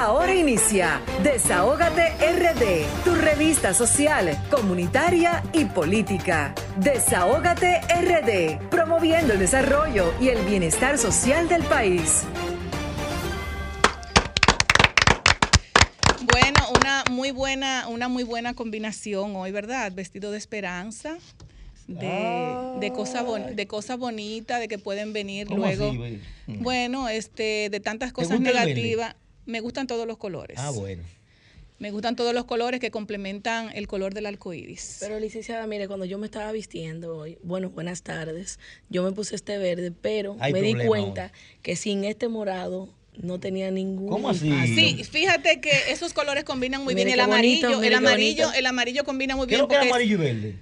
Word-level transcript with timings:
Ahora 0.00 0.34
inicia 0.34 1.02
Desahógate 1.22 2.14
RD, 2.16 3.04
tu 3.04 3.14
revista 3.14 3.74
social, 3.74 4.30
comunitaria 4.50 5.42
y 5.52 5.66
política. 5.66 6.54
Desahógate 6.78 7.82
RD, 7.82 8.70
promoviendo 8.70 9.34
el 9.34 9.38
desarrollo 9.38 10.14
y 10.18 10.28
el 10.28 10.42
bienestar 10.46 10.96
social 10.96 11.50
del 11.50 11.62
país. 11.64 12.22
Bueno, 16.32 16.60
una 16.78 17.04
muy 17.10 17.30
buena, 17.30 17.86
una 17.88 18.08
muy 18.08 18.22
buena 18.22 18.54
combinación 18.54 19.36
hoy, 19.36 19.50
¿verdad? 19.52 19.92
Vestido 19.92 20.30
de 20.30 20.38
esperanza, 20.38 21.18
de, 21.88 22.78
de 22.80 22.92
cosa 22.94 23.22
de 23.22 23.66
cosa 23.66 23.96
bonita, 23.96 24.60
de 24.60 24.66
que 24.66 24.78
pueden 24.78 25.12
venir 25.12 25.50
luego. 25.50 25.92
Mm. 26.46 26.62
bueno, 26.62 27.10
este, 27.10 27.68
de 27.68 27.80
tantas 27.80 28.14
cosas 28.14 28.40
negativas. 28.40 29.14
Me 29.50 29.60
gustan 29.60 29.86
todos 29.86 30.06
los 30.06 30.16
colores. 30.16 30.56
Ah, 30.58 30.70
bueno. 30.70 31.02
Me 31.78 31.90
gustan 31.90 32.14
todos 32.14 32.34
los 32.34 32.44
colores 32.44 32.78
que 32.78 32.90
complementan 32.90 33.70
el 33.74 33.88
color 33.88 34.12
del 34.12 34.26
arco 34.26 34.52
iris. 34.52 34.98
Pero, 35.00 35.18
licenciada, 35.18 35.66
mire, 35.66 35.88
cuando 35.88 36.04
yo 36.04 36.18
me 36.18 36.26
estaba 36.26 36.52
vistiendo 36.52 37.16
hoy, 37.16 37.38
bueno, 37.42 37.70
buenas 37.70 38.02
tardes, 38.02 38.58
yo 38.90 39.02
me 39.02 39.12
puse 39.12 39.34
este 39.34 39.56
verde, 39.56 39.90
pero 39.90 40.34
me 40.34 40.60
di 40.60 40.74
cuenta 40.74 41.32
que 41.62 41.76
sin 41.76 42.04
este 42.04 42.28
morado 42.28 42.90
no 43.16 43.40
tenía 43.40 43.70
ningún 43.70 44.08
¿Cómo 44.08 44.28
así? 44.28 44.52
Sí, 44.66 45.04
fíjate 45.04 45.60
que 45.60 45.70
esos 45.88 46.12
colores 46.12 46.44
combinan 46.44 46.84
muy 46.84 46.94
bien 46.94 47.08
el 47.08 47.20
amarillo, 47.20 47.82
el 47.82 47.94
amarillo, 47.94 48.52
el 48.52 48.66
amarillo 48.66 49.04
combina 49.04 49.34
muy 49.34 49.46
bien. 49.46 49.66
¿Qué 49.66 49.74
es 49.74 49.82
amarillo 49.82 50.14
y 50.14 50.18
verde? 50.18 50.54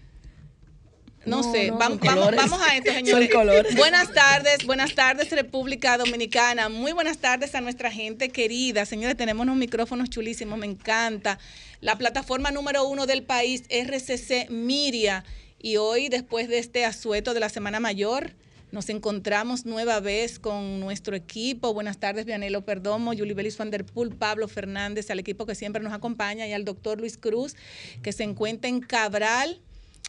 No, 1.28 1.42
sé, 1.52 1.70
vamos, 1.70 2.00
vamos, 2.00 2.60
a 2.60 2.76
esto, 2.76 2.92
señores. 2.94 3.30
Buenas 3.76 4.12
tardes, 4.12 4.64
buenas 4.64 4.94
tardes, 4.94 5.30
República 5.30 5.98
Dominicana. 5.98 6.68
Muy 6.68 6.92
buenas 6.92 7.18
tardes 7.18 7.54
a 7.54 7.60
nuestra 7.60 7.90
gente 7.90 8.30
querida. 8.30 8.86
Señores, 8.86 9.16
tenemos 9.16 9.44
unos 9.44 9.56
micrófonos 9.56 10.08
chulísimos, 10.08 10.58
me 10.58 10.66
encanta. 10.66 11.38
La 11.80 11.96
plataforma 11.98 12.50
número 12.50 12.88
uno 12.88 13.06
del 13.06 13.22
país, 13.22 13.64
RCC 13.68 14.48
Miria. 14.48 15.24
Y 15.60 15.76
hoy, 15.76 16.08
después 16.08 16.48
de 16.48 16.58
este 16.58 16.84
asueto 16.84 17.34
de 17.34 17.40
la 17.40 17.50
Semana 17.50 17.78
Mayor, 17.78 18.32
nos 18.70 18.88
encontramos 18.88 19.66
nueva 19.66 20.00
vez 20.00 20.38
con 20.38 20.80
nuestro 20.80 21.16
equipo. 21.16 21.74
Buenas 21.74 21.98
tardes, 21.98 22.24
Vianelo 22.24 22.64
Perdomo, 22.64 23.12
Julie 23.12 23.34
Belis 23.34 23.56
Van 23.56 23.70
der 23.70 23.84
Poel, 23.84 24.14
Pablo 24.14 24.46
Fernández, 24.48 25.10
al 25.10 25.18
equipo 25.18 25.46
que 25.46 25.54
siempre 25.54 25.82
nos 25.82 25.92
acompaña 25.92 26.46
y 26.46 26.52
al 26.52 26.64
doctor 26.64 27.00
Luis 27.00 27.16
Cruz, 27.16 27.56
que 28.02 28.12
se 28.12 28.24
encuentra 28.24 28.68
en 28.68 28.80
Cabral, 28.80 29.60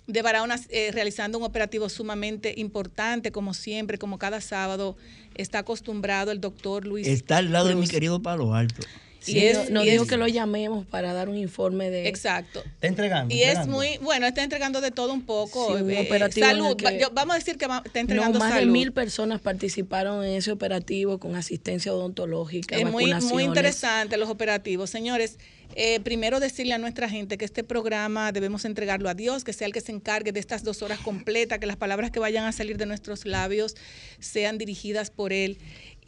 de 0.10 0.24
Barahona 0.24 0.60
eh, 0.70 0.90
realizando 0.92 1.38
un 1.38 1.44
operativo 1.44 1.88
sumamente 1.88 2.56
importante, 2.58 3.32
como 3.32 3.54
siempre, 3.54 4.00
como 4.00 4.18
cada 4.18 4.42
sábado 4.42 4.98
está 5.36 5.60
acostumbrado 5.60 6.32
el 6.32 6.42
doctor 6.42 6.86
Luis. 6.86 7.08
Está 7.08 7.38
al 7.38 7.52
lado 7.52 7.68
de 7.68 7.76
mi 7.76 7.88
querido 7.88 8.20
Palo 8.22 8.56
Alto. 8.56 8.82
Sí, 9.20 9.52
nos 9.70 9.84
dijo 9.84 10.06
que 10.06 10.18
lo 10.18 10.28
llamemos 10.28 10.86
para 10.86 11.14
dar 11.14 11.30
un 11.30 11.38
informe 11.38 11.90
de... 11.90 12.08
Exacto. 12.08 12.64
Está 12.66 12.88
entregando. 12.88 13.34
Y 13.34 13.44
es 13.44 13.68
muy, 13.68 13.98
bueno, 14.02 14.26
está 14.26 14.44
entregando 14.44 14.82
de 14.82 14.92
todo 14.92 15.14
un 15.14 15.24
poco. 15.24 15.78
Eh, 15.78 16.30
salud. 16.32 16.78
vamos 17.12 17.36
a 17.36 17.40
decir 17.40 17.58
que 17.58 17.66
está 17.86 18.00
entregando 18.00 18.40
no, 18.40 18.46
más 18.46 18.56
de 18.56 18.66
mil 18.66 18.92
personas 18.92 19.42
participaron 19.42 20.24
en 20.24 20.36
ese 20.36 20.52
operativo 20.52 21.20
con 21.20 21.36
asistencia 21.36 21.94
odontológica, 21.94 22.78
Es 22.78 22.90
muy, 22.90 23.14
muy 23.14 23.44
interesante 23.44 24.18
los 24.18 24.30
operativos. 24.30 24.90
Señores, 24.90 25.38
eh, 25.76 26.00
primero 26.00 26.40
decirle 26.40 26.74
a 26.74 26.78
nuestra 26.78 27.10
gente 27.10 27.38
que 27.38 27.46
este 27.46 27.64
programa 27.64 28.32
debemos 28.32 28.66
entregarlo 28.66 29.08
a 29.08 29.14
Dios, 29.14 29.44
que 29.44 29.54
sea 29.54 29.68
el 29.68 29.74
que 29.74 29.82
se 29.82 29.92
encargue 29.92 30.32
de 30.32 30.40
estas 30.40 30.64
dos 30.64 30.82
horas 30.82 31.00
completas, 31.00 31.60
que 31.60 31.68
las 31.68 31.78
palabras 31.78 32.12
que 32.12 32.20
vayan 32.20 32.46
a 32.46 32.52
salir 32.52 32.78
de 32.78 32.86
nuestros 32.86 33.26
labios 33.26 33.76
sean 34.20 34.58
dirigidas 34.58 35.12
por 35.12 35.32
Él. 35.32 35.60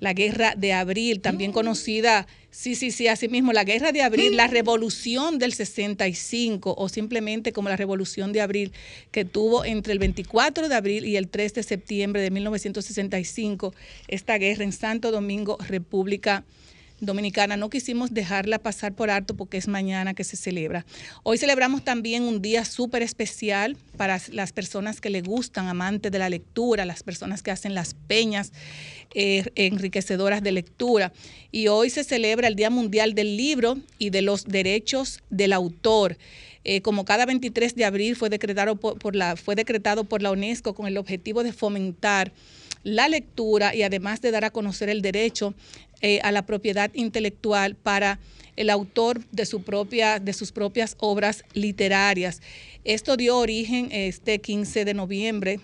la 0.00 0.12
guerra 0.12 0.54
de 0.56 0.72
abril, 0.72 1.20
también 1.20 1.50
mm. 1.50 1.54
conocida, 1.54 2.26
sí, 2.50 2.74
sí, 2.74 2.90
sí, 2.90 3.08
así 3.08 3.28
mismo, 3.28 3.52
la 3.52 3.64
guerra 3.64 3.92
de 3.92 4.02
abril, 4.02 4.36
la 4.36 4.46
revolución 4.46 5.38
del 5.38 5.52
65 5.52 6.74
o 6.76 6.88
simplemente 6.88 7.52
como 7.52 7.68
la 7.68 7.76
revolución 7.76 8.32
de 8.32 8.40
abril 8.40 8.72
que 9.10 9.24
tuvo 9.24 9.64
entre 9.64 9.92
el 9.92 9.98
24 9.98 10.68
de 10.68 10.74
abril 10.74 11.04
y 11.04 11.16
el 11.16 11.28
3 11.28 11.54
de 11.54 11.62
septiembre 11.62 12.22
de 12.22 12.30
1965, 12.30 13.74
esta 14.08 14.38
guerra 14.38 14.64
en 14.64 14.72
Santo 14.72 15.10
Domingo, 15.10 15.58
República 15.68 16.44
Dominicana. 16.44 16.63
No 17.00 17.70
quisimos 17.70 18.14
dejarla 18.14 18.58
pasar 18.58 18.94
por 18.94 19.10
alto 19.10 19.34
porque 19.34 19.56
es 19.56 19.68
mañana 19.68 20.14
que 20.14 20.24
se 20.24 20.36
celebra. 20.36 20.86
Hoy 21.22 21.38
celebramos 21.38 21.84
también 21.84 22.22
un 22.22 22.40
día 22.40 22.64
súper 22.64 23.02
especial 23.02 23.76
para 23.96 24.20
las 24.30 24.52
personas 24.52 25.00
que 25.00 25.10
le 25.10 25.20
gustan, 25.20 25.66
amantes 25.66 26.12
de 26.12 26.18
la 26.18 26.30
lectura, 26.30 26.84
las 26.84 27.02
personas 27.02 27.42
que 27.42 27.50
hacen 27.50 27.74
las 27.74 27.94
peñas 27.94 28.52
eh, 29.14 29.44
enriquecedoras 29.56 30.42
de 30.42 30.52
lectura. 30.52 31.12
Y 31.50 31.68
hoy 31.68 31.90
se 31.90 32.04
celebra 32.04 32.48
el 32.48 32.56
Día 32.56 32.70
Mundial 32.70 33.14
del 33.14 33.36
Libro 33.36 33.76
y 33.98 34.10
de 34.10 34.22
los 34.22 34.44
Derechos 34.44 35.20
del 35.30 35.52
Autor. 35.52 36.16
Eh, 36.64 36.80
como 36.80 37.04
cada 37.04 37.26
23 37.26 37.74
de 37.74 37.84
abril 37.84 38.16
fue 38.16 38.30
decretado 38.30 38.76
por, 38.76 39.14
la, 39.14 39.36
fue 39.36 39.54
decretado 39.54 40.04
por 40.04 40.22
la 40.22 40.30
UNESCO 40.30 40.74
con 40.74 40.86
el 40.86 40.96
objetivo 40.96 41.42
de 41.42 41.52
fomentar 41.52 42.32
la 42.84 43.08
lectura 43.08 43.74
y 43.74 43.82
además 43.82 44.20
de 44.20 44.30
dar 44.30 44.44
a 44.44 44.50
conocer 44.50 44.88
el 44.88 45.02
derecho 45.02 45.54
eh, 46.06 46.20
a 46.22 46.32
la 46.32 46.44
propiedad 46.44 46.90
intelectual 46.92 47.76
para 47.76 48.18
el 48.56 48.68
autor 48.68 49.24
de, 49.30 49.46
su 49.46 49.62
propia, 49.62 50.18
de 50.18 50.34
sus 50.34 50.52
propias 50.52 50.96
obras 50.98 51.46
literarias. 51.54 52.42
Esto 52.84 53.16
dio 53.16 53.38
origen 53.38 53.88
este 53.90 54.38
15 54.38 54.84
de 54.84 54.92
noviembre 54.92 55.60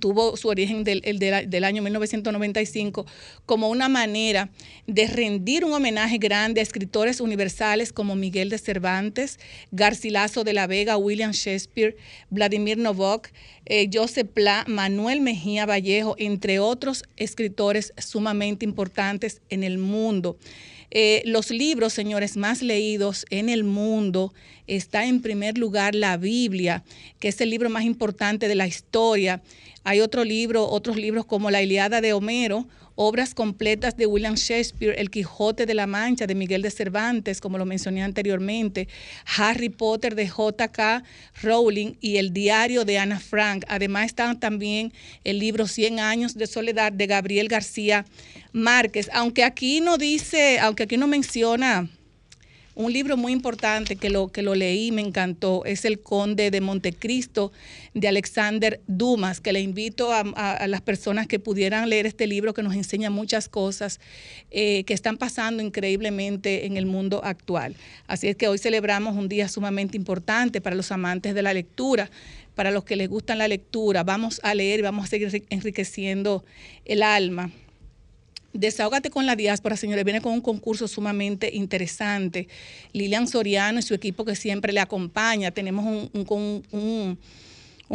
tuvo 0.00 0.36
su 0.36 0.48
origen 0.48 0.84
del, 0.84 1.00
del, 1.00 1.64
año 1.64 1.82
1995 1.82 3.06
como 3.46 3.68
una 3.68 3.88
manera 3.88 4.50
de 4.86 5.06
rendir 5.06 5.64
un 5.64 5.72
homenaje 5.72 6.18
grande 6.18 6.60
a 6.60 6.62
escritores 6.62 7.20
universales 7.20 7.92
como 7.92 8.14
Miguel 8.14 8.48
de 8.50 8.58
Cervantes, 8.58 9.38
Garcilaso 9.70 10.44
de 10.44 10.52
la 10.52 10.66
Vega, 10.66 10.96
William 10.96 11.32
Shakespeare, 11.32 11.96
Vladimir 12.30 12.78
Novok, 12.78 13.28
eh, 13.66 13.88
Joseph 13.92 14.28
Pla, 14.32 14.64
Manuel 14.66 15.20
Mejía 15.20 15.66
Vallejo, 15.66 16.16
entre 16.18 16.58
otros 16.58 17.04
escritores 17.16 17.92
sumamente 17.98 18.64
importantes 18.64 19.40
en 19.48 19.62
el 19.64 19.78
mundo. 19.78 20.36
Eh, 20.94 21.22
los 21.24 21.50
libros, 21.50 21.94
señores, 21.94 22.36
más 22.36 22.60
leídos 22.60 23.24
en 23.30 23.48
el 23.48 23.64
mundo 23.64 24.34
está 24.66 25.06
en 25.06 25.22
primer 25.22 25.56
lugar 25.56 25.94
la 25.94 26.18
Biblia, 26.18 26.84
que 27.18 27.28
es 27.28 27.40
el 27.40 27.48
libro 27.48 27.70
más 27.70 27.84
importante 27.84 28.46
de 28.46 28.54
la 28.54 28.66
historia 28.66 29.42
Hay 29.84 30.00
otro 30.00 30.24
libro, 30.24 30.68
otros 30.68 30.96
libros 30.96 31.26
como 31.26 31.50
La 31.50 31.62
Iliada 31.62 32.00
de 32.00 32.12
Homero, 32.12 32.66
obras 32.94 33.34
completas 33.34 33.96
de 33.96 34.06
William 34.06 34.34
Shakespeare, 34.34 34.94
El 34.98 35.10
Quijote 35.10 35.66
de 35.66 35.74
la 35.74 35.86
Mancha 35.86 36.26
de 36.26 36.34
Miguel 36.34 36.62
de 36.62 36.70
Cervantes, 36.70 37.40
como 37.40 37.58
lo 37.58 37.64
mencioné 37.64 38.02
anteriormente, 38.02 38.88
Harry 39.36 39.70
Potter 39.70 40.14
de 40.14 40.28
J.K. 40.28 41.02
Rowling 41.42 41.94
y 42.00 42.18
El 42.18 42.32
Diario 42.32 42.84
de 42.84 42.98
Ana 42.98 43.18
Frank. 43.18 43.64
Además 43.68 44.06
están 44.06 44.38
también 44.38 44.92
el 45.24 45.38
libro 45.38 45.66
Cien 45.66 46.00
años 46.00 46.34
de 46.34 46.46
soledad 46.46 46.92
de 46.92 47.06
Gabriel 47.06 47.48
García 47.48 48.04
Márquez, 48.52 49.10
aunque 49.12 49.44
aquí 49.44 49.80
no 49.80 49.98
dice, 49.98 50.58
aunque 50.60 50.84
aquí 50.84 50.96
no 50.96 51.06
menciona 51.06 51.88
un 52.74 52.92
libro 52.92 53.16
muy 53.16 53.32
importante 53.32 53.96
que 53.96 54.10
lo, 54.10 54.28
que 54.28 54.42
lo 54.42 54.54
leí, 54.54 54.92
me 54.92 55.02
encantó, 55.02 55.64
es 55.64 55.84
El 55.84 56.00
Conde 56.00 56.50
de 56.50 56.60
Montecristo 56.60 57.52
de 57.94 58.08
Alexander 58.08 58.80
Dumas, 58.86 59.40
que 59.40 59.52
le 59.52 59.60
invito 59.60 60.12
a, 60.12 60.66
las 60.66 60.80
personas 60.80 61.26
que 61.26 61.38
pudieran 61.38 61.88
leer 61.88 62.06
este 62.06 62.26
libro 62.26 62.54
que 62.54 62.62
nos 62.62 62.74
enseña 62.74 63.10
muchas 63.10 63.48
cosas 63.48 64.00
eh, 64.50 64.84
que 64.84 64.94
están 64.94 65.18
pasando 65.18 65.62
increíblemente 65.62 66.66
en 66.66 66.76
el 66.76 66.86
mundo 66.86 67.20
actual. 67.24 67.76
Así 68.06 68.28
es 68.28 68.36
que 68.36 68.48
hoy 68.48 68.58
celebramos 68.58 69.16
un 69.16 69.28
día 69.28 69.48
sumamente 69.48 69.96
importante 69.96 70.60
para 70.60 70.76
los 70.76 70.90
amantes 70.92 71.34
de 71.34 71.42
la 71.42 71.52
lectura 71.52 72.10
para 72.54 72.70
los 72.70 72.84
que 72.84 72.96
les 72.96 73.08
gustan 73.08 73.38
la 73.38 73.48
lectura, 73.48 74.04
vamos 74.04 74.40
a 74.42 74.54
leer 74.54 74.80
y 74.80 74.82
vamos 74.82 75.06
a 75.06 75.08
seguir 75.08 75.44
enriqueciendo 75.48 76.44
el 76.84 77.02
alma. 77.02 77.50
Desahógate 78.52 79.10
con 79.10 79.24
la 79.24 79.34
diáspora, 79.34 79.76
señores, 79.76 80.04
viene 80.04 80.20
con 80.20 80.32
un 80.32 80.42
concurso 80.42 80.86
sumamente 80.86 81.50
interesante. 81.54 82.48
Lilian 82.92 83.26
Soriano 83.26 83.78
y 83.78 83.82
su 83.82 83.94
equipo 83.94 84.24
que 84.24 84.36
siempre 84.36 84.72
le 84.72 84.80
acompaña. 84.80 85.50
Tenemos 85.52 86.10
un, 86.12 87.18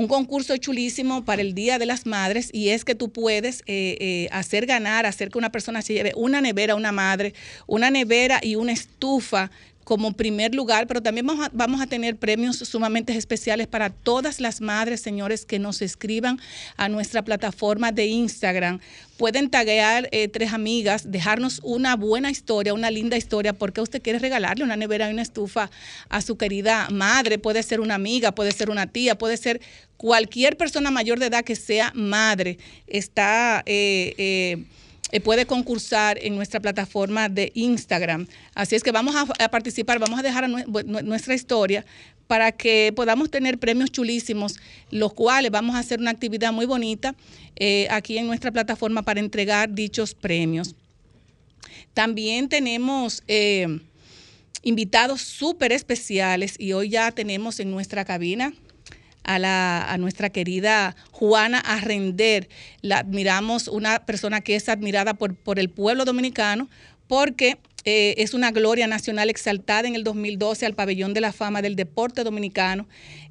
concurso 0.07 0.57
chulísimo 0.57 1.25
para 1.25 1.41
el 1.41 1.53
Día 1.53 1.77
de 1.77 1.85
las 1.85 2.05
Madres 2.05 2.49
y 2.51 2.69
es 2.69 2.85
que 2.85 2.95
tú 2.95 3.09
puedes 3.09 3.61
eh, 3.67 3.97
eh, 3.99 4.29
hacer 4.31 4.65
ganar, 4.65 5.05
hacer 5.05 5.29
que 5.29 5.37
una 5.37 5.51
persona 5.51 5.81
se 5.81 5.93
lleve 5.93 6.13
una 6.15 6.41
nevera, 6.41 6.75
una 6.75 6.91
madre, 6.91 7.33
una 7.67 7.91
nevera 7.91 8.39
y 8.41 8.55
una 8.55 8.71
estufa 8.71 9.51
como 9.87 10.11
primer 10.11 10.53
lugar, 10.53 10.85
pero 10.85 11.01
también 11.01 11.25
vamos 11.53 11.79
a, 11.81 11.87
tener 11.87 12.17
premios 12.17 12.57
sumamente 12.57 13.15
especiales 13.15 13.67
para 13.67 13.89
todas 13.89 14.41
las 14.41 14.59
madres, 14.59 14.99
señores, 14.99 15.45
que 15.45 15.59
nos 15.59 15.81
escriban 15.81 16.41
a 16.75 16.89
nuestra 16.89 17.23
plataforma 17.23 17.93
de 17.93 18.07
Instagram. 18.07 18.81
Pueden 19.15 19.49
taguear 19.49 20.09
eh, 20.11 20.27
tres 20.27 20.51
amigas, 20.51 21.09
dejarnos 21.09 21.61
una 21.63 21.95
buena 21.95 22.29
historia, 22.29 22.73
una 22.73 22.91
linda 22.91 23.15
historia, 23.15 23.53
porque 23.53 23.79
usted 23.79 24.01
quiere 24.01 24.19
regalarle 24.19 24.65
una 24.65 24.75
nevera 24.75 25.09
y 25.09 25.13
una 25.13 25.21
estufa 25.21 25.71
a 26.09 26.19
su 26.19 26.35
querida 26.35 26.89
madre. 26.91 27.39
Puede 27.39 27.63
ser 27.63 27.79
una 27.79 27.95
amiga, 27.95 28.33
puede 28.33 28.51
ser 28.51 28.69
una 28.69 28.87
tía, 28.87 29.17
puede 29.17 29.37
ser 29.37 29.61
cualquier 29.95 30.57
persona 30.57 30.91
mayor 30.91 31.17
de 31.17 31.27
edad 31.27 31.45
que 31.45 31.55
sea 31.55 31.93
madre. 31.95 32.57
Está... 32.87 33.63
Eh, 33.65 34.13
eh, 34.17 34.65
puede 35.23 35.45
concursar 35.45 36.19
en 36.21 36.35
nuestra 36.35 36.59
plataforma 36.59 37.29
de 37.29 37.51
Instagram. 37.55 38.27
Así 38.53 38.75
es 38.75 38.83
que 38.83 38.91
vamos 38.91 39.15
a, 39.15 39.49
participar, 39.49 39.99
vamos 39.99 40.19
a 40.19 40.23
dejar 40.23 40.49
nuestra 40.49 41.33
historia 41.33 41.85
para 42.27 42.51
que 42.51 42.91
podamos 42.95 43.31
tener 43.31 43.57
premios 43.57 43.91
chulísimos, 43.91 44.59
los 44.91 45.13
cuales 45.13 45.49
vamos 45.49 45.75
a 45.75 45.79
hacer 45.79 45.99
una 45.99 46.11
actividad 46.11 46.51
muy 46.51 46.65
bonita 46.65 47.15
eh, 47.55 47.87
aquí 47.89 48.17
en 48.17 48.27
nuestra 48.27 48.51
plataforma 48.51 49.01
para 49.01 49.19
entregar 49.19 49.73
dichos 49.73 50.13
premios. 50.13 50.75
También 51.93 52.49
tenemos 52.49 53.23
eh, 53.27 53.79
invitados 54.61 55.21
súper 55.21 55.71
especiales 55.71 56.55
y 56.59 56.73
hoy 56.73 56.89
ya 56.89 57.11
tenemos 57.11 57.59
en 57.59 57.71
nuestra 57.71 58.05
cabina 58.05 58.53
a, 59.27 59.37
la, 59.37 59.91
a 59.91 59.97
nuestra 59.97 60.29
querida 60.31 60.95
Juana 61.11 61.59
Arrender. 61.59 62.49
La 62.81 62.99
admiramos, 62.99 63.67
una 63.67 64.05
persona 64.05 64.41
que 64.41 64.55
es 64.55 64.69
admirada 64.69 65.13
por, 65.13 65.59
el 65.59 65.69
pueblo 65.69 66.05
dominicano 66.05 66.67
porque 67.07 67.57
eh, 67.85 68.15
es 68.17 68.33
una 68.33 68.51
gloria 68.51 68.85
nacional 68.87 69.29
exaltada 69.29 69.87
en 69.87 69.95
el 69.95 70.03
2012 70.03 70.65
al 70.65 70.73
pabellón 70.73 71.13
de 71.13 71.21
la 71.21 71.31
fama 71.31 71.61
del 71.61 71.75
deporte 71.77 72.23
dominicano. 72.23 72.85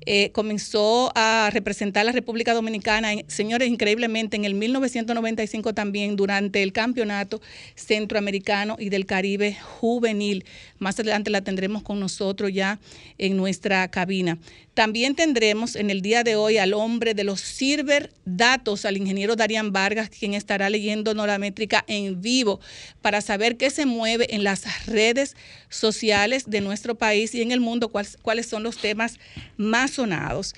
Eh, 0.06 0.30
comenzó 0.32 1.12
a 1.14 1.50
representar 1.52 2.02
a 2.02 2.04
la 2.04 2.12
República 2.12 2.54
Dominicana, 2.54 3.10
señores, 3.26 3.68
increíblemente 3.68 4.36
en 4.36 4.44
el 4.44 4.54
1995 4.54 5.74
también 5.74 6.16
durante 6.16 6.62
el 6.62 6.72
campeonato 6.72 7.42
centroamericano 7.74 8.76
y 8.78 8.88
del 8.88 9.04
Caribe 9.04 9.58
juvenil. 9.60 10.44
Más 10.78 10.98
adelante 11.00 11.30
la 11.30 11.42
tendremos 11.42 11.82
con 11.82 12.00
nosotros 12.00 12.52
ya 12.52 12.78
en 13.18 13.36
nuestra 13.36 13.90
cabina. 13.90 14.38
También 14.76 15.14
tendremos 15.14 15.74
en 15.74 15.88
el 15.88 16.02
día 16.02 16.22
de 16.22 16.36
hoy 16.36 16.58
al 16.58 16.74
hombre 16.74 17.14
de 17.14 17.24
los 17.24 17.40
Silver 17.40 18.12
Datos, 18.26 18.84
al 18.84 18.98
ingeniero 18.98 19.34
Darían 19.34 19.72
Vargas, 19.72 20.10
quien 20.10 20.34
estará 20.34 20.68
leyendo 20.68 21.14
Métrica 21.38 21.82
en 21.88 22.20
vivo 22.20 22.60
para 23.00 23.22
saber 23.22 23.56
qué 23.56 23.70
se 23.70 23.86
mueve 23.86 24.34
en 24.34 24.44
las 24.44 24.84
redes 24.84 25.34
sociales 25.70 26.50
de 26.50 26.60
nuestro 26.60 26.94
país 26.94 27.34
y 27.34 27.40
en 27.40 27.52
el 27.52 27.60
mundo, 27.60 27.88
cuáles, 27.88 28.18
cuáles 28.20 28.48
son 28.48 28.64
los 28.64 28.76
temas 28.76 29.18
más 29.56 29.92
sonados. 29.92 30.54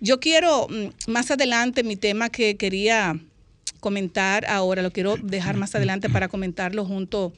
Yo 0.00 0.20
quiero 0.20 0.68
mm, 0.68 1.10
más 1.10 1.30
adelante 1.30 1.82
mi 1.82 1.96
tema 1.96 2.28
que 2.28 2.58
quería 2.58 3.18
comentar 3.80 4.44
ahora, 4.50 4.82
lo 4.82 4.90
quiero 4.90 5.16
dejar 5.16 5.56
más 5.56 5.74
adelante 5.74 6.10
para 6.10 6.28
comentarlo 6.28 6.84
junto 6.84 7.32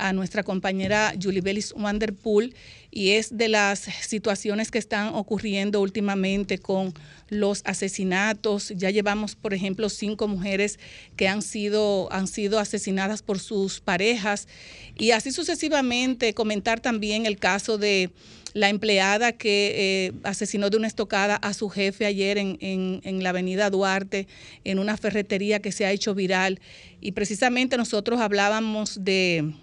a 0.00 0.12
nuestra 0.12 0.42
compañera 0.42 1.14
Julie 1.20 1.40
Bellis 1.40 1.72
Wanderpool 1.76 2.54
y 2.90 3.10
es 3.10 3.36
de 3.36 3.48
las 3.48 3.80
situaciones 3.80 4.70
que 4.70 4.78
están 4.78 5.14
ocurriendo 5.14 5.80
últimamente 5.80 6.58
con 6.58 6.92
los 7.28 7.62
asesinatos. 7.64 8.72
Ya 8.76 8.90
llevamos, 8.90 9.36
por 9.36 9.54
ejemplo, 9.54 9.88
cinco 9.88 10.26
mujeres 10.26 10.78
que 11.16 11.28
han 11.28 11.42
sido, 11.42 12.12
han 12.12 12.26
sido 12.26 12.58
asesinadas 12.58 13.22
por 13.22 13.38
sus 13.38 13.80
parejas 13.80 14.48
y 14.96 15.12
así 15.12 15.30
sucesivamente 15.30 16.34
comentar 16.34 16.80
también 16.80 17.26
el 17.26 17.38
caso 17.38 17.78
de 17.78 18.10
la 18.52 18.68
empleada 18.68 19.32
que 19.32 19.74
eh, 19.76 20.12
asesinó 20.24 20.70
de 20.70 20.76
una 20.76 20.88
estocada 20.88 21.36
a 21.36 21.52
su 21.54 21.68
jefe 21.68 22.06
ayer 22.06 22.38
en, 22.38 22.58
en, 22.60 23.22
la 23.22 23.30
avenida 23.30 23.70
Duarte, 23.70 24.26
en 24.64 24.78
una 24.78 24.96
ferretería 24.96 25.60
que 25.60 25.72
se 25.72 25.86
ha 25.86 25.92
hecho 25.92 26.14
viral. 26.14 26.60
Y 27.00 27.12
precisamente 27.12 27.76
nosotros 27.76 28.20
hablábamos 28.20 29.04
de 29.04 29.54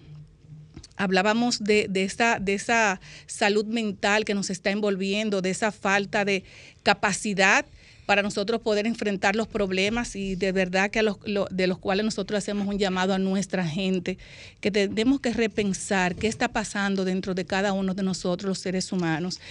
hablábamos 0.98 1.64
de, 1.64 1.88
de, 1.90 2.04
esa, 2.04 2.40
de 2.40 2.54
esa 2.54 3.00
salud 3.26 3.66
mental 3.66 4.26
que 4.26 4.34
nos 4.34 4.50
está 4.50 4.72
envolviendo, 4.72 5.42
de 5.42 5.52
esa 5.52 5.72
falta 5.72 6.26
de 6.26 6.44
capacidad 6.84 7.66
para 8.08 8.22
nosotros 8.22 8.62
poder 8.62 8.88
enfrentar 8.88 9.36
los 9.36 9.50
problemas 9.50 10.16
y 10.16 10.38
de 10.38 10.54
verdad 10.54 10.90
que 10.90 11.00
a 11.00 11.04
de 11.52 11.68
los 11.68 11.78
cuales 11.78 12.06
nosotros 12.06 12.38
hacemos 12.38 12.66
un 12.66 12.80
llamado 12.80 13.14
a 13.14 13.20
nuestra 13.20 13.68
gente, 13.68 14.18
que 14.62 14.72
tenemos 14.72 15.20
que 15.20 15.34
repensar 15.34 16.16
qué 16.16 16.28
está 16.28 16.48
pasando 16.48 17.04
dentro 17.04 17.36
de 17.36 17.44
cada 17.44 17.74
uno 17.74 17.94
de 17.94 18.04
nosotros, 18.04 18.48
los 18.48 18.60
seres 18.60 18.94
humanos. 18.94 19.42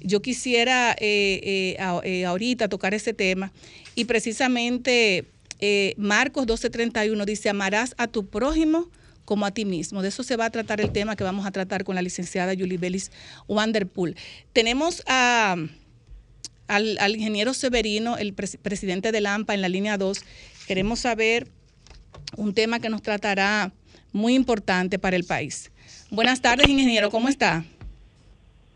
Yo 0.00 0.20
quisiera 0.20 0.90
eh, 0.98 1.76
eh, 1.78 2.00
eh, 2.02 2.26
ahorita 2.26 2.68
tocar 2.68 2.94
ese 2.94 3.14
tema 3.14 3.52
y 3.94 4.06
precisamente 4.06 5.24
Marcos 5.96 6.46
12:31 6.46 7.24
dice, 7.24 7.48
amarás 7.48 7.94
a 7.96 8.08
tu 8.08 8.26
prójimo 8.26 8.90
como 9.30 9.46
a 9.46 9.52
ti 9.52 9.64
mismo. 9.64 10.02
De 10.02 10.08
eso 10.08 10.24
se 10.24 10.36
va 10.36 10.46
a 10.46 10.50
tratar 10.50 10.80
el 10.80 10.90
tema 10.90 11.14
que 11.14 11.22
vamos 11.22 11.46
a 11.46 11.52
tratar 11.52 11.84
con 11.84 11.94
la 11.94 12.02
licenciada 12.02 12.52
Julie 12.58 12.78
Bellis 12.78 13.12
Wanderpool. 13.46 14.16
Tenemos 14.52 15.04
a, 15.06 15.54
al, 16.66 17.14
ingeniero 17.14 17.54
Severino, 17.54 18.16
el 18.18 18.32
presidente 18.32 19.12
de 19.12 19.24
AMPA 19.24 19.54
en 19.54 19.62
la 19.62 19.68
línea 19.68 19.98
2. 19.98 20.18
Queremos 20.66 20.98
saber 20.98 21.46
un 22.36 22.54
tema 22.54 22.80
que 22.80 22.88
nos 22.88 23.02
tratará 23.02 23.70
muy 24.12 24.34
importante 24.34 24.98
para 24.98 25.14
el 25.14 25.22
país. 25.22 25.70
Buenas 26.10 26.42
tardes, 26.42 26.68
ingeniero, 26.68 27.08
¿cómo 27.10 27.28
está? 27.28 27.64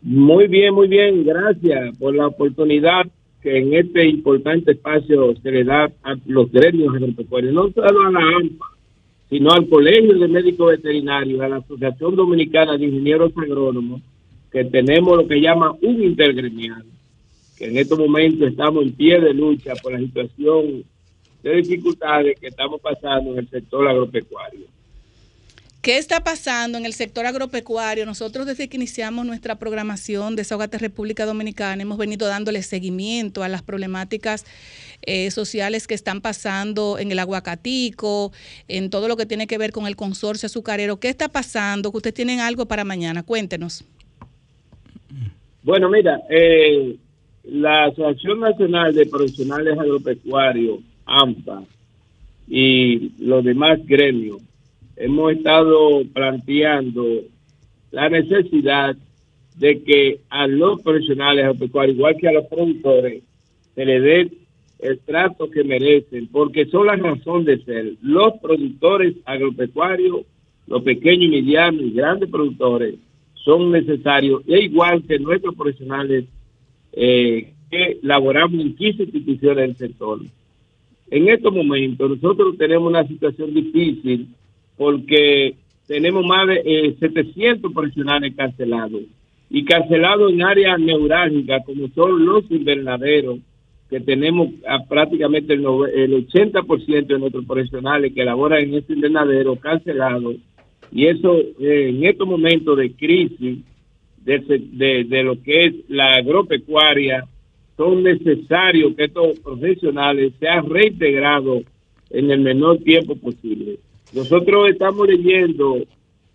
Muy 0.03 0.47
bien, 0.47 0.73
muy 0.73 0.87
bien, 0.87 1.25
gracias 1.25 1.97
por 1.97 2.15
la 2.15 2.27
oportunidad 2.27 3.05
que 3.41 3.57
en 3.57 3.73
este 3.73 4.05
importante 4.05 4.71
espacio 4.71 5.35
se 5.35 5.51
le 5.51 5.65
da 5.65 5.91
a 6.03 6.15
los 6.25 6.49
gremios 6.49 6.95
agropecuarios, 6.95 7.53
no 7.53 7.69
solo 7.73 8.07
a 8.07 8.11
la 8.11 8.19
AMPA, 8.37 8.74
sino 9.29 9.51
al 9.51 9.67
Colegio 9.67 10.17
de 10.17 10.27
Médicos 10.27 10.71
Veterinarios, 10.71 11.41
a 11.41 11.49
la 11.49 11.57
Asociación 11.57 12.15
Dominicana 12.15 12.77
de 12.77 12.85
Ingenieros 12.85 13.31
Agrónomos, 13.35 14.01
que 14.51 14.63
tenemos 14.65 15.17
lo 15.17 15.27
que 15.27 15.41
llama 15.41 15.73
un 15.81 16.03
intergremial, 16.03 16.83
que 17.57 17.65
en 17.65 17.77
estos 17.77 17.97
momentos 17.97 18.47
estamos 18.47 18.83
en 18.83 18.93
pie 18.93 19.19
de 19.19 19.33
lucha 19.33 19.73
por 19.81 19.93
la 19.93 19.99
situación 19.99 20.83
de 21.43 21.55
dificultades 21.55 22.39
que 22.39 22.47
estamos 22.47 22.81
pasando 22.81 23.31
en 23.33 23.39
el 23.39 23.49
sector 23.49 23.87
agropecuario. 23.87 24.74
¿Qué 25.85 25.99
está 25.99 26.23
pasando 26.23 26.79
en 26.79 26.87
el 26.87 26.93
sector 26.93 27.27
agropecuario? 27.27 28.07
Nosotros 28.07 28.47
desde 28.47 28.67
que 28.67 28.75
iniciamos 28.75 29.23
nuestra 29.23 29.59
programación 29.59 30.35
de 30.35 30.37
Desahogate 30.37 30.79
República 30.79 31.27
Dominicana 31.27 31.79
hemos 31.83 31.99
venido 31.99 32.27
dándole 32.27 32.63
seguimiento 32.63 33.43
a 33.43 33.49
las 33.49 33.61
problemáticas 33.61 34.47
eh, 35.03 35.29
sociales 35.29 35.85
que 35.85 35.93
están 35.93 36.21
pasando 36.21 36.97
en 36.97 37.11
el 37.11 37.19
aguacatico, 37.19 38.31
en 38.67 38.89
todo 38.89 39.07
lo 39.07 39.15
que 39.15 39.27
tiene 39.27 39.45
que 39.45 39.59
ver 39.59 39.71
con 39.71 39.85
el 39.85 39.95
consorcio 39.95 40.47
azucarero. 40.47 40.99
¿Qué 40.99 41.07
está 41.09 41.29
pasando? 41.29 41.91
Que 41.91 41.97
ustedes 41.97 42.15
tienen 42.15 42.39
algo 42.39 42.65
para 42.65 42.83
mañana. 42.83 43.21
Cuéntenos. 43.21 43.85
Bueno, 45.61 45.87
mira, 45.91 46.19
eh, 46.31 46.95
la 47.43 47.83
Asociación 47.83 48.39
Nacional 48.39 48.95
de 48.95 49.05
Profesionales 49.05 49.77
Agropecuarios 49.77 50.79
AMPA 51.05 51.63
y 52.47 53.11
los 53.19 53.43
demás 53.43 53.85
gremios, 53.85 54.41
hemos 54.95 55.33
estado 55.33 56.03
planteando 56.13 57.21
la 57.91 58.09
necesidad 58.09 58.95
de 59.57 59.83
que 59.83 60.19
a 60.29 60.47
los 60.47 60.81
profesionales 60.81 61.45
agropecuarios, 61.45 61.97
igual 61.97 62.17
que 62.17 62.27
a 62.27 62.33
los 62.33 62.45
productores, 62.45 63.23
se 63.73 63.85
les 63.85 64.03
dé 64.03 64.31
el 64.79 64.99
trato 64.99 65.49
que 65.49 65.63
merecen, 65.63 66.27
porque 66.27 66.65
son 66.65 66.87
la 66.87 66.95
razón 66.95 67.45
de 67.45 67.63
ser. 67.63 67.93
Los 68.01 68.33
productores 68.41 69.15
agropecuarios, 69.25 70.21
los 70.67 70.83
pequeños, 70.83 71.31
medianos 71.31 71.81
y 71.81 71.91
grandes 71.91 72.29
productores, 72.29 72.95
son 73.33 73.71
necesarios, 73.71 74.41
e 74.47 74.63
igual 74.63 75.03
que 75.03 75.19
nuestros 75.19 75.55
profesionales 75.55 76.25
eh, 76.93 77.53
que 77.69 77.99
laboramos 78.01 78.59
en 78.59 78.75
15 78.75 79.03
instituciones 79.03 79.67
del 79.67 79.75
sector. 79.77 80.19
En 81.11 81.29
estos 81.29 81.53
momentos 81.53 82.09
nosotros 82.09 82.57
tenemos 82.57 82.89
una 82.89 83.07
situación 83.07 83.53
difícil 83.53 84.27
porque 84.77 85.55
tenemos 85.87 86.25
más 86.25 86.47
de 86.47 86.95
700 86.99 87.71
eh, 87.71 87.73
profesionales 87.73 88.33
cancelados 88.35 89.01
y 89.49 89.63
cancelados 89.65 90.31
en 90.31 90.43
áreas 90.43 90.79
neurálgicas 90.79 91.63
como 91.65 91.87
son 91.89 92.25
los 92.25 92.49
invernaderos, 92.49 93.39
que 93.89 93.99
tenemos 93.99 94.49
prácticamente 94.89 95.53
el, 95.53 95.63
80% 95.63 97.05
de 97.05 97.19
nuestros 97.19 97.45
profesionales 97.45 98.13
que 98.13 98.25
laboran 98.25 98.63
en 98.63 98.73
este 98.75 98.93
invernadero 98.93 99.55
cancelados 99.57 100.35
y 100.91 101.05
eso 101.05 101.37
eh, 101.59 101.89
en 101.89 102.03
estos 102.03 102.27
momentos 102.27 102.77
de 102.77 102.91
crisis 102.93 103.59
de, 104.25 105.23
lo 105.23 105.41
que 105.43 105.65
es 105.65 105.73
la 105.87 106.15
agropecuaria 106.15 107.25
son 107.77 108.03
necesarios 108.03 108.95
que 108.95 109.05
estos 109.05 109.39
profesionales 109.39 110.33
sean 110.39 110.67
reintegrados 110.69 111.63
en 112.09 112.31
el 112.31 112.39
menor 112.39 112.79
tiempo 112.79 113.15
posible. 113.15 113.77
Nosotros 114.15 114.69
estamos 114.69 115.07
leyendo 115.09 115.83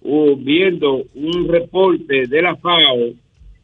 o 0.03 0.37
viendo 0.37 1.03
un 1.15 1.49
reporte 1.49 2.27
de 2.27 2.43
la 2.43 2.55
FAO 2.55 3.15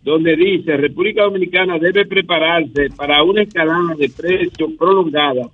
donde 0.03 0.37
dice 0.37 0.75
República 0.79 1.25
Dominicana 1.25 1.79
debe 1.79 2.07
prepararse 2.07 2.89
para 2.97 3.23
una 3.23 3.43
escalada 3.43 3.95
de 3.99 4.09
precios 4.09 4.71
prolongada, 4.79 5.51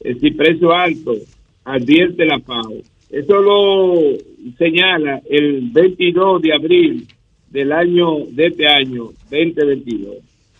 es 0.00 0.14
decir, 0.14 0.36
precio 0.36 0.72
alto, 0.72 1.14
advierte 1.64 2.24
la 2.24 2.40
FAO. 2.40 2.78
Eso 3.10 3.40
lo 3.40 3.94
señala 4.58 5.22
el 5.30 5.70
22 5.70 6.42
de 6.42 6.52
abril 6.52 7.06
del 7.48 7.70
año 7.70 8.24
de 8.30 8.46
este 8.46 8.66
año 8.66 9.10
2022. 9.30 10.16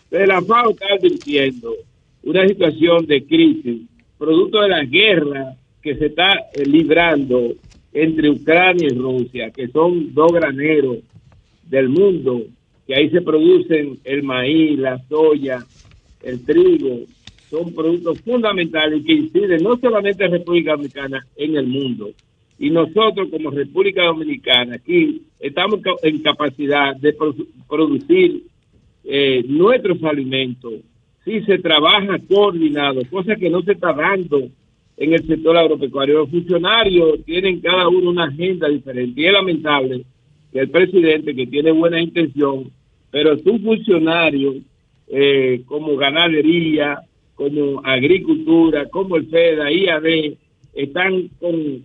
Pero 0.08 0.26
la 0.26 0.40
FAO 0.40 0.70
está 0.70 0.86
advirtiendo 0.94 1.74
una 2.22 2.46
situación 2.46 3.06
de 3.06 3.24
crisis 3.24 3.80
producto 4.18 4.60
de 4.60 4.68
la 4.68 4.84
guerra 4.84 5.56
que 5.82 5.96
se 5.96 6.06
está 6.06 6.30
eh, 6.52 6.64
librando 6.66 7.54
entre 7.92 8.30
Ucrania 8.30 8.88
y 8.90 8.94
Rusia, 8.94 9.50
que 9.50 9.68
son 9.68 10.14
dos 10.14 10.32
graneros 10.32 10.98
del 11.64 11.88
mundo, 11.88 12.42
que 12.86 12.94
ahí 12.94 13.10
se 13.10 13.20
producen 13.20 13.98
el 14.04 14.22
maíz, 14.22 14.78
la 14.78 14.98
soya, 15.08 15.64
el 16.22 16.44
trigo, 16.44 17.00
son 17.50 17.74
productos 17.74 18.20
fundamentales 18.20 19.04
que 19.04 19.12
inciden 19.12 19.62
no 19.62 19.76
solamente 19.76 20.24
en 20.24 20.32
República 20.32 20.72
Dominicana, 20.72 21.26
en 21.36 21.56
el 21.56 21.66
mundo. 21.66 22.10
Y 22.58 22.70
nosotros 22.70 23.28
como 23.30 23.50
República 23.50 24.04
Dominicana 24.04 24.76
aquí 24.76 25.22
estamos 25.40 25.80
en 26.02 26.22
capacidad 26.22 26.94
de 26.94 27.16
producir 27.68 28.44
eh, 29.04 29.42
nuestros 29.48 30.02
alimentos 30.04 30.74
si 31.24 31.42
se 31.42 31.58
trabaja 31.58 32.18
coordinado, 32.28 33.02
cosa 33.10 33.36
que 33.36 33.50
no 33.50 33.62
se 33.62 33.72
está 33.72 33.92
dando 33.92 34.48
en 35.00 35.14
el 35.14 35.26
sector 35.26 35.56
agropecuario. 35.56 36.20
Los 36.20 36.30
funcionarios 36.30 37.24
tienen 37.24 37.60
cada 37.60 37.88
uno 37.88 38.10
una 38.10 38.24
agenda 38.24 38.68
diferente 38.68 39.20
y 39.20 39.26
es 39.26 39.32
lamentable 39.32 40.04
que 40.52 40.60
el 40.60 40.70
presidente, 40.70 41.34
que 41.34 41.46
tiene 41.46 41.72
buena 41.72 42.00
intención, 42.00 42.70
pero 43.10 43.36
su 43.38 43.58
funcionario, 43.58 44.56
eh, 45.08 45.62
como 45.64 45.96
ganadería, 45.96 47.00
como 47.34 47.80
agricultura, 47.82 48.88
como 48.90 49.16
el 49.16 49.26
FEDA, 49.26 49.72
IAD, 49.72 50.34
están 50.74 51.14
eh, 51.14 51.30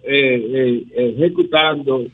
eh, 0.03 0.85
ejecutando 1.15 2.05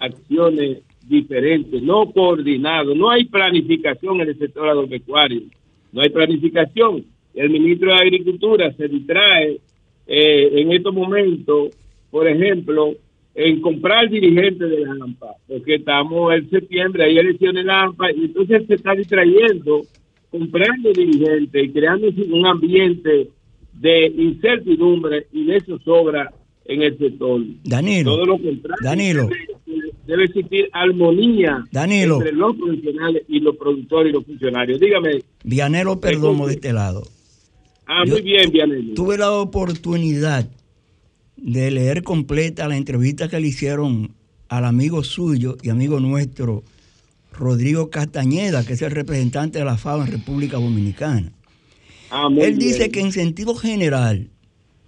acciones 0.00 0.78
diferentes, 1.06 1.82
no 1.82 2.10
coordinados, 2.12 2.96
no 2.96 3.10
hay 3.10 3.26
planificación 3.26 4.22
en 4.22 4.28
el 4.30 4.38
sector 4.38 4.70
agropecuario, 4.70 5.42
no 5.92 6.00
hay 6.00 6.08
planificación. 6.08 7.04
El 7.34 7.50
ministro 7.50 7.90
de 7.90 7.96
Agricultura 7.96 8.72
se 8.72 8.88
distrae 8.88 9.60
eh, 10.06 10.50
en 10.60 10.72
estos 10.72 10.94
momentos, 10.94 11.70
por 12.10 12.28
ejemplo, 12.28 12.94
en 13.34 13.60
comprar 13.60 14.08
dirigentes 14.08 14.70
de 14.70 14.80
la 14.80 14.92
AMPA, 14.92 15.34
porque 15.46 15.74
estamos 15.74 16.32
en 16.34 16.48
septiembre, 16.48 17.04
hay 17.04 17.18
elecciones 17.18 17.60
en 17.60 17.66
la 17.66 17.82
AMPA, 17.82 18.12
y 18.12 18.24
entonces 18.24 18.66
se 18.66 18.74
está 18.74 18.92
distrayendo, 18.94 19.82
comprando 20.30 20.90
dirigentes 20.92 21.64
y 21.64 21.70
creando 21.70 22.08
un 22.32 22.46
ambiente 22.46 23.28
de 23.74 24.06
incertidumbre 24.06 25.26
y 25.32 25.44
de 25.44 25.60
zozobra 25.60 26.32
en 26.64 26.82
el 26.82 26.98
sector. 26.98 27.42
Danilo. 27.64 28.12
Todo 28.12 28.24
lo 28.24 28.38
contrario. 28.38 28.76
Danilo. 28.82 29.28
Debe, 30.06 30.24
existir 30.24 30.68
armonía 30.72 31.64
entre 31.72 32.32
los 32.32 32.56
profesionales 32.56 33.22
y 33.28 33.40
los 33.40 33.56
productores 33.56 34.10
y 34.10 34.14
los 34.14 34.24
funcionarios. 34.24 34.78
Dígame. 34.80 35.22
Vianelo 35.42 36.00
Perdomo 36.00 36.46
de 36.46 36.54
este 36.54 36.72
lado. 36.72 37.02
Ah, 37.86 38.04
muy 38.04 38.20
bien, 38.22 38.50
Vianelo. 38.50 38.94
Tuve 38.94 39.16
la 39.16 39.32
oportunidad 39.32 40.48
de 41.36 41.70
leer 41.70 42.02
completa 42.02 42.68
la 42.68 42.76
entrevista 42.76 43.28
que 43.28 43.38
le 43.38 43.48
hicieron 43.48 44.14
al 44.48 44.64
amigo 44.64 45.04
suyo 45.04 45.56
y 45.62 45.70
amigo 45.70 46.00
nuestro, 46.00 46.64
Rodrigo 47.32 47.90
Castañeda, 47.90 48.64
que 48.64 48.72
es 48.72 48.82
el 48.82 48.90
representante 48.90 49.58
de 49.58 49.64
la 49.64 49.76
FAO 49.76 50.02
en 50.02 50.12
República 50.12 50.56
Dominicana. 50.56 51.32
Ah, 52.10 52.28
Él 52.38 52.58
dice 52.58 52.90
que 52.90 53.00
en 53.00 53.12
sentido 53.12 53.54
general, 53.54 54.30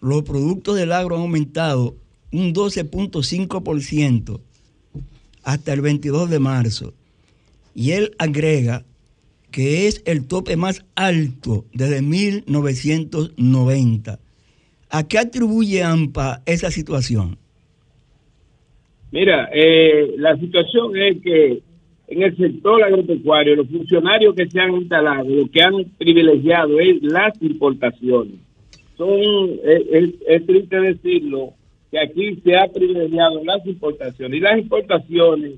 los 0.01 0.23
productos 0.23 0.77
del 0.77 0.93
agro 0.93 1.17
han 1.17 1.23
aumentado 1.23 1.97
un 2.33 2.55
12.5% 2.55 4.41
hasta 5.43 5.73
el 5.73 5.81
22 5.81 6.31
de 6.31 6.39
marzo. 6.39 6.95
Y 7.75 7.93
él 7.93 8.15
agrega 8.19 8.85
que 9.51 9.87
es 9.87 10.03
el 10.07 10.27
tope 10.27 10.57
más 10.57 10.85
alto 10.95 11.65
desde 11.73 12.03
1990. 12.03 14.19
¿A 14.91 15.07
qué 15.07 15.19
atribuye 15.19 15.83
AMPA 15.83 16.43
esa 16.47 16.71
situación? 16.71 17.37
Mira, 19.11 19.49
eh, 19.53 20.15
la 20.17 20.37
situación 20.37 20.97
es 20.97 21.21
que 21.23 21.63
en 22.09 22.23
el 22.23 22.37
sector 22.37 22.83
agropecuario, 22.83 23.57
los 23.57 23.69
funcionarios 23.69 24.35
que 24.35 24.49
se 24.49 24.61
han 24.61 24.75
instalado, 24.75 25.29
lo 25.29 25.51
que 25.51 25.63
han 25.63 25.85
privilegiado 25.99 26.81
es 26.81 27.03
las 27.03 27.41
importaciones. 27.43 28.37
Son, 28.97 29.21
es, 29.63 30.47
triste 30.47 30.81
decirlo, 30.81 31.53
que 31.91 32.01
aquí 32.01 32.37
se 32.43 32.57
ha 32.57 32.67
privilegiado 32.67 33.45
las 33.45 33.65
importaciones. 33.67 34.39
Y 34.39 34.41
las 34.41 34.59
importaciones 34.59 35.53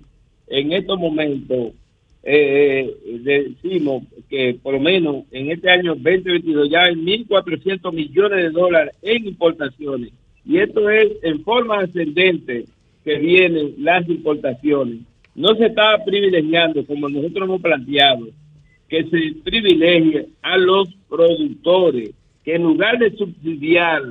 en 0.49 0.73
estos 0.73 0.99
momentos, 0.99 1.73
eh, 2.23 2.95
decimos 3.23 4.05
que 4.29 4.59
por 4.63 4.75
lo 4.75 4.81
menos 4.81 5.25
en 5.31 5.51
este 5.51 5.71
año 5.71 5.95
2022 5.95 6.71
ya 6.71 6.83
hay 6.83 6.95
1.400 6.95 7.93
millones 7.93 8.45
de 8.45 8.51
dólares 8.51 8.95
en 9.03 9.27
importaciones. 9.27 10.13
Y 10.45 10.59
esto 10.59 10.89
es 10.91 11.13
en 11.23 11.43
forma 11.43 11.81
ascendente 11.81 12.65
que 13.05 13.19
vienen 13.19 13.75
las 13.79 14.09
importaciones 14.09 15.01
no 15.35 15.55
se 15.55 15.67
está 15.67 15.97
privilegiando, 16.05 16.85
como 16.85 17.09
nosotros 17.09 17.49
hemos 17.49 17.63
planteado, 17.63 18.27
que 18.89 19.05
se 19.05 19.37
privilegie 19.45 20.29
a 20.43 20.57
los 20.57 20.89
productores, 21.09 22.11
que 22.45 22.57
en 22.57 22.65
lugar 22.65 22.99
de 22.99 23.17
subsidiar, 23.17 24.03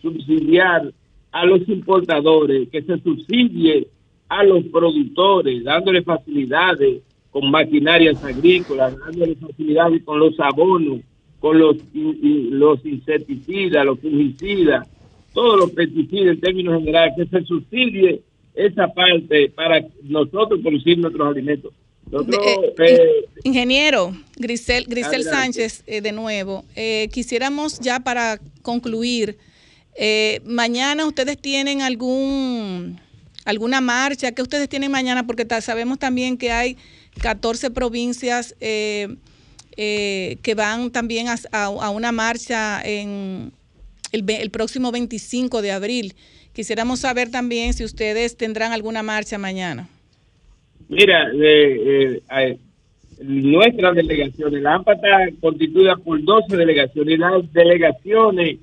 subsidiar 0.00 0.92
a 1.32 1.44
los 1.44 1.68
importadores, 1.68 2.68
que 2.70 2.82
se 2.82 2.98
subsidie 2.98 3.88
a 4.28 4.44
los 4.44 4.64
productores, 4.66 5.64
dándole 5.64 6.02
facilidades 6.02 7.02
con 7.30 7.50
maquinarias 7.50 8.22
agrícolas, 8.24 8.96
dándole 8.98 9.36
facilidades 9.36 10.02
con 10.04 10.18
los 10.18 10.38
abonos, 10.40 11.00
con 11.38 11.58
los, 11.58 11.76
los 11.94 12.84
insecticidas, 12.84 13.84
los 13.84 13.98
fungicidas, 14.00 14.86
todos 15.32 15.60
los 15.60 15.70
pesticidas 15.70 16.34
en 16.34 16.40
términos 16.40 16.78
generales, 16.78 17.14
que 17.16 17.26
se 17.26 17.44
subsidie 17.44 18.20
esa 18.54 18.88
parte 18.88 19.48
para 19.50 19.80
nosotros 20.02 20.60
producir 20.60 20.98
nuestros 20.98 21.28
alimentos. 21.28 21.72
Eh, 22.12 22.74
eh, 22.78 23.24
ingeniero 23.44 24.12
Grisel, 24.36 24.84
Grisel 24.88 25.22
Sánchez, 25.22 25.84
eh, 25.86 26.00
de 26.00 26.10
nuevo, 26.10 26.64
quisiéramos 27.12 27.78
ya 27.78 28.00
para 28.00 28.40
concluir, 28.62 29.38
mañana 30.44 31.06
ustedes 31.06 31.38
tienen 31.38 31.82
algún 31.82 32.98
alguna 33.44 33.80
marcha, 33.80 34.32
que 34.32 34.42
ustedes 34.42 34.68
tienen 34.68 34.90
mañana? 34.90 35.26
Porque 35.26 35.46
sabemos 35.60 35.98
también 35.98 36.36
que 36.36 36.50
hay 36.50 36.76
14 37.22 37.70
provincias 37.70 38.54
que 38.60 40.54
van 40.56 40.90
también 40.90 41.26
a, 41.52 41.90
una 41.90 42.12
marcha 42.12 42.80
en, 42.82 43.52
el, 44.12 44.50
próximo 44.50 44.92
25 44.92 45.62
de 45.62 45.72
abril. 45.72 46.14
Quisiéramos 46.52 47.00
saber 47.00 47.30
también 47.30 47.72
si 47.72 47.84
ustedes 47.84 48.36
tendrán 48.36 48.72
alguna 48.72 49.02
marcha 49.02 49.38
mañana. 49.38 49.88
Mira, 50.88 51.30
eh, 51.32 52.20
eh, 52.36 52.58
nuestra 53.22 53.92
delegación, 53.92 54.60
la 54.62 54.74
AMPA 54.74 54.94
está 54.94 55.08
constituida 55.40 55.96
por 55.96 56.22
12 56.22 56.56
delegaciones 56.56 57.14
y 57.14 57.18
las 57.18 57.52
delegaciones 57.52 58.58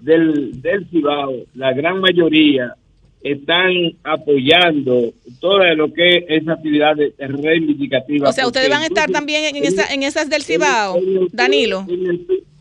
del, 0.00 0.62
del 0.62 0.88
Cibao, 0.88 1.44
la 1.54 1.72
gran 1.74 2.00
mayoría, 2.00 2.74
están 3.22 3.72
apoyando 4.04 5.12
todo 5.40 5.74
lo 5.74 5.92
que 5.92 6.24
es 6.28 6.48
actividad 6.48 6.96
reivindicativa. 7.18 8.28
O 8.28 8.32
sea, 8.32 8.46
ustedes 8.46 8.68
van 8.68 8.82
a 8.82 8.86
estar 8.86 9.10
también 9.10 9.56
en, 9.56 9.64
esa, 9.64 9.92
en 9.92 10.02
esas 10.02 10.30
del 10.30 10.42
Cibao, 10.42 11.00
Danilo. 11.32 11.84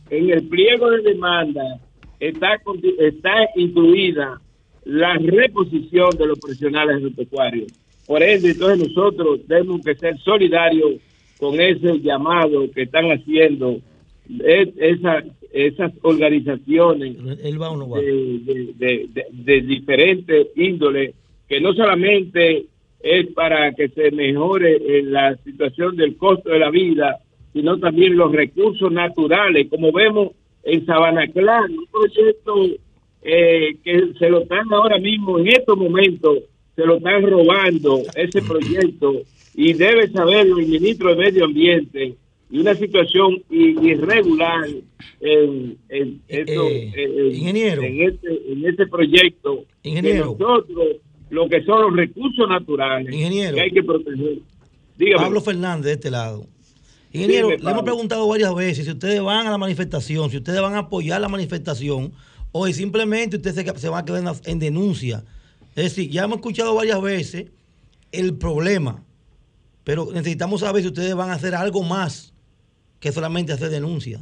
En 0.10 0.30
el, 0.30 0.48
pliego 0.48 0.90
de 0.92 1.02
demanda 1.02 1.64
está, 2.20 2.62
está 3.00 3.34
incluida 3.56 4.40
la 4.86 5.16
reposición 5.16 6.12
de 6.18 6.28
los 6.28 6.40
profesionales 6.40 6.98
agropecuarios. 6.98 7.72
Por 8.06 8.22
eso, 8.22 8.48
entonces 8.48 8.88
nosotros 8.88 9.42
tenemos 9.48 9.82
que 9.82 9.96
ser 9.96 10.18
solidarios 10.20 10.96
con 11.40 11.60
ese 11.60 12.00
llamado 12.00 12.70
que 12.72 12.84
están 12.84 13.06
haciendo 13.12 13.80
esa, 14.78 15.24
esas 15.52 15.94
organizaciones 16.02 17.16
De, 18.78 19.08
de, 19.32 19.62
diferentes 19.62 20.48
índoles, 20.56 21.14
que 21.48 21.62
no 21.62 21.74
solamente 21.74 22.66
es 23.00 23.28
para 23.34 23.72
que 23.74 23.90
se 23.90 24.12
mejore 24.12 24.76
eh, 24.76 25.04
la 25.04 25.36
situación 25.38 25.96
del 25.96 26.18
costo 26.18 26.50
de 26.50 26.60
la 26.60 26.72
vida, 26.72 27.20
sino 27.54 27.78
también 27.80 28.18
los 28.18 28.32
recursos 28.32 28.92
naturales, 28.92 29.68
como 29.70 29.92
vemos 29.92 30.32
en 30.64 30.86
Sabana 30.86 31.28
Clara, 31.28 31.68
un 31.70 31.86
proyecto 31.88 32.54
eh, 33.22 33.78
que 33.84 34.14
se 34.20 34.30
lo 34.30 34.42
están 34.42 34.74
ahora 34.74 34.98
mismo, 34.98 35.40
en 35.40 35.48
estos 35.48 35.78
momentos, 35.78 36.40
se 36.76 36.86
lo 36.86 36.98
están 36.98 37.24
robando 37.24 38.02
ese 38.16 38.42
proyecto 38.48 39.22
y 39.54 39.74
debe 39.74 40.10
saberlo 40.10 40.60
el 40.60 40.68
ministro 40.68 41.10
de 41.10 41.16
Medio 41.16 41.46
Ambiente 41.46 42.16
y 42.56 42.60
una 42.60 42.74
situación 42.74 43.44
irregular 43.50 44.66
en, 45.20 45.78
en, 45.90 46.22
eh, 46.30 46.46
eh, 46.48 47.32
ingeniero. 47.34 47.84
en, 47.84 48.02
este, 48.02 48.52
en 48.54 48.66
este 48.66 48.88
proyecto. 48.88 49.66
Ingeniero. 49.84 50.38
nosotros, 50.40 50.88
lo 51.32 51.50
que 51.50 51.66
son 51.66 51.82
los 51.82 51.96
recursos 51.98 52.48
naturales 52.48 53.14
ingeniero. 53.14 53.56
que 53.56 53.62
hay 53.62 53.72
que 53.72 53.84
proteger. 53.84 54.40
Pablo 55.18 55.42
Fernández 55.42 55.86
de 55.86 55.92
este 55.92 56.12
lado. 56.12 56.48
Ingeniero, 57.12 57.50
le 57.50 57.56
hemos 57.56 57.84
preguntado 57.84 58.26
varias 58.26 58.56
veces 58.56 58.86
si 58.86 58.92
ustedes 58.92 59.22
van 59.22 59.48
a 59.48 59.52
la 59.52 59.58
manifestación, 59.58 60.30
si 60.30 60.38
ustedes 60.38 60.62
van 60.62 60.76
a 60.76 60.80
apoyar 60.80 61.20
la 61.20 61.28
manifestación 61.28 62.14
o 62.54 62.68
si 62.68 62.74
simplemente 62.74 63.36
ustedes 63.36 63.56
se, 63.56 63.80
se 63.80 63.90
van 63.90 64.04
a 64.04 64.06
quedar 64.06 64.34
en 64.46 64.60
denuncia. 64.60 65.26
Es 65.76 65.84
decir, 65.84 66.10
ya 66.10 66.24
hemos 66.24 66.38
escuchado 66.38 66.74
varias 66.74 67.02
veces 67.02 67.48
el 68.14 68.38
problema, 68.38 69.04
pero 69.84 70.08
necesitamos 70.14 70.62
saber 70.62 70.84
si 70.84 70.88
ustedes 70.88 71.16
van 71.16 71.32
a 71.32 71.34
hacer 71.34 71.54
algo 71.54 71.84
más 71.84 72.32
que 73.00 73.12
solamente 73.12 73.54
hacer 73.54 73.70
denuncias. 73.70 74.22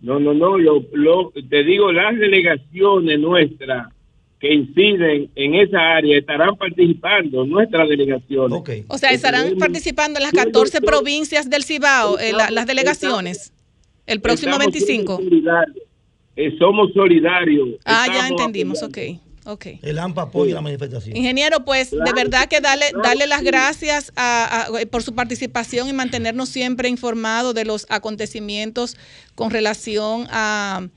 No, 0.00 0.20
no, 0.20 0.34
no, 0.34 0.58
lo, 0.58 0.84
lo, 0.92 1.32
te 1.48 1.64
digo, 1.64 1.90
las 1.90 2.18
delegaciones 2.18 3.18
nuestras 3.18 3.88
que 4.38 4.52
inciden 4.52 5.30
en 5.34 5.54
esa 5.54 5.78
área 5.96 6.18
estarán 6.18 6.56
participando, 6.56 7.46
nuestras 7.46 7.88
delegaciones. 7.88 8.84
O 8.88 8.98
sea, 8.98 9.10
estarán 9.12 9.56
participando 9.56 10.18
en 10.18 10.24
las 10.24 10.32
14 10.32 10.82
provincias 10.82 11.48
del 11.48 11.64
Cibao, 11.64 12.18
eh, 12.18 12.32
las 12.32 12.66
delegaciones, 12.66 13.54
el 14.06 14.20
próximo 14.20 14.58
25. 14.58 15.18
Eh, 16.36 16.54
somos 16.58 16.92
solidarios. 16.92 17.70
Ah, 17.86 18.06
ya 18.12 18.28
entendimos, 18.28 18.82
ok. 18.82 18.98
Okay. 19.46 19.78
El 19.82 19.98
AMPA 19.98 20.22
apoya 20.22 20.54
la 20.54 20.62
manifestación. 20.62 21.14
Ingeniero, 21.16 21.64
pues 21.66 21.90
de 21.90 22.12
verdad 22.14 22.48
que 22.48 22.60
darle, 22.60 22.86
darle 23.02 23.26
las 23.26 23.42
gracias 23.42 24.10
por 24.90 25.02
su 25.02 25.14
participación 25.14 25.88
y 25.88 25.92
mantenernos 25.92 26.48
siempre 26.48 26.88
informados 26.88 27.54
de 27.54 27.66
los 27.66 27.86
acontecimientos 27.90 28.96
con 29.34 29.50
relación 29.50 30.26
a, 30.30 30.88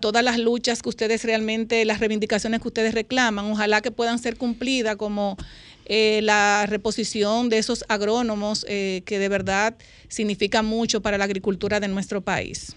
todas 0.00 0.24
las 0.24 0.38
luchas 0.38 0.80
que 0.80 0.88
ustedes 0.88 1.24
realmente, 1.24 1.84
las 1.84 2.00
reivindicaciones 2.00 2.62
que 2.62 2.68
ustedes 2.68 2.94
reclaman. 2.94 3.50
Ojalá 3.50 3.82
que 3.82 3.90
puedan 3.90 4.18
ser 4.18 4.36
cumplidas 4.36 4.96
como 4.96 5.36
eh, 5.84 6.20
la 6.22 6.64
reposición 6.66 7.50
de 7.50 7.58
esos 7.58 7.84
agrónomos 7.88 8.64
eh, 8.68 9.02
que 9.04 9.18
de 9.18 9.28
verdad 9.28 9.74
significa 10.08 10.62
mucho 10.62 11.02
para 11.02 11.18
la 11.18 11.24
agricultura 11.24 11.80
de 11.80 11.88
nuestro 11.88 12.20
país. 12.20 12.76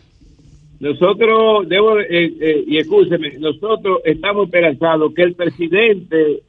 Nosotros, 0.79 1.69
debo, 1.69 1.99
eh, 1.99 2.33
eh, 2.39 2.63
y 2.67 2.77
escúcheme, 2.77 3.38
nosotros 3.39 4.01
estamos 4.03 4.45
esperanzados 4.45 5.13
que 5.13 5.23
el 5.23 5.33
presidente 5.33 6.41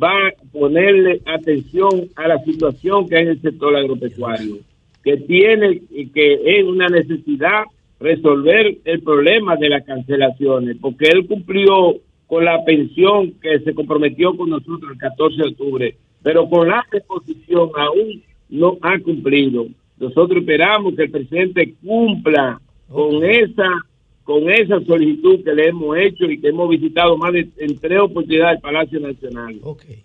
va 0.00 0.28
a 0.28 0.32
ponerle 0.52 1.20
atención 1.26 2.08
a 2.16 2.28
la 2.28 2.38
situación 2.44 3.08
que 3.08 3.16
hay 3.16 3.22
en 3.22 3.28
el 3.30 3.40
sector 3.40 3.74
agropecuario, 3.74 4.58
que 5.02 5.16
tiene 5.16 5.80
y 5.90 6.08
que 6.08 6.40
es 6.44 6.64
una 6.64 6.88
necesidad 6.88 7.64
resolver 7.98 8.78
el 8.84 9.02
problema 9.02 9.56
de 9.56 9.68
las 9.70 9.84
cancelaciones, 9.84 10.76
porque 10.80 11.08
él 11.10 11.26
cumplió 11.26 11.96
con 12.26 12.44
la 12.44 12.62
pensión 12.64 13.32
que 13.42 13.60
se 13.60 13.74
comprometió 13.74 14.36
con 14.36 14.50
nosotros 14.50 14.92
el 14.92 14.98
14 14.98 15.36
de 15.36 15.48
octubre, 15.48 15.96
pero 16.22 16.48
con 16.48 16.68
la 16.68 16.84
reposición 16.90 17.70
aún 17.76 18.22
no 18.48 18.78
ha 18.82 18.98
cumplido. 19.00 19.66
Nosotros 19.98 20.40
esperamos 20.40 20.94
que 20.94 21.02
el 21.04 21.10
presidente 21.10 21.74
cumpla 21.84 22.60
con 22.90 23.24
esa 23.24 23.86
con 24.24 24.48
esa 24.48 24.80
solicitud 24.84 25.42
que 25.42 25.52
le 25.52 25.68
hemos 25.68 25.96
hecho 25.96 26.24
y 26.26 26.40
que 26.40 26.48
hemos 26.48 26.68
visitado 26.68 27.16
más 27.16 27.32
de 27.32 27.48
en 27.56 27.78
tres 27.78 27.98
oportunidades 27.98 28.56
el 28.56 28.62
Palacio 28.62 29.00
Nacional. 29.00 29.60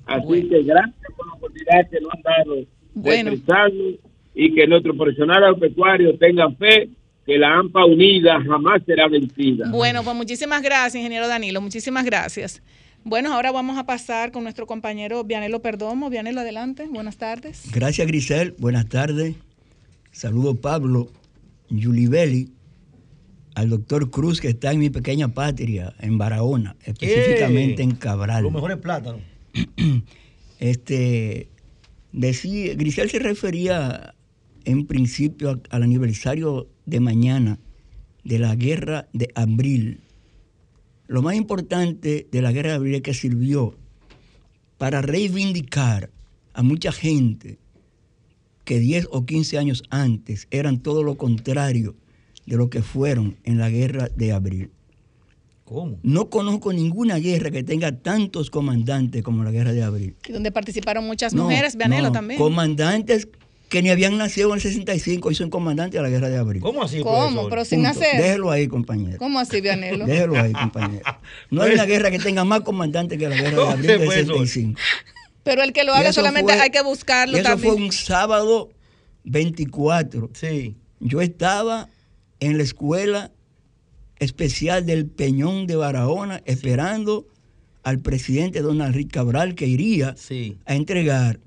Así 0.05 0.49
que 0.49 0.63
gracias 0.63 1.13
por 1.15 1.27
la 1.27 1.33
oportunidad 1.33 1.89
que 1.91 1.99
nos 2.01 2.13
han 2.13 2.21
dado 2.23 2.55
bueno. 2.95 3.31
de 3.31 3.99
y 4.33 4.53
que 4.53 4.65
nuestros 4.65 4.97
profesionales 4.97 5.43
agropecuarios 5.43 6.17
tengan 6.17 6.55
fe 6.57 6.89
que 7.25 7.37
la 7.37 7.55
AMPA 7.55 7.85
unida 7.85 8.41
jamás 8.41 8.81
será 8.85 9.07
vencida. 9.07 9.69
Bueno, 9.69 10.03
pues 10.03 10.15
muchísimas 10.15 10.61
gracias, 10.63 10.95
ingeniero 10.95 11.27
Danilo, 11.27 11.61
muchísimas 11.61 12.03
gracias. 12.03 12.63
Bueno, 13.03 13.31
ahora 13.31 13.51
vamos 13.51 13.77
a 13.77 13.85
pasar 13.85 14.31
con 14.31 14.41
nuestro 14.41 14.65
compañero 14.65 15.23
Vianelo 15.23 15.61
Perdomo. 15.61 16.09
Vianelo, 16.09 16.41
adelante. 16.41 16.87
Buenas 16.89 17.17
tardes. 17.17 17.69
Gracias, 17.71 18.07
Grisel. 18.07 18.55
Buenas 18.57 18.89
tardes. 18.89 19.35
Saludo 20.11 20.55
Pablo, 20.55 21.09
Yulibeli 21.69 22.54
al 23.55 23.69
doctor 23.69 24.11
Cruz, 24.11 24.41
que 24.41 24.49
está 24.49 24.71
en 24.73 24.79
mi 24.79 24.89
pequeña 24.89 25.29
patria, 25.29 25.95
en 25.99 26.17
Barahona, 26.17 26.75
específicamente 26.83 27.81
en 27.81 27.95
Cabral. 27.95 28.43
Los 28.43 28.53
mejores 28.53 28.77
plátanos. 28.77 29.21
Este, 30.57 31.49
decía, 32.13 32.75
Grisel 32.75 33.09
se 33.09 33.19
refería 33.19 34.15
en 34.63 34.87
principio 34.87 35.61
al 35.69 35.83
aniversario 35.83 36.69
de 36.85 37.01
mañana 37.01 37.59
de 38.23 38.39
la 38.39 38.55
guerra 38.55 39.09
de 39.11 39.29
abril. 39.35 39.99
Lo 41.07 41.21
más 41.21 41.35
importante 41.35 42.25
de 42.31 42.41
la 42.41 42.53
guerra 42.53 42.69
de 42.69 42.75
abril 42.75 42.95
es 42.95 43.01
que 43.01 43.13
sirvió 43.13 43.75
para 44.77 45.01
reivindicar 45.01 46.09
a 46.53 46.63
mucha 46.63 46.93
gente 46.93 47.59
que 48.63 48.79
10 48.79 49.09
o 49.11 49.25
15 49.25 49.57
años 49.57 49.83
antes 49.89 50.47
eran 50.51 50.79
todo 50.79 51.03
lo 51.03 51.17
contrario 51.17 51.95
de 52.45 52.57
lo 52.57 52.69
que 52.69 52.81
fueron 52.81 53.37
en 53.43 53.57
la 53.57 53.69
guerra 53.69 54.09
de 54.15 54.31
abril. 54.31 54.71
¿Cómo? 55.63 55.97
No 56.03 56.29
conozco 56.29 56.71
ninguna 56.73 57.17
guerra 57.17 57.49
que 57.49 57.63
tenga 57.63 57.91
tantos 57.91 58.51
comandantes 58.51 59.23
como 59.23 59.43
la 59.43 59.51
guerra 59.51 59.73
de 59.73 59.81
abril. 59.81 60.15
Y 60.27 60.31
donde 60.31 60.51
participaron 60.51 61.05
muchas 61.05 61.33
mujeres, 61.33 61.75
Vianelo 61.75 62.11
también. 62.11 62.39
Comandantes 62.39 63.27
que 63.69 63.81
ni 63.81 63.89
habían 63.89 64.15
nacido 64.17 64.49
en 64.49 64.55
el 64.55 64.61
65 64.61 65.31
y 65.31 65.35
son 65.35 65.49
comandantes 65.49 65.99
de 65.99 66.03
la 66.03 66.09
guerra 66.09 66.29
de 66.29 66.37
abril. 66.37 66.61
¿Cómo 66.61 66.83
así? 66.83 67.01
¿Cómo? 67.01 67.49
Pero 67.49 67.65
sin 67.65 67.81
nacer. 67.81 68.21
Déjelo 68.21 68.51
ahí, 68.51 68.67
compañero. 68.67 69.17
¿Cómo 69.17 69.39
así, 69.39 69.59
Vianelo? 69.59 70.05
Déjelo 70.07 70.39
ahí, 70.39 70.53
compañero. 70.53 71.03
No 71.49 71.63
hay 71.63 71.71
una 71.73 71.85
guerra 71.85 72.11
que 72.11 72.19
tenga 72.19 72.43
más 72.43 72.61
comandantes 72.61 73.17
que 73.17 73.27
la 73.27 73.35
guerra 73.35 73.65
de 73.65 73.67
abril 73.71 73.87
del 73.87 74.09
65. 74.09 74.79
Pero 75.43 75.63
el 75.63 75.73
que 75.73 75.83
lo 75.83 75.93
haga 75.93 76.13
solamente 76.13 76.53
hay 76.53 76.69
que 76.69 76.81
buscarlo 76.81 77.37
eso 77.37 77.57
fue 77.57 77.73
un 77.73 77.91
sábado 77.91 78.69
24. 79.23 80.29
Sí. 80.33 80.75
Yo 80.99 81.21
estaba 81.21 81.89
en 82.39 82.57
la 82.57 82.63
escuela 82.63 83.31
especial 84.19 84.85
del 84.85 85.05
Peñón 85.07 85.67
de 85.67 85.75
Barahona, 85.75 86.41
esperando 86.45 87.27
al 87.83 87.99
presidente 87.99 88.61
Donald 88.61 88.95
Rick 88.95 89.11
Cabral 89.11 89.55
que 89.55 89.67
iría 89.67 90.15
a 90.65 90.75
entregar 90.75 91.39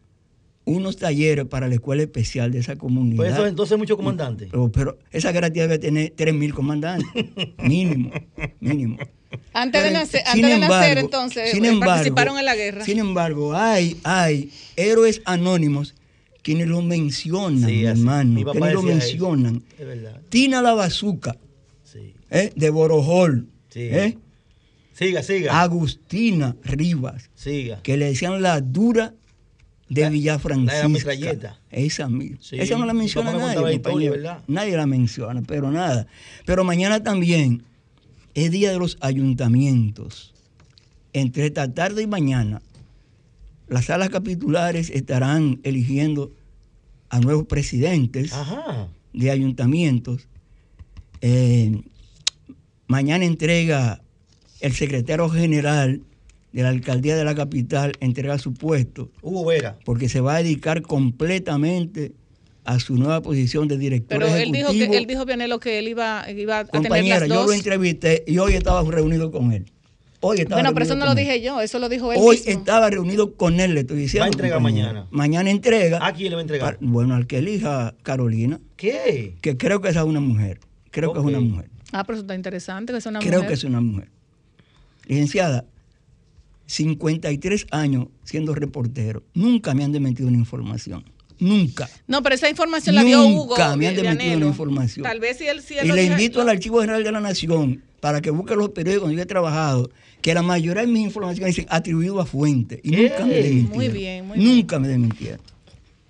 unos 0.65 0.97
talleres 0.97 1.47
para 1.47 1.67
la 1.67 1.75
escuela 1.75 2.03
especial 2.03 2.53
de 2.53 2.59
esa 2.59 2.77
comunidad. 2.77 3.17
Pues 3.17 3.33
eso 3.33 3.47
entonces 3.47 3.79
muchos 3.79 3.97
comandantes. 3.97 4.51
Pero, 4.73 4.99
esa 5.11 5.33
guerra 5.33 5.51
debe 5.51 5.79
tener 5.79 6.15
3.000 6.15 6.53
comandantes, 6.53 7.09
mínimo, 7.59 8.11
mínimo. 8.61 8.99
Antes, 9.53 9.83
de 9.83 9.91
nacer, 9.91 10.23
antes 10.27 10.59
nacer, 10.61 10.99
entonces, 10.99 11.55
eh, 11.55 11.81
participaron 11.85 12.39
en 12.39 12.45
la 12.45 12.55
guerra. 12.55 12.85
Sin 12.85 12.99
embargo, 12.99 13.55
hay, 13.55 13.99
hay 14.05 14.51
héroes 14.77 15.23
anónimos 15.25 15.95
quienes 16.43 16.69
lo 16.69 16.83
mencionan, 16.83 17.69
hermano, 17.69 18.53
quienes 18.53 18.73
lo 18.75 18.83
mencionan. 18.83 19.63
Tina 20.29 20.63
la 20.63 20.75
Bazuca, 20.75 21.37
¿eh? 22.31 22.53
de 22.55 22.71
Borojol, 22.71 23.49
¿eh? 23.75 24.17
Siga, 24.93 25.23
siga. 25.23 25.61
Agustina 25.61 26.57
Rivas. 26.65 27.31
Siga. 27.37 27.81
Que 27.83 27.97
le 27.97 28.07
decían 28.07 28.43
la 28.43 28.61
dura 28.61 29.15
de 29.89 30.11
Villafrancisca. 30.11 31.15
La. 31.15 31.59
Esa 31.71 32.09
misma. 32.09 32.39
Esa 32.51 32.77
no 32.77 32.85
la 32.85 32.95
menciona 32.95 33.33
nadie. 33.33 33.81
nadie 34.49 34.77
la 34.77 34.87
menciona, 34.87 35.41
pero 35.43 35.71
nada. 35.71 36.09
Pero 36.45 36.65
mañana 36.65 37.03
también 37.03 37.63
es 38.35 38.51
día 38.51 38.73
de 38.73 38.79
los 38.79 38.99
ayuntamientos. 39.01 40.35
Entre 41.13 41.47
esta 41.47 41.73
tarde 41.73 42.03
y 42.03 42.07
mañana, 42.07 42.61
las 43.69 43.87
salas 43.87 44.09
capitulares 44.11 44.91
estarán 44.91 45.61
eligiendo 45.63 46.33
a 47.09 47.21
nuevos 47.21 47.47
presidentes 47.47 48.33
de 49.13 49.31
ayuntamientos. 49.31 50.29
Eh, 51.21 51.83
mañana 52.87 53.25
entrega 53.25 54.03
el 54.61 54.73
secretario 54.73 55.29
general 55.29 56.03
de 56.53 56.63
la 56.63 56.71
alcaldía 56.71 57.17
de 57.17 57.25
la 57.25 57.35
capital 57.35 57.93
entrega 58.01 58.39
su 58.39 58.55
puesto. 58.55 59.11
Hugo 59.23 59.45
Vera. 59.47 59.79
Porque 59.85 60.09
se 60.09 60.21
va 60.21 60.37
a 60.37 60.43
dedicar 60.43 60.83
completamente 60.83 62.13
a 62.65 62.79
su 62.81 62.97
nueva 62.97 63.23
posición 63.23 63.67
de 63.67 63.79
director 63.79 64.19
Pero 64.19 64.35
él 64.37 64.53
dijo 64.53 64.71
que 64.73 64.97
él 64.97 65.07
dijo 65.07 65.25
Vianelo 65.25 65.59
que 65.59 65.79
él 65.79 65.89
iba, 65.89 66.31
iba 66.31 66.59
a 66.59 66.65
tener 66.67 67.05
las 67.07 67.21
dos. 67.21 67.29
yo 67.29 67.47
lo 67.47 67.53
entrevisté 67.53 68.25
y 68.27 68.39
hoy 68.39 68.55
estaba 68.55 68.83
reunido 68.91 69.31
con 69.31 69.53
él. 69.53 69.67
Hoy 70.21 70.39
estaba 70.39 70.57
bueno, 70.57 70.75
pero 70.75 70.85
eso 70.85 70.97
no 70.97 71.07
lo 71.07 71.15
dije 71.15 71.41
yo, 71.41 71.61
eso 71.61 71.79
lo 71.79 71.89
dijo 71.89 72.13
él. 72.13 72.19
Hoy 72.21 72.41
estaba 72.45 72.91
reunido 72.91 73.35
con 73.35 73.61
él, 73.61 73.75
le 73.75 73.81
estoy 73.81 73.99
diciendo. 73.99 74.23
Va 74.23 74.27
a 74.27 74.31
entregar 74.31 74.61
mañana. 74.61 75.07
Mañana 75.11 75.51
entrega. 75.51 76.05
¿A 76.05 76.13
quién 76.13 76.31
le 76.31 76.37
va 76.37 76.41
a 76.41 76.43
entregar? 76.43 76.79
bueno, 76.81 77.15
al 77.15 77.27
que 77.27 77.39
elija 77.39 77.95
Carolina. 78.03 78.61
¿Qué? 78.77 79.37
Que 79.41 79.57
creo 79.57 79.81
que 79.81 79.89
esa 79.89 80.01
es 80.01 80.07
una 80.07 80.21
mujer. 80.21 80.61
Creo 80.91 81.13
que 81.13 81.21
es 81.21 81.25
una 81.25 81.41
mujer. 81.41 81.71
Ah, 81.93 82.05
pero 82.05 82.17
eso 82.17 82.23
está 82.23 82.35
interesante, 82.35 82.93
que 82.93 82.99
es 82.99 83.07
una 83.07 83.21
mujer. 83.21 83.33
Creo 83.33 83.47
que 83.47 83.55
es 83.55 83.65
una 83.65 83.81
mujer. 83.81 84.11
Licenciada, 85.07 85.65
53 86.67 87.67
años 87.71 88.09
siendo 88.25 88.55
reportero, 88.55 89.23
nunca 89.35 89.75
me 89.75 89.85
han 89.85 89.93
desmentido 89.93 90.29
una 90.29 90.37
información. 90.37 91.05
Nunca. 91.39 91.89
No, 92.07 92.23
pero 92.23 92.35
esa 92.35 92.51
información 92.51 92.97
la 92.97 93.05
dio 93.05 93.25
Hugo. 93.25 93.57
Nunca 93.57 93.77
me 93.77 93.87
han 93.87 93.95
desmentido 93.95 94.37
una 94.37 94.47
información. 94.47 95.05
Tal 95.05 95.21
vez 95.21 95.39
si 95.39 95.47
él, 95.47 95.63
si 95.63 95.75
Y 95.75 95.93
le 95.93 96.05
invito 96.05 96.41
al 96.41 96.49
Archivo 96.49 96.81
General 96.81 97.03
de 97.05 97.13
la 97.13 97.21
Nación 97.21 97.83
para 98.01 98.21
que 98.21 98.31
busque 98.31 98.55
los 98.57 98.71
periódicos 98.71 99.05
donde 99.05 99.17
yo 99.17 99.23
he 99.23 99.27
trabajado, 99.27 99.91
que 100.21 100.35
la 100.35 100.43
mayoría 100.43 100.83
de 100.83 100.89
mis 100.89 101.05
informaciones 101.05 101.57
dicen 101.57 101.67
atribuido 101.71 102.21
a 102.21 102.27
fuente. 102.27 102.81
Y 102.83 102.91
nunca 102.91 103.25
me 103.25 103.35
desmintieron. 103.35 103.77
Muy 103.77 103.89
bien, 103.89 104.27
muy 104.27 104.39
bien. 104.39 104.57
Nunca 104.57 104.79
me 104.79 104.89
desmintieron. 104.89 105.41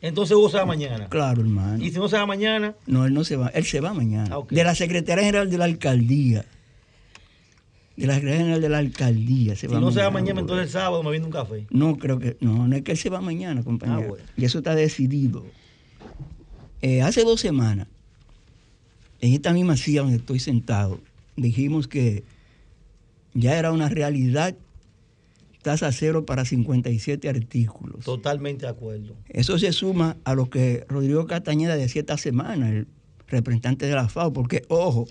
Entonces 0.01 0.37
Hugo 0.37 0.49
se 0.49 0.57
va 0.59 0.67
mañana. 0.67 1.09
Claro, 1.09 1.43
hermano. 1.43 1.85
¿Y 1.85 1.91
si 1.91 1.99
no 1.99 2.09
se 2.09 2.17
va 2.17 2.27
mañana? 2.27 2.75
No, 2.87 3.05
él 3.05 3.13
no 3.13 3.25
se 3.25 3.37
va. 3.37 3.49
Él 3.49 3.65
se 3.65 3.81
va 3.81 3.93
mañana. 3.93 4.29
Ah, 4.33 4.43
de 4.49 4.65
la 4.65 4.75
Secretaría 4.75 5.25
General 5.25 5.51
de 5.51 5.59
la 5.59 5.65
Alcaldía 5.65 6.45
de 7.99 8.07
la 8.07 8.15
Secretaría 8.15 8.41
General 8.43 8.61
de 8.61 8.69
la 8.69 8.79
Alcaldía. 8.79 9.57
Si 9.57 9.67
no 9.67 9.91
se 9.91 10.01
va 10.01 10.11
mañana, 10.11 10.41
entonces 10.41 10.67
el 10.67 10.73
sábado 10.73 11.03
me 11.03 11.11
viene 11.11 11.27
un 11.27 11.33
café. 11.33 11.67
No, 11.71 11.99
creo 11.99 12.19
que, 12.21 12.37
no, 12.41 12.69
no 12.69 12.77
es 12.77 12.83
que 12.83 12.93
él 12.93 12.99
se 12.99 13.11
va 13.11 13.21
mañana, 13.21 13.65
compañero. 13.65 14.17
Ah, 14.19 14.33
y 14.37 14.45
eso 14.45 14.59
está 14.59 14.77
decidido. 14.77 15.45
Eh, 16.81 17.03
hace 17.03 17.25
dos 17.25 17.41
semanas, 17.41 17.89
en 19.21 19.33
esta 19.33 19.53
misma 19.53 19.77
silla 19.77 20.03
donde 20.03 20.19
estoy 20.19 20.39
sentado, 20.39 21.01
dijimos 21.35 21.89
que 21.89 22.23
ya 23.35 23.59
era 23.59 23.73
una 23.73 23.89
realidad 23.89 24.57
tasa 25.63 25.93
cero 25.93 26.25
para 26.25 26.45
57 26.45 27.29
artículos. 27.29 28.05
Totalmente 28.05 28.67
de 28.67 28.71
acuerdo. 28.71 29.17
Eso 29.29 29.59
se 29.59 29.73
suma 29.73 30.17
a 30.25 30.35
lo 30.35 30.49
que 30.49 30.85
Rodrigo 30.89 31.27
Castañeda 31.27 31.77
decía 31.77 32.01
esta 32.01 32.17
semana, 32.17 32.71
el 32.71 32.87
representante 33.27 33.87
de 33.87 33.95
la 33.95 34.09
FAO, 34.09 34.33
porque, 34.33 34.63
ojo, 34.69 35.07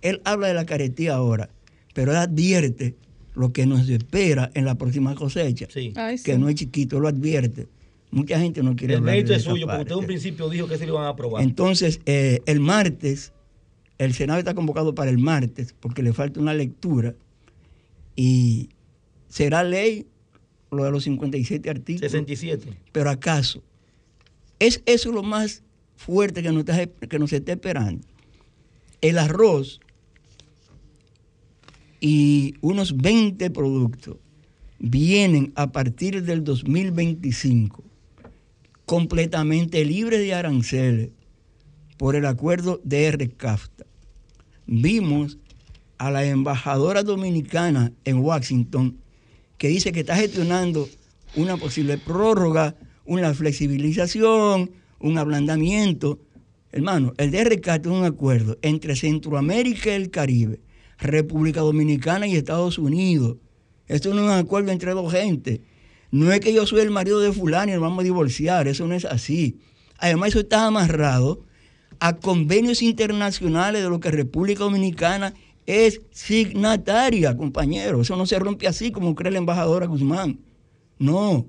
él 0.00 0.20
habla 0.24 0.48
de 0.48 0.54
la 0.54 0.66
caretía 0.66 1.14
ahora, 1.14 1.50
pero 1.94 2.12
él 2.12 2.18
advierte 2.18 2.96
lo 3.34 3.52
que 3.52 3.66
nos 3.66 3.88
espera 3.88 4.50
en 4.54 4.64
la 4.64 4.74
próxima 4.74 5.14
cosecha, 5.14 5.66
que 5.66 6.38
no 6.38 6.48
es 6.48 6.54
chiquito, 6.56 7.00
lo 7.00 7.08
advierte. 7.08 7.68
Mucha 8.10 8.38
gente 8.38 8.62
no 8.62 8.76
quiere 8.76 8.94
el 8.94 9.02
mérito 9.02 9.32
es 9.32 9.42
suyo, 9.42 9.66
porque 9.66 9.82
usted 9.82 9.92
en 9.92 9.98
un 9.98 10.06
principio 10.06 10.50
dijo 10.50 10.68
que 10.68 10.76
se 10.76 10.86
lo 10.86 10.94
iban 10.94 11.04
a 11.04 11.10
aprobar. 11.10 11.42
Entonces, 11.42 12.00
eh, 12.04 12.40
el 12.44 12.60
martes, 12.60 13.32
el 13.96 14.12
Senado 14.12 14.38
está 14.38 14.52
convocado 14.52 14.94
para 14.94 15.10
el 15.10 15.18
martes, 15.18 15.74
porque 15.80 16.02
le 16.02 16.12
falta 16.12 16.38
una 16.38 16.52
lectura, 16.52 17.14
y 18.16 18.70
será 19.28 19.62
ley 19.64 20.06
lo 20.70 20.84
de 20.84 20.90
los 20.90 21.04
57 21.04 21.70
artículos. 21.70 22.10
67. 22.10 22.76
Pero 22.92 23.10
acaso, 23.10 23.62
¿es 24.58 24.82
eso 24.86 25.12
lo 25.12 25.22
más 25.22 25.62
fuerte 25.96 26.42
que 26.42 26.50
nos, 26.50 26.66
está, 26.66 26.86
que 26.86 27.18
nos 27.18 27.32
está 27.32 27.52
esperando? 27.52 28.06
El 29.00 29.18
arroz 29.18 29.80
y 32.00 32.54
unos 32.60 32.96
20 32.96 33.50
productos 33.50 34.16
vienen 34.78 35.52
a 35.54 35.70
partir 35.70 36.22
del 36.24 36.42
2025 36.42 37.84
completamente 38.86 39.84
libres 39.84 40.20
de 40.20 40.34
aranceles 40.34 41.10
por 41.96 42.16
el 42.16 42.26
acuerdo 42.26 42.80
de 42.82 43.10
RCAFTA. 43.12 43.86
Vimos 44.66 45.38
a 46.02 46.10
la 46.10 46.24
embajadora 46.24 47.04
dominicana 47.04 47.92
en 48.04 48.18
Washington 48.18 48.98
que 49.56 49.68
dice 49.68 49.92
que 49.92 50.00
está 50.00 50.16
gestionando 50.16 50.88
una 51.36 51.56
posible 51.56 51.96
prórroga, 51.96 52.74
una 53.04 53.32
flexibilización, 53.32 54.72
un 54.98 55.18
ablandamiento. 55.18 56.18
Hermano, 56.72 57.14
el 57.18 57.30
DRCAFTA 57.30 57.88
es 57.88 57.94
un 57.94 58.04
acuerdo 58.04 58.58
entre 58.62 58.96
Centroamérica 58.96 59.90
y 59.90 59.92
el 59.92 60.10
Caribe 60.10 60.58
República 60.98 61.60
Dominicana 61.60 62.26
y 62.26 62.34
Estados 62.34 62.78
Unidos. 62.78 63.36
Esto 63.86 64.12
no 64.12 64.22
es 64.22 64.24
un 64.24 64.32
acuerdo 64.32 64.72
entre 64.72 64.94
dos 64.94 65.12
gentes. 65.12 65.60
No 66.10 66.32
es 66.32 66.40
que 66.40 66.52
yo 66.52 66.66
soy 66.66 66.80
el 66.80 66.90
marido 66.90 67.20
de 67.20 67.32
fulano 67.32 67.70
y 67.70 67.74
nos 67.74 67.82
vamos 67.82 68.00
a 68.00 68.04
divorciar, 68.04 68.66
eso 68.66 68.88
no 68.88 68.94
es 68.94 69.04
así. 69.04 69.60
Además, 69.98 70.30
eso 70.30 70.40
está 70.40 70.66
amarrado 70.66 71.44
a 72.00 72.16
convenios 72.16 72.82
internacionales 72.82 73.84
de 73.84 73.88
lo 73.88 74.00
que 74.00 74.10
República 74.10 74.64
Dominicana 74.64 75.34
es 75.66 76.00
signataria, 76.10 77.36
compañero. 77.36 78.02
Eso 78.02 78.16
no 78.16 78.26
se 78.26 78.38
rompe 78.38 78.66
así 78.66 78.90
como 78.90 79.14
cree 79.14 79.32
la 79.32 79.38
embajadora 79.38 79.86
Guzmán. 79.86 80.38
No. 80.98 81.46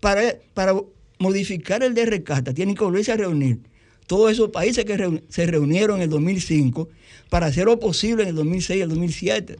Para, 0.00 0.36
para 0.54 0.74
modificar 1.18 1.82
el 1.82 1.94
de 1.94 2.06
rescate 2.06 2.54
tienen 2.54 2.74
que 2.74 2.84
volverse 2.84 3.12
a 3.12 3.16
reunir 3.16 3.60
todos 4.08 4.32
esos 4.32 4.48
países 4.48 4.86
que 4.86 5.22
se 5.28 5.46
reunieron 5.46 5.98
en 5.98 6.04
el 6.04 6.10
2005 6.10 6.88
para 7.28 7.46
hacer 7.46 7.66
lo 7.66 7.78
posible 7.78 8.22
en 8.22 8.30
el 8.30 8.34
2006 8.36 8.78
y 8.78 8.82
el 8.82 8.88
2007, 8.88 9.56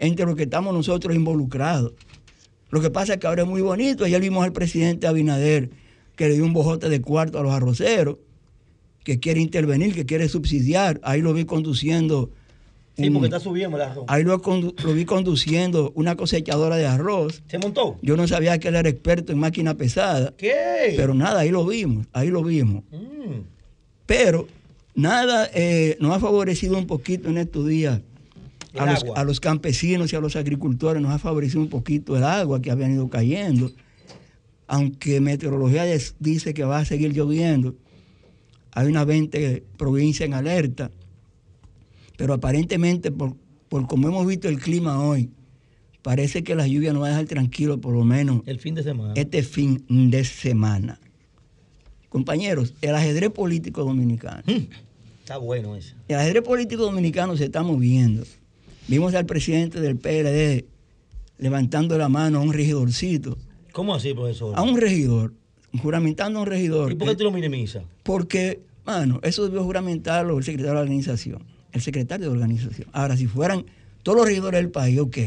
entre 0.00 0.26
los 0.26 0.34
que 0.34 0.42
estamos 0.42 0.74
nosotros 0.74 1.14
involucrados. 1.14 1.92
Lo 2.70 2.80
que 2.80 2.90
pasa 2.90 3.14
es 3.14 3.20
que 3.20 3.28
ahora 3.28 3.42
es 3.42 3.48
muy 3.48 3.62
bonito. 3.62 4.04
Ayer 4.04 4.20
vimos 4.20 4.44
al 4.44 4.52
presidente 4.52 5.06
Abinader 5.06 5.70
que 6.16 6.28
le 6.28 6.34
dio 6.34 6.44
un 6.44 6.52
bojote 6.52 6.88
de 6.88 7.00
cuarto 7.00 7.38
a 7.38 7.42
los 7.44 7.52
arroceros, 7.52 8.16
que 9.04 9.20
quiere 9.20 9.40
intervenir, 9.40 9.94
que 9.94 10.04
quiere 10.04 10.28
subsidiar. 10.28 11.00
Ahí 11.04 11.22
lo 11.22 11.32
vi 11.32 11.44
conduciendo. 11.44 12.32
Sí, 12.96 13.10
porque 13.10 13.26
está 13.26 13.40
subiendo 13.40 13.76
el 13.76 13.82
arroz. 13.82 14.04
Ahí 14.08 14.24
lo, 14.24 14.40
vi 14.94 15.04
conduciendo 15.04 15.92
una 15.94 16.16
cosechadora 16.16 16.76
de 16.76 16.86
arroz. 16.86 17.42
¿Se 17.46 17.58
montó? 17.58 17.98
Yo 18.00 18.16
no 18.16 18.26
sabía 18.26 18.58
que 18.58 18.68
él 18.68 18.76
era 18.76 18.88
experto 18.88 19.32
en 19.32 19.38
máquina 19.38 19.74
pesada. 19.74 20.32
¿Qué? 20.36 20.94
Pero 20.96 21.12
nada, 21.12 21.40
ahí 21.40 21.50
lo 21.50 21.66
vimos, 21.66 22.06
ahí 22.14 22.28
lo 22.30 22.42
vimos. 22.42 22.84
Mm. 22.90 23.42
Pero 24.06 24.48
nada 24.94 25.50
eh, 25.52 25.98
nos 26.00 26.16
ha 26.16 26.20
favorecido 26.20 26.78
un 26.78 26.86
poquito 26.86 27.28
en 27.28 27.36
estos 27.36 27.66
días 27.66 28.00
a 28.78 29.24
los, 29.24 29.40
campesinos 29.40 30.12
y 30.12 30.16
a 30.16 30.20
los 30.20 30.36
agricultores, 30.36 31.02
nos 31.02 31.12
ha 31.12 31.18
favorecido 31.18 31.60
un 31.60 31.68
poquito 31.68 32.16
el 32.16 32.24
agua 32.24 32.60
que 32.60 32.70
habían 32.70 32.92
ido 32.92 33.08
cayendo. 33.08 33.70
Aunque 34.66 35.20
meteorología 35.20 35.84
dice 36.18 36.54
que 36.54 36.64
va 36.64 36.78
a 36.78 36.84
seguir 36.84 37.12
lloviendo, 37.12 37.74
hay 38.72 38.88
una 38.88 39.04
20 39.04 39.62
provincias 39.76 40.26
en 40.26 40.34
alerta, 40.34 40.90
pero 42.16 42.34
aparentemente 42.34 43.10
por, 43.12 43.36
por 43.68 43.86
como 43.86 44.08
hemos 44.08 44.26
visto 44.26 44.48
el 44.48 44.58
clima 44.58 45.02
hoy, 45.02 45.30
parece 46.02 46.44
que 46.44 46.54
la 46.54 46.66
lluvia 46.66 46.92
nos 46.92 47.02
va 47.02 47.06
a 47.06 47.10
dejar 47.10 47.26
tranquilo 47.26 47.80
por 47.80 47.94
lo 47.94 48.04
menos 48.04 48.42
el 48.46 48.60
fin 48.60 48.74
de 48.74 48.82
semana. 48.82 49.14
Este 49.16 49.42
fin 49.42 49.84
de 49.88 50.24
semana. 50.24 51.00
Compañeros, 52.08 52.74
el 52.80 52.94
ajedrez 52.94 53.30
político 53.30 53.84
dominicano. 53.84 54.42
Mm, 54.46 54.68
está 55.20 55.38
bueno 55.38 55.76
eso. 55.76 55.94
El 56.08 56.16
ajedrez 56.16 56.42
político 56.42 56.82
dominicano 56.82 57.36
se 57.36 57.44
está 57.44 57.62
moviendo. 57.62 58.24
Vimos 58.88 59.14
al 59.14 59.26
presidente 59.26 59.80
del 59.80 59.96
PLD 59.96 60.64
levantando 61.38 61.98
la 61.98 62.08
mano 62.08 62.38
a 62.38 62.42
un 62.42 62.52
regidorcito. 62.52 63.36
¿Cómo 63.72 63.94
así, 63.94 64.14
profesor? 64.14 64.54
A 64.56 64.62
un 64.62 64.76
regidor, 64.78 65.34
juramentando 65.82 66.38
a 66.38 66.42
un 66.42 66.48
regidor. 66.48 66.92
¿Y 66.92 66.94
por 66.94 67.08
qué 67.08 67.16
tú 67.16 67.24
lo 67.24 67.32
minimizas? 67.32 67.84
Porque, 68.02 68.60
mano, 68.84 69.20
eso 69.22 69.44
debió 69.44 69.62
juramentarlo 69.64 70.38
el 70.38 70.44
secretario 70.44 70.70
de 70.70 70.74
la 70.76 70.80
organización, 70.82 71.42
el 71.76 71.82
secretario 71.82 72.26
de 72.26 72.32
organización. 72.32 72.88
Ahora, 72.92 73.16
si 73.16 73.26
fueran 73.26 73.64
todos 74.02 74.18
los 74.18 74.26
regidores 74.26 74.60
del 74.60 74.70
país, 74.70 74.98
ok. 74.98 75.18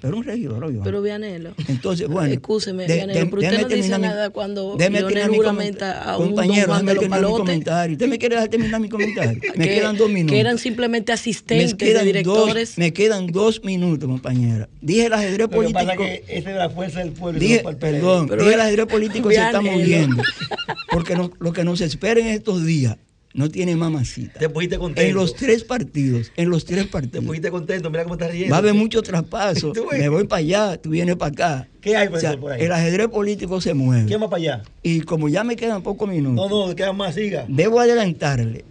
pero 0.00 0.16
un 0.16 0.24
regidor, 0.24 0.62
oye. 0.64 0.78
Pero 0.84 1.02
Vianelo. 1.02 1.52
Entonces, 1.68 2.06
bueno. 2.06 2.32
Escúcheme, 2.32 2.86
Vianelo, 2.86 3.28
pero 3.28 3.42
usted 3.42 3.62
no 3.62 3.68
dice 3.68 3.98
nada 3.98 4.30
cuando 4.30 4.76
Leonel 4.78 5.28
juramenta 5.28 6.04
a 6.04 6.16
un 6.16 6.28
compañero, 6.28 6.68
don 6.68 6.76
Juan 6.76 6.86
de 6.86 6.94
los 6.94 7.08
Palotes. 7.08 7.58
Usted 7.92 8.08
me 8.08 8.18
quiere 8.18 8.36
dejar 8.36 8.48
terminar 8.48 8.80
mi 8.80 8.88
comentario. 8.96 9.40
me 9.56 9.68
quedan 9.68 9.96
dos 9.96 10.08
minutos. 10.08 10.32
Que 10.32 10.40
eran 10.40 10.58
simplemente 10.58 11.12
asistentes 11.12 11.76
de 11.76 12.04
directores. 12.04 12.78
me 12.78 12.92
quedan 12.92 13.26
dos 13.26 13.64
minutos, 13.64 14.08
compañera. 14.08 14.68
Dije 14.80 15.06
el 15.06 15.12
ajedrez 15.12 15.48
político. 15.48 15.80
Pasa 15.80 15.96
que 15.96 16.24
esa 16.28 16.50
es 16.50 16.56
la 16.56 16.70
fuerza 16.70 17.00
del 17.00 17.12
pueblo. 17.12 17.40
Dije, 17.40 17.64
perdón, 17.80 18.28
pero 18.28 18.42
dije 18.44 18.54
el 18.54 18.60
ajedrez 18.60 18.86
político 18.86 19.28
se 19.30 19.36
está 19.36 19.60
moviendo. 19.60 20.22
Porque 20.92 21.16
lo 21.16 21.52
que 21.52 21.64
nos 21.64 21.80
espera 21.80 22.20
en 22.20 22.28
estos 22.28 22.64
días 22.64 22.96
no 23.32 23.48
tiene 23.48 23.76
mamacita. 23.76 24.38
Te 24.38 24.48
pusiste 24.48 24.78
contento. 24.78 25.08
En 25.08 25.14
los 25.14 25.34
tres 25.34 25.62
partidos, 25.62 26.32
en 26.36 26.50
los 26.50 26.64
tres 26.64 26.86
partidos. 26.86 27.20
Te 27.20 27.26
pusiste 27.26 27.50
contento, 27.50 27.90
mira 27.90 28.02
cómo 28.02 28.14
estás 28.14 28.32
riendo. 28.32 28.50
Va 28.50 28.56
a 28.56 28.58
haber 28.58 28.74
mucho 28.74 29.02
traspaso. 29.02 29.72
Me 29.92 30.08
voy 30.08 30.26
para 30.26 30.40
allá, 30.40 30.76
tú 30.80 30.90
vienes 30.90 31.16
para 31.16 31.32
acá. 31.32 31.68
¿Qué 31.80 31.96
hay 31.96 32.08
por 32.08 32.52
ahí? 32.52 32.62
El 32.62 32.72
ajedrez 32.72 33.08
político 33.08 33.60
se 33.60 33.74
mueve. 33.74 34.06
¿Quién 34.06 34.20
va 34.20 34.28
para 34.28 34.42
allá? 34.42 34.62
Y 34.82 35.00
como 35.02 35.28
ya 35.28 35.44
me 35.44 35.56
quedan 35.56 35.82
pocos 35.82 36.08
minutos. 36.08 36.50
No, 36.50 36.68
no, 36.68 36.74
quedan 36.74 36.96
más, 36.96 37.14
siga. 37.14 37.46
Debo 37.48 37.80
adelantarle. 37.80 38.64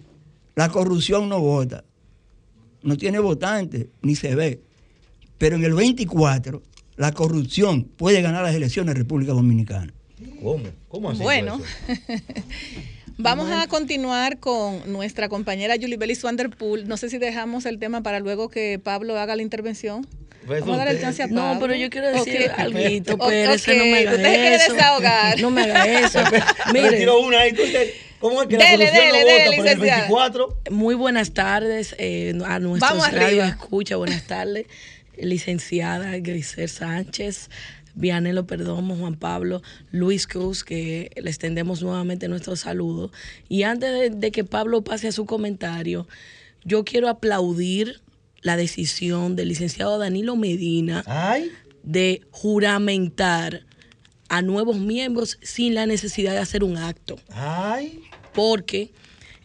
La 0.55 0.69
corrupción 0.69 1.29
no 1.29 1.39
vota. 1.39 1.85
No 2.83 2.97
tiene 2.97 3.19
votantes, 3.19 3.87
ni 4.01 4.15
se 4.15 4.35
ve. 4.35 4.61
Pero 5.37 5.55
en 5.55 5.63
el 5.63 5.73
24, 5.73 6.61
la 6.97 7.13
corrupción 7.13 7.85
puede 7.85 8.21
ganar 8.21 8.43
las 8.43 8.53
elecciones 8.53 8.91
en 8.91 8.97
República 8.97 9.31
Dominicana. 9.31 9.93
¿Cómo? 10.43 10.65
¿Cómo 10.89 11.09
así? 11.11 11.23
Bueno. 11.23 11.61
Vamos 13.21 13.51
a 13.51 13.67
continuar 13.67 14.39
con 14.39 14.81
nuestra 14.93 15.27
compañera 15.27 15.75
Julie 15.75 15.97
Bellis 15.97 16.23
Wanderpool. 16.23 16.87
No 16.87 16.95
sé 16.95 17.09
si 17.09 17.17
dejamos 17.17 17.65
el 17.65 17.77
tema 17.77 18.01
para 18.01 18.21
luego 18.21 18.47
que 18.47 18.79
Pablo 18.81 19.19
haga 19.19 19.35
la 19.35 19.41
intervención. 19.41 20.07
Pues 20.47 20.61
Vamos 20.61 20.75
a 20.75 20.85
dar 20.85 20.87
el 20.87 21.01
chance 21.01 21.21
a 21.21 21.27
Pablo. 21.27 21.55
No, 21.55 21.59
pero 21.59 21.75
yo 21.75 21.89
quiero 21.89 22.07
decir 22.11 22.49
algo, 22.55 22.79
pero 22.79 23.51
no 23.77 23.85
me 23.85 23.99
haga 23.99 24.11
Usted 24.15 24.69
desahogar. 24.69 25.41
No 25.41 25.51
me 25.51 25.63
haga 25.63 25.99
eso. 25.99 26.19
Mire. 26.73 26.97
Tiro 26.97 27.19
una 27.19 27.41
ahí, 27.41 27.53
¿Cómo 28.21 28.41
es 28.41 28.47
que 28.47 28.57
dele, 28.57 28.85
la 28.85 28.91
dele, 28.91 29.19
no 29.19 29.25
dele, 29.25 29.57
vota 29.57 29.71
el 29.73 29.79
24? 29.79 30.57
Muy 30.71 30.95
buenas 30.95 31.33
tardes 31.33 31.95
eh, 31.97 32.33
a 32.45 32.59
nuestros 32.59 33.11
radio 33.11 33.43
escucha. 33.43 33.97
Buenas 33.97 34.27
tardes, 34.27 34.65
licenciada 35.17 36.17
Grisel 36.19 36.69
Sánchez, 36.69 37.49
Vianelo 37.99 38.47
Perdomo, 38.47 38.95
Juan 38.95 39.15
Pablo, 39.15 39.61
Luis 39.91 40.25
Cruz, 40.25 40.63
que 40.63 41.11
le 41.21 41.29
extendemos 41.29 41.81
nuevamente 41.81 42.29
nuestro 42.29 42.55
saludo. 42.55 43.11
Y 43.49 43.63
antes 43.63 44.17
de, 44.17 44.31
que 44.31 44.45
Pablo 44.45 44.83
pase 44.83 45.09
a 45.09 45.11
su 45.11 45.25
comentario, 45.25 46.07
yo 46.63 46.85
quiero 46.85 47.09
aplaudir 47.09 47.99
la 48.41 48.55
decisión 48.55 49.35
del 49.35 49.49
licenciado 49.49 49.97
Danilo 49.97 50.37
Medina 50.37 51.03
de 51.83 52.21
juramentar 52.31 53.65
a 54.29 54.41
nuevos 54.41 54.77
miembros 54.77 55.37
sin 55.41 55.73
la 55.73 55.85
necesidad 55.85 56.31
de 56.31 56.39
hacer 56.39 56.63
un 56.63 56.77
acto. 56.77 57.17
Porque 58.33 58.91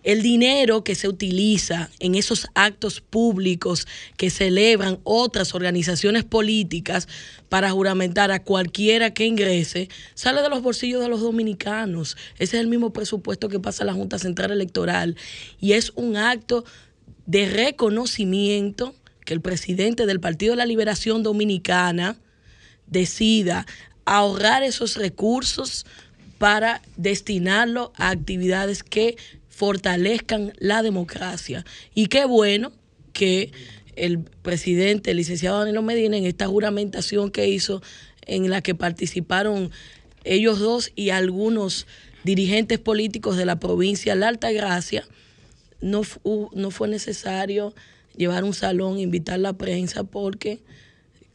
el 0.05 0.23
dinero 0.23 0.85
que 0.85 0.95
se 0.95 1.09
utiliza 1.09 1.91
en 1.99 2.15
esos 2.15 2.47
actos 2.55 3.01
públicos 3.01 3.89
que 4.17 4.31
celebran 4.31 5.01
otras 5.03 5.55
organizaciones 5.55 6.25
políticas 6.25 7.09
para 7.49 7.71
juramentar 7.71 8.31
a 8.31 8.43
cualquiera 8.43 9.15
que 9.15 9.25
ingrese, 9.25 9.89
sale 10.15 10.43
de 10.43 10.51
los 10.51 10.63
bolsillos 10.63 11.01
de 11.01 11.09
los 11.09 11.23
dominicanos. 11.23 12.17
Ese 12.39 12.59
es 12.59 12.61
el 12.61 12.69
mismo 12.69 12.93
presupuesto 12.93 13.49
que 13.49 13.61
pasa 13.61 13.83
a 13.83 13.87
la 13.87 13.95
Junta 13.95 14.19
Central 14.19 14.53
Electoral 14.53 15.17
y 15.59 15.73
es 15.73 15.93
un 15.95 16.17
acto 16.17 16.65
de 17.27 17.49
reconocimiento 17.49 18.95
que 19.25 19.33
el 19.33 19.41
presidente 19.41 20.05
del 20.05 20.21
Partido 20.21 20.53
de 20.53 20.59
la 20.59 20.67
Liberación 20.67 21.23
Dominicana 21.23 22.19
decida 22.87 23.65
ahorrar 24.05 24.63
esos 24.63 24.97
recursos 24.97 25.87
para 26.37 26.83
destinarlo 26.99 27.93
a 27.97 28.11
actividades 28.11 28.83
que 28.83 29.17
fortalezcan 29.55 30.53
la 30.59 30.83
democracia. 30.83 31.65
Y 31.95 32.09
qué 32.09 32.25
bueno 32.25 32.73
que 33.13 33.53
el 33.95 34.19
presidente, 34.19 35.13
el 35.13 35.19
licenciado 35.19 35.61
Danilo 35.61 35.81
Medina, 35.83 36.17
en 36.17 36.27
esta 36.27 36.49
juramentación 36.49 37.31
que 37.31 37.47
hizo, 37.47 37.81
en 38.27 38.51
la 38.51 38.63
que 38.63 38.75
participaron 38.75 39.71
ellos 40.25 40.59
dos 40.59 40.91
y 40.97 41.11
algunos 41.11 41.87
dirigentes 42.25 42.81
políticos 42.81 43.37
de 43.37 43.47
la 43.47 43.61
provincia 43.61 44.15
de 44.15 44.21
La 44.21 44.29
Alta 44.29 44.51
Gracia, 44.51 45.07
no, 45.81 46.03
no 46.53 46.71
fue 46.73 46.89
necesario 46.89 47.75
llevar 48.17 48.43
un 48.43 48.55
salón, 48.55 48.99
invitar 48.99 49.39
la 49.39 49.53
prensa, 49.53 50.03
porque 50.03 50.63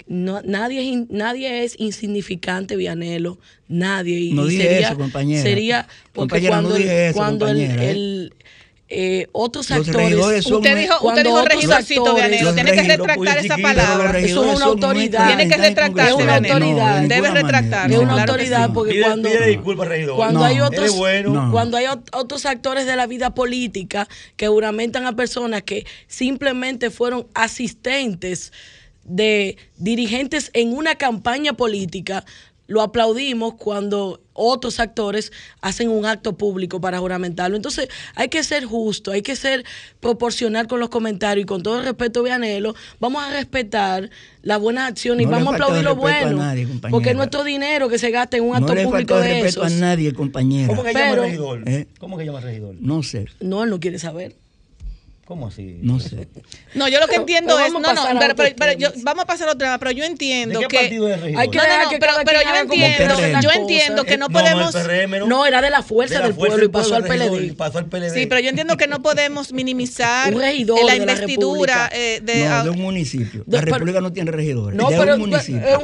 no, 0.10 0.42
nadie, 0.42 1.06
nadie 1.10 1.64
es 1.64 1.76
insignificante, 1.78 2.76
Vianelo, 2.76 3.38
nadie. 3.68 4.34
no 4.34 4.48
dije 4.48 4.80
eso, 4.80 4.98
compañera. 4.98 5.44
Sería 5.44 5.88
porque 6.14 6.48
cuando, 6.48 6.76
cuando 7.14 7.48
el, 7.48 8.34
eh, 8.90 9.28
otros 9.34 9.70
actores. 9.70 10.48
Usted 10.48 10.76
dijo, 10.76 10.96
usted 11.08 11.24
dijo 11.24 11.46
regidorcito, 11.46 12.16
Vianelo. 12.16 12.56
Tiene 12.56 12.72
que 12.72 12.82
retractar 12.82 13.38
esa 13.38 13.58
palabra. 13.60 14.18
Eso 14.18 14.52
es 14.52 14.56
una 14.56 14.66
autoridad. 14.66 15.28
Tiene 15.28 15.48
que 15.48 15.58
retractarse, 15.58 16.10
Es 16.10 16.18
una 16.18 16.36
autoridad. 16.38 17.02
Debe 17.04 17.30
retractarse. 17.30 17.94
Es 17.94 18.02
una 18.02 18.24
autoridad 18.24 18.74
porque 18.74 19.02
cuando, 19.02 19.30
regidor. 19.86 20.16
cuando 20.16 20.44
hay 20.44 20.60
otros, 20.60 20.96
cuando 21.52 21.78
hay 21.78 21.86
otros 22.14 22.48
actores 22.48 22.88
de 22.88 22.96
la 22.96 23.06
vida 23.06 23.36
política 23.36 24.08
que 24.38 24.48
juramentan 24.48 25.06
a 25.06 25.16
personas 25.16 25.62
que 25.62 25.86
simplemente 26.08 26.90
fueron 26.90 27.28
asistentes 27.36 28.52
de 29.10 29.58
dirigentes 29.78 30.52
en 30.54 30.72
una 30.72 30.96
campaña 30.96 31.54
política, 31.54 32.24
lo 32.68 32.84
aplaudimos 32.84 33.56
cuando 33.56 34.22
otros 34.34 34.80
actores 34.80 35.32
hacen 35.60 35.90
un 35.90 36.06
acto 36.06 36.38
público 36.38 36.80
para 36.80 37.00
juramentarlo. 37.00 37.56
Entonces 37.56 37.90
hay 38.14 38.30
que 38.30 38.44
ser 38.44 38.64
justo, 38.64 39.12
hay 39.12 39.24
que 39.24 39.36
ser 39.36 39.66
proporcional 40.00 40.68
con 40.68 40.80
los 40.80 40.90
comentarios 40.90 41.44
y 41.44 41.48
con 41.48 41.64
todo 41.64 41.80
el 41.80 41.86
respeto, 41.86 42.22
Vianelo, 42.22 42.76
vamos 43.00 43.24
a 43.24 43.32
respetar 43.32 44.12
las 44.44 44.60
buenas 44.60 44.88
acciones 44.88 45.26
y 45.26 45.30
vamos 45.30 45.52
a 45.52 45.56
aplaudir 45.56 45.84
lo 45.84 45.96
bueno. 45.96 46.40
porque 46.92 47.10
es 47.10 47.16
nuestro 47.16 47.44
dinero 47.44 47.90
que 47.90 47.98
se 47.98 48.12
gasta 48.12 48.38
en 48.38 48.44
un 48.44 48.56
acto 48.56 48.76
público 48.84 49.18
de 49.18 49.42
respeto 49.42 49.64
a 49.64 49.70
nadie, 49.70 50.14
compañero. 50.14 50.68
¿Cómo 50.68 50.84
que 50.84 50.94
llama 50.94 51.16
regidor? 51.16 51.64
¿Eh? 51.68 51.88
¿Cómo 51.98 52.18
que 52.20 52.26
llama 52.26 52.40
regidor? 52.40 52.76
No 52.80 53.02
sé. 53.02 53.26
No, 53.40 53.64
él 53.64 53.72
no 53.72 53.80
quiere 53.80 53.98
saber. 53.98 54.36
¿Cómo 55.30 55.46
así? 55.46 55.78
No 55.84 56.00
sé. 56.00 56.28
No, 56.74 56.88
yo 56.88 57.00
lo 57.00 57.06
que 57.06 57.18
entiendo 57.18 57.60
es. 57.60 57.72
No, 57.72 57.80
no, 57.80 58.20
pero, 58.20 58.34
pero, 58.36 58.74
yo, 58.74 58.90
vamos 59.04 59.26
a 59.26 59.28
pasar 59.28 59.48
a 59.48 59.52
otra, 59.52 59.78
pero 59.78 59.92
yo 59.92 60.04
entiendo 60.04 60.60
¿De 60.60 60.68
qué 60.68 60.76
que. 60.76 60.84
Partido 60.86 61.08
es 61.08 61.22
hay 61.22 61.50
que 61.52 61.58
no, 61.60 61.64
no, 61.68 61.84
no, 61.84 62.00
pero, 62.00 62.14
pero 62.26 62.40
yo 62.42 62.56
entiendo, 62.60 63.40
yo 63.40 63.52
entiendo 63.52 64.04
que 64.06 64.18
no 64.18 64.30
podemos. 64.30 64.74
No, 65.28 65.46
era 65.46 65.62
de 65.62 65.70
la 65.70 65.84
fuerza, 65.84 66.20
del 66.22 66.34
pueblo 66.34 66.66
y 66.66 66.70
pasó 66.70 66.96
al 66.96 67.04
PLD. 67.04 67.56
Pasó 67.56 67.78
al 67.78 67.86
PLD. 67.86 68.10
Sí, 68.10 68.26
pero 68.26 68.42
yo 68.42 68.50
entiendo 68.50 68.76
que 68.76 68.88
no 68.88 69.04
podemos 69.04 69.54
minimizar 69.54 70.34
la 70.34 70.52
investidura 70.96 71.92
eh, 71.94 72.22
de, 72.24 72.46
no, 72.46 72.64
de 72.64 72.70
un 72.72 72.82
municipio. 72.82 73.44
La 73.46 73.62
República 73.62 74.02
no 74.02 74.12
tiene 74.12 74.32
regidores. 74.32 74.76
No, 74.76 74.88
pero 74.88 75.14
es 75.14 75.20
un 75.20 75.32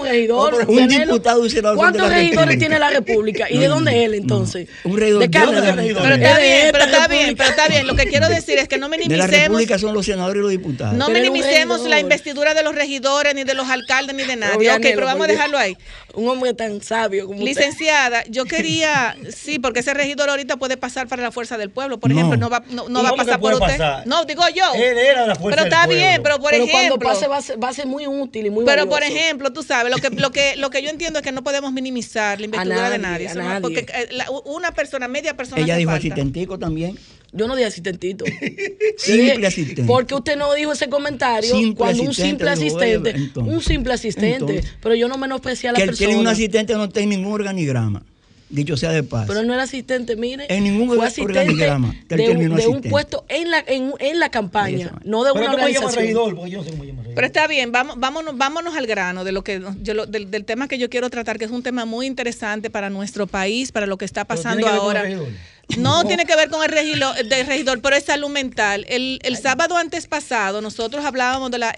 regidor. 0.07 0.65
Un 0.67 0.87
diputado 0.87 1.45
y 1.45 1.51
senador. 1.51 1.77
¿Cuántos 1.77 2.09
regidores 2.09 2.57
tiene 2.57 2.79
la 2.79 2.89
República? 2.89 3.47
¿Y 3.47 3.59
de 3.59 3.67
dónde 3.67 3.91
es 3.91 4.07
él 4.07 4.15
entonces? 4.15 4.67
Un 4.85 4.97
regidor. 4.97 5.21
De 5.21 5.29
Pero 5.29 6.15
está 6.15 6.39
bien, 6.39 6.69
pero 6.71 6.83
está 6.85 7.07
bien, 7.07 7.35
pero 7.37 7.49
está 7.51 7.67
bien. 7.67 7.85
Lo 7.85 7.95
que 7.95 8.07
quiero 8.07 8.27
decir 8.27 8.57
es 8.57 8.67
que 8.67 8.79
no 8.79 8.89
minimicemos. 8.89 9.34
La 9.37 9.43
República 9.43 9.79
son 9.79 9.93
los 9.93 10.05
senadores 10.05 10.39
y 10.39 10.41
los 10.41 10.51
diputados. 10.51 10.93
No 10.95 11.09
minimicemos 11.09 11.81
la 11.81 11.99
investidura 11.99 12.53
de 12.53 12.63
los 12.63 12.75
regidores, 12.75 13.35
ni 13.35 13.43
de 13.43 13.53
los 13.53 13.69
alcaldes, 13.69 14.15
ni 14.15 14.23
de 14.23 14.35
nadie. 14.35 14.71
ok, 14.71 14.81
pero 14.81 15.05
vamos 15.05 15.25
a 15.25 15.31
dejarlo 15.31 15.57
ahí. 15.57 15.77
Un 16.13 16.29
hombre 16.29 16.53
tan 16.53 16.81
sabio 16.81 17.27
como 17.27 17.41
Licenciada, 17.43 18.23
yo 18.29 18.45
quería, 18.45 19.17
sí, 19.35 19.59
porque 19.59 19.81
ese 19.81 19.93
regidor 19.93 20.29
ahorita 20.29 20.55
puede 20.55 20.77
pasar 20.77 21.07
para 21.07 21.21
la 21.21 21.31
fuerza 21.31 21.57
del 21.57 21.69
pueblo, 21.69 21.99
por 21.99 22.11
ejemplo, 22.11 22.37
no 22.37 22.49
va, 22.49 22.63
no, 22.69 23.03
va 23.03 23.09
a 23.09 23.15
pasar 23.15 23.39
por 23.39 23.53
usted. 23.53 23.77
No, 24.05 24.23
digo 24.25 24.43
yo. 24.53 24.73
Él 24.73 24.97
era 24.97 25.27
la 25.27 25.35
fuerza 25.35 25.57
Pero 25.57 25.63
está 25.63 25.87
bien, 25.87 26.21
pero 26.23 26.39
por 26.39 26.53
ejemplo. 26.53 26.75
Cuando 26.75 26.99
pase 26.99 27.27
va 27.27 27.37
a, 27.37 27.41
ser, 27.41 27.61
va 27.61 27.69
a 27.69 27.73
ser 27.73 27.85
muy 27.85 28.07
útil 28.07 28.45
y 28.45 28.49
muy 28.49 28.65
Pero 28.65 28.87
por 28.87 29.03
ejemplo, 29.03 29.51
tú 29.51 29.63
sabes, 29.63 29.91
lo 29.91 29.97
que, 29.97 30.09
lo 30.15 30.31
que, 30.31 30.55
lo 30.55 30.69
que 30.69 30.81
yo 30.81 30.89
entiendo 30.89 31.19
es 31.19 31.23
que 31.23 31.31
no 31.31 31.43
podemos 31.43 31.71
minimizar 31.71 32.39
la 32.39 32.45
investidura 32.45 32.89
de 32.89 32.97
nadie. 32.97 33.29
Porque 33.61 33.85
eh, 33.93 34.09
una 34.45 34.71
persona, 34.71 35.07
media 35.07 35.35
persona. 35.35 35.61
Ella 35.61 35.75
dijo 35.75 35.91
asistentico 35.91 36.57
también. 36.57 36.97
Yo 37.35 37.47
no 37.47 37.55
di 37.55 37.63
asistentito. 37.63 38.23
simple 38.97 39.47
asistente. 39.47 39.83
Porque 39.83 40.15
usted 40.15 40.37
no 40.37 40.53
dijo 40.53 40.71
ese 40.71 40.87
comentario 40.87 41.53
cuando 41.75 42.03
un 42.03 42.13
simple 42.13 42.49
asistente, 42.49 43.13
un 43.35 43.61
simple 43.61 43.93
asistente, 43.93 44.63
pero 44.81 44.95
yo 44.95 45.07
no 45.07 45.17
menosprecié 45.17 45.69
a 45.69 45.73
la 45.73 45.79
que 45.79 45.85
persona. 45.85 45.99
Que 45.99 46.05
tiene 46.07 46.21
un 46.21 46.27
asistente 46.27 46.73
no 46.75 46.89
tiene 46.89 47.17
ningún 47.17 47.33
organigrama. 47.33 48.03
Dicho 48.47 48.77
sea 48.77 48.91
de 48.91 49.01
paz. 49.01 49.25
Pero 49.27 49.41
no 49.43 49.53
era 49.53 49.63
asistente, 49.63 50.15
mire. 50.15 50.45
En 50.49 50.63
ningún 50.63 50.87
fue 50.87 51.09
organigrama. 51.23 51.95
De, 52.07 52.29
un, 52.29 52.55
de 52.55 52.67
un 52.67 52.81
puesto 52.83 53.25
en 53.27 53.49
la, 53.49 53.63
en, 53.65 53.91
en 53.99 54.19
la 54.19 54.29
campaña, 54.29 54.93
no 55.03 55.23
de 55.23 55.31
una 55.31 55.51
organización. 55.51 55.93
Regidor, 55.93 56.35
porque 56.35 56.51
yo 56.51 56.59
no 56.59 56.63
sé 56.63 56.69
cómo 56.69 56.83
llama 56.83 57.01
regidor. 57.01 57.15
Pero 57.15 57.27
está 57.27 57.47
bien, 57.47 57.71
vamos, 57.71 57.95
vámonos, 57.97 58.37
vámonos 58.37 58.77
al 58.77 58.85
grano 58.85 59.23
de 59.23 59.31
lo 59.31 59.43
que 59.43 59.61
yo, 59.81 60.05
del, 60.05 60.29
del, 60.29 60.45
tema 60.45 60.67
que 60.67 60.77
yo 60.77 60.91
quiero 60.91 61.09
tratar, 61.09 61.39
que 61.39 61.45
es 61.45 61.51
un 61.51 61.63
tema 61.63 61.85
muy 61.85 62.05
interesante 62.05 62.69
para 62.69 62.91
nuestro 62.91 63.25
país, 63.25 63.71
para 63.71 63.87
lo 63.87 63.97
que 63.97 64.05
está 64.05 64.25
pasando 64.25 64.67
ahora. 64.67 65.03
No 65.77 66.05
tiene 66.05 66.25
que 66.25 66.35
ver 66.35 66.49
con 66.49 66.63
el 66.63 66.69
regidor, 66.69 67.15
regidor, 67.27 67.81
pero 67.81 67.95
es 67.95 68.05
salud 68.05 68.29
mental. 68.29 68.85
El, 68.87 69.19
el 69.23 69.37
sábado 69.37 69.77
antes 69.77 70.07
pasado 70.07 70.61
nosotros 70.61 71.03
hablábamos 71.03 71.51
de 71.51 71.57
la 71.57 71.75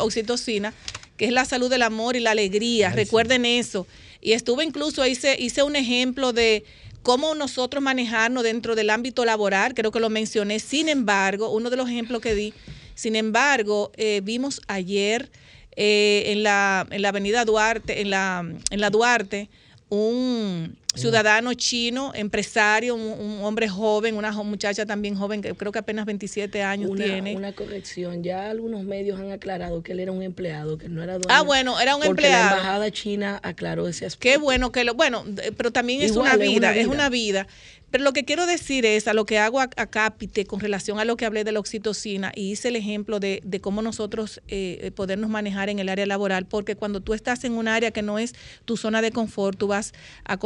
oxitocina 0.00 0.74
que 1.16 1.26
es 1.26 1.32
la 1.32 1.44
salud 1.44 1.70
del 1.70 1.82
amor 1.82 2.16
y 2.16 2.20
la 2.20 2.32
alegría. 2.32 2.90
Recuerden 2.90 3.44
eso. 3.44 3.86
Y 4.20 4.32
estuve 4.32 4.64
incluso, 4.64 5.06
hice, 5.06 5.36
hice 5.38 5.62
un 5.62 5.76
ejemplo 5.76 6.32
de 6.32 6.64
cómo 7.02 7.34
nosotros 7.34 7.82
manejarnos 7.82 8.42
dentro 8.42 8.74
del 8.74 8.90
ámbito 8.90 9.24
laboral, 9.24 9.74
creo 9.74 9.90
que 9.90 10.00
lo 10.00 10.10
mencioné. 10.10 10.58
Sin 10.58 10.88
embargo, 10.88 11.50
uno 11.50 11.70
de 11.70 11.76
los 11.76 11.88
ejemplos 11.88 12.20
que 12.20 12.34
di, 12.34 12.54
sin 12.94 13.16
embargo, 13.16 13.92
eh, 13.96 14.20
vimos 14.22 14.60
ayer 14.68 15.30
eh, 15.76 16.24
en, 16.26 16.42
la, 16.42 16.86
en 16.90 17.02
la 17.02 17.08
avenida 17.10 17.44
Duarte, 17.44 18.00
en 18.00 18.10
la, 18.10 18.44
en 18.70 18.80
la 18.80 18.90
Duarte, 18.90 19.48
un 19.88 20.76
ciudadano 20.94 21.54
chino, 21.54 22.12
empresario, 22.14 22.94
un, 22.94 23.42
hombre 23.42 23.68
joven, 23.68 24.16
una 24.16 24.32
muchacha 24.32 24.86
también 24.86 25.14
joven, 25.14 25.42
que 25.42 25.54
creo 25.54 25.72
que 25.72 25.78
apenas 25.78 26.06
27 26.06 26.62
años 26.62 26.90
tiene. 26.96 27.36
Una 27.36 27.52
corrección, 27.52 28.22
ya 28.22 28.50
algunos 28.50 28.84
medios 28.84 29.18
han 29.18 29.32
aclarado 29.32 29.82
que 29.82 29.92
él 29.92 30.00
era 30.00 30.12
un 30.12 30.22
empleado, 30.22 30.78
que 30.78 30.88
no 30.88 31.02
era 31.02 31.14
dueño. 31.14 31.28
Ah, 31.28 31.42
bueno, 31.42 31.80
era 31.80 31.96
un 31.96 32.04
empleado. 32.04 32.32
La 32.32 32.50
embajada 32.52 32.90
china 32.90 33.40
aclaró 33.42 33.88
ese 33.88 34.06
aspecto. 34.06 34.22
Qué 34.22 34.36
bueno 34.36 34.72
que 34.72 34.84
lo, 34.84 34.94
bueno, 34.94 35.24
pero 35.56 35.70
también 35.70 36.02
es, 36.02 36.12
una 36.12 36.36
vida, 36.36 36.74
es 36.74 36.86
una 36.86 37.08
vida. 37.08 37.46
Pero 37.92 38.04
lo 38.04 38.14
que 38.14 38.24
quiero 38.24 38.46
decir 38.46 38.86
es, 38.86 39.06
a 39.06 39.12
lo 39.12 39.26
que 39.26 39.38
hago 39.38 39.60
acá, 39.60 40.14
Pite, 40.16 40.46
con 40.46 40.60
relación 40.60 40.98
a 40.98 41.04
lo 41.04 41.18
que 41.18 41.26
hablé 41.26 41.44
de 41.44 41.52
la 41.52 41.60
oxitocina, 41.60 42.32
y 42.34 42.50
hice 42.50 42.68
el 42.68 42.76
ejemplo 42.76 43.20
de, 43.20 43.42
cómo 43.60 43.82
nosotros 43.82 44.40
eh, 44.48 44.90
podernos 44.96 45.28
manejar 45.28 45.68
en 45.68 45.78
el 45.78 45.90
área 45.90 46.06
laboral, 46.06 46.46
porque 46.46 46.74
cuando 46.74 47.02
tú 47.02 47.12
estás 47.12 47.44
en 47.44 47.52
un 47.52 47.68
área 47.68 47.90
que 47.90 48.00
no 48.00 48.18
es 48.18 48.34
tu 48.64 48.78
zona 48.78 49.02
de 49.02 49.12
confort, 49.12 49.58
tú 49.58 49.66
vas 49.66 49.92
a 50.24 50.38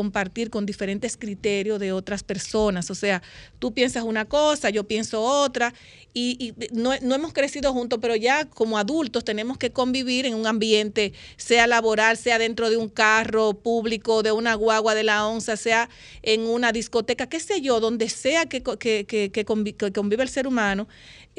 con 0.51 0.66
diferentes 0.66 1.16
criterios 1.16 1.81
de 1.81 1.92
otras 1.92 2.22
personas. 2.22 2.90
O 2.90 2.94
sea, 2.94 3.22
tú 3.59 3.72
piensas 3.72 4.05
una 4.05 4.25
cosa, 4.27 4.70
yo 4.70 4.85
pienso 4.85 5.22
otra, 5.22 5.72
y, 6.18 6.55
no, 6.72 6.92
no, 7.03 7.14
hemos 7.14 7.35
crecido 7.35 7.75
juntos, 7.75 7.99
pero 8.01 8.16
ya 8.16 8.46
como 8.46 8.79
adultos 8.79 9.22
tenemos 9.22 9.59
que 9.59 9.70
convivir 9.70 10.25
en 10.25 10.35
un 10.35 10.46
ambiente, 10.46 11.12
sea 11.37 11.66
laboral, 11.66 12.16
sea 12.16 12.38
dentro 12.38 12.70
de 12.70 12.79
un 12.79 12.88
carro 12.88 13.53
público, 13.53 14.22
de 14.22 14.33
una 14.33 14.55
guagua 14.55 14.94
de 14.94 15.03
la 15.03 15.27
onza, 15.27 15.59
sea 15.59 15.90
en 16.22 16.40
una 16.40 16.72
discoteca, 16.72 17.29
qué 17.29 17.38
sé 17.38 17.61
yo, 17.61 17.81
donde 17.81 18.09
sea 18.09 18.46
que, 18.46 18.62
que, 18.62 19.05
que, 19.05 19.31
que 19.31 19.44
convive 19.44 20.22
el 20.22 20.31
ser 20.31 20.46
humano, 20.46 20.88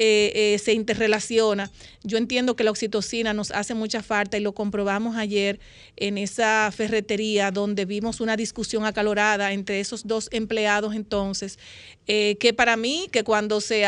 eh, 0.00 0.54
eh, 0.54 0.58
se 0.60 0.74
interrelaciona. 0.74 1.72
Yo 2.04 2.18
entiendo 2.18 2.54
que 2.54 2.62
la 2.62 2.70
oxitocina 2.70 3.34
nos 3.34 3.50
hace 3.50 3.74
mucha 3.74 4.00
falta 4.00 4.36
y 4.36 4.40
lo 4.40 4.52
comprobamos 4.52 5.16
ayer 5.16 5.58
en 5.96 6.18
esa 6.18 6.70
ferretería 6.70 7.50
donde 7.50 7.84
vimos 7.84 8.20
una 8.20 8.36
discusión 8.36 8.84
acalorada 8.84 9.52
entre 9.52 9.80
esos 9.80 10.06
dos 10.06 10.28
empleados 10.30 10.94
entonces, 10.94 11.58
eh, 12.06 12.36
que 12.38 12.54
para 12.54 12.76
mí, 12.76 13.08
que 13.10 13.24
cuando 13.24 13.60
se 13.60 13.84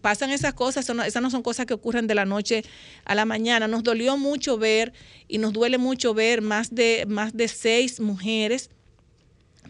pasan 0.00 0.30
esas 0.30 0.54
cosas, 0.54 0.88
esas 0.88 1.22
no 1.22 1.30
son 1.30 1.42
cosas 1.42 1.66
que 1.66 1.74
ocurren 1.74 2.06
de 2.06 2.14
la 2.14 2.24
noche 2.24 2.62
a 3.04 3.16
la 3.16 3.24
mañana, 3.24 3.66
nos 3.66 3.82
dolió 3.82 4.16
mucho 4.16 4.56
ver 4.56 4.92
y 5.26 5.38
nos 5.38 5.52
duele 5.52 5.78
mucho 5.78 6.14
ver 6.14 6.42
más 6.42 6.72
de, 6.72 7.06
más 7.08 7.36
de 7.36 7.48
seis 7.48 7.98
mujeres 7.98 8.70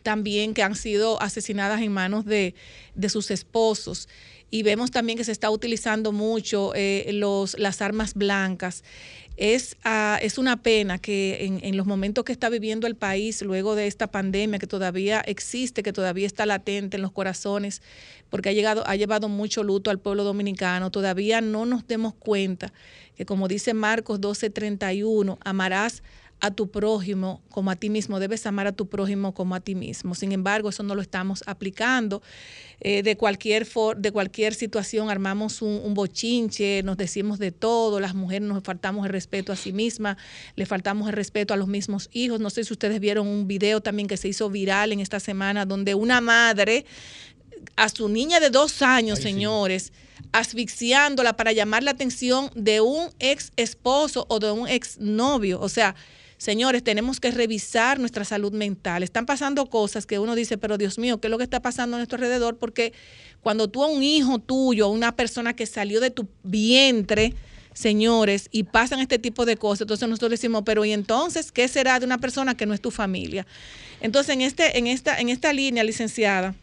también 0.02 0.52
que 0.54 0.62
han 0.62 0.74
sido 0.74 1.20
asesinadas 1.22 1.80
en 1.80 1.92
manos 1.92 2.24
de, 2.24 2.54
de 2.94 3.08
sus 3.08 3.30
esposos 3.30 4.08
y 4.50 4.62
vemos 4.62 4.90
también 4.90 5.16
que 5.16 5.24
se 5.24 5.32
está 5.32 5.50
utilizando 5.50 6.12
mucho 6.12 6.72
eh, 6.74 7.10
los, 7.12 7.58
las 7.58 7.80
armas 7.82 8.14
blancas. 8.14 8.82
Es, 9.36 9.76
ah, 9.84 10.18
es 10.20 10.36
una 10.36 10.60
pena 10.62 10.98
que 10.98 11.46
en, 11.46 11.60
en, 11.62 11.76
los 11.76 11.86
momentos 11.86 12.24
que 12.24 12.32
está 12.32 12.50
viviendo 12.50 12.86
el 12.86 12.94
país, 12.94 13.40
luego 13.40 13.74
de 13.74 13.86
esta 13.86 14.08
pandemia 14.08 14.58
que 14.58 14.66
todavía 14.66 15.20
existe, 15.20 15.82
que 15.82 15.94
todavía 15.94 16.26
está 16.26 16.44
latente 16.44 16.96
en 16.96 17.02
los 17.02 17.12
corazones, 17.12 17.80
porque 18.28 18.50
ha, 18.50 18.52
llegado, 18.52 18.86
ha 18.86 18.96
llevado 18.96 19.28
mucho 19.28 19.62
luto 19.62 19.90
al 19.90 19.98
pueblo 19.98 20.24
dominicano, 20.24 20.90
todavía 20.90 21.40
no 21.40 21.64
nos 21.64 21.86
demos 21.86 22.12
cuenta 22.12 22.72
que 23.16 23.24
como 23.24 23.48
dice 23.48 23.72
Marcos 23.72 24.20
12:31, 24.20 25.38
amarás 25.42 26.02
a 26.40 26.50
tu 26.50 26.70
prójimo 26.70 27.42
como 27.50 27.70
a 27.70 27.76
ti 27.76 27.90
mismo, 27.90 28.18
debes 28.18 28.46
amar 28.46 28.66
a 28.66 28.72
tu 28.72 28.88
prójimo 28.88 29.34
como 29.34 29.54
a 29.54 29.60
ti 29.60 29.74
mismo. 29.74 30.14
Sin 30.14 30.32
embargo, 30.32 30.68
eso 30.68 30.82
no 30.82 30.94
lo 30.94 31.02
estamos 31.02 31.42
aplicando. 31.46 32.22
Eh, 32.80 33.02
de, 33.02 33.16
cualquier 33.16 33.66
for, 33.66 33.98
de 33.98 34.10
cualquier 34.10 34.54
situación 34.54 35.10
armamos 35.10 35.60
un, 35.60 35.92
bochinche, 35.92 36.82
nos 36.82 36.96
decimos 36.96 37.38
de 37.38 37.52
todo, 37.52 38.00
las 38.00 38.14
mujeres 38.14 38.48
nos 38.48 38.62
faltamos 38.62 39.04
el 39.04 39.12
respeto 39.12 39.52
a 39.52 39.56
sí 39.56 39.72
mismas, 39.72 40.16
le 40.56 40.64
faltamos 40.64 41.06
el 41.08 41.12
respeto 41.12 41.52
a 41.52 41.58
los 41.58 41.68
mismos 41.68 42.08
hijos. 42.12 42.40
No 42.40 42.48
sé 42.48 42.64
si 42.64 42.72
ustedes 42.72 43.00
vieron 43.00 43.26
un 43.26 43.46
video 43.46 43.82
también 43.82 44.08
que 44.08 44.16
se 44.16 44.28
hizo 44.28 44.48
viral 44.48 44.92
en 44.92 45.00
esta 45.00 45.20
semana 45.20 45.66
donde 45.66 45.94
una 45.94 46.20
madre 46.22 46.86
a 47.76 47.90
su 47.90 48.08
niña 48.08 48.40
de 48.40 48.48
dos 48.48 48.80
años, 48.80 49.18
señores, 49.18 49.92
asfixiándola 50.32 51.36
para 51.36 51.52
llamar 51.52 51.82
la 51.82 51.90
atención 51.90 52.50
de 52.54 52.80
un 52.80 53.10
ex 53.18 53.52
esposo 53.56 54.26
o 54.28 54.38
de 54.38 54.50
un 54.50 54.68
ex 54.68 54.98
novio. 54.98 55.60
O 55.60 55.68
sea, 55.68 55.94
Señores, 56.40 56.82
tenemos 56.82 57.20
que 57.20 57.30
revisar 57.32 57.98
nuestra 57.98 58.24
salud 58.24 58.50
mental. 58.54 59.02
Están 59.02 59.26
pasando 59.26 59.66
cosas 59.66 60.06
que 60.06 60.18
uno 60.18 60.34
dice, 60.34 60.56
pero 60.56 60.78
Dios 60.78 60.98
mío, 60.98 61.20
¿qué 61.20 61.26
es 61.26 61.30
lo 61.30 61.36
que 61.36 61.44
está 61.44 61.60
pasando 61.60 61.96
a 61.96 61.98
nuestro 61.98 62.16
alrededor? 62.16 62.56
Porque 62.56 62.94
cuando 63.42 63.68
tú 63.68 63.84
a 63.84 63.88
un 63.88 64.02
hijo 64.02 64.38
tuyo, 64.38 64.86
a 64.86 64.88
una 64.88 65.14
persona 65.14 65.54
que 65.54 65.66
salió 65.66 66.00
de 66.00 66.10
tu 66.10 66.28
vientre, 66.42 67.34
señores, 67.74 68.48
y 68.50 68.62
pasan 68.62 69.00
este 69.00 69.18
tipo 69.18 69.44
de 69.44 69.58
cosas, 69.58 69.82
entonces 69.82 70.08
nosotros 70.08 70.30
decimos, 70.30 70.62
pero 70.64 70.82
¿y 70.86 70.92
entonces 70.92 71.52
qué 71.52 71.68
será 71.68 72.00
de 72.00 72.06
una 72.06 72.16
persona 72.16 72.56
que 72.56 72.64
no 72.64 72.72
es 72.72 72.80
tu 72.80 72.90
familia? 72.90 73.46
Entonces, 74.00 74.32
en, 74.32 74.40
este, 74.40 74.78
en, 74.78 74.86
esta, 74.86 75.20
en 75.20 75.28
esta 75.28 75.52
línea, 75.52 75.84
licenciada, 75.84 76.54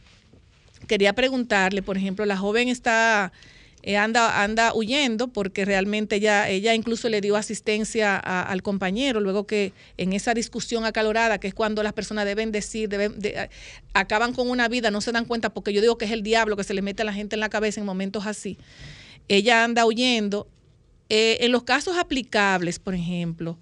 quería 0.88 1.14
preguntarle, 1.14 1.84
por 1.84 1.98
ejemplo, 1.98 2.26
la 2.26 2.36
joven 2.36 2.68
está 2.70 3.32
eh, 3.88 3.96
anda, 3.96 4.44
anda 4.44 4.74
huyendo 4.74 5.30
porque 5.30 5.64
realmente 5.64 6.18
ella, 6.18 6.50
ella 6.50 6.76
incluso 6.76 7.08
le 7.08 7.22
dio 7.22 7.38
asistencia 7.38 8.18
al 8.18 8.62
compañero, 8.62 9.22
luego 9.22 9.48
que 9.48 9.72
en 9.96 10.12
esa 10.12 10.34
discusión 10.34 10.84
acalorada, 10.84 11.38
que 11.38 11.48
es 11.48 11.54
cuando 11.54 11.82
las 11.84 11.94
personas 11.94 12.26
deben 12.26 12.52
decir, 12.52 12.90
deben, 12.90 13.16
acaban 13.94 14.34
con 14.34 14.50
una 14.50 14.68
vida, 14.68 14.92
no 14.92 15.00
se 15.00 15.14
dan 15.14 15.24
cuenta, 15.24 15.54
porque 15.54 15.72
yo 15.72 15.80
digo 15.80 15.98
que 15.98 16.04
es 16.04 16.12
el 16.12 16.22
diablo 16.22 16.58
que 16.58 16.66
se 16.66 16.74
le 16.74 16.82
mete 16.82 17.04
a 17.04 17.06
la 17.06 17.14
gente 17.14 17.38
en 17.38 17.40
la 17.40 17.48
cabeza 17.48 17.80
en 17.80 17.86
momentos 17.86 18.28
así. 18.28 18.58
Ella 19.30 19.64
anda 19.64 19.86
huyendo. 19.86 20.50
Eh, 21.08 21.38
en 21.46 21.54
los 21.54 21.64
casos 21.64 21.96
aplicables, 21.98 22.80
por 22.80 22.94
ejemplo, 22.94 23.58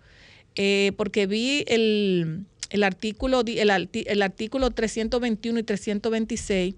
eh, 0.56 0.94
porque 0.98 1.28
vi 1.28 1.66
el, 1.68 2.48
el 2.72 2.84
artículo, 2.84 3.44
el, 3.46 3.70
el 3.94 4.22
artículo 4.24 4.72
321 4.72 5.60
y 5.60 5.64
326 5.64 6.76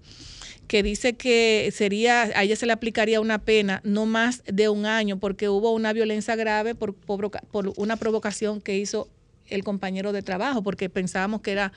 que 0.68 0.82
dice 0.82 1.14
que 1.14 1.70
sería, 1.74 2.22
a 2.22 2.44
ella 2.44 2.54
se 2.54 2.66
le 2.66 2.72
aplicaría 2.72 3.20
una 3.20 3.38
pena 3.38 3.80
no 3.84 4.06
más 4.06 4.42
de 4.44 4.68
un 4.68 4.86
año 4.86 5.18
porque 5.18 5.48
hubo 5.48 5.72
una 5.72 5.92
violencia 5.92 6.36
grave 6.36 6.74
por, 6.74 6.94
por, 6.94 7.30
una 7.76 7.96
provocación 7.96 8.60
que 8.60 8.76
hizo 8.76 9.08
el 9.48 9.64
compañero 9.64 10.12
de 10.12 10.22
trabajo, 10.22 10.62
porque 10.62 10.90
pensábamos 10.90 11.40
que 11.40 11.52
era 11.52 11.72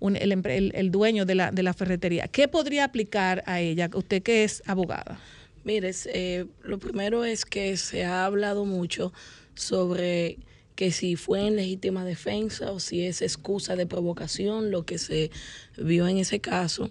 el, 0.00 0.90
dueño 0.90 1.24
de 1.24 1.34
la, 1.34 1.50
de 1.50 1.62
la 1.62 1.72
ferretería. 1.72 2.28
¿Qué 2.28 2.46
podría 2.48 2.84
aplicar 2.84 3.42
a 3.46 3.60
ella, 3.60 3.88
usted 3.94 4.22
que 4.22 4.44
es 4.44 4.62
abogada? 4.66 5.18
Mire, 5.64 5.90
eh, 6.12 6.44
lo 6.62 6.78
primero 6.78 7.24
es 7.24 7.46
que 7.46 7.78
se 7.78 8.04
ha 8.04 8.26
hablado 8.26 8.66
mucho 8.66 9.14
sobre 9.54 10.36
que 10.74 10.90
si 10.90 11.16
fue 11.16 11.46
en 11.46 11.56
legítima 11.56 12.04
defensa 12.04 12.72
o 12.72 12.80
si 12.80 13.04
es 13.04 13.22
excusa 13.22 13.76
de 13.76 13.86
provocación 13.86 14.70
lo 14.70 14.84
que 14.84 14.98
se 14.98 15.30
vio 15.76 16.08
en 16.08 16.18
ese 16.18 16.40
caso. 16.40 16.90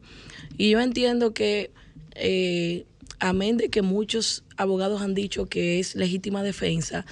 Y 0.57 0.71
yo 0.71 0.79
entiendo 0.79 1.33
que, 1.33 1.71
eh, 2.15 2.85
amén 3.19 3.57
de 3.57 3.69
que 3.69 3.81
muchos 3.81 4.43
abogados 4.57 5.01
han 5.01 5.13
dicho 5.13 5.47
que 5.47 5.79
es 5.79 5.95
legítima 5.95 6.43
defensa, 6.43 7.05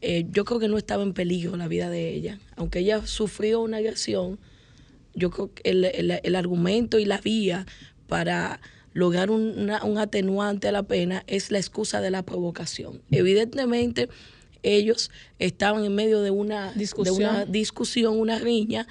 eh, 0.00 0.26
yo 0.30 0.44
creo 0.44 0.60
que 0.60 0.68
no 0.68 0.78
estaba 0.78 1.02
en 1.02 1.12
peligro 1.12 1.56
la 1.56 1.68
vida 1.68 1.90
de 1.90 2.10
ella. 2.10 2.38
Aunque 2.56 2.80
ella 2.80 3.06
sufrió 3.06 3.60
una 3.60 3.78
agresión, 3.78 4.38
yo 5.14 5.30
creo 5.30 5.52
que 5.52 5.70
el, 5.70 5.84
el, 5.84 6.36
argumento 6.36 6.98
y 6.98 7.06
la 7.06 7.18
vía 7.18 7.66
para 8.06 8.60
lograr 8.92 9.30
un, 9.30 9.70
un 9.70 9.98
atenuante 9.98 10.68
a 10.68 10.72
la 10.72 10.82
pena 10.82 11.24
es 11.26 11.50
la 11.50 11.58
excusa 11.58 12.02
de 12.02 12.10
la 12.10 12.22
provocación. 12.22 13.02
Evidentemente, 13.10 14.10
ellos 14.62 15.10
estaban 15.38 15.84
en 15.84 15.94
medio 15.94 16.20
de 16.20 16.30
una 16.30 16.72
discusión, 16.72 17.16
una, 17.16 17.44
discusión, 17.44 18.18
una 18.18 18.38
riña, 18.38 18.86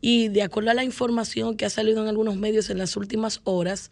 y 0.00 0.28
de 0.28 0.42
acuerdo 0.42 0.70
a 0.70 0.74
la 0.74 0.84
información 0.84 1.56
que 1.56 1.66
ha 1.66 1.70
salido 1.70 2.02
en 2.02 2.08
algunos 2.08 2.36
medios 2.36 2.70
en 2.70 2.78
las 2.78 2.96
últimas 2.96 3.40
horas, 3.44 3.90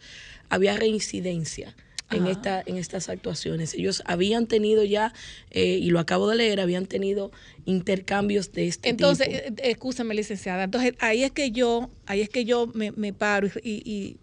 había 0.49 0.75
reincidencia. 0.75 1.75
En, 2.11 2.25
esta, 2.25 2.63
en 2.65 2.77
estas 2.77 3.07
actuaciones. 3.07 3.75
Ellos 3.75 4.01
habían 4.03 4.47
tenido 4.47 4.83
ya, 4.83 5.13
eh, 5.51 5.77
y 5.79 5.91
lo 5.91 5.99
acabo 5.99 6.27
de 6.27 6.37
leer, 6.37 6.59
habían 6.59 6.87
tenido 6.87 7.31
intercambios 7.65 8.51
de 8.51 8.67
este 8.67 8.89
Entonces, 8.89 9.27
tipo. 9.27 9.37
Entonces, 9.37 9.63
eh, 9.67 9.69
escúchame, 9.69 10.15
licenciada. 10.15 10.63
Entonces, 10.63 10.95
ahí 10.97 11.23
es 11.23 11.29
que 11.29 11.51
yo, 11.51 11.91
ahí 12.07 12.21
es 12.21 12.29
que 12.29 12.45
yo 12.45 12.65
me, 12.73 13.13
paro 13.13 13.49
y, 13.61 14.17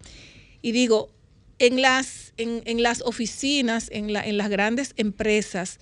y, 0.61 0.71
digo, 0.73 1.13
en 1.59 1.81
las, 1.81 2.33
en, 2.35 2.61
en 2.65 2.83
las 2.83 3.01
oficinas, 3.03 3.89
en, 3.89 4.11
la, 4.11 4.27
en 4.27 4.35
las 4.35 4.49
grandes 4.49 4.93
empresas, 4.97 5.79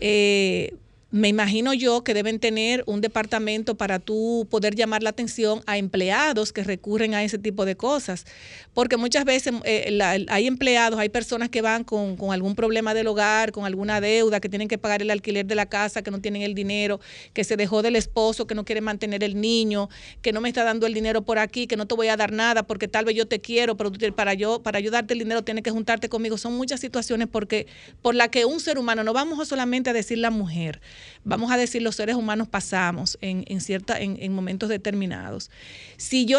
eh, 0.00 0.72
me 1.10 1.28
imagino 1.28 1.72
yo 1.72 2.04
que 2.04 2.12
deben 2.12 2.38
tener 2.38 2.84
un 2.86 3.00
departamento 3.00 3.76
para 3.76 3.98
tú 3.98 4.46
poder 4.50 4.74
llamar 4.74 5.02
la 5.02 5.08
atención 5.08 5.62
a 5.66 5.78
empleados 5.78 6.52
que 6.52 6.62
recurren 6.62 7.14
a 7.14 7.24
ese 7.24 7.38
tipo 7.38 7.64
de 7.64 7.76
cosas. 7.76 8.26
Porque 8.74 8.98
muchas 8.98 9.24
veces 9.24 9.54
eh, 9.64 9.98
hay 10.28 10.46
empleados, 10.46 11.00
hay 11.00 11.08
personas 11.08 11.48
que 11.48 11.62
van 11.62 11.84
con, 11.84 12.18
algún 12.30 12.54
problema 12.54 12.92
del 12.92 13.06
hogar, 13.06 13.52
con 13.52 13.64
alguna 13.64 14.02
deuda, 14.02 14.40
que 14.40 14.50
tienen 14.50 14.68
que 14.68 14.76
pagar 14.76 15.00
el 15.00 15.10
alquiler 15.10 15.46
de 15.46 15.54
la 15.54 15.64
casa, 15.64 16.02
que 16.02 16.10
no 16.10 16.20
tienen 16.20 16.42
el 16.42 16.54
dinero, 16.54 17.00
que 17.32 17.42
se 17.42 17.56
dejó 17.56 17.80
del 17.80 17.96
esposo, 17.96 18.46
que 18.46 18.54
no 18.54 18.66
quiere 18.66 18.82
mantener 18.82 19.24
el 19.24 19.40
niño, 19.40 19.88
que 20.20 20.34
no 20.34 20.42
me 20.42 20.48
está 20.48 20.62
dando 20.62 20.86
el 20.86 20.92
dinero 20.92 21.22
por 21.22 21.38
aquí, 21.38 21.66
que 21.66 21.76
no 21.76 21.86
te 21.86 21.94
voy 21.94 22.08
a 22.08 22.18
dar 22.18 22.32
nada 22.32 22.64
porque 22.64 22.86
tal 22.86 23.06
vez 23.06 23.16
yo 23.16 23.26
te 23.26 23.40
quiero, 23.40 23.78
pero 23.78 23.90
para 24.14 24.34
yo 24.34 24.62
para 24.62 24.76
ayudarte 24.76 25.14
el 25.14 25.20
dinero 25.20 25.42
tienes 25.42 25.64
que 25.64 25.70
juntarte 25.70 26.10
conmigo. 26.10 26.36
Son 26.36 26.54
muchas 26.54 26.80
situaciones 26.80 27.28
porque 27.28 27.66
por 28.02 28.14
la 28.14 28.28
que 28.28 28.44
un 28.44 28.60
ser 28.60 28.78
humano, 28.78 29.04
no 29.04 29.14
vamos 29.14 29.48
solamente 29.48 29.88
a 29.88 29.94
decir 29.94 30.18
la 30.18 30.30
mujer, 30.30 30.82
vamos 31.24 31.50
a 31.50 31.56
decir 31.56 31.82
los 31.82 31.96
seres 31.96 32.16
humanos 32.16 32.48
pasamos 32.48 33.18
en, 33.20 33.60
cierta, 33.60 34.00
en, 34.00 34.32
momentos 34.32 34.68
determinados. 34.68 35.50
Si 35.96 36.26
yo, 36.26 36.38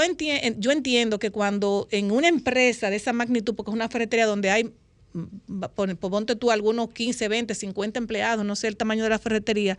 yo 0.57 0.71
entiendo 0.71 1.19
que 1.19 1.31
cuando 1.31 1.87
en 1.91 2.11
una 2.11 2.27
empresa 2.27 2.89
de 2.89 2.95
esa 2.95 3.13
magnitud, 3.13 3.55
porque 3.55 3.71
es 3.71 3.75
una 3.75 3.89
ferretería 3.89 4.25
donde 4.25 4.51
hay 4.51 4.73
mm, 5.13 5.63
ponte 5.99 6.35
tú 6.35 6.51
algunos 6.51 6.89
15, 6.89 7.27
20, 7.27 7.55
50 7.55 7.99
empleados, 7.99 8.45
no 8.45 8.55
sé 8.55 8.67
el 8.67 8.77
tamaño 8.77 9.03
de 9.03 9.09
la 9.09 9.19
ferretería, 9.19 9.77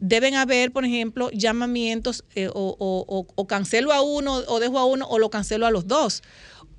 deben 0.00 0.34
haber, 0.34 0.72
por 0.72 0.84
ejemplo, 0.84 1.30
llamamientos 1.30 2.24
eh, 2.34 2.48
o, 2.52 3.26
o, 3.34 3.46
cancelo 3.46 3.92
a 3.92 4.00
uno 4.00 4.42
o 4.48 4.58
dejo 4.58 4.78
a 4.78 4.86
uno 4.86 5.06
o 5.06 5.18
lo 5.18 5.30
cancelo 5.30 5.66
a 5.66 5.70
los 5.70 5.86
dos 5.86 6.22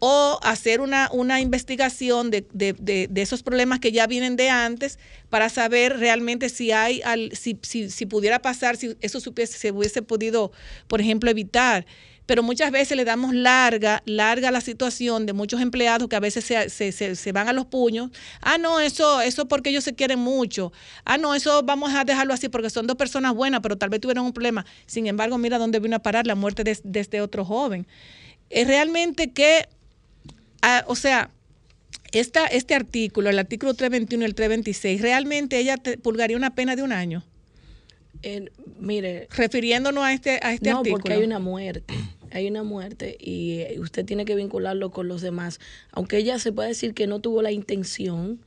o 0.03 0.39
hacer 0.41 0.81
una, 0.81 1.11
una 1.13 1.41
investigación 1.41 2.31
de, 2.31 2.47
de, 2.53 2.73
de, 3.07 3.21
esos 3.21 3.43
problemas 3.43 3.79
que 3.79 3.91
ya 3.91 4.07
vienen 4.07 4.35
de 4.35 4.49
antes 4.49 4.97
para 5.29 5.47
saber 5.47 5.99
realmente 5.99 6.49
si 6.49 6.71
hay, 6.71 7.03
al, 7.03 7.31
si, 7.35 7.59
si, 7.61 7.87
si, 7.91 8.07
pudiera 8.07 8.41
pasar, 8.41 8.77
si 8.77 8.97
eso 9.01 9.19
supiese, 9.19 9.59
se 9.59 9.71
hubiese 9.71 10.01
podido, 10.01 10.51
por 10.87 11.01
ejemplo, 11.01 11.29
evitar. 11.29 11.85
Pero 12.25 12.41
muchas 12.41 12.71
veces 12.71 12.97
le 12.97 13.05
damos 13.05 13.35
larga, 13.35 14.01
larga 14.05 14.49
la 14.49 14.61
situación 14.61 15.27
de 15.27 15.33
muchos 15.33 15.61
empleados 15.61 16.09
que 16.09 16.15
a 16.15 16.19
veces 16.19 16.45
se, 16.45 16.71
se, 16.71 16.91
se, 16.91 17.15
se 17.15 17.31
van 17.31 17.47
a 17.47 17.53
los 17.53 17.67
puños. 17.67 18.09
Ah, 18.41 18.57
no, 18.57 18.79
eso, 18.79 19.21
eso 19.21 19.47
porque 19.47 19.69
ellos 19.69 19.83
se 19.83 19.93
quieren 19.93 20.17
mucho. 20.17 20.73
Ah, 21.05 21.19
no, 21.19 21.35
eso 21.35 21.61
vamos 21.61 21.93
a 21.93 22.05
dejarlo 22.05 22.33
así 22.33 22.49
porque 22.49 22.71
son 22.71 22.87
dos 22.87 22.97
personas 22.97 23.35
buenas, 23.35 23.59
pero 23.61 23.77
tal 23.77 23.89
vez 23.89 24.01
tuvieron 24.01 24.25
un 24.25 24.33
problema. 24.33 24.65
Sin 24.87 25.05
embargo, 25.05 25.37
mira 25.37 25.59
dónde 25.59 25.79
vino 25.79 25.97
a 25.97 25.99
parar 25.99 26.25
la 26.25 26.33
muerte 26.33 26.63
de, 26.63 26.75
de 26.83 26.99
este 26.99 27.21
otro 27.21 27.45
joven. 27.45 27.85
Es 28.49 28.65
realmente 28.65 29.31
que 29.31 29.67
Ah, 30.61 30.83
o 30.87 30.95
sea, 30.95 31.31
esta, 32.11 32.45
este 32.45 32.75
artículo, 32.75 33.29
el 33.29 33.39
artículo 33.39 33.73
321 33.73 34.23
y 34.23 34.25
el 34.25 34.35
326, 34.35 35.01
realmente 35.01 35.57
ella 35.57 35.77
te 35.77 35.97
pulgaría 35.97 36.37
una 36.37 36.53
pena 36.55 36.75
de 36.75 36.83
un 36.83 36.91
año. 36.91 37.23
mire. 38.79 39.27
Refiriéndonos 39.31 40.03
a 40.03 40.13
este, 40.13 40.39
a 40.41 40.53
este 40.53 40.71
no, 40.71 40.79
artículo. 40.79 41.01
porque 41.01 41.13
hay 41.13 41.23
una 41.23 41.39
muerte. 41.39 41.93
Hay 42.33 42.47
una 42.47 42.63
muerte 42.63 43.17
y 43.19 43.59
eh, 43.59 43.75
usted 43.79 44.05
tiene 44.05 44.23
que 44.23 44.35
vincularlo 44.35 44.91
con 44.91 45.07
los 45.07 45.21
demás. 45.21 45.59
Aunque 45.91 46.17
ella 46.17 46.39
se 46.39 46.53
puede 46.53 46.69
decir 46.69 46.93
que 46.93 47.05
no 47.05 47.19
tuvo 47.19 47.41
la 47.41 47.51
intención, 47.51 48.39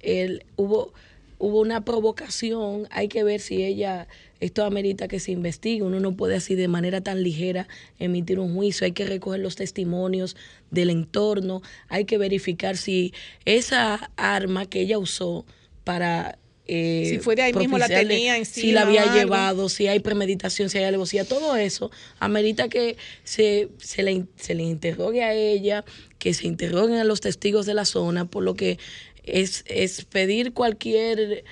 él, 0.00 0.44
hubo, 0.56 0.94
hubo 1.38 1.60
una 1.60 1.84
provocación, 1.84 2.86
hay 2.90 3.08
que 3.08 3.22
ver 3.22 3.40
si 3.40 3.62
ella 3.62 4.08
esto 4.40 4.64
amerita 4.64 5.08
que 5.08 5.20
se 5.20 5.32
investigue. 5.32 5.82
Uno 5.82 6.00
no 6.00 6.16
puede 6.16 6.36
así 6.36 6.54
de 6.54 6.68
manera 6.68 7.00
tan 7.00 7.22
ligera 7.22 7.68
emitir 7.98 8.38
un 8.38 8.54
juicio. 8.54 8.84
Hay 8.84 8.92
que 8.92 9.04
recoger 9.04 9.40
los 9.40 9.56
testimonios 9.56 10.36
del 10.70 10.90
entorno. 10.90 11.62
Hay 11.88 12.04
que 12.06 12.18
verificar 12.18 12.76
si 12.76 13.12
esa 13.44 14.10
arma 14.16 14.66
que 14.66 14.80
ella 14.80 14.98
usó 14.98 15.44
para 15.84 16.38
eh, 16.72 17.04
si 17.08 17.18
fue 17.18 17.34
de 17.34 17.42
ahí 17.42 17.52
mismo 17.52 17.78
la 17.78 17.88
tenía 17.88 18.36
encima, 18.36 18.62
si 18.62 18.70
la 18.70 18.82
había 18.82 19.12
llevado, 19.12 19.68
si 19.68 19.88
hay 19.88 19.98
premeditación, 19.98 20.70
si 20.70 20.78
hay 20.78 20.84
alevosía, 20.84 21.24
todo 21.24 21.56
eso 21.56 21.90
amerita 22.20 22.68
que 22.68 22.96
se, 23.24 23.70
se, 23.78 24.04
le, 24.04 24.26
se 24.36 24.54
le 24.54 24.62
interrogue 24.62 25.24
a 25.24 25.34
ella, 25.34 25.84
que 26.20 26.32
se 26.32 26.46
interroguen 26.46 26.98
a 26.98 27.04
los 27.04 27.20
testigos 27.20 27.66
de 27.66 27.74
la 27.74 27.84
zona, 27.84 28.26
por 28.26 28.44
lo 28.44 28.54
que 28.54 28.78
es, 29.24 29.64
es 29.66 30.04
pedir 30.04 30.52
cualquier 30.52 31.44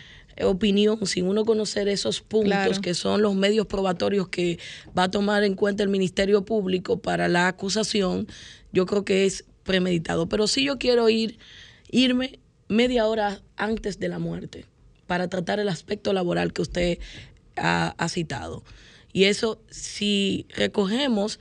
opinión 0.43 1.07
sin 1.07 1.27
uno 1.27 1.45
conocer 1.45 1.89
esos 1.89 2.21
puntos 2.21 2.79
que 2.81 2.95
son 2.95 3.23
los 3.23 3.35
medios 3.35 3.67
probatorios 3.67 4.29
que 4.29 4.59
va 4.97 5.05
a 5.05 5.11
tomar 5.11 5.45
en 5.45 5.55
cuenta 5.55 5.83
el 5.83 5.89
Ministerio 5.89 6.45
Público 6.45 6.99
para 6.99 7.29
la 7.29 7.49
acusación, 7.49 8.27
yo 8.73 8.87
creo 8.87 9.05
que 9.05 9.27
es 9.27 9.45
premeditado. 9.65 10.29
Pero 10.29 10.47
sí 10.47 10.65
yo 10.65 10.79
quiero 10.79 11.09
ir, 11.09 11.39
irme 11.91 12.41
media 12.69 13.07
hora 13.07 13.43
antes 13.57 13.99
de 13.99 14.09
la 14.09 14.19
muerte 14.19 14.67
para 15.07 15.29
tratar 15.29 15.59
el 15.59 15.69
aspecto 15.69 16.13
laboral 16.13 16.53
que 16.53 16.63
usted 16.63 16.99
ha, 17.57 18.09
citado. 18.09 18.63
Y 19.13 19.25
eso, 19.25 19.61
si 19.71 20.47
recogemos 20.55 21.41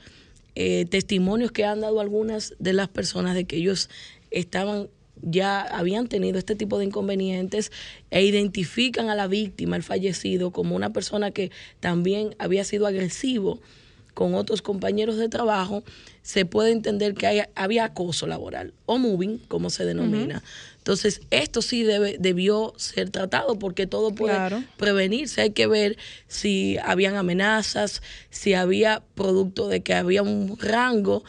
eh, 0.54 0.86
testimonios 0.86 1.52
que 1.52 1.64
han 1.64 1.80
dado 1.80 2.00
algunas 2.00 2.54
de 2.58 2.72
las 2.72 2.88
personas 2.88 3.34
de 3.34 3.44
que 3.44 3.56
ellos 3.56 3.88
estaban 4.30 4.88
ya 5.22 5.60
habían 5.60 6.08
tenido 6.08 6.38
este 6.38 6.54
tipo 6.54 6.78
de 6.78 6.86
inconvenientes 6.86 7.72
e 8.10 8.24
identifican 8.24 9.10
a 9.10 9.14
la 9.14 9.26
víctima, 9.26 9.76
el 9.76 9.82
fallecido, 9.82 10.50
como 10.50 10.76
una 10.76 10.92
persona 10.92 11.30
que 11.30 11.50
también 11.80 12.34
había 12.38 12.64
sido 12.64 12.86
agresivo 12.86 13.60
con 14.18 14.34
otros 14.34 14.62
compañeros 14.62 15.16
de 15.16 15.28
trabajo, 15.28 15.84
se 16.22 16.44
puede 16.44 16.72
entender 16.72 17.14
que 17.14 17.46
había 17.54 17.84
acoso 17.84 18.26
laboral 18.26 18.74
o 18.84 18.98
moving, 18.98 19.38
como 19.46 19.70
se 19.70 19.84
denomina. 19.84 20.42
Entonces, 20.78 21.20
esto 21.30 21.62
sí 21.62 21.84
debe, 21.84 22.16
debió 22.18 22.74
ser 22.76 23.10
tratado 23.10 23.60
porque 23.60 23.86
todo 23.86 24.10
puede 24.10 24.36
prevenirse. 24.76 25.42
Hay 25.42 25.50
que 25.50 25.68
ver 25.68 25.96
si 26.26 26.78
habían 26.82 27.14
amenazas, 27.14 28.02
si 28.30 28.54
había 28.54 29.04
producto 29.14 29.68
de 29.68 29.82
que 29.82 29.94
había 29.94 30.22
un 30.24 30.58
rango 30.58 31.22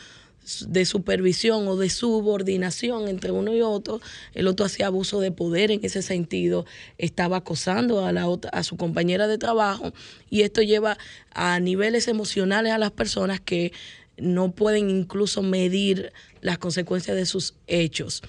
de 0.68 0.86
supervisión 0.86 1.68
o 1.68 1.76
de 1.76 1.90
subordinación 1.90 3.08
entre 3.08 3.32
uno 3.32 3.54
y 3.54 3.62
otro, 3.62 4.02
el 4.34 4.48
otro 4.48 4.66
hacía 4.66 4.88
abuso 4.88 5.20
de 5.20 5.32
poder 5.32 5.72
en 5.72 5.80
ese 5.84 6.02
sentido, 6.02 6.66
estaba 6.98 7.38
acosando 7.38 8.06
a, 8.06 8.12
la 8.12 8.28
otra, 8.28 8.50
a 8.52 8.64
su 8.64 8.78
compañera 8.78 9.28
de 9.28 9.38
trabajo 9.38 9.94
y 10.30 10.42
esto 10.42 10.62
lleva 10.62 10.98
a 11.32 11.60
niveles 11.60 12.08
emocionales 12.08 12.74
a 12.74 12.78
las 12.78 12.92
personas 12.92 13.40
que 13.40 13.72
no 14.18 14.52
pueden 14.52 14.90
incluso 14.90 15.42
medir 15.42 16.12
las 16.42 16.58
consecuencias 16.58 17.16
de 17.16 17.26
sus 17.26 17.54
hechos 17.68 18.22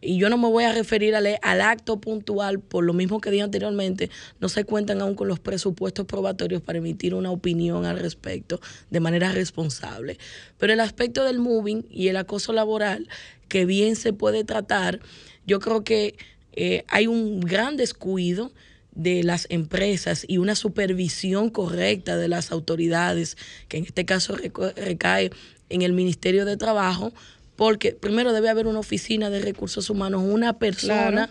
y 0.00 0.18
yo 0.18 0.28
no 0.28 0.38
me 0.38 0.48
voy 0.48 0.64
a 0.64 0.72
referir 0.72 1.14
al, 1.14 1.26
al, 1.42 1.60
acto 1.60 2.00
puntual, 2.00 2.60
por 2.60 2.84
lo 2.84 2.92
mismo 2.92 3.20
que 3.20 3.30
dije 3.30 3.42
anteriormente, 3.42 4.10
no 4.40 4.48
se 4.48 4.64
cuentan 4.64 5.00
aún 5.00 5.14
con 5.14 5.28
los 5.28 5.40
presupuestos 5.40 6.06
probatorios 6.06 6.62
para 6.62 6.78
emitir 6.78 7.14
una 7.14 7.30
opinión 7.30 7.84
al 7.84 7.98
respecto 7.98 8.60
de 8.90 9.00
manera 9.00 9.32
responsable. 9.32 10.18
Pero 10.58 10.72
el 10.72 10.80
aspecto 10.80 11.24
del 11.24 11.40
moving 11.40 11.84
y 11.90 12.08
el 12.08 12.16
acoso 12.16 12.52
laboral, 12.52 13.08
que 13.48 13.64
bien 13.64 13.96
se 13.96 14.12
puede 14.12 14.44
tratar, 14.44 15.00
yo 15.46 15.58
creo 15.58 15.82
que 15.82 16.16
eh, 16.52 16.84
hay 16.88 17.06
un 17.06 17.40
gran 17.40 17.76
descuido 17.76 18.52
de 18.92 19.22
las 19.22 19.46
empresas 19.48 20.24
y 20.26 20.38
una 20.38 20.56
supervisión 20.56 21.50
correcta 21.50 22.16
de 22.16 22.28
las 22.28 22.50
autoridades, 22.50 23.36
que 23.68 23.78
en 23.78 23.84
este 23.84 24.04
caso 24.04 24.36
recae 24.36 25.30
en 25.70 25.82
el 25.82 25.92
Ministerio 25.92 26.44
de 26.44 26.56
Trabajo, 26.56 27.12
porque 27.58 27.90
primero 27.90 28.32
debe 28.32 28.48
haber 28.48 28.68
una 28.68 28.78
oficina 28.78 29.30
de 29.30 29.40
recursos 29.40 29.90
humanos, 29.90 30.22
una 30.24 30.60
persona 30.60 31.28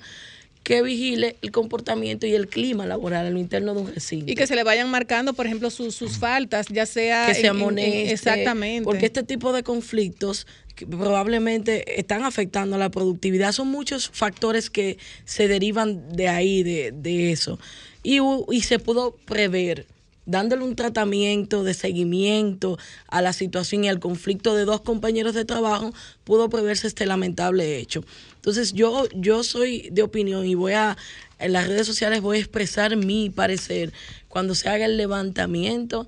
que 0.62 0.82
vigile 0.82 1.38
el 1.42 1.52
comportamiento 1.52 2.28
y 2.28 2.34
el 2.34 2.50
clima 2.50 2.86
laboral 2.86 3.28
al 3.28 3.38
interno 3.38 3.74
de 3.74 3.80
un 3.80 3.94
recinto. 3.94 4.30
Y 4.30 4.36
que 4.36 4.46
se 4.46 4.54
le 4.54 4.66
vayan 4.66 4.92
marcando, 4.92 5.32
por 5.32 5.46
ejemplo, 5.46 5.70
sus, 5.70 5.96
sus 5.96 6.18
faltas, 6.18 6.68
ya 6.68 6.86
sea... 6.86 7.28
Que 7.28 7.34
se 7.34 7.48
amoneste. 7.48 8.12
Exactamente. 8.12 8.84
Porque 8.84 9.06
este 9.06 9.24
tipo 9.24 9.54
de 9.54 9.64
conflictos 9.64 10.48
que 10.76 10.86
probablemente 10.86 11.98
están 11.98 12.24
afectando 12.24 12.76
a 12.76 12.80
la 12.80 12.90
productividad. 12.90 13.54
Son 13.54 13.70
muchos 13.70 14.10
factores 14.10 14.70
que 14.70 14.98
se 15.24 15.48
derivan 15.48 16.10
de 16.10 16.28
ahí, 16.28 16.62
de, 16.62 16.92
de 16.92 17.32
eso. 17.32 17.58
Y, 18.04 18.20
y 18.52 18.62
se 18.64 18.80
pudo 18.80 19.16
prever 19.26 19.86
dándole 20.28 20.64
un 20.64 20.76
tratamiento 20.76 21.64
de 21.64 21.74
seguimiento 21.74 22.78
a 23.08 23.22
la 23.22 23.34
situación 23.34 23.86
y 23.86 23.90
al 23.90 24.00
conflicto 24.00 24.54
de 24.54 24.66
dos 24.66 24.82
compañeros 24.82 25.34
de 25.34 25.46
trabajo, 25.46 25.94
pudo 26.24 26.50
preverse 26.50 26.86
este 26.86 27.08
lamentable 27.08 27.80
hecho. 27.80 28.04
Entonces 28.36 28.74
yo, 28.74 29.08
yo 29.16 29.44
soy 29.44 29.90
de 29.92 30.04
opinión 30.04 30.46
y 30.46 30.54
voy 30.54 30.74
a, 30.74 30.98
en 31.40 31.54
las 31.54 31.68
redes 31.68 31.88
sociales 31.88 32.22
voy 32.22 32.38
a 32.38 32.42
expresar 32.42 32.96
mi 32.98 33.30
parecer 33.30 33.94
cuando 34.28 34.54
se 34.54 34.70
haga 34.70 34.86
el 34.86 34.98
levantamiento 34.98 36.08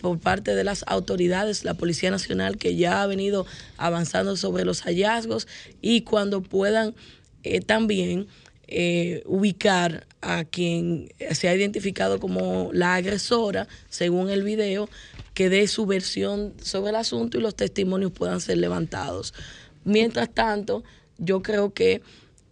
por 0.00 0.18
parte 0.18 0.54
de 0.54 0.64
las 0.64 0.84
autoridades, 0.86 1.64
la 1.64 1.74
Policía 1.74 2.10
Nacional, 2.10 2.56
que 2.56 2.76
ya 2.76 3.02
ha 3.02 3.06
venido 3.06 3.46
avanzando 3.76 4.36
sobre 4.36 4.64
los 4.64 4.80
hallazgos, 4.82 5.46
y 5.82 6.02
cuando 6.02 6.40
puedan 6.40 6.94
eh, 7.42 7.60
también 7.60 8.26
eh, 8.70 9.22
ubicar 9.26 10.06
a 10.20 10.44
quien 10.44 11.12
se 11.32 11.48
ha 11.48 11.54
identificado 11.54 12.20
como 12.20 12.70
la 12.72 12.94
agresora, 12.94 13.66
según 13.88 14.30
el 14.30 14.42
video, 14.42 14.88
que 15.34 15.48
dé 15.48 15.66
su 15.66 15.86
versión 15.86 16.54
sobre 16.62 16.90
el 16.90 16.96
asunto 16.96 17.38
y 17.38 17.40
los 17.40 17.56
testimonios 17.56 18.12
puedan 18.12 18.40
ser 18.40 18.58
levantados. 18.58 19.34
Mientras 19.84 20.32
tanto, 20.32 20.84
yo 21.18 21.42
creo 21.42 21.72
que 21.74 22.02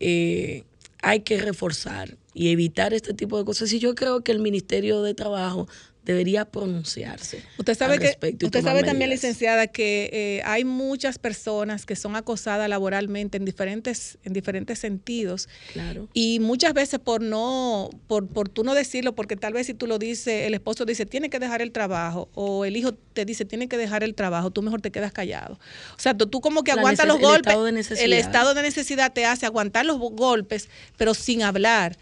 eh, 0.01 0.65
hay 1.03 1.21
que 1.21 1.41
reforzar 1.41 2.17
y 2.35 2.51
evitar 2.51 2.95
este 2.95 3.15
tipo 3.15 3.39
de 3.39 3.45
cosas. 3.45 3.73
Y 3.73 3.79
yo 3.79 3.95
creo 3.95 4.23
que 4.23 4.33
el 4.33 4.39
Ministerio 4.39 5.03
de 5.03 5.15
Trabajo 5.15 5.69
debería 6.09 6.47
pronunciarse. 6.47 7.43
Usted 7.59 7.77
sabe 7.77 7.99
que 7.99 8.47
usted 8.47 8.63
sabe 8.63 8.83
también, 8.83 9.11
licenciada, 9.11 9.67
que 9.67 10.09
eh, 10.11 10.43
hay 10.47 10.65
muchas 10.65 11.19
personas 11.19 11.85
que 11.85 11.97
son 11.97 12.17
acosadas 12.17 12.67
laboralmente 12.67 13.37
en 13.37 13.45
diferentes 13.45 14.17
en 14.25 14.33
diferentes 14.33 14.79
sentidos. 14.79 15.51
Claro. 15.75 16.09
Y 16.15 16.41
muchas 16.41 16.73
veces 16.73 16.99
por 16.99 17.21
no 17.21 17.91
por 18.07 18.27
por 18.27 18.49
tú 18.49 18.65
no 18.65 18.75
decirlo, 18.75 19.15
porque 19.15 19.37
tal 19.37 19.53
vez 19.53 19.67
si 19.67 19.75
tú 19.75 19.87
lo 19.87 19.99
dices, 19.99 20.47
el 20.47 20.55
esposo 20.55 20.87
dice 20.87 21.05
tiene 21.05 21.29
que 21.29 21.39
dejar 21.39 21.61
el 21.61 21.73
trabajo 21.73 22.31
o 22.33 22.65
el 22.65 22.79
hijo 22.79 22.95
te 22.95 23.27
dice 23.27 23.45
tiene 23.45 23.69
que 23.69 23.77
dejar 23.77 24.03
el 24.03 24.15
trabajo, 24.15 24.51
tú 24.51 24.63
mejor 24.63 24.81
te 24.81 24.91
quedas 24.91 25.13
callado. 25.13 25.61
O 25.95 26.01
sea, 26.01 26.15
tú, 26.17 26.41
como 26.41 26.65
que 26.65 26.73
aguantas 26.73 27.07
los 27.07 27.21
golpes. 27.21 27.55
el 28.01 28.15
estado 28.15 28.55
de 28.55 28.63
necesidad 28.63 29.13
te 29.13 29.27
hace 29.27 29.45
aguantar 29.45 29.85
los 29.85 29.99
golpes, 29.99 30.71
pero 30.97 31.13
sin 31.13 31.43
hablar. 31.43 31.99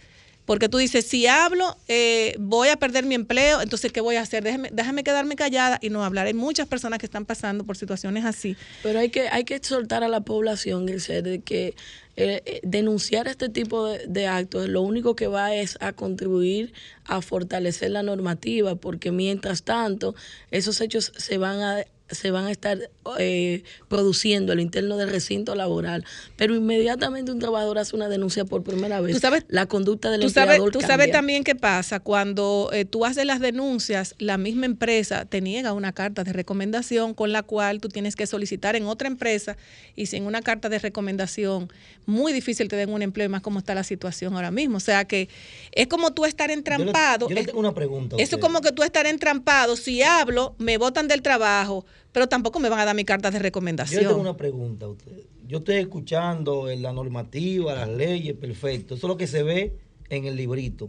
Porque 0.46 0.68
tú 0.68 0.78
dices, 0.78 1.06
si 1.06 1.26
hablo, 1.26 1.76
eh, 1.88 2.36
voy 2.38 2.68
a 2.68 2.76
perder 2.76 3.04
mi 3.04 3.16
empleo, 3.16 3.60
entonces, 3.60 3.92
¿qué 3.92 4.00
voy 4.00 4.16
a 4.16 4.22
hacer? 4.22 4.44
Déjame, 4.44 4.70
déjame 4.72 5.04
quedarme 5.04 5.36
callada 5.36 5.78
y 5.82 5.90
no 5.90 6.04
hablar. 6.04 6.26
Hay 6.26 6.34
muchas 6.34 6.68
personas 6.68 6.98
que 7.00 7.06
están 7.06 7.26
pasando 7.26 7.64
por 7.64 7.76
situaciones 7.76 8.24
así. 8.24 8.56
Pero 8.82 9.00
hay 9.00 9.10
que, 9.10 9.28
hay 9.28 9.44
que 9.44 9.58
soltar 9.62 10.04
a 10.04 10.08
la 10.08 10.20
población 10.20 10.88
el 10.88 11.00
ser 11.00 11.24
de 11.24 11.40
que 11.40 11.74
eh, 12.16 12.42
eh, 12.46 12.60
denunciar 12.62 13.28
este 13.28 13.48
tipo 13.48 13.86
de, 13.88 14.06
de, 14.06 14.26
actos 14.26 14.68
lo 14.68 14.80
único 14.80 15.14
que 15.16 15.26
va 15.26 15.54
es 15.54 15.76
a 15.80 15.92
contribuir 15.92 16.72
a 17.04 17.20
fortalecer 17.20 17.90
la 17.90 18.02
normativa, 18.02 18.76
porque 18.76 19.10
mientras 19.10 19.64
tanto 19.64 20.14
esos 20.50 20.80
hechos 20.80 21.12
se 21.16 21.36
van 21.36 21.60
a 21.60 21.84
se 22.10 22.30
van 22.30 22.46
a 22.46 22.50
estar 22.50 22.78
eh, 23.18 23.62
produciendo 23.88 24.52
el 24.52 24.60
interno 24.60 24.96
del 24.96 25.10
recinto 25.10 25.54
laboral, 25.54 26.04
pero 26.36 26.54
inmediatamente 26.54 27.32
un 27.32 27.38
trabajador 27.38 27.78
hace 27.78 27.96
una 27.96 28.08
denuncia 28.08 28.44
por 28.44 28.62
primera 28.62 29.00
vez, 29.00 29.14
¿Tú 29.14 29.20
sabes, 29.20 29.44
la 29.48 29.66
conducta 29.66 30.10
del 30.10 30.20
tú 30.20 30.26
empleador 30.28 30.70
Tú 30.70 30.80
sabes 30.80 31.10
también 31.10 31.42
qué 31.42 31.54
pasa 31.54 32.00
cuando 32.00 32.70
eh, 32.72 32.84
tú 32.84 33.04
haces 33.04 33.26
las 33.26 33.40
denuncias, 33.40 34.14
la 34.18 34.38
misma 34.38 34.66
empresa 34.66 35.24
te 35.24 35.40
niega 35.40 35.72
una 35.72 35.92
carta 35.92 36.22
de 36.24 36.32
recomendación 36.32 37.14
con 37.14 37.32
la 37.32 37.42
cual 37.42 37.80
tú 37.80 37.88
tienes 37.88 38.14
que 38.14 38.26
solicitar 38.26 38.76
en 38.76 38.86
otra 38.86 39.08
empresa 39.08 39.56
y 39.94 40.06
sin 40.06 40.24
una 40.24 40.42
carta 40.42 40.68
de 40.68 40.78
recomendación, 40.78 41.68
muy 42.06 42.32
difícil 42.32 42.68
te 42.68 42.76
den 42.76 42.90
un 42.90 43.02
empleo 43.02 43.28
más 43.28 43.40
como 43.40 43.58
está 43.58 43.74
la 43.74 43.84
situación 43.84 44.34
ahora 44.34 44.50
mismo. 44.50 44.76
O 44.76 44.80
sea 44.80 45.04
que 45.06 45.28
es 45.72 45.86
como 45.88 46.12
tú 46.12 46.24
estar 46.24 46.50
entrampado. 46.50 47.28
Yo 47.28 47.34
le, 47.34 47.44
tengo 47.44 47.58
una 47.58 47.74
pregunta. 47.74 48.16
Eso 48.18 48.36
es 48.36 48.42
como 48.42 48.60
que 48.60 48.72
tú 48.72 48.82
estar 48.82 49.06
entrampado. 49.06 49.76
Si 49.76 50.02
hablo, 50.02 50.54
me 50.58 50.78
botan 50.78 51.08
del 51.08 51.22
trabajo 51.22 51.84
pero 52.16 52.30
tampoco 52.30 52.60
me 52.60 52.70
van 52.70 52.80
a 52.80 52.86
dar 52.86 52.96
mi 52.96 53.04
carta 53.04 53.30
de 53.30 53.38
recomendación. 53.38 54.02
Yo 54.02 54.08
tengo 54.08 54.22
una 54.22 54.38
pregunta 54.38 54.86
a 54.86 54.88
usted. 54.88 55.24
Yo 55.46 55.58
estoy 55.58 55.76
escuchando 55.76 56.66
la 56.74 56.90
normativa, 56.90 57.74
las 57.74 57.90
leyes, 57.90 58.34
perfecto. 58.34 58.94
Eso 58.94 59.06
es 59.06 59.08
lo 59.10 59.18
que 59.18 59.26
se 59.26 59.42
ve 59.42 59.76
en 60.08 60.24
el 60.24 60.34
librito. 60.34 60.88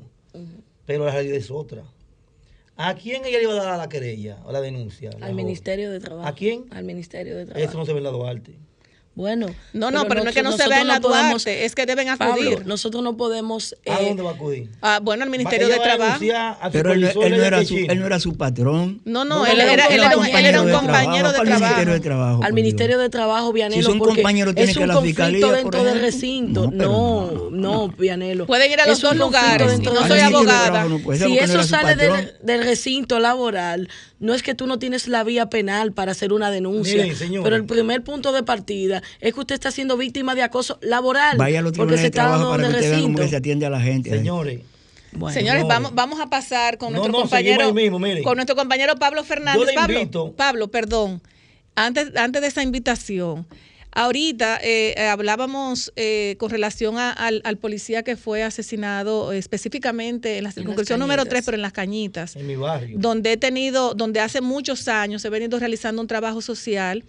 Pero 0.86 1.04
la 1.04 1.12
realidad 1.12 1.36
es 1.36 1.52
otra. 1.52 1.84
¿A 2.78 2.96
quién 2.96 3.26
ella 3.26 3.40
le 3.40 3.44
iba 3.44 3.52
a 3.52 3.62
dar 3.62 3.78
la 3.78 3.90
querella 3.90 4.38
o 4.46 4.54
la 4.54 4.62
denuncia? 4.62 5.10
Al 5.20 5.34
Ministerio 5.34 5.92
de 5.92 6.00
Trabajo. 6.00 6.26
¿A 6.26 6.34
quién? 6.34 6.64
Al 6.70 6.86
Ministerio 6.86 7.36
de 7.36 7.46
Trabajo. 7.46 7.68
Eso 7.68 7.78
no 7.78 7.86
se 7.86 7.92
ve 7.92 7.98
en 7.98 8.06
la 8.06 8.12
Duarte. 8.12 8.56
Bueno, 9.18 9.48
no, 9.74 9.90
no, 9.90 10.08
pero, 10.08 10.24
no 10.24 10.30
es 10.30 10.36
que 10.36 10.44
no 10.44 10.52
se 10.52 10.70
vea 10.70 10.82
en 10.82 10.88
la 10.88 11.00
Duarte, 11.00 11.66
es 11.66 11.74
que 11.74 11.88
deben 11.88 12.08
acudir. 12.08 12.68
nosotros 12.68 13.02
no 13.02 13.18
podemos. 13.18 13.76
¿A 13.88 14.00
dónde 14.00 14.22
va 14.22 14.30
a 14.30 14.34
acudir? 14.34 14.70
Ah, 14.80 15.00
bueno, 15.02 15.24
al 15.24 15.32
Ministerio 15.32 15.68
de 15.68 15.80
Trabajo. 15.80 16.20
Pero 16.72 16.94
él, 16.94 17.02
no 17.02 17.44
era 17.44 17.66
su, 17.66 17.78
él 17.78 18.00
no 18.00 18.06
era 18.06 18.20
su 18.20 18.38
patrón. 18.38 19.02
No, 19.06 19.26
no, 19.26 19.44
él, 19.48 19.60
era, 19.60 19.88
él, 19.88 20.02
era, 20.02 20.62
un, 20.62 20.70
compañero 20.70 21.32
de, 21.32 21.40
trabajo. 21.40 21.56
Ministerio 21.56 21.94
de 21.94 22.00
Trabajo. 22.00 22.44
Al 22.44 22.54
Ministerio 22.54 23.00
de 23.00 23.10
Trabajo, 23.10 23.54
Vianelo. 23.54 23.82
Si 23.82 23.88
son 23.88 23.98
compañeros, 23.98 24.54
tiene 24.54 24.76
que 24.76 24.86
la 24.86 25.02
fiscalía. 25.02 25.48
dentro 25.48 25.84
del 25.84 26.00
recinto. 26.00 26.70
No, 26.72 27.50
no, 27.50 27.88
Vianelo. 27.88 28.46
Pueden 28.46 28.72
ir 28.72 28.80
a 28.82 28.86
los 28.86 29.02
dos 29.02 29.16
lugares. 29.16 29.80
No 29.80 30.08
soy 30.08 30.20
abogada. 30.20 30.86
Si 31.16 31.40
eso 31.40 31.64
sale 31.64 31.96
del 32.44 32.64
recinto 32.64 33.18
laboral, 33.18 33.90
no 34.20 34.34
es 34.34 34.44
que 34.44 34.56
tú 34.56 34.68
no 34.68 34.80
tienes 34.80 35.08
la 35.08 35.24
vía 35.24 35.50
penal 35.50 35.92
para 35.92 36.12
hacer 36.12 36.34
una 36.34 36.50
denuncia. 36.50 37.06
Pero 37.44 37.56
el 37.56 37.66
primer 37.66 38.04
punto 38.04 38.32
de 38.32 38.44
partida 38.44 39.04
es 39.20 39.34
que 39.34 39.40
usted 39.40 39.56
está 39.56 39.72
siendo 39.72 39.98
víctima 39.98 40.36
de 40.36 40.44
acoso 40.44 40.80
laboral. 40.82 41.38
Vaya 41.38 41.60
a 41.60 41.62
los 41.62 41.74
porque 41.74 41.98
se 41.98 42.10
trabajo 42.10 42.50
para 42.52 42.64
que 42.64 42.76
usted 42.76 42.92
vea 42.92 43.02
cómo 43.02 43.28
se 43.28 43.36
atiende 43.36 43.66
a 43.66 43.70
la 43.70 43.82
gente. 43.82 44.10
Señores. 44.10 44.62
Señores, 45.32 45.66
vamos, 45.68 45.96
vamos 45.96 46.20
a 46.20 46.28
pasar 46.28 46.78
con 46.78 46.94
nuestro 46.94 47.14
compañero 47.14 47.74
con 48.24 48.36
nuestro 48.36 48.56
compañero 48.56 48.96
Pablo 48.96 49.24
Fernández. 49.24 49.70
Pablo, 49.74 50.34
Pablo, 50.36 50.68
perdón. 50.68 51.22
Antes, 51.76 52.16
antes 52.16 52.42
de 52.42 52.48
esa 52.48 52.64
invitación, 52.64 53.46
Ahorita 53.98 54.60
eh, 54.62 54.94
eh, 54.96 55.08
hablábamos 55.08 55.92
eh, 55.96 56.36
con 56.38 56.52
relación 56.52 57.00
al, 57.00 57.58
policía 57.58 58.04
que 58.04 58.16
fue 58.16 58.44
asesinado 58.44 59.32
específicamente 59.32 60.38
en 60.38 60.44
la 60.44 60.52
circunscripción 60.52 61.00
número 61.00 61.26
3, 61.26 61.44
pero 61.44 61.56
en 61.56 61.64
las 61.64 61.74
cañitas. 61.74 62.36
En 62.36 62.46
mi 62.46 62.56
barrio. 62.56 62.96
Donde 63.00 63.32
he 63.32 63.38
tenido, 63.38 63.96
donde 63.96 64.20
hace 64.20 64.40
muchos 64.40 64.88
años 64.88 65.26
he 65.26 65.32
venido 65.32 65.58
realizando 65.58 66.00
un 66.00 66.08
trabajo 66.08 66.42
social. 66.42 67.06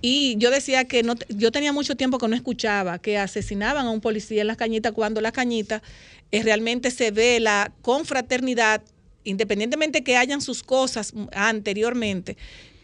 Y 0.00 0.36
yo 0.38 0.52
decía 0.52 0.84
que 0.84 1.02
no, 1.02 1.14
yo 1.28 1.50
tenía 1.50 1.72
mucho 1.72 1.96
tiempo 1.96 2.18
que 2.18 2.28
no 2.28 2.36
escuchaba 2.36 3.00
que 3.00 3.18
asesinaban 3.18 3.86
a 3.86 3.90
un 3.90 4.00
policía 4.00 4.42
en 4.42 4.46
las 4.46 4.56
cañitas 4.56 4.92
cuando 4.92 5.20
las 5.20 5.32
cañitas 5.32 5.82
realmente 6.30 6.92
se 6.92 7.10
ve 7.10 7.40
la 7.40 7.72
confraternidad, 7.82 8.80
independientemente 9.24 10.04
que 10.04 10.16
hayan 10.16 10.40
sus 10.40 10.62
cosas 10.62 11.14
anteriormente, 11.32 12.36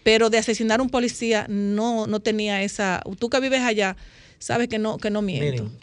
pero 0.09 0.31
de 0.31 0.39
asesinar 0.39 0.81
a 0.81 0.83
un 0.83 0.89
policía 0.89 1.45
no, 1.51 2.07
no 2.07 2.21
tenía 2.21 2.63
esa. 2.63 3.03
Tú 3.19 3.29
que 3.29 3.41
vives 3.41 3.61
allá, 3.61 3.95
sabes 4.39 4.67
que 4.69 4.79
no, 4.79 4.97
que 4.97 5.11
no 5.11 5.21
miento. 5.21 5.65
Miren, 5.65 5.79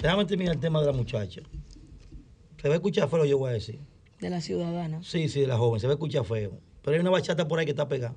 déjame 0.00 0.24
terminar 0.24 0.56
el 0.56 0.60
tema 0.60 0.80
de 0.80 0.86
la 0.86 0.92
muchacha. 0.92 1.40
Se 2.60 2.68
va 2.68 2.74
a 2.74 2.78
escuchar 2.78 3.08
feo, 3.08 3.24
yo 3.24 3.38
voy 3.38 3.50
a 3.50 3.52
decir. 3.52 3.78
De 4.18 4.30
la 4.30 4.40
ciudadana. 4.40 5.00
Sí, 5.04 5.28
sí, 5.28 5.42
de 5.42 5.46
la 5.46 5.56
joven, 5.56 5.78
se 5.78 5.86
va 5.86 5.92
a 5.92 5.94
escuchar 5.94 6.24
feo. 6.24 6.58
Pero 6.82 6.96
hay 6.96 7.00
una 7.00 7.10
bachata 7.10 7.46
por 7.46 7.60
ahí 7.60 7.66
que 7.66 7.70
está 7.70 7.86
pegada. 7.86 8.16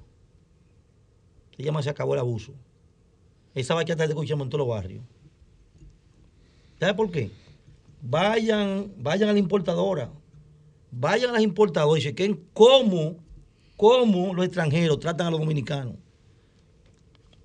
Se 1.55 1.61
llama 1.61 1.83
Se 1.83 1.91
acabó 1.91 2.15
el 2.15 2.19
abuso. 2.19 2.51
Esa 3.53 3.75
bachata 3.75 4.05
se 4.05 4.13
escuchamos 4.13 4.45
en 4.45 4.49
todos 4.49 4.65
los 4.65 4.75
barrios. 4.75 5.03
¿Sabes 6.79 6.95
por 6.95 7.11
qué? 7.11 7.29
Vayan, 8.01 8.91
vayan 8.97 9.29
a 9.29 9.33
la 9.33 9.37
importadora. 9.37 10.09
Vayan 10.89 11.29
a 11.29 11.33
las 11.33 11.43
importadoras 11.43 12.03
y 12.03 12.07
chequen 12.07 12.47
cómo 12.51 13.22
cómo 13.83 14.33
los 14.33 14.45
extranjeros 14.45 14.97
tratan 14.97 15.27
a 15.27 15.31
los 15.31 15.41
dominicanos. 15.41 15.95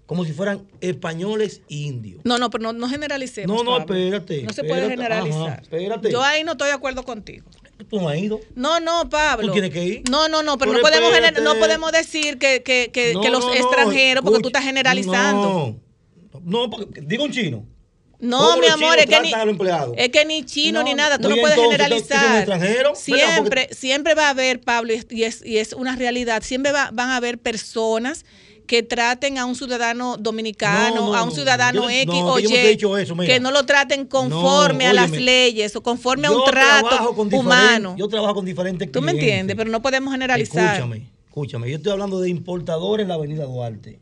Como 0.07 0.25
si 0.25 0.33
fueran 0.33 0.69
españoles 0.81 1.63
e 1.69 1.75
indios. 1.75 2.21
No, 2.23 2.39
no, 2.39 2.49
pero 2.49 2.63
no, 2.63 2.73
no 2.73 2.89
generalicemos. 2.89 3.57
No, 3.57 3.65
no, 3.65 3.77
espérate. 3.77 4.45
No 4.45 4.53
se 4.53 4.63
puede 4.63 4.89
generalizar. 4.89 5.63
espérate. 5.63 6.13
Yo 6.13 6.23
ahí 6.23 6.45
no 6.45 6.53
estoy 6.53 6.69
de 6.69 6.75
acuerdo 6.75 7.03
contigo. 7.03 7.45
¿Tú 7.91 8.01
no 8.01 8.09
has 8.09 8.19
ido? 8.19 8.39
No, 8.55 8.79
no, 8.79 9.09
Pablo. 9.09 9.49
¿Tú 9.49 9.53
tienes 9.53 9.71
que 9.71 9.85
ir? 9.85 10.03
No, 10.09 10.29
no, 10.29 10.45
no, 10.45 10.59
pero, 10.59 10.73
no, 10.75 10.79
podemos 10.79 11.11
no 11.43 11.55
podemos 11.57 11.91
decir 11.91 12.39
que, 12.39 12.63
que, 12.63 12.91
que, 12.93 13.15
que 13.21 13.31
los 13.31 13.45
extranjeros, 13.57 14.23
porque 14.23 14.41
tú 14.41 14.49
estás 14.49 14.63
generalizando. 14.63 15.77
No, 16.35 16.41
no, 16.45 16.71
porque 16.71 17.01
digo 17.01 17.25
un 17.25 17.33
chino. 17.33 17.67
No, 18.21 18.57
mi 18.59 18.67
amor, 18.67 18.99
es 18.99 19.07
que, 19.07 19.21
ni, 19.21 19.33
es 19.97 20.09
que 20.09 20.25
ni 20.25 20.45
chino 20.45 20.83
ni 20.83 20.95
nada, 20.95 21.19
tú 21.19 21.29
no 21.29 21.37
puedes 21.37 21.57
generalizar. 21.57 22.49
Siempre, 22.95 23.69
siempre 23.73 24.15
va 24.15 24.27
a 24.27 24.31
haber, 24.31 24.61
Pablo, 24.61 24.93
y 24.93 25.23
es, 25.23 25.45
y 25.45 25.59
es 25.59 25.73
una 25.73 25.95
realidad, 25.95 26.43
siempre 26.43 26.73
va, 26.73 26.91
van 26.93 27.11
a 27.11 27.17
haber 27.17 27.39
personas 27.39 28.25
que 28.67 28.83
traten 28.83 29.39
a 29.39 29.47
un 29.47 29.55
ciudadano 29.55 30.17
dominicano, 30.19 31.15
a 31.15 31.23
un 31.23 31.33
ciudadano 31.33 31.89
X 31.89 32.15
o 32.15 32.39
Y, 32.41 32.77
que 33.27 33.41
no 33.41 33.51
lo 33.51 33.65
traten 33.65 34.05
conforme 34.05 34.87
a 34.87 34.93
las 34.93 35.11
leyes 35.11 35.75
o 35.77 35.83
conforme 35.83 36.27
a 36.27 36.33
un 36.33 36.45
trato 36.45 37.13
humano. 37.33 37.95
Yo 37.97 38.09
trabajo 38.09 38.35
con 38.35 38.45
diferentes 38.45 38.91
Tú 38.91 39.01
me 39.01 39.13
entiendes, 39.13 39.57
pero 39.57 39.71
no 39.71 39.81
podemos 39.81 40.13
generalizar. 40.13 40.75
Escúchame, 40.75 41.09
escúchame, 41.29 41.71
yo 41.71 41.77
estoy 41.77 41.93
hablando 41.93 42.21
de 42.21 42.31
importadores 42.31 43.05
en 43.05 43.09
la 43.09 43.15
avenida 43.15 43.45
Duarte 43.45 44.01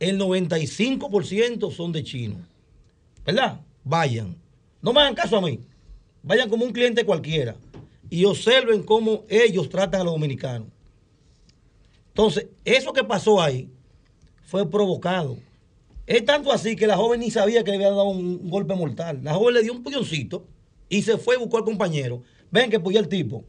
el 0.00 0.18
95% 0.18 1.72
son 1.72 1.92
de 1.92 2.04
chinos. 2.04 2.38
¿Verdad? 3.24 3.60
Vayan. 3.84 4.36
No 4.80 4.92
me 4.92 5.00
hagan 5.00 5.14
caso 5.14 5.36
a 5.36 5.40
mí. 5.40 5.60
Vayan 6.22 6.48
como 6.48 6.64
un 6.64 6.72
cliente 6.72 7.04
cualquiera 7.04 7.56
y 8.10 8.24
observen 8.24 8.82
cómo 8.82 9.24
ellos 9.28 9.68
tratan 9.68 10.00
a 10.00 10.04
los 10.04 10.14
dominicanos. 10.14 10.68
Entonces, 12.08 12.48
eso 12.64 12.92
que 12.92 13.04
pasó 13.04 13.40
ahí 13.40 13.68
fue 14.44 14.68
provocado. 14.68 15.36
Es 16.06 16.24
tanto 16.24 16.50
así 16.50 16.74
que 16.74 16.86
la 16.86 16.96
joven 16.96 17.20
ni 17.20 17.30
sabía 17.30 17.62
que 17.62 17.70
le 17.70 17.76
había 17.76 17.90
dado 17.90 18.04
un 18.04 18.48
golpe 18.48 18.74
mortal. 18.74 19.20
La 19.22 19.34
joven 19.34 19.54
le 19.54 19.62
dio 19.62 19.72
un 19.72 19.82
puñoncito 19.82 20.46
y 20.88 21.02
se 21.02 21.18
fue 21.18 21.36
y 21.36 21.38
buscó 21.38 21.58
al 21.58 21.64
compañero. 21.64 22.22
Ven 22.50 22.70
que 22.70 22.80
puya 22.80 22.98
el 22.98 23.08
tipo. 23.08 23.44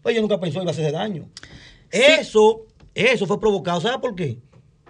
Pues 0.00 0.12
ella 0.12 0.22
nunca 0.22 0.38
pensó 0.38 0.60
que 0.60 0.62
iba 0.62 0.70
a 0.70 0.72
hacerse 0.72 0.92
daño. 0.92 1.28
Eso, 1.90 2.66
eso 2.94 3.26
fue 3.26 3.40
provocado. 3.40 3.80
¿Sabe 3.80 3.98
por 3.98 4.14
qué? 4.14 4.38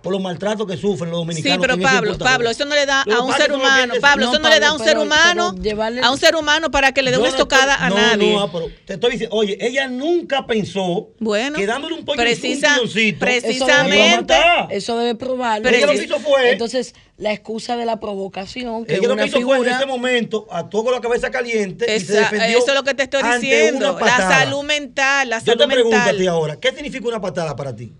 Por 0.03 0.12
los 0.12 0.22
maltratos 0.22 0.66
que 0.66 0.76
sufren 0.76 1.11
los 1.11 1.20
dominicanos. 1.20 1.57
Sí, 1.57 1.61
pero 1.61 1.80
Pablo, 1.80 2.18
Pablo, 2.18 2.51
eso 2.51 2.64
no 2.64 2.74
le 2.74 2.86
da 2.86 3.03
a 3.03 3.22
un 3.22 3.32
ser 3.34 3.53
humano. 3.53 3.94
Pablo, 4.01 4.30
eso 4.30 4.38
no, 4.38 4.49
le 4.49 4.61
da 4.61 4.68
a 4.68 4.72
un 4.72 4.78
ser 4.78 4.99
humano, 4.99 5.55
a 6.03 6.11
un 6.11 6.18
ser 6.18 6.36
humano 6.36 6.70
para 6.70 6.92
que 6.92 7.03
le 7.03 7.11
dé 7.11 7.18
una 7.18 7.28
estocada 7.28 7.74
a 7.76 7.90
nadie. 7.90 8.34
No, 8.34 8.51
pero 8.53 8.70
te 8.84 8.94
estoy 8.94 9.12
diciendo, 9.12 9.36
oye, 9.36 9.59
ella 9.61 9.88
nunca 9.88 10.46
pensó 10.46 11.11
bueno, 11.18 11.59
que 11.59 11.66
dándole 11.66 11.94
un 11.94 12.05
pollo 12.05 12.20
precisa, 12.20 12.78
un 12.80 13.18
precisamente, 13.18 14.34
eso 14.70 14.96
debe, 14.99 15.14
probarlo. 15.14 15.64
Pero 15.64 15.76
ella 15.76 15.86
lo 15.86 15.92
que 15.92 16.05
hizo 16.05 16.20
fue, 16.20 16.53
entonces 16.53 16.94
la 17.16 17.32
excusa 17.32 17.76
de 17.76 17.84
la 17.84 17.99
provocación, 17.99 18.84
que 18.84 18.96
ella 18.96 19.09
lo 19.09 19.16
que 19.16 19.26
hizo 19.26 19.40
fue 19.40 19.59
en 19.59 19.68
ese 19.68 19.86
momento 19.86 20.46
actuó 20.51 20.84
con 20.84 20.92
la 20.92 21.01
cabeza 21.01 21.30
caliente 21.30 21.96
y 21.96 22.01
se 22.01 22.12
defendió 22.12 22.59
Eso 22.59 22.68
es 22.68 22.74
lo 22.74 22.84
que 22.84 22.94
te 22.94 23.05
estoy 23.05 23.22
diciendo, 23.22 23.99
la 24.01 24.16
salud 24.16 24.62
mental, 24.62 25.28
la 25.30 25.40
salud 25.40 25.59
mental. 25.59 25.68
Yo 25.68 25.68
te 25.68 25.74
pregunto 25.74 26.11
a 26.11 26.16
ti 26.16 26.26
ahora, 26.26 26.57
¿qué 26.61 26.72
significa 26.72 27.09
una 27.09 27.20
patada 27.20 27.57
para 27.57 27.74
ti? 27.74 27.92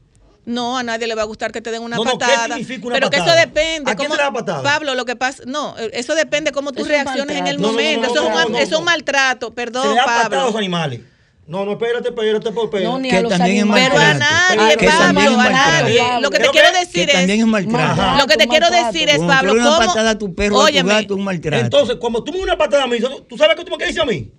No, 0.49 0.79
a 0.79 0.83
nadie 0.83 1.07
le 1.07 1.15
va 1.15 1.23
a 1.23 1.27
gustar 1.27 1.53
que 1.53 1.61
te 1.61 1.71
den 1.71 1.83
una 1.83 1.99
patada. 1.99 2.57
pero 2.91 3.11
que 3.11 3.19
eso 3.19 3.35
depende. 3.37 3.91
¿A 3.91 3.95
quién 3.95 4.11
te 4.11 4.17
da 4.17 4.33
patada? 4.33 4.63
Pablo, 4.63 4.95
lo 4.95 5.05
que 5.05 5.15
pasa, 5.15 5.43
no, 5.47 5.77
eso 5.77 6.15
depende 6.15 6.53
cómo 6.53 6.73
tú 6.73 6.85
reacciones 6.85 7.37
en 7.37 7.47
el 7.47 7.59
momento. 7.59 8.07
eso, 8.07 8.59
es 8.59 8.73
un, 8.73 8.85
maltrato, 8.85 9.53
perdón, 9.53 9.95
Se 9.95 10.03
Pablo. 10.03 10.41
a 10.41 10.45
los 10.47 10.57
animales. 10.57 11.01
No, 11.47 11.67
no, 11.67 11.73
espérate, 11.73 12.09
espérate, 12.09 12.49
espérate. 12.49 12.85
No, 12.85 12.99
ni 12.99 13.11
a 13.11 13.21
los 13.21 13.33
animales. 13.33 13.91
Pero 13.91 14.03
a 14.03 14.15
nadie, 14.15 14.77
Pablo, 14.89 15.41
a 15.41 15.51
nadie. 15.51 16.03
Lo 16.23 16.31
que 16.31 16.39
te 16.39 16.49
quiero 16.49 16.73
decir 16.73 17.11
es. 17.11 17.15
También 17.15 17.41
es 17.41 17.47
maltrato. 17.47 18.19
Lo 18.19 18.27
que 18.27 18.37
te 18.39 18.49
quiero 18.49 18.71
decir 18.71 19.11
es, 19.11 19.19
Pablo, 19.19 19.55
¿cómo? 19.55 19.77
una 19.77 19.87
patada 19.87 20.11
a 20.11 20.19
tu 20.19 20.35
perro, 20.35 20.63
a 20.63 20.71
tu 20.71 20.87
gato, 20.87 21.15
un 21.15 21.25
maltrato. 21.25 21.63
Entonces, 21.63 21.97
cuando 21.97 22.25
tú 22.25 22.33
me 22.33 22.39
das 22.39 22.45
una 22.45 22.57
patada 22.57 22.85
a 22.85 22.87
mí, 22.87 22.97
¿tú 23.29 23.37
sabes 23.37 23.55
qué 23.55 23.65
tú 23.65 23.77
me 23.77 23.85
dices 23.85 24.01
a 24.01 24.07
mí? 24.07 24.33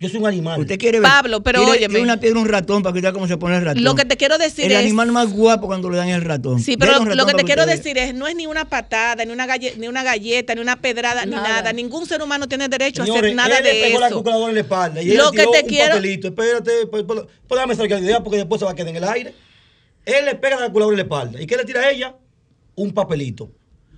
Yo 0.00 0.08
soy 0.08 0.20
un 0.20 0.28
animal. 0.28 0.60
Usted 0.60 0.78
quiere 0.78 1.00
ver. 1.00 1.10
Pablo, 1.10 1.42
pero 1.42 1.64
oye. 1.64 1.88
una 2.00 2.20
piedra 2.20 2.38
un 2.38 2.48
ratón 2.48 2.84
para 2.84 2.94
que 2.94 3.00
vea 3.00 3.12
cómo 3.12 3.26
se 3.26 3.36
pone 3.36 3.56
el 3.56 3.64
ratón. 3.64 3.82
Lo 3.82 3.96
que 3.96 4.04
te 4.04 4.16
quiero 4.16 4.38
decir 4.38 4.66
es. 4.66 4.70
El 4.70 4.76
animal 4.76 5.10
más 5.10 5.32
guapo 5.32 5.66
cuando 5.66 5.90
le 5.90 5.96
dan 5.96 6.08
el 6.08 6.22
ratón. 6.22 6.60
Sí, 6.60 6.76
pero 6.76 7.04
lo, 7.04 7.26
que 7.26 7.34
te 7.34 7.42
quiero 7.42 7.66
decir 7.66 7.98
es: 7.98 8.14
no 8.14 8.28
es 8.28 8.36
ni 8.36 8.46
una 8.46 8.68
patada, 8.68 9.24
ni 9.24 9.32
una, 9.32 9.46
galleta, 9.46 9.76
ni 9.76 9.88
una 9.88 10.04
galleta, 10.04 10.54
ni 10.54 10.60
una 10.60 10.80
pedrada, 10.80 11.26
ni 11.26 11.32
nada. 11.32 11.72
Ningún 11.72 12.06
ser 12.06 12.22
humano 12.22 12.46
tiene 12.46 12.68
derecho 12.68 13.02
a 13.02 13.06
hacer 13.06 13.34
nada 13.34 13.58
él 13.58 13.64
de 13.64 13.72
le 13.72 13.80
pegó 13.80 13.96
eso. 13.96 14.00
la 14.00 14.08
calculadora 14.10 14.48
en 14.50 14.54
la 14.54 14.60
espalda. 14.60 15.02
Y 15.02 15.14
lo 15.14 15.32
que 15.32 15.42
te 15.42 15.62
un 15.62 15.68
quiero. 15.68 15.94
Papelito. 15.96 16.28
Espérate, 16.28 16.86
pues, 16.86 17.02
pues, 17.02 17.22
pues 17.48 17.76
sacar 17.76 17.98
la 17.98 18.04
idea 18.04 18.22
porque 18.22 18.36
después 18.36 18.60
se 18.60 18.66
va 18.66 18.70
a 18.70 18.74
quedar 18.76 18.90
en 18.90 18.96
el 18.96 19.04
aire. 19.04 19.34
Él 20.04 20.24
le 20.24 20.36
pega 20.36 20.56
la 20.56 20.62
calculadora 20.62 20.94
en 20.94 20.98
la 20.98 21.02
espalda. 21.02 21.42
¿Y 21.42 21.46
qué 21.46 21.56
le 21.56 21.64
tira 21.64 21.80
a 21.80 21.90
ella? 21.90 22.14
Un 22.76 22.92
papelito. 22.92 23.50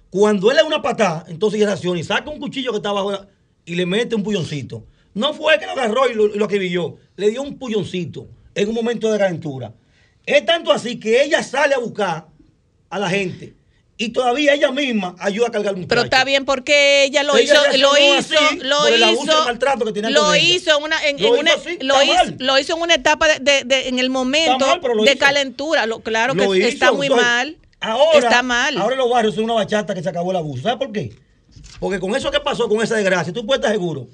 Cuando 0.09 0.51
él 0.51 0.57
le 0.57 0.63
da 0.63 0.67
una 0.67 0.81
patada, 0.81 1.27
entonces 1.29 1.59
ella 1.59 1.67
reacciona 1.67 2.01
y 2.01 2.05
saca 2.05 2.31
un 2.31 2.41
cuchillo 2.41 2.71
que 2.71 2.79
estaba 2.79 3.01
abajo 3.01 3.27
y 3.67 3.75
le 3.75 3.85
mete 3.85 4.15
un 4.15 4.23
puñoncito. 4.23 4.87
No 5.15 5.35
fue 5.35 5.59
que 5.59 5.67
lo 5.67 5.73
agarró 5.73 6.09
y 6.09 6.15
lo, 6.15 6.35
y 6.35 6.39
lo 6.39 6.45
acribilló, 6.45 6.97
le 7.17 7.31
dio 7.31 7.43
un 7.43 7.59
pulloncito 7.59 8.29
en 8.55 8.69
un 8.69 8.75
momento 8.75 9.11
de 9.11 9.19
calentura. 9.19 9.73
Es 10.27 10.45
tanto 10.45 10.73
así 10.73 11.01
que 11.01 11.23
ella 11.23 11.43
sale 11.43 11.75
a 11.75 11.79
buscar 11.79 12.27
a 12.89 12.99
la 12.99 13.09
gente 13.09 13.55
y 13.97 14.11
todavía 14.11 14.55
ella 14.55 14.71
misma 14.71 15.15
ayuda 15.19 15.49
a 15.49 15.51
cargar 15.51 15.75
un 15.75 15.87
Pero 15.87 16.03
está 16.03 16.25
bien 16.25 16.47
porque 16.47 17.05
ella 17.05 17.23
lo 17.23 17.39
hizo, 17.39 17.55
lo 17.55 17.99
hizo, 17.99 18.35
lo 18.63 18.89
hizo, 18.89 19.21
lo 20.09 20.37
hizo 20.37 20.79
en 20.79 20.85
una, 20.85 21.07
en, 21.07 21.23
una, 21.23 21.53
lo, 21.81 22.03
hizo, 22.03 22.35
lo 22.39 22.59
hizo 22.59 22.77
en 22.77 22.83
una 22.83 22.95
etapa 22.95 23.29
de, 23.29 23.65
de, 23.65 23.89
en 23.89 23.99
el 23.99 24.09
momento 24.09 24.81
de 25.05 25.19
calentura. 25.19 25.85
Lo, 25.85 26.01
claro 26.01 26.35
que 26.35 26.69
está 26.69 26.93
muy 26.93 27.11
mal. 27.11 27.59
Ahora, 27.79 28.19
está 28.19 28.43
mal. 28.43 28.79
Ahora 28.79 28.97
los 28.97 29.11
barrios 29.11 29.35
son 29.35 29.45
una 29.45 29.55
bachata 29.55 29.95
que 29.95 30.03
se 30.03 30.09
acabó 30.09 30.31
el 30.31 30.39
abuso. 30.39 30.63
¿Sabes 30.63 30.79
por 30.79 30.93
qué? 30.93 31.15
Porque 31.79 32.01
con 32.01 32.17
eso 32.17 32.31
que 32.31 32.41
pasó, 32.41 32.71
con 32.71 32.81
esa 32.83 32.97
desgracia, 32.97 33.35
tú 33.35 33.45
puedes 33.45 33.61
estar 33.61 33.73
seguro 33.73 34.09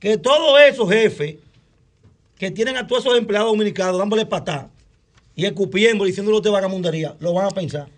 que 0.00 0.16
todos 0.16 0.60
esos 0.60 0.88
jefes 0.88 1.36
que 2.38 2.50
tienen 2.50 2.76
a 2.76 2.86
todos 2.86 3.04
esos 3.04 3.18
empleados 3.18 3.50
dominicanos 3.50 3.98
dándole 3.98 4.26
patá 4.26 4.70
y 5.34 5.44
escupiendo, 5.44 6.04
diciéndole 6.04 6.36
usted 6.36 6.50
vagamundería, 6.50 7.16
lo 7.20 7.32
van 7.32 7.46
a 7.46 7.50
pensar. 7.50 7.88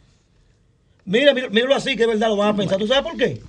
Mira, 1.04 1.34
mira, 1.34 1.48
míralo 1.48 1.74
así, 1.74 1.96
que 1.96 2.02
es 2.02 2.08
verdad, 2.08 2.28
lo 2.28 2.36
van 2.36 2.50
a 2.50 2.56
pensar. 2.56 2.78
¿Tú 2.78 2.86
sabes 2.86 3.02
por 3.02 3.16
qué? 3.16 3.40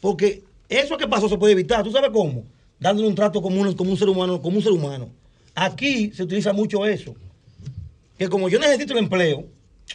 Porque 0.00 0.42
eso 0.68 0.96
que 0.96 1.08
pasó 1.08 1.28
se 1.28 1.36
puede 1.36 1.52
evitar. 1.52 1.82
¿Tú 1.82 1.90
sabes 1.90 2.10
cómo? 2.10 2.44
Dándole 2.78 3.08
un 3.08 3.14
trato 3.14 3.42
común 3.42 3.74
como 3.74 3.90
un 3.90 3.96
ser 3.96 4.08
humano, 4.08 4.40
como 4.40 4.56
un 4.56 4.62
ser 4.62 4.72
humano. 4.72 5.10
Aquí 5.54 6.12
se 6.12 6.22
utiliza 6.22 6.52
mucho 6.52 6.86
eso. 6.86 7.14
Que 8.16 8.28
como 8.28 8.48
yo 8.48 8.58
necesito 8.58 8.92
el 8.92 9.00
empleo, 9.00 9.46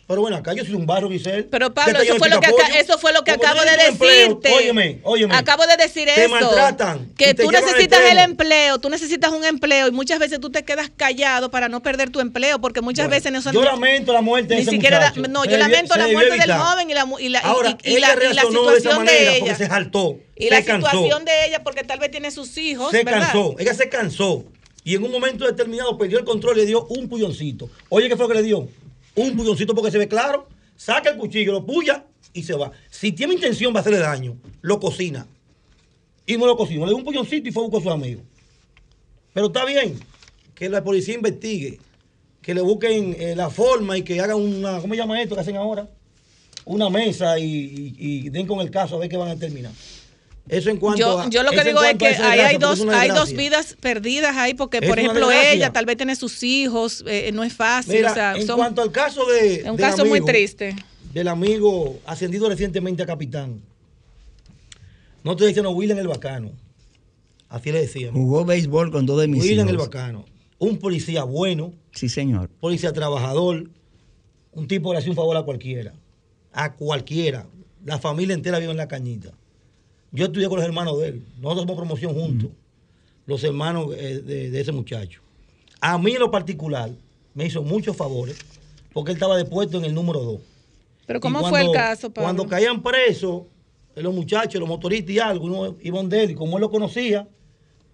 pero 0.07 0.21
bueno, 0.21 0.37
acá 0.37 0.53
yo 0.53 0.63
soy 0.63 0.75
un 0.75 0.85
barro, 0.85 1.09
Giselle. 1.09 1.43
Pero 1.43 1.73
Pablo, 1.73 1.99
eso 1.99 2.15
fue, 2.17 2.29
lo 2.29 2.39
que 2.39 2.49
eso 2.77 2.97
fue 2.97 3.13
lo 3.13 3.23
que 3.23 3.31
acabo 3.31 3.61
de 3.61 3.91
decirte. 3.91 4.51
óyeme, 4.53 4.99
óyeme. 5.03 5.35
Acabo 5.35 5.65
de 5.65 5.77
decir 5.77 6.05
te 6.05 6.25
eso. 6.25 6.29
maltratan. 6.29 7.11
Que 7.17 7.33
tú 7.33 7.49
necesitas 7.49 8.01
el 8.11 8.19
empleo, 8.19 8.79
tú 8.79 8.89
necesitas 8.89 9.31
un 9.31 9.43
empleo 9.45 9.87
y 9.87 9.91
muchas 9.91 10.19
veces 10.19 10.39
tú 10.39 10.49
te 10.49 10.63
quedas 10.63 10.91
callado 10.95 11.49
para 11.49 11.69
no 11.69 11.81
perder 11.81 12.09
tu 12.09 12.19
empleo 12.19 12.59
porque 12.59 12.81
muchas 12.81 13.09
veces 13.09 13.31
no 13.31 13.41
son... 13.41 13.53
Yo 13.53 13.63
lamento 13.63 14.13
la 14.13 14.21
muerte 14.21 14.55
de 14.55 14.61
ese 14.61 14.71
siquiera 14.71 14.99
muchacho. 14.99 15.27
No, 15.29 15.45
yo 15.45 15.57
lamento 15.57 15.95
la 15.95 16.07
muerte 16.07 16.37
del 16.37 16.53
joven 16.53 16.89
y 16.89 16.93
la, 16.93 17.07
y 17.19 17.29
la, 17.29 17.39
Ahora, 17.39 17.77
y, 17.83 17.99
la, 17.99 18.13
y 18.13 18.33
la 18.33 18.41
situación 18.43 19.05
de, 19.05 19.11
de 19.11 19.29
ella. 19.29 19.39
Porque 19.39 19.55
se 19.55 19.67
saltó. 19.67 20.19
Y 20.35 20.49
la 20.49 20.61
situación 20.61 21.25
de 21.25 21.45
ella 21.47 21.63
porque 21.63 21.83
tal 21.83 21.99
vez 21.99 22.11
tiene 22.11 22.31
sus 22.31 22.57
hijos. 22.57 22.91
Se 22.91 23.03
cansó, 23.03 23.55
ella 23.57 23.73
se 23.73 23.89
cansó. 23.89 24.45
Y 24.83 24.93
en 24.95 25.03
un 25.03 25.11
momento 25.11 25.45
determinado 25.45 25.97
perdió 25.97 26.19
el 26.19 26.25
control 26.25 26.57
y 26.57 26.61
le 26.61 26.65
dio 26.67 26.85
un 26.85 27.09
pulloncito. 27.09 27.69
Oye, 27.89 28.07
¿qué 28.07 28.15
fue 28.15 28.25
lo 28.25 28.29
que 28.29 28.35
le 28.35 28.43
dio? 28.43 28.67
Un 29.16 29.36
pulloncito 29.36 29.74
porque 29.74 29.91
se 29.91 29.97
ve 29.97 30.07
claro 30.07 30.47
saca 30.76 31.09
el 31.09 31.18
cuchillo, 31.18 31.51
lo 31.51 31.66
puya 31.66 32.05
y 32.34 32.43
se 32.43 32.53
va. 32.53 32.72
Si 32.89 33.11
tiene 33.11 33.34
intención 33.34 33.74
de 33.74 33.80
hacerle 33.80 33.99
daño, 33.99 34.38
lo 34.61 34.80
cocina. 34.80 35.28
Y 36.26 36.38
no 36.38 36.45
lo 36.45 36.57
cocina. 36.57 36.82
Le 36.82 36.88
dio 36.88 36.97
un 36.97 37.03
puñoncito 37.03 37.47
y 37.47 37.51
fue 37.51 37.63
a 37.63 37.68
buscar 37.68 37.82
a 37.82 37.84
su 37.84 37.91
amigo. 37.91 38.22
Pero 39.34 39.47
está 39.47 39.66
bien 39.66 39.99
que 40.53 40.70
la 40.70 40.84
policía 40.84 41.16
investigue, 41.16 41.80
que 42.41 42.53
le 42.53 42.61
busquen 42.61 43.16
eh, 43.20 43.36
la 43.36 43.49
forma 43.49 43.97
y 43.97 44.03
que 44.03 44.20
hagan 44.20 44.38
una, 44.38 44.80
¿cómo 44.80 44.93
se 44.93 44.99
llama 44.99 45.22
esto 45.22 45.36
que 45.36 45.41
hacen 45.41 45.57
ahora? 45.57 45.89
Una 46.66 46.89
mesa 46.89 47.38
y, 47.38 48.30
den 48.30 48.47
con 48.47 48.59
el 48.59 48.72
caso 48.72 48.95
a 48.95 48.99
ver 48.99 49.09
qué 49.09 49.18
van 49.18 49.30
a 49.30 49.36
terminar. 49.36 49.72
Eso 50.47 50.69
en 50.69 50.77
cuanto 50.77 50.99
yo, 50.99 51.19
a, 51.21 51.29
yo 51.29 51.41
lo 51.41 51.51
que 51.51 51.63
digo 51.63 51.83
es 51.83 51.97
que 51.97 52.07
ahí 52.07 52.39
hay 52.39 52.57
dos, 52.57 52.85
hay 52.87 53.09
dos 53.09 53.33
vidas 53.33 53.75
perdidas 53.79 54.35
ahí, 54.37 54.53
porque 54.53 54.81
por 54.81 54.99
ejemplo 54.99 55.31
ella 55.31 55.73
tal 55.73 55.85
vez 55.85 55.97
tiene 55.97 56.15
sus 56.15 56.43
hijos, 56.43 57.03
eh, 57.07 57.31
no 57.33 57.43
es 57.43 57.53
fácil. 57.53 58.05
en 58.35 58.47
cuanto 58.47 58.81
al 58.81 58.91
caso 58.91 59.25
de... 59.25 59.55
Es 59.55 59.65
un 59.65 59.77
caso 59.77 60.05
muy 60.05 60.21
triste. 60.21 60.75
Del 61.13 61.29
amigo 61.29 61.99
ascendido 62.05 62.47
recientemente 62.47 63.01
a 63.01 63.05
capitán. 63.05 63.61
No 65.23 65.31
estoy 65.31 65.47
diciendo 65.47 65.71
William 65.71 65.97
el 65.97 66.07
Bacano. 66.07 66.51
Así 67.49 67.71
le 67.71 67.81
decían. 67.81 68.13
Jugó 68.13 68.45
béisbol 68.45 68.91
con 68.91 69.07
dos 69.07 69.19
de 69.21 69.27
mis 69.27 69.41
William 69.41 69.67
el 69.67 69.77
Bacano. 69.77 70.25
Un 70.59 70.77
policía 70.77 71.23
bueno. 71.23 71.73
Sí, 71.93 72.09
señor. 72.09 72.49
Policía 72.59 72.93
trabajador. 72.93 73.71
Un 74.51 74.67
tipo 74.67 74.89
que 74.89 74.93
le 74.93 74.99
hacía 74.99 75.11
un 75.11 75.15
favor 75.15 75.35
a 75.35 75.41
cualquiera. 75.41 75.93
A 76.51 76.73
cualquiera. 76.73 77.47
La 77.83 77.97
familia 77.97 78.35
entera 78.35 78.59
vive 78.59 78.71
en 78.71 78.77
la 78.77 78.87
cañita. 78.87 79.31
Yo 80.16 80.26
estudié 80.26 80.47
con 80.47 80.57
los 80.57 80.66
hermanos 80.66 80.99
de 80.99 81.09
él. 81.09 81.24
Nosotros 81.38 81.63
hacemos 81.63 81.76
promoción 81.78 82.13
juntos. 82.13 82.49
Los 83.26 83.43
hermanos 83.43 83.88
eh, 83.97 84.22
de, 84.22 84.59
ese 84.59 84.72
muchacho. 84.72 85.22
A 85.82 85.97
mí 85.97 86.13
en 86.13 86.20
lo 86.20 86.32
particular 86.32 86.89
me 87.34 87.45
hizo 87.45 87.61
muchos 87.61 87.95
favores 87.95 88.38
porque 88.93 89.11
él 89.11 89.18
estaba 89.18 89.36
depuesto 89.36 89.78
en 89.78 89.86
el 89.86 89.93
número 89.93 90.22
2. 90.22 90.41
Pero 91.05 91.20
¿cómo 91.20 91.47
fue 91.47 91.61
el 91.61 91.72
caso, 91.72 92.09
Pablo? 92.09 92.26
Cuando 92.26 92.47
caían 92.47 92.82
presos 92.82 93.43
eh, 93.95 94.01
los 94.01 94.13
muchachos, 94.13 94.59
los 94.59 94.70
motoristas 94.70 95.11
y 95.11 95.20
algo, 95.20 95.45
uno 95.45 95.78
iba 95.82 96.01
de 96.03 96.24
él 96.24 96.32
y 96.32 96.36
como 96.36 96.57
él 96.57 96.61
lo 96.61 96.70
conocía, 96.70 97.28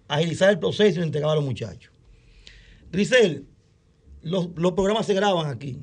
agilizar 0.06 0.50
el 0.50 0.58
proceso 0.58 1.00
y 1.00 1.02
entregaba 1.02 1.32
a 1.32 1.36
los 1.36 1.44
muchachos. 1.44 1.92
Grisel, 2.90 3.46
los, 4.22 4.48
los 4.54 4.72
programas 4.72 5.06
se 5.06 5.14
graban 5.14 5.50
aquí. 5.50 5.78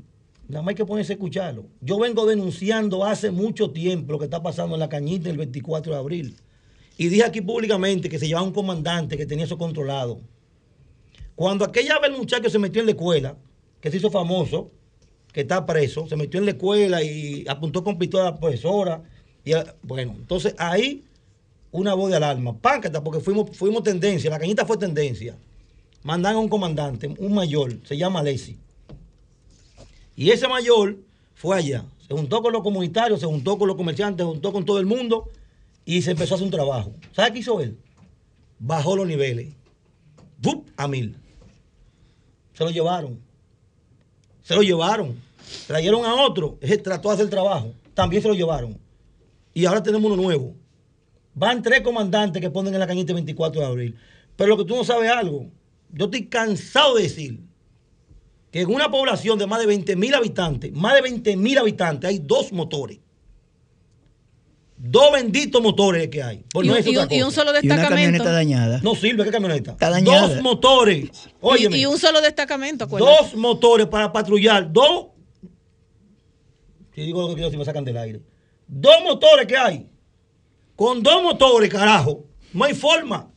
Nada 0.49 0.63
más 0.63 0.69
hay 0.69 0.75
que 0.75 0.85
ponerse 0.85 1.13
a 1.13 1.15
escucharlo. 1.15 1.67
Yo 1.79 1.99
vengo 1.99 2.25
denunciando 2.25 3.05
hace 3.05 3.29
mucho 3.29 3.69
tiempo 3.69 4.13
lo 4.13 4.17
que 4.17 4.25
está 4.25 4.41
pasando 4.41 4.75
en 4.75 4.79
la 4.79 4.89
cañita 4.89 5.29
el 5.29 5.37
24 5.37 5.93
de 5.93 5.99
abril. 5.99 6.37
Y 6.97 7.07
dije 7.07 7.23
aquí 7.23 7.39
públicamente 7.39 8.09
que 8.09 8.17
se 8.17 8.27
llevaba 8.27 8.47
un 8.47 8.51
comandante 8.51 9.15
que 9.15 9.27
tenía 9.27 9.45
eso 9.45 9.59
controlado. 9.59 10.19
Cuando 11.35 11.63
aquella 11.63 11.99
vez 11.99 12.09
el 12.09 12.17
muchacho 12.17 12.49
se 12.49 12.57
metió 12.57 12.81
en 12.81 12.87
la 12.87 12.93
escuela, 12.93 13.37
que 13.79 13.91
se 13.91 13.97
hizo 13.97 14.09
famoso, 14.09 14.71
que 15.31 15.41
está 15.41 15.67
preso, 15.67 16.07
se 16.07 16.15
metió 16.15 16.39
en 16.39 16.45
la 16.47 16.51
escuela 16.51 17.03
y 17.03 17.45
apuntó 17.47 17.83
con 17.83 17.99
pistola 17.99 18.29
a 18.29 18.31
la 18.31 18.39
profesora. 18.39 19.03
Y, 19.45 19.51
bueno, 19.83 20.15
entonces 20.17 20.55
ahí 20.57 21.03
una 21.69 21.93
voz 21.93 22.09
de 22.09 22.17
alarma. 22.17 22.57
Páncata, 22.59 23.03
porque 23.03 23.19
fuimos, 23.19 23.55
fuimos 23.55 23.83
tendencia, 23.83 24.31
la 24.31 24.39
cañita 24.39 24.65
fue 24.65 24.77
tendencia. 24.77 25.37
Mandan 26.01 26.37
a 26.37 26.39
un 26.39 26.49
comandante, 26.49 27.07
un 27.19 27.35
mayor, 27.35 27.77
se 27.83 27.95
llama 27.95 28.23
Lacey 28.23 28.57
y 30.19 30.31
ese 30.31 30.49
mayor 30.49 30.97
fue 31.33 31.55
allá, 31.55 31.85
se 32.05 32.13
juntó 32.13 32.41
con 32.41 32.51
los 32.51 32.61
comunitarios, 32.61 33.21
se 33.21 33.25
juntó 33.25 33.57
con 33.57 33.69
los 33.69 33.77
comerciantes, 33.77 34.25
se 34.25 34.29
juntó 34.29 34.51
con 34.51 34.65
todo 34.65 34.77
el 34.77 34.85
mundo 34.85 35.29
y 35.85 36.01
se 36.01 36.11
empezó 36.11 36.33
a 36.33 36.35
hacer 36.35 36.45
un 36.45 36.51
trabajo. 36.51 36.93
¿Sabe 37.13 37.31
qué 37.31 37.39
hizo 37.39 37.61
él? 37.61 37.77
Bajó 38.59 38.97
los 38.97 39.07
niveles. 39.07 39.53
¡Bup! 40.41 40.67
A 40.75 40.89
mil. 40.89 41.15
Se 42.51 42.65
lo 42.65 42.69
llevaron. 42.69 43.17
Se 44.43 44.55
lo 44.55 44.61
llevaron. 44.61 45.15
Trajeron 45.67 46.03
a 46.03 46.13
otro. 46.15 46.57
Ese 46.59 46.79
trató 46.79 47.07
de 47.07 47.13
hacer 47.13 47.23
el 47.23 47.31
trabajo. 47.31 47.73
También 47.93 48.21
se 48.21 48.27
lo 48.27 48.33
llevaron. 48.33 48.77
Y 49.53 49.63
ahora 49.63 49.81
tenemos 49.81 50.11
uno 50.11 50.21
nuevo. 50.21 50.53
Van 51.33 51.61
tres 51.61 51.79
comandantes 51.79 52.41
que 52.41 52.49
ponen 52.49 52.73
en 52.73 52.81
la 52.81 52.87
cañita 52.87 53.13
el 53.13 53.15
24 53.15 53.61
de 53.61 53.67
abril. 53.67 53.95
Pero 54.35 54.49
lo 54.49 54.57
que 54.57 54.65
tú 54.65 54.75
no 54.75 54.83
sabes 54.83 55.09
algo, 55.09 55.45
yo 55.93 56.05
estoy 56.07 56.25
cansado 56.25 56.95
de 56.95 57.03
decir 57.03 57.48
que 58.51 58.61
en 58.61 58.73
una 58.73 58.89
población 58.89 59.37
de 59.37 59.47
más 59.47 59.59
de 59.59 59.67
20 59.67 59.95
mil 59.95 60.13
habitantes, 60.13 60.71
más 60.73 60.95
de 60.95 61.01
20 61.01 61.37
mil 61.37 61.57
habitantes, 61.57 62.09
hay 62.09 62.19
dos 62.19 62.51
motores. 62.51 62.99
Dos 64.81 65.11
benditos 65.11 65.61
motores 65.61 66.07
que 66.07 66.23
hay. 66.23 66.45
Y, 66.53 66.69
un, 66.69 67.31
solo 67.33 67.51
destacamento. 67.51 67.63
Y 67.63 67.67
una 67.67 67.89
camioneta 67.89 68.31
dañada. 68.31 68.79
No 68.81 68.95
sirve, 68.95 69.25
¿qué 69.25 69.31
camioneta? 69.31 69.71
Está 69.71 69.89
dañada. 69.89 70.35
Dos 70.35 70.41
motores. 70.41 71.09
Óyeme, 71.41 71.77
y, 71.77 71.85
un 71.85 71.97
solo 71.97 72.21
destacamento, 72.21 72.87
Dos 72.87 73.35
motores 73.35 73.87
para 73.87 74.11
patrullar. 74.13 74.71
Dos. 74.71 75.07
Si 76.95 77.01
digo 77.01 77.21
lo 77.23 77.27
que 77.29 77.33
quiero, 77.35 77.51
si 77.51 77.57
me 77.57 77.65
sacan 77.65 77.83
del 77.83 77.97
aire. 77.97 78.21
Dos 78.67 78.95
motores 79.03 79.47
que 79.47 79.57
hay. 79.57 79.89
Con 80.77 81.03
dos 81.03 81.23
motores, 81.23 81.69
carajo. 81.69 82.23
No 82.53 82.63
hay 82.63 82.73
forma. 82.73 83.29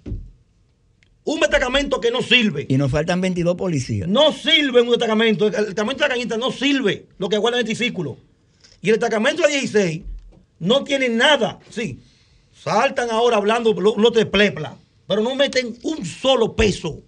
Un 1.24 1.40
destacamento 1.40 2.00
que 2.00 2.10
no 2.10 2.20
sirve. 2.20 2.66
Y 2.68 2.76
nos 2.76 2.90
faltan 2.90 3.20
22 3.20 3.56
policías. 3.56 4.08
No 4.08 4.32
sirve 4.32 4.80
un 4.80 4.90
destacamento. 4.90 5.46
El 5.46 5.52
destacamento 5.52 6.02
de 6.02 6.08
la 6.08 6.14
cañita 6.14 6.36
no 6.36 6.50
sirve 6.50 7.06
lo 7.18 7.28
que 7.28 7.38
guarda 7.38 7.60
el 7.60 7.64
triciclo. 7.64 8.16
Y 8.80 8.88
el 8.88 8.94
destacamento 8.94 9.42
de 9.42 9.50
16 9.50 10.02
no 10.58 10.82
tiene 10.82 11.08
nada. 11.08 11.60
Sí, 11.70 12.00
saltan 12.52 13.10
ahora 13.10 13.36
hablando 13.36 13.72
los 13.72 14.12
de 14.12 14.26
plepla, 14.26 14.76
pero 15.06 15.22
no 15.22 15.34
meten 15.34 15.76
un 15.82 16.04
solo 16.04 16.56
peso. 16.56 17.00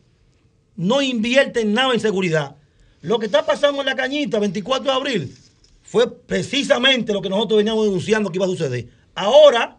No 0.77 1.03
invierten 1.03 1.73
nada 1.73 1.95
en 1.95 2.01
seguridad. 2.01 2.57
Lo 3.01 3.19
que 3.19 3.27
está 3.27 3.45
pasando 3.45 3.81
en 3.81 3.87
la 3.87 3.97
cañita, 3.97 4.39
24 4.39 4.85
de 4.85 4.97
abril, 4.97 5.35
fue 5.83 6.11
precisamente 6.11 7.13
lo 7.13 7.21
que 7.21 7.29
nosotros 7.29 7.59
veníamos 7.59 7.85
denunciando 7.85 8.31
que 8.31 8.39
iba 8.39 8.47
a 8.47 8.49
suceder. 8.49 8.89
Ahora, 9.15 9.79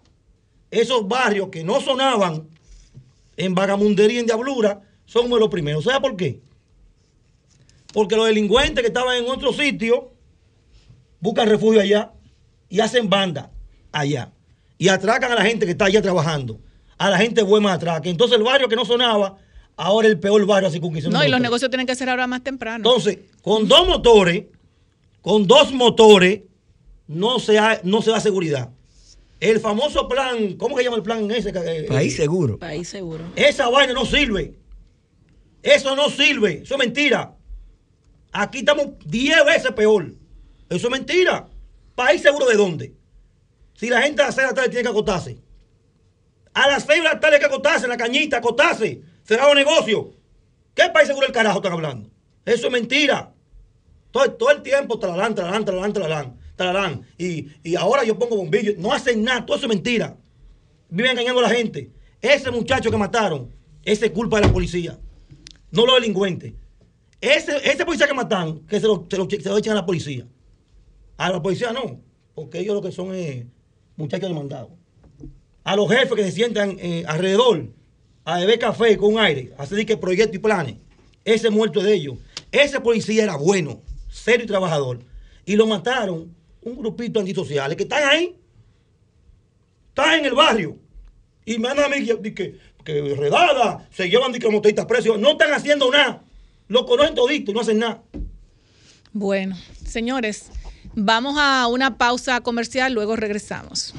esos 0.71 1.07
barrios 1.07 1.49
que 1.49 1.63
no 1.63 1.81
sonaban 1.81 2.47
en 3.38 3.55
vagamundería 3.55 4.17
y 4.17 4.19
en 4.19 4.25
diablura, 4.25 4.81
son 5.05 5.29
los 5.29 5.49
primeros. 5.49 5.83
¿Sabe 5.83 6.01
por 6.01 6.15
qué? 6.15 6.41
Porque 7.93 8.15
los 8.15 8.27
delincuentes 8.27 8.81
que 8.81 8.88
estaban 8.88 9.17
en 9.17 9.29
otro 9.29 9.53
sitio 9.53 10.11
buscan 11.19 11.47
refugio 11.49 11.81
allá 11.81 12.11
y 12.69 12.79
hacen 12.79 13.09
banda 13.09 13.51
allá. 13.91 14.31
Y 14.77 14.89
atracan 14.89 15.31
a 15.31 15.36
la 15.36 15.45
gente 15.45 15.65
que 15.65 15.71
está 15.71 15.86
allá 15.86 16.01
trabajando. 16.01 16.59
A 16.97 17.09
la 17.09 17.17
gente 17.17 17.41
buena. 17.43 17.79
Que 18.01 18.09
entonces 18.09 18.38
el 18.38 18.43
barrio 18.43 18.67
que 18.67 18.75
no 18.75 18.86
sonaba, 18.86 19.38
ahora 19.77 20.07
el 20.07 20.19
peor 20.19 20.45
barrio 20.45 20.67
así 20.67 20.79
con 20.79 20.93
No, 20.93 21.23
y 21.23 21.29
los 21.29 21.39
negocios 21.39 21.69
tienen 21.69 21.88
que 21.88 21.95
ser 21.95 22.09
ahora 22.09 22.27
más 22.27 22.43
temprano. 22.43 22.77
Entonces, 22.77 23.19
con 23.41 23.67
dos 23.67 23.88
motores, 23.88 24.45
con 25.21 25.47
dos 25.47 25.71
motores, 25.73 26.41
no 27.07 27.39
se, 27.39 27.59
no 27.83 28.01
se 28.01 28.11
da 28.11 28.19
seguridad. 28.19 28.69
El 29.45 29.59
famoso 29.59 30.07
plan, 30.07 30.53
¿cómo 30.53 30.75
se 30.75 30.83
llama 30.83 30.97
el 30.97 31.03
plan 31.03 31.29
ese? 31.29 31.49
Eh, 31.49 31.85
País 31.87 32.15
seguro. 32.15 32.57
País 32.57 32.89
seguro. 32.89 33.25
Esa 33.35 33.69
vaina 33.69 33.93
no 33.93 34.03
sirve. 34.03 34.55
Eso 35.61 35.95
no 35.95 36.09
sirve. 36.09 36.63
Eso 36.63 36.73
es 36.73 36.79
mentira. 36.79 37.35
Aquí 38.31 38.59
estamos 38.59 38.87
10 39.05 39.45
veces 39.45 39.71
peor. 39.73 40.15
Eso 40.67 40.87
es 40.87 40.91
mentira. 40.91 41.47
¿País 41.93 42.23
seguro 42.23 42.47
de 42.47 42.55
dónde? 42.55 42.95
Si 43.75 43.87
la 43.87 44.01
gente 44.01 44.23
a 44.23 44.25
las 44.25 44.35
6 44.35 44.47
de 44.47 44.51
la 44.51 44.55
tarde 44.55 44.69
tiene 44.69 44.81
que 44.83 44.89
acotarse. 44.89 45.37
A 46.55 46.67
las 46.67 46.83
6 46.85 47.03
de 47.03 47.07
la 47.07 47.19
tarde 47.19 47.35
hay 47.35 47.39
que 47.39 47.45
acotarse 47.45 47.85
en 47.85 47.91
la 47.91 47.97
cañita, 47.97 48.37
acotarse. 48.37 49.03
Cerrado 49.23 49.53
negocio. 49.53 50.11
¿Qué 50.73 50.89
país 50.91 51.07
seguro 51.07 51.27
el 51.27 51.33
carajo 51.33 51.57
están 51.59 51.73
hablando? 51.73 52.09
Eso 52.45 52.65
es 52.65 52.73
mentira. 52.73 53.31
Todo, 54.09 54.31
todo 54.31 54.49
el 54.49 54.63
tiempo, 54.63 54.97
talalán, 54.97 55.35
talalán, 55.35 55.63
talalán, 55.65 55.93
talalán, 55.93 56.39
talalán. 56.55 57.01
Y, 57.17 57.47
y 57.63 57.75
ahora 57.75 58.03
yo 58.03 58.17
pongo 58.17 58.37
bombillos. 58.37 58.77
No 58.77 58.91
hacen 58.93 59.23
nada, 59.23 59.45
todo 59.45 59.57
eso 59.57 59.65
es 59.65 59.69
mentira. 59.69 60.17
Viven 60.89 61.11
engañando 61.11 61.39
a 61.39 61.49
la 61.49 61.55
gente. 61.55 61.91
Ese 62.21 62.51
muchacho 62.51 62.89
que 62.89 62.97
mataron, 62.97 63.49
ese 63.83 64.07
es 64.07 64.11
culpa 64.11 64.37
de 64.37 64.47
la 64.47 64.53
policía. 64.53 64.97
No 65.71 65.85
los 65.85 65.95
delincuentes. 65.95 66.53
Ese, 67.21 67.57
ese 67.63 67.85
policía 67.85 68.07
que 68.07 68.13
matan, 68.13 68.59
que 68.67 68.79
se 68.79 68.87
lo, 68.87 69.05
se 69.09 69.17
lo, 69.17 69.27
se 69.29 69.57
echan 69.57 69.73
a 69.73 69.81
la 69.81 69.85
policía. 69.85 70.27
A 71.17 71.31
la 71.31 71.41
policía 71.41 71.71
no, 71.71 71.99
porque 72.33 72.59
ellos 72.59 72.75
lo 72.75 72.81
que 72.81 72.91
son 72.91 73.13
es 73.13 73.45
muchachos 73.95 74.29
demandados. 74.29 74.71
A 75.63 75.75
los 75.75 75.89
jefes 75.89 76.13
que 76.13 76.23
se 76.23 76.31
sientan 76.31 76.77
eh, 76.79 77.03
alrededor 77.07 77.67
a 78.25 78.39
beber 78.39 78.59
café 78.59 78.97
con 78.97 79.17
aire, 79.17 79.53
a 79.57 79.63
hacer 79.63 79.85
que 79.85 79.97
proyectos 79.97 80.35
y 80.35 80.39
planes. 80.39 80.75
Ese 81.23 81.49
muerto 81.49 81.81
de 81.81 81.93
ellos. 81.93 82.17
Ese 82.51 82.79
policía 82.79 83.23
era 83.23 83.37
bueno, 83.37 83.81
serio 84.09 84.43
y 84.43 84.47
trabajador. 84.47 84.99
Y 85.45 85.55
lo 85.55 85.67
mataron 85.67 86.34
un 86.66 86.78
grupito 86.78 87.20
antisociales 87.20 87.78
que 87.78 87.84
están 87.84 88.03
ahí. 88.03 88.36
Están 89.89 90.20
en 90.20 90.26
el 90.26 90.34
barrio. 90.34 90.78
Y 91.45 91.57
me 91.59 91.70
a 91.70 91.88
mí 91.88 92.05
que, 92.34 92.59
que, 92.84 93.16
redada, 93.16 93.88
se 93.91 94.09
llevan 94.09 94.32
de 94.32 94.39
como 94.39 94.61
precios. 94.61 95.20
No 95.20 95.32
están 95.32 95.53
haciendo 95.53 95.89
nada. 95.91 96.24
Lo 96.68 96.86
conocen 96.86 97.16
todito 97.16 97.51
y 97.51 97.53
no 97.53 97.61
hacen 97.61 97.80
nada. 97.80 98.03
Bueno, 99.13 99.55
señores. 99.86 100.49
Vamos 100.95 101.36
a 101.38 101.68
una 101.68 101.97
pausa 101.97 102.41
comercial, 102.41 102.93
luego 102.93 103.16
regresamos. 103.16 103.93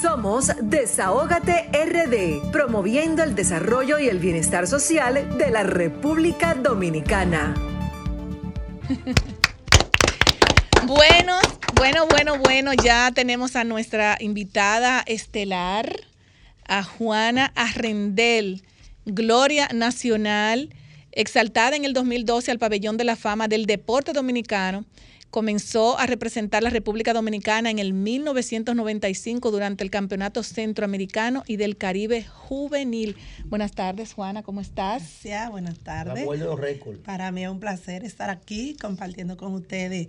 Somos 0.00 0.52
Desahógate 0.62 1.70
RD, 1.72 2.50
promoviendo 2.50 3.22
el 3.22 3.34
desarrollo 3.34 3.98
y 3.98 4.08
el 4.08 4.18
bienestar 4.18 4.66
social 4.66 5.36
de 5.38 5.50
la 5.50 5.62
República 5.62 6.54
Dominicana. 6.54 7.54
bueno, 10.86 11.38
bueno, 11.74 12.06
bueno, 12.06 12.38
bueno, 12.38 12.72
ya 12.74 13.10
tenemos 13.12 13.56
a 13.56 13.64
nuestra 13.64 14.16
invitada 14.20 15.02
estelar, 15.06 15.94
a 16.66 16.82
Juana 16.82 17.52
Arrendel, 17.54 18.62
Gloria 19.04 19.68
Nacional 19.72 20.70
Exaltada 21.12 21.76
en 21.76 21.84
el 21.84 21.92
2012 21.92 22.50
al 22.50 22.58
pabellón 22.58 22.96
de 22.96 23.04
la 23.04 23.16
fama 23.16 23.46
del 23.46 23.66
deporte 23.66 24.14
dominicano, 24.14 24.86
comenzó 25.30 25.98
a 25.98 26.06
representar 26.06 26.62
la 26.62 26.70
República 26.70 27.12
Dominicana 27.12 27.70
en 27.70 27.78
el 27.78 27.92
1995 27.92 29.50
durante 29.50 29.84
el 29.84 29.90
Campeonato 29.90 30.42
Centroamericano 30.42 31.42
y 31.46 31.56
del 31.56 31.76
Caribe 31.76 32.24
Juvenil. 32.24 33.16
Buenas 33.44 33.72
tardes, 33.72 34.14
Juana, 34.14 34.42
¿cómo 34.42 34.62
estás? 34.62 35.02
Gracias, 35.02 35.50
buenas 35.50 35.78
tardes. 35.80 36.26
Para 37.04 37.30
mí 37.30 37.44
es 37.44 37.50
un 37.50 37.60
placer 37.60 38.04
estar 38.04 38.30
aquí 38.30 38.74
compartiendo 38.80 39.36
con 39.36 39.52
ustedes 39.52 40.08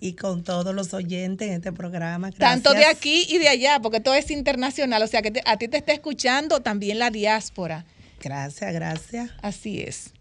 y 0.00 0.14
con 0.14 0.42
todos 0.42 0.74
los 0.74 0.94
oyentes 0.94 1.48
en 1.48 1.54
este 1.54 1.72
programa. 1.72 2.32
Tanto 2.32 2.72
de 2.72 2.86
aquí 2.86 3.26
y 3.28 3.38
de 3.38 3.48
allá, 3.48 3.80
porque 3.80 4.00
todo 4.00 4.14
es 4.14 4.30
internacional, 4.30 5.02
o 5.02 5.06
sea 5.06 5.22
que 5.22 5.42
a 5.44 5.56
ti 5.58 5.68
te 5.68 5.76
está 5.76 5.92
escuchando 5.92 6.60
también 6.60 6.98
la 6.98 7.10
diáspora. 7.10 7.84
Gracias, 8.22 8.72
gracias. 8.72 9.30
Así 9.42 9.80
es. 9.80 10.12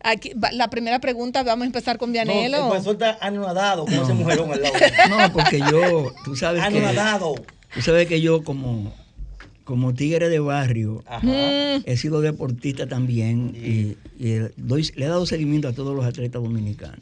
Aquí, 0.00 0.32
la 0.52 0.68
primera 0.68 1.00
pregunta, 1.00 1.42
vamos 1.42 1.64
a 1.64 1.66
empezar 1.66 1.98
con 1.98 2.12
Vianelo. 2.12 2.58
No, 2.58 2.64
el 2.64 2.70
profesor 2.70 2.92
está 2.94 3.18
anonadado 3.26 3.84
como 3.86 4.02
ese 4.02 4.14
mujerón 4.14 4.52
al 4.52 4.62
lado. 4.62 4.74
No, 5.08 5.32
porque 5.32 5.58
yo, 5.58 6.12
tú 6.24 6.36
sabes 6.36 6.62
anonadado. 6.62 7.34
que... 7.34 7.42
Tú 7.74 7.82
sabes 7.82 8.06
que 8.06 8.20
yo 8.20 8.42
como, 8.42 8.94
como 9.64 9.92
tigre 9.92 10.28
de 10.28 10.38
barrio 10.38 11.02
he 11.84 11.96
sido 11.96 12.20
deportista 12.20 12.86
también 12.86 13.54
y, 13.54 13.96
le 14.18 14.52
he 14.96 15.08
dado 15.08 15.26
seguimiento 15.26 15.68
a 15.68 15.72
todos 15.72 15.94
los 15.94 16.06
atletas 16.06 16.42
dominicanos. 16.42 17.00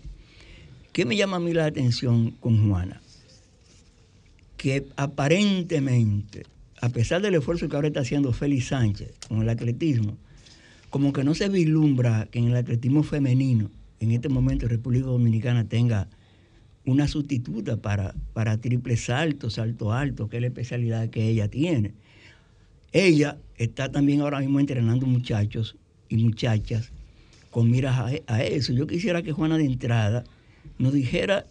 ¿Qué 0.95 1.05
me 1.05 1.17
llama 1.17 1.39
a 1.39 1.41
mí 1.41 1.53
la 1.53 1.67
atención 1.67 2.31
con 2.39 2.69
Juana? 2.69 3.01
Que 4.57 4.87
aparentemente, 4.95 6.47
a 6.81 6.89
pesar 6.89 7.21
del 7.21 7.35
esfuerzo 7.35 7.69
que 7.69 7.75
ahora 7.75 7.89
está 7.89 7.99
haciendo 7.99 8.33
Félix 8.33 8.67
Sánchez 8.69 9.13
con 9.27 9.43
el 9.43 9.49
atletismo, 9.49 10.17
como 10.91 11.13
que 11.13 11.25
no 11.25 11.35
se 11.35 11.49
vislumbra 11.49 12.29
que 12.31 12.39
en 12.39 12.45
el 12.45 12.55
atletismo 12.55 13.03
femenino, 13.03 13.73
en 13.99 14.13
este 14.13 14.29
momento 14.29 14.69
República 14.69 15.07
Dominicana 15.07 15.65
tenga 15.65 16.07
una 16.87 17.09
sustituta 17.09 17.77
para, 17.77 18.15
para 18.33 18.59
triple 18.59 18.97
salto, 18.97 19.51
salto 19.51 19.93
alto, 19.93 20.29
que 20.29 20.37
es 20.37 20.43
la 20.43 20.47
especialidad 20.47 21.11
que 21.11 21.27
ella 21.29 21.49
tiene. 21.49 21.93
Ella 22.93 23.39
está 23.57 23.91
también 23.91 24.21
ahora 24.21 24.39
mismo 24.39 24.61
entrenando 24.61 25.07
muchachos 25.07 25.75
y 26.09 26.19
muchachas 26.19 26.93
con 27.51 27.69
miras 27.69 27.99
a, 27.99 28.33
a 28.33 28.45
eso. 28.45 28.73
Yo 28.73 28.87
quisiera 28.87 29.23
que 29.23 29.33
Juana 29.33 29.59
de 29.59 29.65
entrada 29.65 30.23
nos 30.79 30.93
dijera 30.93 31.47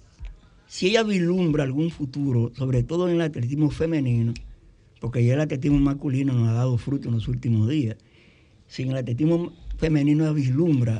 si 0.67 0.88
ella 0.88 1.03
vislumbra 1.03 1.63
algún 1.63 1.91
futuro, 1.91 2.51
sobre 2.55 2.84
todo 2.84 3.07
en 3.07 3.15
el 3.15 3.21
atletismo 3.21 3.69
femenino, 3.69 4.34
porque 4.99 5.24
ya 5.24 5.36
el 5.36 5.41
atletismo 5.41 5.80
masculino 5.80 6.34
nos 6.34 6.49
ha 6.49 6.53
dado 6.53 6.78
fruto 6.78 7.09
en 7.09 7.15
los 7.15 7.28
últimos 7.28 7.69
días 7.69 7.97
sin 8.67 8.89
el 8.89 8.97
atletismo 8.97 9.53
femenino 9.78 10.34
vislumbra 10.34 10.99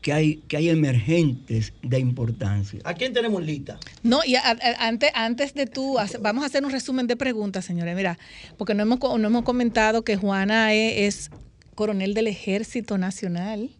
que 0.00 0.12
hay, 0.14 0.36
que 0.48 0.56
hay 0.56 0.70
emergentes 0.70 1.74
de 1.82 1.98
importancia. 1.98 2.80
¿A 2.84 2.94
quién 2.94 3.12
tenemos 3.12 3.44
lista? 3.44 3.78
No, 4.02 4.20
y 4.24 4.34
antes, 4.36 5.10
antes 5.14 5.52
de 5.52 5.66
tú, 5.66 5.98
vamos 6.20 6.42
a 6.42 6.46
hacer 6.46 6.64
un 6.64 6.70
resumen 6.70 7.06
de 7.06 7.16
preguntas, 7.16 7.66
señores. 7.66 7.94
Mira, 7.94 8.18
porque 8.56 8.72
no 8.74 8.82
hemos, 8.82 8.98
no 8.98 9.26
hemos 9.26 9.42
comentado 9.42 10.02
que 10.04 10.16
Juana 10.16 10.72
es, 10.72 11.30
coronel 11.74 12.14
del 12.14 12.28
Ejército 12.28 12.96
Nacional. 12.96 13.70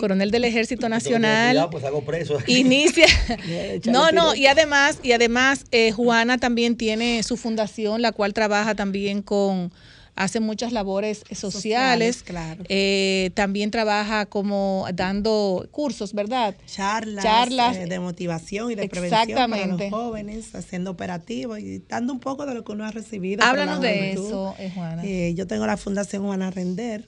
Coronel 0.00 0.30
del 0.30 0.44
Ejército 0.44 0.88
Nacional. 0.88 1.68
pues 1.70 1.84
hago 1.84 2.02
preso 2.04 2.38
Inicia. 2.46 3.06
no, 3.86 4.10
no, 4.12 4.34
y 4.34 4.46
además, 4.46 4.98
y 5.02 5.12
además 5.12 5.64
eh, 5.70 5.92
Juana 5.92 6.38
también 6.38 6.76
tiene 6.76 7.22
su 7.22 7.36
fundación, 7.36 8.02
la 8.02 8.12
cual 8.12 8.34
trabaja 8.34 8.74
también 8.74 9.22
con 9.22 9.72
hace 10.18 10.40
muchas 10.40 10.72
labores 10.72 11.22
sociales. 11.32 12.22
claro. 12.24 12.64
Eh, 12.68 13.30
también 13.34 13.70
trabaja 13.70 14.26
como 14.26 14.86
dando 14.92 15.68
cursos, 15.70 16.12
¿verdad? 16.12 16.56
Charlas, 16.66 17.24
Charlas 17.24 17.76
eh, 17.76 17.86
de 17.86 18.00
motivación 18.00 18.72
y 18.72 18.74
de 18.74 18.88
prevención 18.88 19.50
para 19.50 19.66
los 19.66 19.80
jóvenes, 19.90 20.54
haciendo 20.54 20.90
operativos 20.90 21.60
y 21.60 21.78
dando 21.88 22.12
un 22.12 22.20
poco 22.20 22.46
de 22.46 22.54
lo 22.54 22.64
que 22.64 22.72
uno 22.72 22.84
ha 22.84 22.90
recibido. 22.90 23.44
Háblanos 23.44 23.80
de 23.80 24.12
eso, 24.12 24.56
eh, 24.58 24.72
Juana. 24.74 25.04
yo 25.04 25.46
tengo 25.46 25.66
la 25.66 25.76
Fundación 25.76 26.24
Juana 26.24 26.50
Render. 26.50 27.06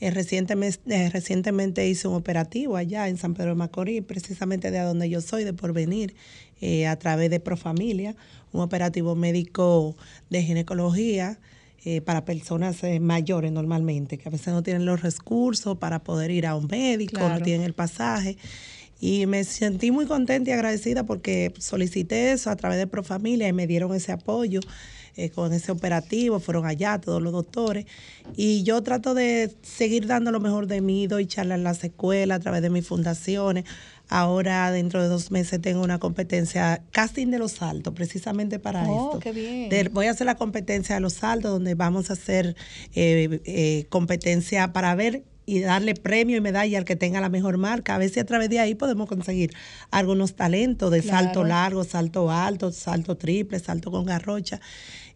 Recientemente, 0.00 1.10
recientemente 1.10 1.88
hice 1.88 2.08
un 2.08 2.14
operativo 2.14 2.76
allá 2.76 3.08
en 3.08 3.16
San 3.16 3.34
Pedro 3.34 3.50
de 3.50 3.56
Macorís, 3.56 4.02
precisamente 4.02 4.70
de 4.70 4.80
donde 4.80 5.08
yo 5.08 5.20
soy, 5.20 5.44
de 5.44 5.52
Porvenir, 5.52 6.14
a 6.88 6.96
través 6.96 7.30
de 7.30 7.38
Profamilia, 7.38 8.16
un 8.52 8.62
operativo 8.62 9.14
médico 9.14 9.96
de 10.30 10.42
ginecología 10.42 11.38
eh, 11.88 12.00
para 12.00 12.24
personas 12.24 12.82
eh, 12.82 12.98
mayores 12.98 13.52
normalmente, 13.52 14.18
que 14.18 14.28
a 14.28 14.32
veces 14.32 14.48
no 14.48 14.64
tienen 14.64 14.84
los 14.86 15.02
recursos 15.02 15.78
para 15.78 16.02
poder 16.02 16.32
ir 16.32 16.44
a 16.44 16.56
un 16.56 16.66
médico, 16.66 17.20
no 17.20 17.40
tienen 17.40 17.64
el 17.64 17.74
pasaje. 17.74 18.36
Y 18.98 19.26
me 19.26 19.44
sentí 19.44 19.92
muy 19.92 20.06
contenta 20.06 20.50
y 20.50 20.52
agradecida 20.52 21.04
porque 21.04 21.52
solicité 21.58 22.32
eso 22.32 22.50
a 22.50 22.56
través 22.56 22.78
de 22.78 22.88
Profamilia 22.88 23.46
y 23.46 23.52
me 23.52 23.68
dieron 23.68 23.94
ese 23.94 24.10
apoyo 24.10 24.58
eh, 25.16 25.30
con 25.30 25.52
ese 25.52 25.72
operativo, 25.72 26.40
fueron 26.40 26.66
allá 26.66 27.00
todos 27.00 27.22
los 27.22 27.32
doctores. 27.32 27.86
Y 28.36 28.62
yo 28.64 28.82
trato 28.82 29.14
de 29.14 29.54
seguir 29.62 30.06
dando 30.06 30.30
lo 30.30 30.40
mejor 30.40 30.66
de 30.66 30.80
mí, 30.80 31.06
doy 31.06 31.26
charlas 31.26 31.58
en 31.58 31.64
las 31.64 31.82
escuelas 31.84 32.36
a 32.36 32.40
través 32.40 32.62
de 32.62 32.70
mis 32.70 32.86
fundaciones. 32.86 33.64
Ahora, 34.08 34.70
dentro 34.70 35.02
de 35.02 35.08
dos 35.08 35.30
meses, 35.30 35.60
tengo 35.60 35.82
una 35.82 35.98
competencia, 35.98 36.82
casting 36.92 37.28
de 37.28 37.38
los 37.38 37.52
saltos, 37.52 37.92
precisamente 37.94 38.58
para 38.58 38.88
oh, 38.88 39.06
esto. 39.06 39.20
Qué 39.20 39.32
bien. 39.32 39.90
voy 39.92 40.06
a 40.06 40.12
hacer 40.12 40.26
la 40.26 40.36
competencia 40.36 40.94
de 40.94 41.00
los 41.00 41.14
saltos, 41.14 41.50
donde 41.50 41.74
vamos 41.74 42.10
a 42.10 42.12
hacer 42.12 42.54
eh, 42.94 43.40
eh, 43.44 43.86
competencia 43.88 44.72
para 44.72 44.94
ver 44.94 45.24
y 45.46 45.60
darle 45.60 45.94
premio 45.94 46.36
y 46.36 46.40
medalla 46.40 46.76
al 46.76 46.84
que 46.84 46.96
tenga 46.96 47.20
la 47.20 47.28
mejor 47.28 47.56
marca. 47.56 47.94
A 47.94 47.98
ver 47.98 48.10
si 48.10 48.20
a 48.20 48.26
través 48.26 48.50
de 48.50 48.58
ahí 48.58 48.74
podemos 48.74 49.08
conseguir 49.08 49.52
algunos 49.90 50.34
talentos 50.34 50.90
de 50.90 51.02
salto 51.02 51.44
largo, 51.44 51.84
salto 51.84 52.30
alto, 52.30 52.72
salto 52.72 53.16
triple, 53.16 53.60
salto 53.60 53.92
con 53.92 54.04
garrocha. 54.04 54.60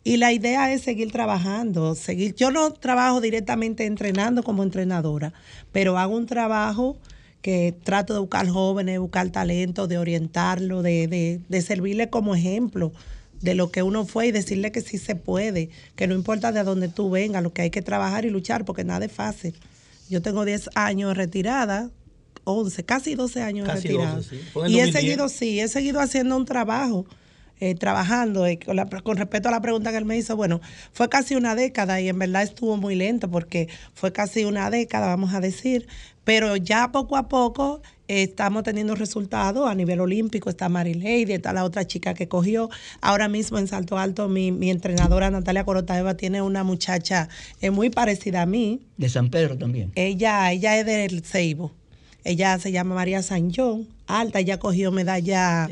Y 0.03 0.17
la 0.17 0.33
idea 0.33 0.73
es 0.73 0.83
seguir 0.83 1.13
trabajando, 1.13 1.95
seguir. 1.95 2.35
Yo 2.35 2.51
no 2.51 2.73
trabajo 2.73 3.21
directamente 3.21 3.85
entrenando 3.85 4.43
como 4.43 4.63
entrenadora, 4.63 5.33
pero 5.73 5.99
hago 5.99 6.17
un 6.17 6.27
trabajo 6.27 6.97
que 7.43 7.75
trato 7.85 8.15
de 8.15 8.21
buscar 8.21 8.49
jóvenes, 8.49 8.99
buscar 8.99 9.29
talento, 9.31 9.87
de 9.87 9.99
orientarlo, 9.99 10.83
de, 10.83 11.07
de, 11.07 11.41
de 11.49 11.63
servirle 11.63 12.09
como 12.09 12.35
ejemplo 12.35 12.93
de 13.41 13.55
lo 13.55 13.71
que 13.71 13.83
uno 13.83 14.05
fue 14.05 14.29
y 14.29 14.33
decirle 14.33 14.71
que 14.71 14.83
sí 14.83 14.99
se 14.99 15.17
puede, 15.17 15.71
que 15.97 16.07
no 16.07 16.15
importa 16.15 16.53
de 16.53 16.63
dónde 16.63 16.89
tú 16.89 17.11
vengas, 17.11 17.43
lo 17.43 17.53
que 17.53 17.63
hay 17.63 17.71
que 17.71 17.83
trabajar 17.83 18.25
y 18.25 18.31
luchar, 18.31 18.65
porque 18.65 18.85
nada 18.85 19.07
es 19.07 19.13
fácil. 19.13 19.55
Yo 20.09 20.21
tengo 20.23 20.45
10 20.45 20.71
años 20.75 21.17
retirada, 21.17 21.91
11, 22.45 22.85
casi 22.85 23.15
12 23.15 23.43
años 23.43 23.69
retirada. 23.69 24.21
Y 24.67 24.81
he 24.81 24.93
seguido, 24.93 25.29
sí, 25.29 25.61
he 25.61 25.69
seguido 25.69 26.01
haciendo 26.01 26.37
un 26.37 26.45
trabajo. 26.45 27.07
Eh, 27.63 27.75
trabajando. 27.75 28.47
Eh, 28.47 28.59
con, 28.59 28.79
con, 29.03 29.19
respecto 29.19 29.51
a 29.51 29.53
la 29.53 29.61
pregunta 29.61 29.91
que 29.91 29.99
él 29.99 30.07
me 30.07 30.17
hizo, 30.17 30.35
bueno, 30.35 30.63
fue 30.95 31.11
casi 31.11 31.35
una 31.35 31.55
década 31.55 32.01
y 32.01 32.09
en 32.09 32.19
verdad 32.19 32.43
estuvo 32.43 32.79
muy 32.79 32.95
lento 32.95 33.31
porque 33.31 33.69
fue 33.93 34.13
casi 34.13 34.47
una 34.47 34.71
década, 34.71 35.09
vamos 35.09 35.35
a 35.35 35.41
decir, 35.41 35.87
pero 36.25 36.57
ya 36.57 36.91
poco 36.91 37.19
a 37.19 37.29
poco 37.29 37.83
eh, 38.09 38.23
estamos 38.23 38.63
teniendo 38.63 38.95
resultados 38.95 39.69
a 39.69 39.75
nivel 39.75 40.01
olímpico. 40.01 40.49
Está 40.49 40.71
Mary 40.71 40.95
Lady, 40.95 41.35
está 41.35 41.53
la 41.53 41.65
otra 41.65 41.87
chica 41.87 42.15
que 42.15 42.29
cogió. 42.29 42.71
Ahora 43.03 43.29
mismo 43.29 43.59
en 43.59 43.69
Salto 43.69 43.99
Alto, 43.99 44.27
mi, 44.27 44.53
mi 44.53 44.71
entrenadora 44.71 45.31
Natalia 45.31 45.65
Corotaeva 45.65 46.15
tiene 46.15 46.41
una 46.41 46.65
muchacha 46.65 47.29
muy 47.73 47.91
parecida 47.91 48.41
a 48.41 48.47
mí. 48.47 48.81
De 48.97 49.11
San 49.11 49.29
Pedro 49.29 49.59
también. 49.59 49.93
Ella, 49.97 50.51
ella 50.51 50.79
es 50.79 50.87
del 50.87 51.23
Ceibo. 51.23 51.73
Ella 52.25 52.59
se 52.59 52.73
llama 52.73 52.95
María 52.95 53.23
San 53.23 53.51
John, 53.55 53.87
alta, 54.19 54.41
ella 54.41 54.59
cogió 54.59 54.91
medalla 54.91 55.69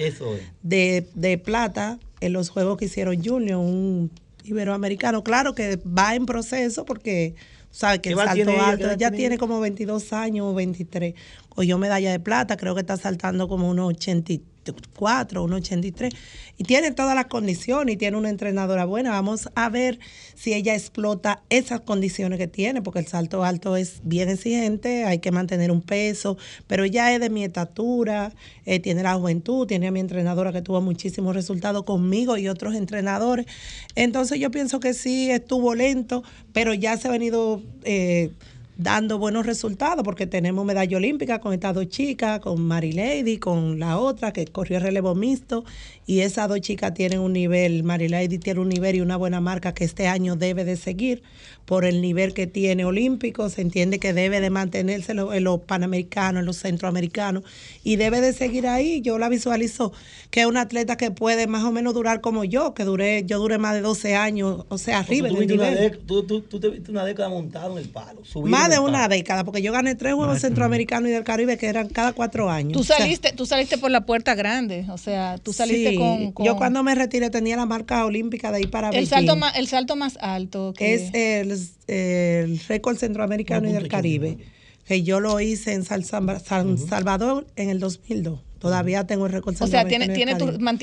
de, 0.63 1.07
de 1.15 1.39
plata 1.39 1.99
en 2.21 2.33
los 2.33 2.51
juegos 2.51 2.79
que 2.79 2.87
hicieron 2.87 3.23
Junior, 3.23 3.59
un 3.59 4.11
iberoamericano. 4.45 5.23
Claro 5.25 5.55
que 5.55 5.77
va 5.77 6.15
en 6.15 6.27
proceso 6.27 6.85
porque 6.85 7.35
¿sabes? 7.71 8.01
Que 8.01 8.11
el 8.11 8.17
salto 8.17 8.61
alto, 8.61 8.91
ella 8.91 9.11
tiene 9.11 9.39
como 9.39 9.61
22 9.61 10.13
años 10.13 10.47
o 10.47 10.55
23. 10.55 11.15
yo 11.63 11.79
medalla 11.79 12.11
de 12.11 12.21
plata, 12.21 12.57
creo 12.57 12.75
que 12.75 12.81
está 12.81 12.97
saltando 12.97 13.49
como 13.49 13.69
unos 13.69 13.89
83 13.89 14.41
84, 14.71 15.45
1,83 15.45 16.15
y 16.59 16.65
tiene 16.65 16.91
todas 16.91 17.15
las 17.15 17.27
condiciones 17.27 17.95
y 17.95 17.97
tiene 17.97 18.17
una 18.17 18.31
entrenadora 18.31 18.85
buena. 18.85 19.11
Vamos 19.11 19.49
a 19.55 19.69
ver 19.69 20.01
si 20.35 20.55
ella 20.55 20.75
explota 20.75 21.43
esas 21.51 21.81
condiciones 21.81 22.39
que 22.39 22.49
tiene, 22.49 22.83
porque 22.83 22.99
el 22.99 23.07
salto 23.07 23.45
alto 23.45 23.77
es 23.77 24.01
bien 24.03 24.29
exigente, 24.29 25.05
hay 25.05 25.21
que 25.21 25.31
mantener 25.31 25.71
un 25.71 25.83
peso, 25.83 26.37
pero 26.67 26.85
ella 26.85 27.15
es 27.15 27.21
de 27.21 27.31
mi 27.31 27.45
estatura, 27.45 28.33
eh, 28.65 28.81
tiene 28.81 29.03
la 29.05 29.15
juventud, 29.15 29.67
tiene 29.67 29.87
a 29.87 29.91
mi 29.93 30.01
entrenadora 30.01 30.53
que 30.53 30.63
tuvo 30.63 30.81
muchísimos 30.81 31.35
resultados 31.35 31.85
conmigo 31.85 32.37
y 32.37 32.49
otros 32.49 32.75
entrenadores. 32.75 33.47
Entonces 33.95 34.41
yo 34.41 34.51
pienso 34.51 34.81
que 34.81 34.95
sí 34.95 35.31
estuvo 35.31 35.75
lento, 35.75 36.25
pero 36.53 36.75
ya 36.75 36.97
se 36.97 37.09
ha 37.09 37.11
venido... 37.11 37.63
Eh, 37.85 38.33
dando 38.79 39.19
buenos 39.19 39.45
resultados 39.45 40.05
porque 40.05 40.27
tenemos 40.27 40.65
medalla 40.65 40.97
olímpica 40.97 41.41
con 41.41 41.53
estas 41.53 41.75
dos 41.75 41.89
chicas, 41.89 42.41
con 42.41 42.63
Mary 42.63 42.93
Lady, 42.93 43.39
con 43.39 43.79
la 43.79 43.99
otra 43.99 44.33
que 44.33 44.47
corrió 44.47 44.79
el 44.79 44.85
relevo 44.85 45.15
mixto 45.15 45.65
y 46.09 46.23
esas 46.23 46.49
dos 46.49 46.63
chicas 46.63 46.95
tienen 46.95 47.19
un 47.19 47.35
nivel, 47.35 47.85
Mary 47.85 48.09
Lady 48.09 48.39
tiene 48.39 48.61
un 48.61 48.71
nivel 48.71 48.97
y 48.97 49.03
una 49.03 49.19
buena 49.19 49.43
marca 49.43 49.75
que 49.75 49.85
este 49.85 50.07
año 50.07 50.37
debe 50.37 50.65
de 50.65 50.79
seguir 50.79 51.23
por 51.67 51.85
el 51.85 52.01
nivel 52.01 52.33
que 52.33 52.47
tiene 52.47 52.87
olímpico, 52.87 53.51
se 53.51 53.61
entiende 53.61 53.99
que 53.99 54.15
debe 54.15 54.41
de 54.41 54.49
mantenerse 54.49 55.13
en 55.13 55.45
los 55.45 55.61
panamericanos, 55.61 56.41
en 56.41 56.47
los 56.47 56.57
centroamericanos 56.57 57.43
y 57.85 57.97
debe 57.97 58.23
de 58.23 58.33
seguir 58.33 58.67
ahí. 58.67 59.03
Yo 59.03 59.19
la 59.19 59.29
visualizo 59.29 59.93
que 60.31 60.41
es 60.41 60.47
una 60.47 60.63
atleta 60.63 60.97
que 60.97 61.11
puede 61.11 61.47
más 61.47 61.63
o 61.65 61.73
menos 61.73 61.93
durar 61.93 62.23
como 62.23 62.43
yo, 62.43 62.73
que 62.73 62.85
duré, 62.85 63.25
yo 63.27 63.39
duré 63.39 63.59
más 63.59 63.75
de 63.75 63.83
12 63.83 64.17
años, 64.17 64.65
o 64.71 64.79
sea, 64.79 65.01
arriba. 65.01 65.29
Tú, 65.29 65.43
en 65.43 66.07
tú, 66.07 66.23
tú, 66.23 66.41
tú, 66.41 66.59
te 66.59 66.71
viste 66.71 66.91
una 66.91 67.05
década 67.05 67.29
montado 67.29 67.77
en 67.77 67.85
el 67.85 67.91
palo. 67.91 68.23
Más 68.45 68.71
de 68.71 68.79
una 68.79 69.07
década, 69.09 69.45
porque 69.45 69.61
yo 69.61 69.71
gané 69.71 69.95
tres 69.95 70.15
Juegos 70.15 70.41
Centroamericanos 70.41 71.11
y 71.11 71.13
del 71.13 71.25
Caribe 71.25 71.59
que 71.59 71.67
eran 71.67 71.91
cada 71.91 72.15
cuatro 72.15 72.49
años. 72.49 72.73
Tú 72.73 72.83
saliste, 72.83 73.35
tú 73.35 73.45
saliste 73.45 73.77
por 73.77 73.91
la 73.91 74.07
puerta 74.07 74.35
grande, 74.35 74.87
o 74.89 74.97
sea, 74.97 75.37
tú 75.37 75.53
saliste 75.53 75.98
con, 75.99 76.45
Yo 76.45 76.57
cuando 76.57 76.83
me 76.83 76.95
retiré 76.95 77.31
tenía 77.31 77.57
la 77.57 77.67
marca 77.67 78.05
olímpica 78.05 78.51
de 78.51 78.59
ahí 78.59 78.67
para 78.67 78.91
el 78.91 79.07
salto 79.07 79.37
más 79.37 79.57
El 79.57 79.67
salto 79.67 79.97
más 79.97 80.17
alto. 80.21 80.73
Que... 80.77 80.95
Es 80.95 81.15
el 81.15 81.51
el 81.89 82.61
récord 82.69 82.97
centroamericano 82.99 83.69
y 83.69 83.73
del 83.73 83.89
Caribe, 83.89 84.39
que 84.85 85.03
yo 85.03 85.21
lo 85.21 85.41
hice 85.41 85.73
en 85.73 85.85
San, 85.85 86.05
Salvador 86.05 87.47
en 87.57 87.71
el 87.71 87.81
2002. 87.81 88.41
Todavía 88.59 89.07
tengo 89.07 89.27
el 89.27 89.33
récord 89.33 89.57
O 89.61 89.67
sea, 89.67 89.87
tiene, 89.87 90.09
tiene 90.09 90.37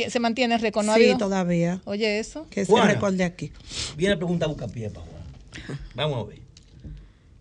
se 0.09 0.20
mantiene 0.20 0.55
el 0.55 0.61
récord, 0.61 0.86
Sí, 0.95 1.13
todavía. 1.18 1.82
Oye, 1.86 2.20
eso. 2.20 2.47
Que 2.49 2.61
es 2.61 2.70
el 2.70 2.84
récord 2.84 3.13
de 3.13 3.26
aquí. 3.26 3.51
Viene 3.97 4.16
la 4.16 4.18
pregunta 4.18 4.47
busca 4.47 4.68
pie 4.68 4.89
para 4.89 5.05
Vamos 5.93 6.26
a 6.26 6.30
ver. 6.30 6.39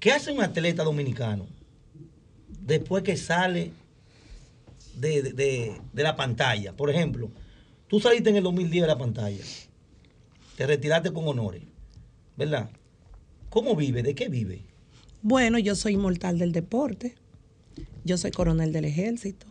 ¿Qué 0.01 0.13
hace 0.13 0.33
un 0.33 0.43
atleta 0.43 0.85
dominicano 0.85 1.47
después 2.61 3.03
que 3.03 3.17
sale 3.17 3.71
de, 4.97 5.23
de, 5.23 5.73
de, 5.93 6.03
la 6.03 6.15
pantalla? 6.15 6.73
Por 6.75 6.91
ejemplo, 6.91 7.31
tú 7.95 8.01
saliste 8.01 8.29
en 8.29 8.35
el 8.35 8.43
2010 8.43 8.83
de 8.83 8.89
la 8.89 8.99
pantalla, 8.99 9.45
te 10.57 10.67
retiraste 10.67 11.13
con 11.13 11.29
honores, 11.29 11.63
¿verdad? 12.37 12.69
¿Cómo 13.51 13.77
vive? 13.77 14.03
¿De 14.03 14.17
qué 14.17 14.29
vive? 14.29 14.65
Bueno, 15.23 15.61
yo 15.61 15.77
soy 15.77 15.93
inmortal 15.93 16.37
del 16.41 16.51
deporte. 16.51 17.15
Yo 18.03 18.19
soy 18.19 18.33
coronel 18.33 18.73
del 18.73 18.87
ejército. 18.87 19.47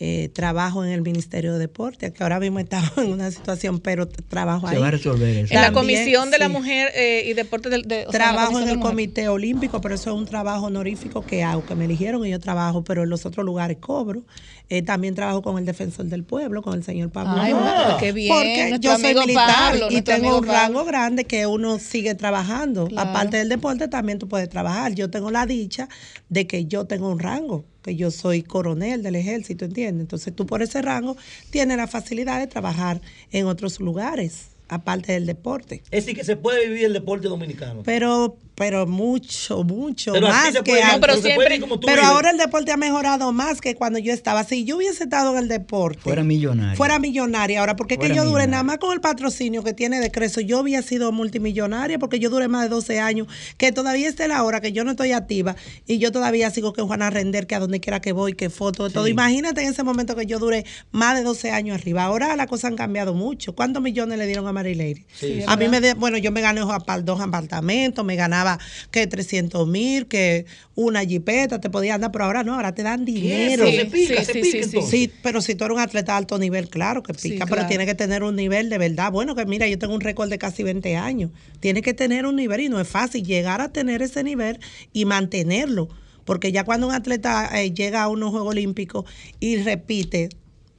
Eh, 0.00 0.28
trabajo 0.34 0.84
en 0.84 0.90
el 0.90 1.02
Ministerio 1.02 1.52
de 1.52 1.60
Deporte, 1.60 2.12
que 2.12 2.22
ahora 2.24 2.40
mismo 2.40 2.58
estamos 2.58 2.90
en 2.98 3.12
una 3.12 3.30
situación, 3.30 3.78
pero 3.78 4.08
trabajo 4.08 4.66
ahí. 4.66 4.74
Se 4.74 4.80
va 4.80 4.88
a 4.88 4.90
resolver 4.90 5.36
eso. 5.36 5.54
En 5.54 5.60
la 5.60 5.72
Comisión 5.72 6.32
de 6.32 6.38
la 6.40 6.48
Mujer 6.48 6.90
eh, 6.96 7.22
y 7.26 7.32
Deporte 7.34 7.68
del 7.68 7.82
de, 7.82 8.04
Trabajo 8.10 8.58
en 8.58 8.68
el 8.68 8.80
Comité 8.80 9.28
Olímpico, 9.28 9.80
pero 9.80 9.94
eso 9.94 10.10
es 10.10 10.16
un 10.16 10.26
trabajo 10.26 10.66
honorífico 10.66 11.24
que 11.24 11.44
hago, 11.44 11.64
que 11.64 11.76
me 11.76 11.84
eligieron 11.84 12.26
y 12.26 12.30
yo 12.30 12.40
trabajo, 12.40 12.82
pero 12.82 13.04
en 13.04 13.10
los 13.10 13.24
otros 13.24 13.46
lugares 13.46 13.76
cobro. 13.78 14.24
Eh, 14.68 14.82
también 14.82 15.14
trabajo 15.14 15.42
con 15.42 15.58
el 15.58 15.64
Defensor 15.64 16.06
del 16.06 16.24
Pueblo, 16.24 16.62
con 16.62 16.74
el 16.74 16.82
señor 16.82 17.10
Pablo. 17.10 17.34
Ay, 17.40 17.54
qué 18.00 18.10
bien. 18.10 18.34
Porque 18.34 18.76
yo 18.80 18.98
soy 18.98 19.14
militar 19.14 19.76
y 19.90 20.02
tengo 20.02 20.38
un 20.38 20.46
rango 20.46 20.84
grande 20.84 21.24
que 21.24 21.46
uno 21.46 21.78
sigue 21.78 22.16
trabajando. 22.16 22.88
Aparte 22.96 23.36
del 23.36 23.48
deporte, 23.48 23.86
también 23.86 24.18
tú 24.18 24.26
puedes 24.26 24.48
trabajar. 24.48 24.92
Yo 24.94 25.08
tengo 25.08 25.30
la 25.30 25.46
dicha 25.46 25.88
de 26.30 26.48
que 26.48 26.64
yo 26.64 26.86
tengo 26.86 27.10
un 27.10 27.20
rango 27.20 27.64
que 27.84 27.96
yo 27.96 28.10
soy 28.10 28.42
coronel 28.42 29.02
del 29.02 29.14
ejército, 29.14 29.66
¿entiendes? 29.66 30.00
Entonces 30.00 30.34
tú 30.34 30.46
por 30.46 30.62
ese 30.62 30.80
rango 30.80 31.16
tienes 31.50 31.76
la 31.76 31.86
facilidad 31.86 32.40
de 32.40 32.46
trabajar 32.46 33.00
en 33.30 33.46
otros 33.46 33.78
lugares, 33.78 34.48
aparte 34.68 35.12
del 35.12 35.26
deporte. 35.26 35.82
Es 35.90 36.06
decir, 36.06 36.16
que 36.16 36.24
se 36.24 36.36
puede 36.36 36.66
vivir 36.66 36.86
el 36.86 36.94
deporte 36.94 37.28
dominicano. 37.28 37.82
Pero 37.84 38.38
pero 38.54 38.86
mucho, 38.86 39.64
mucho 39.64 40.12
más 40.20 40.52
que 40.62 40.80
pero, 41.00 41.16
siempre, 41.16 41.60
pero 41.84 42.02
ahora 42.02 42.30
el 42.30 42.38
deporte 42.38 42.70
ha 42.70 42.76
mejorado 42.76 43.32
más 43.32 43.60
que 43.60 43.74
cuando 43.74 43.98
yo 43.98 44.12
estaba. 44.12 44.44
Si 44.44 44.64
yo 44.64 44.76
hubiese 44.76 45.04
estado 45.04 45.32
en 45.32 45.38
el 45.38 45.48
deporte, 45.48 46.00
fuera 46.00 46.22
millonaria. 46.22 46.76
Fuera 46.76 46.98
millonaria. 46.98 47.60
Ahora, 47.60 47.76
porque 47.76 47.94
es 47.94 48.00
que 48.00 48.14
yo 48.14 48.24
duré 48.24 48.46
nada 48.46 48.62
más 48.62 48.78
con 48.78 48.92
el 48.92 49.00
patrocinio 49.00 49.64
que 49.64 49.72
tiene 49.72 50.00
de 50.00 50.10
Creso, 50.10 50.40
yo 50.40 50.60
había 50.60 50.82
sido 50.82 51.10
multimillonaria 51.10 51.98
porque 51.98 52.18
yo 52.18 52.30
duré 52.30 52.48
más 52.48 52.62
de 52.62 52.68
12 52.68 53.00
años, 53.00 53.26
que 53.56 53.72
todavía 53.72 54.08
esté 54.08 54.28
la 54.28 54.42
hora 54.44 54.60
que 54.60 54.72
yo 54.72 54.84
no 54.84 54.92
estoy 54.92 55.12
activa 55.12 55.56
y 55.86 55.98
yo 55.98 56.12
todavía 56.12 56.50
sigo 56.50 56.72
que 56.72 56.82
Juana 56.82 57.10
Render, 57.10 57.46
que 57.46 57.56
a 57.56 57.60
donde 57.60 57.80
quiera 57.80 58.00
que 58.00 58.12
voy, 58.12 58.34
que 58.34 58.50
foto, 58.50 58.88
todo. 58.90 59.08
Imagínate 59.08 59.62
en 59.62 59.70
ese 59.70 59.82
momento 59.82 60.14
que 60.14 60.26
yo 60.26 60.38
duré 60.38 60.64
más 60.92 61.16
de 61.16 61.24
12 61.24 61.50
años 61.50 61.74
arriba. 61.80 62.04
Ahora 62.04 62.36
las 62.36 62.46
cosas 62.46 62.70
han 62.70 62.76
cambiado 62.76 63.14
mucho. 63.14 63.54
¿Cuántos 63.54 63.82
millones 63.82 64.18
le 64.18 64.26
dieron 64.26 64.46
a 64.46 64.52
Mary 64.52 64.74
Lady? 64.74 65.04
a 65.46 65.56
mí 65.56 65.68
me, 65.68 65.94
bueno, 65.94 66.18
yo 66.18 66.30
me 66.30 66.40
gané 66.40 66.60
dos 66.60 67.20
apartamentos, 67.20 68.04
me 68.04 68.16
ganaba 68.16 68.43
que 68.90 69.06
300 69.06 69.66
mil, 69.66 70.06
que 70.06 70.46
una 70.74 71.04
jipeta 71.04 71.60
te 71.60 71.70
podía 71.70 71.98
dar, 71.98 72.12
pero 72.12 72.24
ahora 72.24 72.42
no, 72.42 72.54
ahora 72.54 72.74
te 72.74 72.82
dan 72.82 73.04
dinero. 73.04 73.66
Sí, 73.66 73.84
pica, 73.90 74.24
sí, 74.24 74.42
sí, 74.42 74.82
sí, 74.82 75.12
pero 75.22 75.40
si 75.40 75.54
tú 75.54 75.64
eres 75.64 75.76
un 75.76 75.82
atleta 75.82 76.12
de 76.12 76.18
alto 76.18 76.38
nivel, 76.38 76.68
claro 76.68 77.02
que 77.02 77.14
pica, 77.14 77.46
pero 77.46 77.66
tiene 77.66 77.86
que 77.86 77.94
tener 77.94 78.22
un 78.22 78.36
nivel 78.36 78.70
de 78.70 78.78
verdad. 78.78 79.12
Bueno, 79.12 79.34
que 79.34 79.44
mira, 79.46 79.66
yo 79.68 79.78
tengo 79.78 79.94
un 79.94 80.00
récord 80.00 80.28
de 80.28 80.38
casi 80.38 80.62
20 80.62 80.96
años. 80.96 81.30
Tiene 81.60 81.82
que 81.82 81.94
tener 81.94 82.26
un 82.26 82.36
nivel 82.36 82.60
y 82.60 82.68
no 82.68 82.80
es 82.80 82.88
fácil 82.88 83.24
llegar 83.24 83.60
a 83.60 83.72
tener 83.72 84.02
ese 84.02 84.22
nivel 84.22 84.58
y 84.92 85.04
mantenerlo 85.04 85.88
porque 86.24 86.52
ya 86.52 86.64
cuando 86.64 86.86
un 86.88 86.94
atleta 86.94 87.50
eh, 87.60 87.72
llega 87.72 88.02
a 88.02 88.08
unos 88.08 88.30
Juegos 88.30 88.50
Olímpicos 88.50 89.04
y 89.40 89.56
repite, 89.58 90.30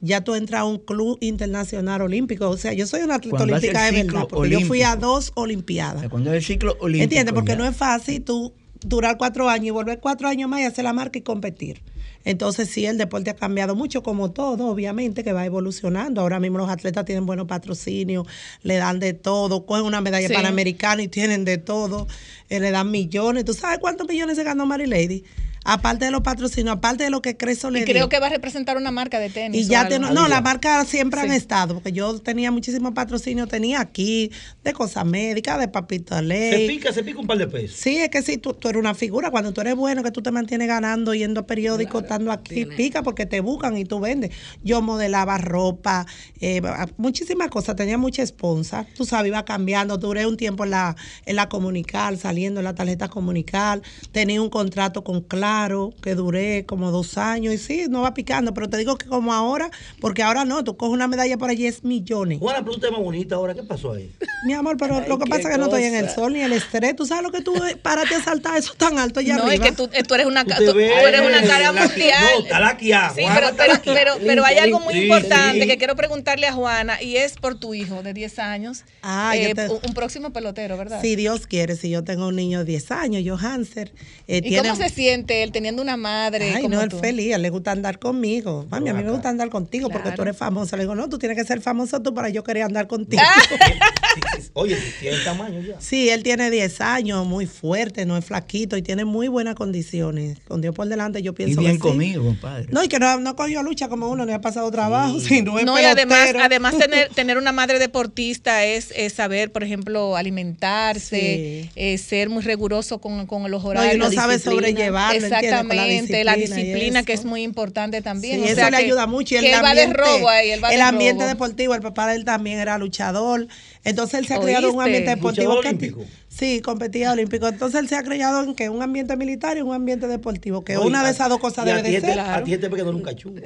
ya 0.06 0.22
tú 0.22 0.34
entras 0.34 0.62
a 0.62 0.64
un 0.64 0.78
club 0.78 1.18
internacional 1.20 2.02
olímpico. 2.02 2.48
O 2.48 2.56
sea, 2.56 2.72
yo 2.72 2.86
soy 2.86 3.02
una 3.02 3.16
atleta 3.16 3.42
olímpica 3.42 3.84
de 3.90 4.02
verdad, 4.04 4.26
porque 4.28 4.50
yo 4.50 4.60
fui 4.62 4.82
a 4.82 4.96
dos 4.96 5.32
olimpiadas. 5.34 6.08
Cuando 6.08 6.30
es 6.30 6.36
el 6.36 6.44
ciclo 6.44 6.76
olímpico. 6.80 7.04
¿Entiendes? 7.04 7.34
Porque 7.34 7.56
no 7.56 7.64
es 7.64 7.76
fácil 7.76 8.22
tú 8.22 8.54
durar 8.80 9.16
cuatro 9.18 9.48
años 9.48 9.66
y 9.66 9.70
volver 9.70 10.00
cuatro 10.00 10.28
años 10.28 10.48
más 10.48 10.60
y 10.60 10.64
hacer 10.64 10.84
la 10.84 10.92
marca 10.92 11.18
y 11.18 11.22
competir. 11.22 11.82
Entonces 12.24 12.68
sí, 12.68 12.84
el 12.84 12.98
deporte 12.98 13.30
ha 13.30 13.36
cambiado 13.36 13.76
mucho, 13.76 14.02
como 14.02 14.32
todo, 14.32 14.66
obviamente, 14.66 15.22
que 15.22 15.32
va 15.32 15.46
evolucionando. 15.46 16.20
Ahora 16.20 16.40
mismo 16.40 16.58
los 16.58 16.68
atletas 16.68 17.04
tienen 17.04 17.24
buenos 17.24 17.46
patrocinios, 17.46 18.26
le 18.64 18.76
dan 18.76 18.98
de 18.98 19.12
todo, 19.12 19.64
cogen 19.64 19.84
una 19.84 20.00
medalla 20.00 20.28
panamericana 20.28 21.02
y 21.02 21.08
tienen 21.08 21.44
de 21.44 21.58
todo, 21.58 22.08
eh, 22.48 22.58
le 22.58 22.72
dan 22.72 22.90
millones. 22.90 23.44
¿Tú 23.44 23.54
sabes 23.54 23.78
cuántos 23.78 24.08
millones 24.08 24.36
se 24.36 24.42
ganó 24.42 24.66
Mary 24.66 24.86
Lady? 24.86 25.22
Aparte 25.66 26.04
de 26.04 26.10
los 26.12 26.20
patrocinios, 26.20 26.76
aparte 26.76 27.04
de 27.04 27.10
lo 27.10 27.20
que 27.20 27.36
Creso 27.36 27.70
le 27.70 27.80
y 27.80 27.84
creo 27.84 28.08
que 28.08 28.20
va 28.20 28.28
a 28.28 28.30
representar 28.30 28.76
una 28.76 28.92
marca 28.92 29.18
de 29.18 29.30
tenis. 29.30 29.66
Y 29.66 29.68
ya 29.68 29.88
no, 29.98 30.28
la 30.28 30.40
marca 30.40 30.84
siempre 30.84 31.20
han 31.20 31.32
estado, 31.32 31.74
porque 31.74 31.92
yo 31.92 32.18
tenía 32.20 32.50
muchísimos 32.52 32.92
patrocinios, 32.92 33.48
tenía 33.48 33.80
aquí, 33.80 34.30
de 34.62 34.72
cosas 34.72 35.04
médicas, 35.04 35.58
de 35.58 35.68
papito 35.68 36.20
ley. 36.22 36.68
Se 36.68 36.72
pica, 36.72 36.92
se 36.92 37.02
pica 37.02 37.18
un 37.18 37.26
par 37.26 37.38
de 37.38 37.48
pesos. 37.48 37.78
Sí, 37.78 37.98
es 37.98 38.10
que 38.10 38.22
si 38.22 38.38
tú, 38.38 38.54
tú 38.54 38.68
eres 38.68 38.78
una 38.78 38.94
figura, 38.94 39.30
cuando 39.30 39.52
tú 39.52 39.60
eres 39.60 39.74
bueno, 39.74 40.02
que 40.02 40.12
tú 40.12 40.22
te 40.22 40.30
mantienes 40.30 40.68
ganando, 40.68 41.14
yendo 41.14 41.40
a 41.40 41.46
periódicos, 41.46 42.04
estando 42.04 42.30
aquí, 42.30 42.64
pica 42.64 43.02
porque 43.02 43.26
te 43.26 43.40
buscan 43.40 43.76
y 43.76 43.84
tú 43.84 43.98
vendes. 43.98 44.30
Yo 44.62 44.82
modelaba 44.82 45.38
ropa, 45.38 46.06
eh, 46.40 46.62
muchísimas 46.96 47.48
cosas, 47.48 47.74
tenía 47.74 47.98
mucha 47.98 48.22
esponsa, 48.22 48.86
tú 48.94 49.04
sabes, 49.04 49.28
iba 49.28 49.44
cambiando, 49.44 49.98
duré 49.98 50.26
un 50.26 50.36
tiempo 50.36 50.64
en 50.64 50.70
la, 50.70 50.96
en 51.24 51.36
la 51.36 51.48
comunical, 51.48 52.18
saliendo 52.18 52.60
en 52.60 52.64
la 52.64 52.74
tarjeta 52.74 53.08
comunical, 53.08 53.82
tenía 54.12 54.40
un 54.40 54.48
contrato 54.48 55.02
con 55.02 55.22
Claro 55.22 55.55
que 56.02 56.14
duré 56.14 56.64
como 56.66 56.90
dos 56.90 57.18
años 57.18 57.54
y 57.54 57.58
sí, 57.58 57.86
no 57.88 58.02
va 58.02 58.14
picando, 58.14 58.52
pero 58.54 58.68
te 58.68 58.76
digo 58.76 58.96
que 58.96 59.06
como 59.06 59.32
ahora, 59.32 59.70
porque 60.00 60.22
ahora 60.22 60.44
no, 60.44 60.62
tú 60.64 60.76
coges 60.76 60.92
una 60.92 61.08
medalla 61.08 61.36
por 61.38 61.50
allí 61.50 61.66
es 61.66 61.84
millones. 61.84 62.38
Juana, 62.38 62.60
pero 62.60 62.72
usted 62.72 62.88
es 62.88 62.92
más 62.92 63.00
bonita 63.00 63.36
ahora, 63.36 63.54
¿qué 63.54 63.62
pasó 63.62 63.92
ahí? 63.92 64.10
Mi 64.44 64.52
amor, 64.52 64.76
pero 64.78 65.00
lo 65.06 65.18
que 65.18 65.26
pasa 65.26 65.42
es 65.42 65.48
que 65.48 65.58
no 65.58 65.64
estoy 65.64 65.84
en 65.84 65.94
el 65.94 66.10
sol 66.10 66.32
ni 66.32 66.40
el 66.40 66.52
estrés, 66.52 66.94
tú 66.94 67.06
sabes 67.06 67.22
lo 67.22 67.30
que 67.30 67.40
tú, 67.40 67.54
párate 67.82 68.14
a 68.14 68.22
saltar 68.22 68.56
eso 68.56 68.74
tan 68.76 68.98
alto 68.98 69.20
ya 69.20 69.36
no, 69.36 69.50
es 69.50 69.60
que 69.60 69.72
tú, 69.72 69.88
tú 69.88 70.14
eres 70.14 70.26
una, 70.26 70.44
tú, 70.44 70.78
eres 70.78 71.20
una 71.20 71.42
cara 71.42 71.72
mundial. 71.72 72.24
No, 72.38 72.44
está 72.44 72.60
la 72.60 72.76
sí, 73.14 73.24
pero, 73.34 73.48
pero, 73.56 73.74
pero, 73.84 74.12
pero, 74.24 74.44
hay 74.44 74.58
algo 74.58 74.80
muy 74.80 74.94
importante 74.94 75.66
que 75.66 75.78
quiero 75.78 75.96
preguntarle 75.96 76.46
a 76.46 76.52
Juana 76.52 77.02
y 77.02 77.16
es 77.16 77.34
por 77.34 77.58
tu 77.58 77.74
hijo 77.74 78.02
de 78.02 78.12
10 78.12 78.38
años, 78.38 78.84
ah, 79.02 79.36
eh, 79.36 79.54
un 79.86 79.94
próximo 79.94 80.32
pelotero, 80.32 80.76
¿verdad? 80.76 81.00
Si 81.00 81.16
Dios 81.16 81.46
quiere, 81.46 81.76
si 81.76 81.90
yo 81.90 82.04
tengo 82.04 82.28
un 82.28 82.36
niño 82.36 82.60
de 82.60 82.64
10 82.66 82.90
años, 82.90 83.24
yo 83.24 83.36
Hanser. 83.36 83.92
Eh, 84.28 84.40
¿Y 84.44 84.56
cómo 84.56 84.76
se 84.76 84.88
siente 84.88 85.42
teniendo 85.50 85.82
una 85.82 85.96
madre. 85.96 86.52
Ay, 86.54 86.68
no, 86.68 86.80
él 86.80 86.90
feliz, 86.90 87.38
le 87.38 87.50
gusta 87.50 87.72
andar 87.72 87.98
conmigo. 87.98 88.66
Mami, 88.70 88.90
a 88.90 88.94
mí 88.94 89.02
me 89.02 89.10
gusta 89.10 89.28
andar 89.28 89.48
contigo 89.50 89.88
porque 89.88 90.12
tú 90.12 90.22
eres 90.22 90.36
famosa. 90.36 90.76
Le 90.76 90.84
digo, 90.84 90.94
no, 90.94 91.08
tú 91.08 91.18
tienes 91.18 91.36
que 91.36 91.44
ser 91.44 91.60
famoso 91.60 92.00
tú 92.00 92.14
para 92.14 92.28
yo 92.28 92.42
querer 92.44 92.64
andar 92.64 92.86
contigo. 92.86 93.22
Oye, 94.54 94.78
tiene 95.00 95.18
tamaño 95.18 95.60
ya. 95.60 95.80
Sí, 95.80 96.08
él 96.08 96.22
tiene 96.22 96.50
10 96.50 96.80
años, 96.80 97.26
muy 97.26 97.46
fuerte, 97.46 98.06
no 98.06 98.16
es 98.16 98.24
flaquito 98.24 98.76
y 98.76 98.82
tiene 98.82 99.04
muy 99.04 99.28
buenas 99.28 99.54
condiciones. 99.54 100.38
Con 100.46 100.60
Dios 100.60 100.74
por 100.74 100.88
delante, 100.88 101.22
yo 101.22 101.34
pienso. 101.34 101.60
Y 101.60 101.64
bien 101.64 101.78
conmigo, 101.78 102.24
compadre. 102.24 102.66
No, 102.70 102.82
y 102.82 102.88
que 102.88 102.98
no, 102.98 103.18
no 103.18 103.36
cogió 103.36 103.62
lucha 103.62 103.88
como 103.88 104.08
uno, 104.08 104.24
ni 104.24 104.32
ha 104.32 104.40
pasado 104.40 104.70
trabajo, 104.70 105.18
no 105.44 105.62
No, 105.62 105.80
y 105.80 105.84
además, 105.84 106.30
además 106.40 106.78
tener, 106.78 107.08
tener 107.10 107.38
una 107.38 107.52
madre 107.52 107.78
deportista 107.78 108.64
es, 108.64 108.92
saber, 109.14 109.52
por 109.52 109.62
ejemplo, 109.62 110.16
alimentarse, 110.16 111.70
eh, 111.74 111.98
ser 111.98 112.28
muy 112.28 112.42
riguroso 112.42 112.98
con, 112.98 113.26
con 113.26 113.50
los 113.50 113.64
horarios. 113.64 113.96
No, 113.96 114.04
y 114.04 114.06
uno 114.08 114.20
sabe 114.20 114.38
sobrellevarlo. 114.38 115.26
Exactamente, 115.40 116.24
la 116.24 116.34
disciplina, 116.34 117.02
que 117.02 117.12
es 117.12 117.24
muy 117.24 117.42
importante 117.42 118.02
también. 118.02 118.42
Sí, 118.42 118.48
eso 118.48 118.70
le 118.70 118.76
ayuda 118.76 119.06
mucho. 119.06 119.34
Y 119.34 119.38
el 119.38 119.54
ambiente, 119.54 119.96
robo 119.96 120.28
ahí, 120.28 120.50
el 120.50 120.80
ambiente 120.80 121.24
deportivo, 121.24 121.74
el 121.74 121.82
papá 121.82 122.08
de 122.08 122.16
él 122.16 122.24
también 122.24 122.58
era 122.58 122.78
luchador. 122.78 123.46
Entonces 123.84 124.20
él 124.20 124.26
se 124.26 124.34
ha 124.34 124.40
creado 124.40 124.72
un 124.72 124.82
ambiente 124.82 125.10
deportivo. 125.10 125.54
olímpico? 125.54 126.04
Sí, 126.28 126.60
competía 126.60 127.12
olímpico. 127.12 127.48
Entonces 127.48 127.80
él 127.80 127.88
se 127.88 127.96
ha 127.96 128.02
creado 128.02 128.42
en 128.42 128.54
que 128.54 128.68
un 128.68 128.82
ambiente 128.82 129.16
militar 129.16 129.56
y 129.56 129.62
un 129.62 129.74
ambiente 129.74 130.06
deportivo, 130.06 130.64
que 130.64 130.76
una 130.78 131.04
de 131.04 131.10
esas 131.10 131.28
dos 131.28 131.38
cosas 131.38 131.64
debe 131.64 131.82
de 131.82 132.00
ser. 132.00 132.18
A 132.18 132.42
ti 132.42 132.56
te 132.56 132.68
pegan 132.68 132.94
un 132.94 133.02
cachú. 133.02 133.34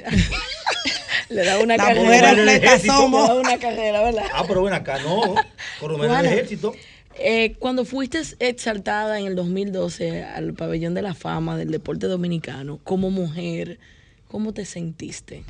Le 1.29 1.45
da 1.45 1.59
una 1.59 1.77
carrera. 1.77 2.33
Mujeres 2.33 2.81
somos. 2.85 3.21
Le 3.21 3.27
da 3.35 3.39
una 3.39 3.57
carrera, 3.57 4.03
¿verdad? 4.03 4.25
Ah, 4.33 4.43
pero 4.45 4.61
bueno, 4.61 4.75
acá 4.75 4.99
no. 4.99 5.35
Por 5.79 5.91
lo 5.91 5.97
menos 5.97 6.19
el 6.19 6.25
ejército. 6.25 6.75
Eh, 7.15 7.55
cuando 7.59 7.85
fuiste 7.85 8.21
exaltada 8.39 9.19
en 9.19 9.27
el 9.27 9.35
2012 9.35 10.23
al 10.23 10.53
pabellón 10.53 10.93
de 10.93 11.01
la 11.01 11.13
fama 11.13 11.57
del 11.57 11.71
deporte 11.71 12.07
dominicano, 12.07 12.79
como 12.83 13.11
mujer, 13.11 13.79
¿cómo 14.27 14.53
te 14.53 14.65
sentiste? 14.65 15.43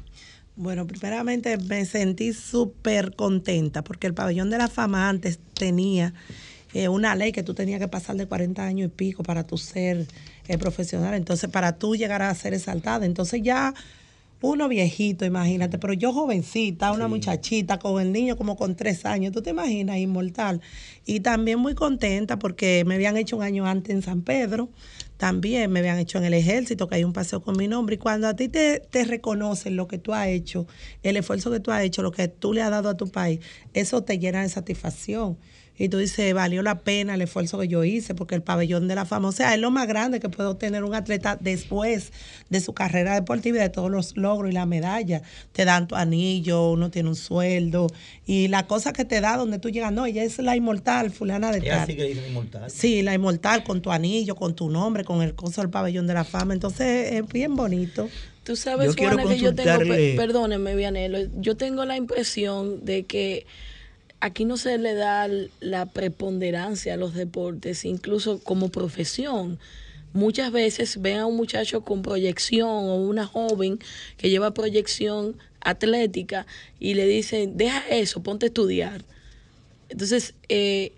Bueno, 0.56 0.86
primeramente 0.86 1.58
me 1.58 1.86
sentí 1.86 2.34
súper 2.34 3.16
contenta 3.16 3.84
porque 3.84 4.08
el 4.08 4.14
pabellón 4.14 4.50
de 4.50 4.58
la 4.58 4.68
fama 4.68 5.08
antes 5.08 5.40
tenía 5.54 6.14
eh, 6.74 6.88
una 6.88 7.16
ley 7.16 7.32
que 7.32 7.44
tú 7.44 7.54
tenías 7.54 7.80
que 7.80 7.88
pasar 7.88 8.16
de 8.16 8.28
40 8.28 8.64
años 8.64 8.88
y 8.88 8.90
pico 8.90 9.24
para 9.24 9.44
tú 9.44 9.58
ser 9.58 10.08
eh, 10.48 10.58
profesional. 10.58 11.14
Entonces, 11.14 11.50
para 11.50 11.78
tú 11.78 11.96
llegar 11.96 12.22
a 12.22 12.34
ser 12.36 12.54
exaltada. 12.54 13.06
Entonces 13.06 13.42
ya 13.44 13.74
uno 14.42 14.68
viejito, 14.68 15.26
imagínate, 15.26 15.78
pero 15.78 15.94
yo 15.94 16.12
jovencita, 16.14 16.92
una 16.92 17.08
muchachita 17.08 17.78
con 17.80 18.02
el 18.02 18.12
niño 18.12 18.36
como 18.36 18.56
con 18.56 18.76
tres 18.76 19.06
años, 19.06 19.32
tú 19.32 19.42
te 19.42 19.52
imaginas, 19.52 19.98
inmortal. 19.98 20.62
Y 21.06 21.20
también 21.20 21.60
muy 21.60 21.76
contenta 21.76 22.40
porque 22.40 22.84
me 22.86 22.96
habían 22.96 23.18
hecho 23.18 23.38
un 23.38 23.44
año 23.44 23.66
antes 23.66 23.94
en 23.94 24.02
San 24.02 24.22
Pedro, 24.24 24.70
también 25.18 25.72
me 25.72 25.80
habían 25.80 26.00
hecho 26.00 26.18
en 26.18 26.24
el 26.24 26.34
ejército, 26.34 26.88
que 26.88 26.96
hay 26.96 27.04
un 27.04 27.14
paseo 27.14 27.44
con 27.44 27.56
mi 27.56 27.68
nombre. 27.68 27.96
Y 27.96 27.98
cuando 28.00 28.28
a 28.28 28.36
ti 28.36 28.50
te, 28.50 28.80
te 28.80 29.04
reconocen 29.04 29.76
lo 29.76 29.88
que 29.88 30.00
tú 30.00 30.14
has 30.14 30.28
hecho, 30.28 30.66
el 31.04 31.18
esfuerzo 31.18 31.52
que 31.52 31.60
tú 31.60 31.70
has 31.72 31.84
hecho, 31.84 32.02
lo 32.02 32.12
que 32.12 32.28
tú 32.28 32.54
le 32.54 32.64
has 32.64 32.72
dado 32.72 32.90
a 32.90 32.98
tu 32.98 33.08
país, 33.08 33.40
eso 33.74 34.04
te 34.04 34.18
llena 34.18 34.42
de 34.42 34.50
satisfacción 34.50 35.38
y 35.82 35.90
tú 35.90 35.98
dices, 35.98 36.32
valió 36.36 36.62
la 36.62 36.82
pena 36.82 37.16
el 37.16 37.22
esfuerzo 37.24 37.58
que 37.58 37.68
yo 37.68 37.84
hice, 37.84 38.14
porque 38.14 38.36
el 38.36 38.44
pabellón 38.44 38.88
de 38.88 38.94
la 38.94 39.04
fama, 39.04 39.30
o 39.30 39.32
sea, 39.32 39.56
es 39.56 39.60
lo 39.60 39.72
más 39.72 39.88
grande 39.88 40.20
que 40.20 40.30
puede 40.30 40.48
obtener 40.48 40.84
un 40.84 40.94
atleta 40.94 41.40
después 41.42 42.14
de 42.52 42.62
su 42.62 42.74
carrera 42.74 43.16
deportiva 43.16 43.58
y 43.58 43.62
de 43.62 43.70
todos 43.70 43.90
los 43.90 44.16
logros 44.16 44.52
y 44.52 44.54
la 44.54 44.68
medalla. 44.68 45.24
Te 45.54 45.66
dan 45.66 45.88
tu 45.88 45.96
anillo, 45.96 46.70
uno 46.70 46.92
tiene 46.92 47.10
un 47.10 47.16
sueldo 47.16 47.88
y 48.28 48.48
la 48.48 48.68
cosa 48.68 48.94
que 48.94 49.06
te 49.06 49.22
da 49.22 49.38
donde 49.38 49.58
tú 49.58 49.72
llegas, 49.72 49.92
no, 49.92 50.06
ella 50.06 50.24
es 50.24 50.38
la 50.38 50.56
inmortal, 50.56 51.10
fulana 51.10 51.52
de 51.52 51.62
tal. 51.62 51.88
sí 51.88 51.96
que 51.96 52.04
dice 52.04 52.28
inmortal. 52.28 52.70
Sí, 52.70 53.02
la 53.02 53.16
inmortal 53.16 53.64
con 53.64 53.82
tu 53.82 53.92
anillo, 53.92 54.36
con 54.36 54.54
tu 54.54 54.70
nombre, 54.70 55.04
con 55.04 55.24
el 55.24 55.34
coso 55.34 55.62
del 55.62 55.72
pabellón 55.72 56.06
de 56.06 56.14
la 56.14 56.26
fama. 56.26 56.54
Entonces 56.54 57.12
es 57.14 57.28
bien 57.28 57.56
bonito. 57.56 58.08
Tú 58.44 58.56
sabes, 58.56 58.96
Juana, 58.96 59.24
que 59.24 59.40
yo 59.40 59.56
tengo, 59.56 59.80
perdóneme, 60.16 60.76
Vianelo, 60.76 61.18
yo 61.40 61.58
tengo 61.58 61.86
la 61.86 61.98
impresión 61.98 62.86
de 62.86 63.04
que 63.04 63.48
aquí 64.22 64.46
no 64.46 64.56
se 64.56 64.78
le 64.78 64.94
da 64.94 65.28
la 65.60 65.88
preponderancia 65.88 66.94
a 66.94 66.98
los 66.98 67.14
deportes, 67.14 67.84
incluso 67.84 68.40
como 68.40 68.70
profesión. 68.70 69.60
Muchas 70.14 70.52
veces 70.52 71.02
ven 71.02 71.18
a 71.18 71.26
un 71.26 71.36
muchacho 71.36 71.82
con 71.82 72.02
proyección 72.02 72.70
o 72.70 72.96
una 72.96 73.26
joven 73.26 73.80
que 74.18 74.30
lleva 74.30 74.54
proyección 74.54 75.36
atlética 75.60 76.46
y 76.80 76.94
le 76.94 77.08
dicen, 77.08 77.58
deja 77.58 77.82
eso, 77.90 78.22
ponte 78.22 78.46
a 78.46 78.48
estudiar. 78.48 79.04
Entonces, 79.90 80.36
eh, 80.50 80.94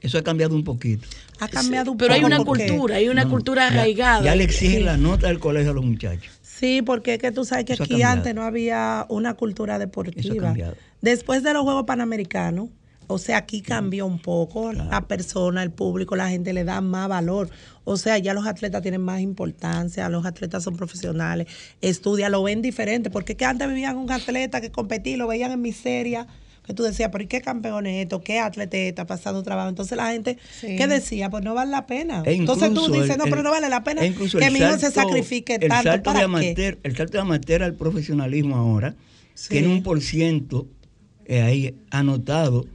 eso 0.00 0.18
ha 0.18 0.22
cambiado 0.22 0.54
un 0.54 0.64
poquito. 0.64 1.06
Ha 1.40 1.48
cambiado 1.48 1.92
un 1.92 1.98
Pero 1.98 2.14
hay 2.14 2.24
una 2.24 2.44
cultura, 2.44 2.96
hay 2.96 3.08
una 3.08 3.28
cultura 3.28 3.66
arraigada. 3.66 4.22
Ya, 4.22 4.34
le 4.34 4.44
exigen 4.44 4.84
la 4.84 4.96
nota 4.96 5.28
del 5.28 5.38
colegio 5.38 5.70
a 5.72 5.74
los 5.74 5.84
muchachos. 5.84 6.35
Sí, 6.58 6.80
porque 6.80 7.14
es 7.14 7.18
que 7.18 7.32
tú 7.32 7.44
sabes 7.44 7.66
que 7.66 7.74
aquí 7.74 8.02
antes 8.02 8.34
no 8.34 8.42
había 8.42 9.04
una 9.10 9.34
cultura 9.34 9.78
deportiva. 9.78 10.54
Después 11.02 11.42
de 11.42 11.52
los 11.52 11.64
Juegos 11.64 11.84
Panamericanos, 11.84 12.70
o 13.08 13.18
sea, 13.18 13.36
aquí 13.36 13.60
cambió 13.60 14.06
un 14.06 14.18
poco. 14.18 14.72
La 14.72 15.06
persona, 15.06 15.62
el 15.62 15.70
público, 15.70 16.16
la 16.16 16.30
gente 16.30 16.54
le 16.54 16.64
da 16.64 16.80
más 16.80 17.08
valor. 17.08 17.50
O 17.84 17.98
sea, 17.98 18.16
ya 18.16 18.32
los 18.32 18.46
atletas 18.46 18.80
tienen 18.80 19.02
más 19.02 19.20
importancia, 19.20 20.08
los 20.08 20.24
atletas 20.24 20.64
son 20.64 20.76
profesionales, 20.76 21.46
estudian, 21.82 22.32
lo 22.32 22.42
ven 22.42 22.62
diferente. 22.62 23.10
Porque 23.10 23.36
que 23.36 23.44
antes 23.44 23.68
vivían 23.68 23.96
un 23.96 24.10
atleta 24.10 24.62
que 24.62 24.70
competía, 24.70 25.18
lo 25.18 25.28
veían 25.28 25.52
en 25.52 25.60
miseria 25.60 26.26
que 26.66 26.74
tú 26.74 26.82
decías, 26.82 27.10
pero 27.12 27.22
¿y 27.24 27.26
qué 27.28 27.40
campeón 27.40 27.86
es 27.86 28.02
esto? 28.02 28.20
¿Qué 28.20 28.40
atleta 28.40 28.76
está 28.76 29.06
pasando 29.06 29.42
trabajo? 29.42 29.68
Entonces 29.68 29.96
la 29.96 30.10
gente, 30.10 30.38
¿qué 30.60 30.86
decía? 30.86 31.30
Pues 31.30 31.44
no 31.44 31.54
vale 31.54 31.70
la 31.70 31.86
pena. 31.86 32.22
E 32.26 32.34
Entonces 32.34 32.74
tú 32.74 32.90
dices, 32.90 33.16
no, 33.16 33.24
pero 33.24 33.42
no 33.42 33.50
vale 33.50 33.68
la 33.68 33.84
pena 33.84 34.04
e 34.04 34.12
que 34.12 34.50
mi 34.50 34.58
hijo 34.58 34.78
se 34.78 34.90
sacrifique 34.90 35.58
tanto. 35.58 35.90
Salto 35.90 36.02
¿para 36.04 36.18
de 36.20 36.24
amateur, 36.24 36.78
El 36.82 36.96
salto 36.96 37.12
de 37.12 37.20
amateur 37.20 37.62
al 37.62 37.74
profesionalismo 37.74 38.56
ahora 38.56 38.94
tiene 39.48 39.68
un 39.68 39.82
por 39.82 40.00
ciento 40.00 40.66
eh, 41.26 41.42
ahí 41.42 41.74
anotado 41.90 42.66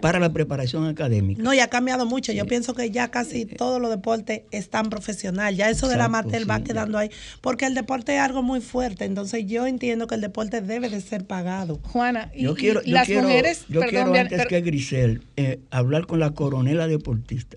para 0.00 0.18
la 0.18 0.32
preparación 0.32 0.86
académica. 0.86 1.42
No, 1.42 1.54
y 1.54 1.60
ha 1.60 1.68
cambiado 1.68 2.06
mucho. 2.06 2.32
Yo 2.32 2.46
pienso 2.46 2.74
que 2.74 2.90
ya 2.90 3.10
casi 3.10 3.46
todos 3.46 3.80
los 3.80 3.90
deportes 3.90 4.42
están 4.50 4.90
profesional. 4.90 5.54
Ya 5.56 5.70
eso 5.70 5.88
de 5.88 5.96
la 5.96 6.06
amateur 6.06 6.48
va 6.48 6.62
quedando 6.62 6.98
ahí. 6.98 7.10
Porque 7.40 7.66
el 7.66 7.74
deporte 7.74 8.14
es 8.14 8.20
algo 8.20 8.42
muy 8.42 8.60
fuerte. 8.60 9.04
Entonces 9.04 9.46
yo 9.46 9.66
entiendo 9.66 10.06
que 10.06 10.16
el 10.16 10.20
deporte 10.20 10.60
debe 10.60 10.88
de 10.88 11.00
ser 11.00 11.24
pagado. 11.26 11.80
Juana, 11.82 12.30
y, 12.34 12.42
yo 12.44 12.54
quiero, 12.54 12.80
las 12.84 13.08
mujeres... 13.08 13.64
Yo 13.68 13.80
quiero 13.82 14.14
antes 14.14 14.46
que 14.46 14.60
Grisel 14.60 15.22
eh, 15.36 15.60
hablar 15.70 16.06
con 16.06 16.20
la 16.20 16.30
coronela 16.30 16.86
deportista 16.86 17.56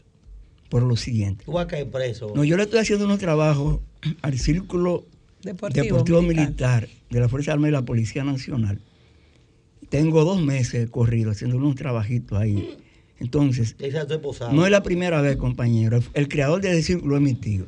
por 0.70 0.84
lo 0.84 0.96
siguiente. 0.96 1.46
Tú 1.46 1.54
vas 1.54 1.66
a 1.66 1.68
caer 1.68 1.90
preso. 1.90 2.32
No, 2.36 2.44
yo 2.44 2.56
le 2.56 2.64
estoy 2.64 2.80
haciendo 2.80 3.06
unos 3.06 3.20
trabajos 3.20 3.80
al 4.22 4.38
Círculo 4.38 5.06
Deportivo, 5.42 6.22
Militar 6.22 6.88
de 7.10 7.20
la 7.20 7.28
Fuerza 7.28 7.54
Armada 7.54 7.70
y 7.70 7.72
la 7.72 7.82
Policía 7.82 8.24
Nacional 8.24 8.80
tengo 9.90 10.24
dos 10.24 10.42
meses 10.42 10.90
corrido 10.90 11.32
haciendo 11.32 11.58
unos 11.58 11.76
trabajitos 11.76 12.40
ahí. 12.40 12.78
Entonces, 13.20 13.76
no 14.52 14.66
es 14.66 14.72
la 14.72 14.82
primera 14.82 15.22
vez, 15.22 15.36
compañero. 15.36 16.00
El 16.14 16.30
creador 16.30 16.62
de 16.62 16.72
ese 16.72 16.84
círculo 16.84 17.18
es 17.18 17.22
mi 17.22 17.34
tío. 17.34 17.66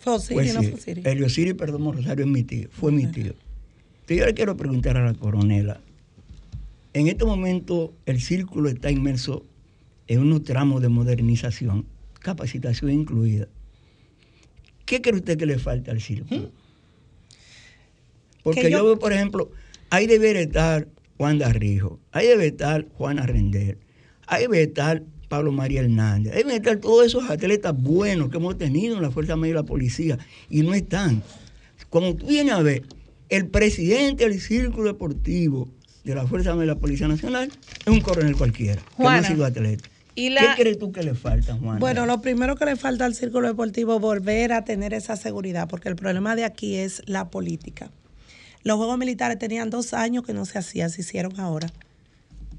Fue 0.00 0.14
Osiris, 0.14 0.54
no 0.54 0.62
fue 0.62 1.00
El 1.04 1.24
Osiris, 1.24 1.54
perdón, 1.54 1.92
Rosario 1.92 2.24
es 2.24 2.30
mi 2.30 2.42
tío, 2.42 2.68
fue 2.70 2.92
mi 2.92 3.06
tío. 3.06 3.34
Entonces 4.00 4.18
yo 4.18 4.26
le 4.26 4.34
quiero 4.34 4.56
preguntar 4.56 4.96
a 4.96 5.04
la 5.04 5.14
coronela. 5.14 5.80
En 6.92 7.06
este 7.06 7.24
momento 7.24 7.94
el 8.06 8.20
círculo 8.20 8.68
está 8.68 8.90
inmerso 8.90 9.44
en 10.08 10.20
unos 10.20 10.42
tramos 10.42 10.82
de 10.82 10.88
modernización, 10.88 11.86
capacitación 12.18 12.90
incluida. 12.90 13.46
¿Qué 14.84 15.00
cree 15.00 15.16
usted 15.16 15.38
que 15.38 15.46
le 15.46 15.58
falta 15.58 15.92
al 15.92 16.00
círculo? 16.00 16.50
Porque 18.42 18.70
yo, 18.70 18.84
veo, 18.84 18.98
por 18.98 19.12
ejemplo, 19.12 19.52
ahí 19.90 20.06
debería 20.06 20.42
estar 20.42 20.88
Juan 21.20 21.36
Darrijo, 21.36 22.00
ahí 22.12 22.28
debe 22.28 22.46
estar 22.46 22.86
Juana 22.96 23.26
Render, 23.26 23.76
ahí 24.26 24.44
debe 24.44 24.62
estar 24.62 25.02
Pablo 25.28 25.52
María 25.52 25.82
Hernández, 25.82 26.32
ahí 26.32 26.44
deben 26.44 26.56
estar 26.56 26.78
todos 26.78 27.04
esos 27.04 27.28
atletas 27.28 27.74
buenos 27.76 28.30
que 28.30 28.38
hemos 28.38 28.56
tenido 28.56 28.96
en 28.96 29.02
la 29.02 29.10
Fuerza 29.10 29.36
Media 29.36 29.56
de 29.56 29.60
la 29.60 29.66
Policía 29.66 30.18
y 30.48 30.62
no 30.62 30.72
están. 30.72 31.22
Como 31.90 32.16
tú 32.16 32.24
vienes 32.24 32.54
a 32.54 32.62
ver, 32.62 32.84
el 33.28 33.48
presidente 33.48 34.24
del 34.26 34.40
Círculo 34.40 34.86
Deportivo 34.94 35.68
de 36.04 36.14
la 36.14 36.26
Fuerza 36.26 36.52
Media 36.52 36.68
de 36.68 36.74
la 36.74 36.80
Policía 36.80 37.06
Nacional 37.06 37.52
es 37.80 37.86
un 37.86 38.00
coronel 38.00 38.34
cualquiera, 38.34 38.80
que 38.96 39.02
no 39.02 39.10
ha 39.10 39.22
sido 39.22 39.44
atleta. 39.44 39.90
¿Qué 40.14 40.34
crees 40.56 40.78
tú 40.78 40.90
que 40.90 41.02
le 41.02 41.14
falta, 41.14 41.54
Juan? 41.54 41.80
Bueno, 41.80 42.06
lo 42.06 42.22
primero 42.22 42.56
que 42.56 42.64
le 42.64 42.76
falta 42.76 43.04
al 43.04 43.14
Círculo 43.14 43.46
Deportivo 43.46 43.96
es 43.96 44.00
volver 44.00 44.54
a 44.54 44.64
tener 44.64 44.94
esa 44.94 45.16
seguridad, 45.16 45.68
porque 45.68 45.90
el 45.90 45.96
problema 45.96 46.34
de 46.34 46.44
aquí 46.44 46.76
es 46.76 47.02
la 47.04 47.28
política. 47.28 47.90
Los 48.62 48.76
Juegos 48.76 48.98
Militares 48.98 49.38
tenían 49.38 49.70
dos 49.70 49.94
años 49.94 50.24
que 50.24 50.34
no 50.34 50.44
se 50.44 50.58
hacían, 50.58 50.90
se 50.90 51.00
hicieron 51.00 51.38
ahora. 51.40 51.68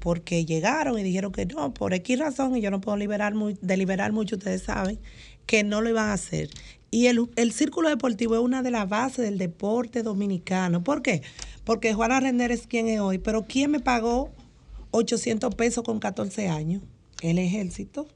Porque 0.00 0.44
llegaron 0.44 0.98
y 0.98 1.02
dijeron 1.04 1.30
que 1.30 1.46
no, 1.46 1.72
por 1.72 1.94
X 1.94 2.18
razón, 2.18 2.56
y 2.56 2.60
yo 2.60 2.70
no 2.72 2.80
puedo 2.80 2.96
liberar 2.96 3.34
muy, 3.34 3.56
deliberar 3.62 4.12
mucho, 4.12 4.36
ustedes 4.36 4.62
saben, 4.62 4.98
que 5.46 5.62
no 5.62 5.80
lo 5.80 5.90
iban 5.90 6.08
a 6.08 6.14
hacer. 6.14 6.50
Y 6.90 7.06
el, 7.06 7.30
el 7.36 7.52
círculo 7.52 7.88
deportivo 7.88 8.34
es 8.34 8.40
una 8.40 8.62
de 8.62 8.72
las 8.72 8.88
bases 8.88 9.24
del 9.24 9.38
deporte 9.38 10.02
dominicano. 10.02 10.82
¿Por 10.82 11.02
qué? 11.02 11.22
Porque 11.64 11.94
Juana 11.94 12.18
Render 12.18 12.50
es 12.50 12.66
quien 12.66 12.88
es 12.88 12.98
hoy, 12.98 13.18
pero 13.18 13.46
¿quién 13.46 13.70
me 13.70 13.78
pagó 13.78 14.30
800 14.90 15.54
pesos 15.54 15.84
con 15.84 16.00
14 16.00 16.48
años? 16.48 16.82
El 17.20 17.38
ejército. 17.38 18.08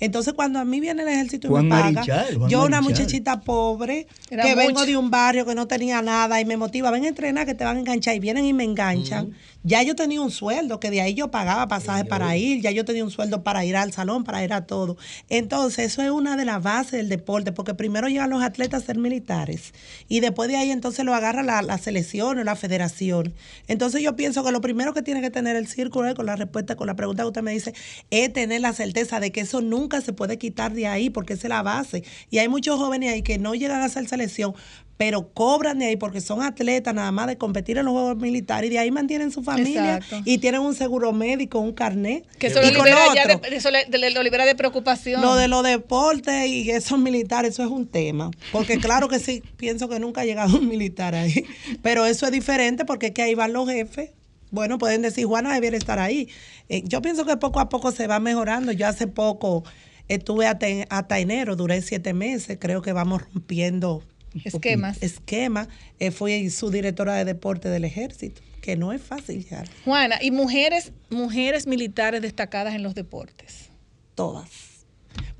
Entonces, 0.00 0.32
cuando 0.32 0.58
a 0.58 0.64
mí 0.64 0.80
viene 0.80 1.02
el 1.02 1.08
ejército 1.08 1.46
y 1.48 1.62
me 1.62 1.68
paga, 1.68 2.02
yo 2.48 2.64
una 2.64 2.80
muchachita 2.80 3.40
pobre, 3.42 4.06
que 4.28 4.54
vengo 4.54 4.84
de 4.86 4.96
un 4.96 5.10
barrio 5.10 5.44
que 5.44 5.54
no 5.54 5.66
tenía 5.66 6.00
nada 6.00 6.40
y 6.40 6.44
me 6.46 6.56
motiva, 6.56 6.90
ven 6.90 7.04
a 7.04 7.08
entrenar 7.08 7.44
que 7.46 7.54
te 7.54 7.64
van 7.64 7.76
a 7.76 7.80
enganchar 7.80 8.14
y 8.16 8.18
vienen 8.18 8.46
y 8.46 8.52
me 8.54 8.64
enganchan. 8.64 9.34
Ya 9.62 9.82
yo 9.82 9.94
tenía 9.94 10.22
un 10.22 10.30
sueldo, 10.30 10.80
que 10.80 10.90
de 10.90 11.02
ahí 11.02 11.12
yo 11.12 11.30
pagaba 11.30 11.68
pasajes 11.68 12.06
para 12.06 12.34
ir, 12.36 12.62
ya 12.62 12.70
yo 12.70 12.86
tenía 12.86 13.04
un 13.04 13.10
sueldo 13.10 13.42
para 13.42 13.62
ir 13.64 13.76
al 13.76 13.92
salón, 13.92 14.24
para 14.24 14.42
ir 14.42 14.54
a 14.54 14.66
todo. 14.66 14.96
Entonces, 15.28 15.92
eso 15.92 16.02
es 16.02 16.10
una 16.10 16.36
de 16.38 16.46
las 16.46 16.62
bases 16.62 16.92
del 16.92 17.10
deporte, 17.10 17.52
porque 17.52 17.74
primero 17.74 18.08
llegan 18.08 18.30
los 18.30 18.42
atletas 18.42 18.82
a 18.82 18.86
ser 18.86 18.98
militares 18.98 19.74
y 20.08 20.20
después 20.20 20.48
de 20.48 20.56
ahí 20.56 20.70
entonces 20.70 21.04
lo 21.04 21.14
agarra 21.14 21.42
la, 21.42 21.78
selección 21.78 22.38
o 22.38 22.44
la 22.44 22.56
federación. 22.56 23.34
Entonces, 23.68 24.02
yo 24.02 24.16
pienso 24.16 24.42
que 24.42 24.50
lo 24.50 24.62
primero 24.62 24.94
que 24.94 25.02
tiene 25.02 25.20
que 25.20 25.30
tener 25.30 25.56
el 25.56 25.66
círculo, 25.66 26.14
con 26.14 26.24
la 26.24 26.36
respuesta, 26.36 26.76
con 26.76 26.86
la 26.86 26.96
pregunta 26.96 27.22
que 27.24 27.28
usted 27.28 27.42
me 27.42 27.52
dice, 27.52 27.74
es 28.10 28.32
tener 28.32 28.62
la 28.62 28.72
certeza 28.72 29.20
de 29.20 29.30
que 29.30 29.40
eso 29.40 29.60
nunca 29.60 30.00
se 30.00 30.14
puede 30.14 30.38
quitar 30.38 30.72
de 30.72 30.86
ahí, 30.86 31.10
porque 31.10 31.34
esa 31.34 31.48
es 31.48 31.50
la 31.50 31.62
base. 31.62 32.02
Y 32.30 32.38
hay 32.38 32.48
muchos 32.48 32.78
jóvenes 32.78 33.12
ahí 33.12 33.22
que 33.22 33.38
no 33.38 33.54
llegan 33.54 33.82
a 33.82 33.88
ser 33.90 34.08
selección, 34.08 34.54
pero 35.00 35.32
cobran 35.32 35.78
de 35.78 35.86
ahí 35.86 35.96
porque 35.96 36.20
son 36.20 36.42
atletas 36.42 36.92
nada 36.92 37.10
más 37.10 37.26
de 37.26 37.38
competir 37.38 37.78
en 37.78 37.86
los 37.86 37.92
Juegos 37.92 38.18
Militares 38.18 38.68
y 38.68 38.74
de 38.74 38.80
ahí 38.80 38.90
mantienen 38.90 39.30
su 39.30 39.42
familia 39.42 40.00
y 40.26 40.36
tienen 40.36 40.60
un 40.60 40.74
seguro 40.74 41.14
médico, 41.14 41.58
un 41.58 41.72
carnet. 41.72 42.26
Que 42.36 42.48
eso, 42.48 42.60
lo 42.60 42.68
libera, 42.68 43.06
ya 43.14 43.26
de, 43.26 43.40
eso 43.56 43.70
lo 43.70 44.22
libera 44.22 44.44
de 44.44 44.54
preocupación. 44.54 45.22
Lo 45.22 45.36
de 45.36 45.48
los 45.48 45.64
deportes 45.64 46.46
y 46.48 46.70
esos 46.70 46.98
militares, 46.98 47.54
eso 47.54 47.64
es 47.64 47.70
un 47.70 47.86
tema. 47.86 48.30
Porque 48.52 48.76
claro 48.76 49.08
que 49.08 49.18
sí, 49.20 49.42
pienso 49.56 49.88
que 49.88 49.98
nunca 50.00 50.20
ha 50.20 50.24
llegado 50.26 50.58
un 50.58 50.68
militar 50.68 51.14
ahí. 51.14 51.46
Pero 51.80 52.04
eso 52.04 52.26
es 52.26 52.32
diferente 52.32 52.84
porque 52.84 53.06
es 53.06 53.12
que 53.12 53.22
ahí 53.22 53.34
van 53.34 53.54
los 53.54 53.70
jefes. 53.70 54.10
Bueno, 54.50 54.76
pueden 54.76 55.00
decir, 55.00 55.24
Juana 55.24 55.54
debiera 55.54 55.78
estar 55.78 55.98
ahí. 55.98 56.28
Eh, 56.68 56.82
yo 56.84 57.00
pienso 57.00 57.24
que 57.24 57.38
poco 57.38 57.60
a 57.60 57.70
poco 57.70 57.90
se 57.90 58.06
va 58.06 58.20
mejorando. 58.20 58.70
Yo 58.72 58.86
hace 58.86 59.06
poco 59.06 59.64
estuve 60.08 60.46
hasta, 60.46 60.66
hasta 60.90 61.18
enero, 61.20 61.56
duré 61.56 61.80
siete 61.80 62.12
meses. 62.12 62.58
Creo 62.60 62.82
que 62.82 62.92
vamos 62.92 63.22
rompiendo 63.32 64.02
esquemas. 64.44 65.02
Esquema. 65.02 65.68
Eh, 65.98 66.10
fui 66.10 66.50
su 66.50 66.70
directora 66.70 67.14
de 67.14 67.24
deporte 67.24 67.68
del 67.68 67.84
ejército, 67.84 68.42
que 68.60 68.76
no 68.76 68.92
es 68.92 69.02
fácil 69.02 69.44
llegar. 69.44 69.68
Juana, 69.84 70.18
¿y 70.20 70.30
mujeres, 70.30 70.92
mujeres 71.10 71.66
militares 71.66 72.22
destacadas 72.22 72.74
en 72.74 72.82
los 72.82 72.94
deportes? 72.94 73.70
Todas. 74.14 74.48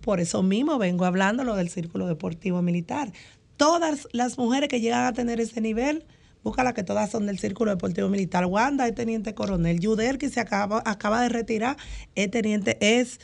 Por 0.00 0.20
eso 0.20 0.42
mismo 0.42 0.78
vengo 0.78 1.04
hablando 1.04 1.44
lo 1.44 1.56
del 1.56 1.68
círculo 1.68 2.06
deportivo 2.06 2.62
militar. 2.62 3.12
Todas 3.56 4.08
las 4.12 4.38
mujeres 4.38 4.68
que 4.68 4.80
llegan 4.80 5.04
a 5.04 5.12
tener 5.12 5.40
ese 5.40 5.60
nivel, 5.60 6.06
búscala 6.42 6.72
que 6.72 6.82
todas 6.82 7.10
son 7.10 7.26
del 7.26 7.38
círculo 7.38 7.70
deportivo 7.70 8.08
militar. 8.08 8.46
Wanda 8.46 8.88
es 8.88 8.94
teniente 8.94 9.34
coronel. 9.34 9.80
Yuder, 9.80 10.16
que 10.16 10.30
se 10.30 10.40
acaba, 10.40 10.82
acaba 10.86 11.20
de 11.20 11.28
retirar, 11.28 11.76
es 12.14 12.30
teniente, 12.30 12.78
es, 12.80 13.20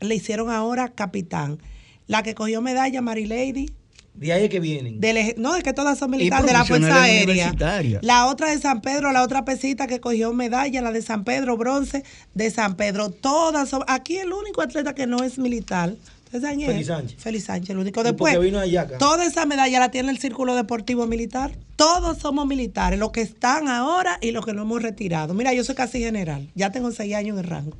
le 0.00 0.14
hicieron 0.14 0.50
ahora 0.50 0.88
capitán. 0.88 1.58
La 2.06 2.22
que 2.22 2.34
cogió 2.34 2.60
medalla, 2.60 3.00
Lady 3.00 3.68
de 4.14 4.32
ahí 4.32 4.44
es 4.44 4.50
que 4.50 4.60
vienen. 4.60 5.00
no, 5.38 5.54
es 5.56 5.62
que 5.62 5.72
todas 5.72 5.98
son 5.98 6.10
militares 6.10 6.46
de 6.46 6.52
la 6.52 6.64
Fuerza 6.64 7.02
Aérea. 7.02 7.54
La 8.02 8.26
otra 8.26 8.50
de 8.50 8.58
San 8.58 8.80
Pedro, 8.80 9.12
la 9.12 9.22
otra 9.22 9.44
pesita 9.44 9.86
que 9.86 10.00
cogió 10.00 10.32
medalla, 10.32 10.82
la 10.82 10.92
de 10.92 11.02
San 11.02 11.24
Pedro, 11.24 11.56
bronce, 11.56 12.04
de 12.34 12.50
San 12.50 12.76
Pedro. 12.76 13.10
Todas 13.10 13.68
son. 13.68 13.82
Aquí 13.86 14.16
el 14.16 14.32
único 14.32 14.62
atleta 14.62 14.94
que 14.94 15.06
no 15.06 15.22
es 15.22 15.38
militar. 15.38 15.94
Feliz 16.30 16.86
Sánchez. 16.86 17.16
Feliz 17.18 17.44
Sánchez, 17.44 17.70
el 17.70 17.78
único. 17.78 18.04
Después, 18.04 18.38
vino 18.38 18.60
toda 18.98 19.24
esa 19.24 19.46
medalla 19.46 19.80
la 19.80 19.90
tiene 19.90 20.10
el 20.10 20.18
Círculo 20.18 20.54
Deportivo 20.54 21.06
Militar. 21.06 21.50
Todos 21.74 22.18
somos 22.18 22.46
militares, 22.46 23.00
los 23.00 23.10
que 23.10 23.20
están 23.20 23.66
ahora 23.66 24.16
y 24.20 24.30
los 24.30 24.46
que 24.46 24.52
no 24.52 24.62
hemos 24.62 24.80
retirado. 24.80 25.34
Mira, 25.34 25.52
yo 25.54 25.64
soy 25.64 25.74
casi 25.74 25.98
general, 25.98 26.48
ya 26.54 26.70
tengo 26.70 26.92
seis 26.92 27.14
años 27.14 27.36
en 27.36 27.44
el 27.44 27.50
rango. 27.50 27.76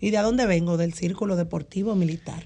¿Y 0.00 0.10
de 0.10 0.18
dónde 0.18 0.46
vengo? 0.46 0.78
Del 0.78 0.94
Círculo 0.94 1.36
Deportivo 1.36 1.94
Militar. 1.94 2.44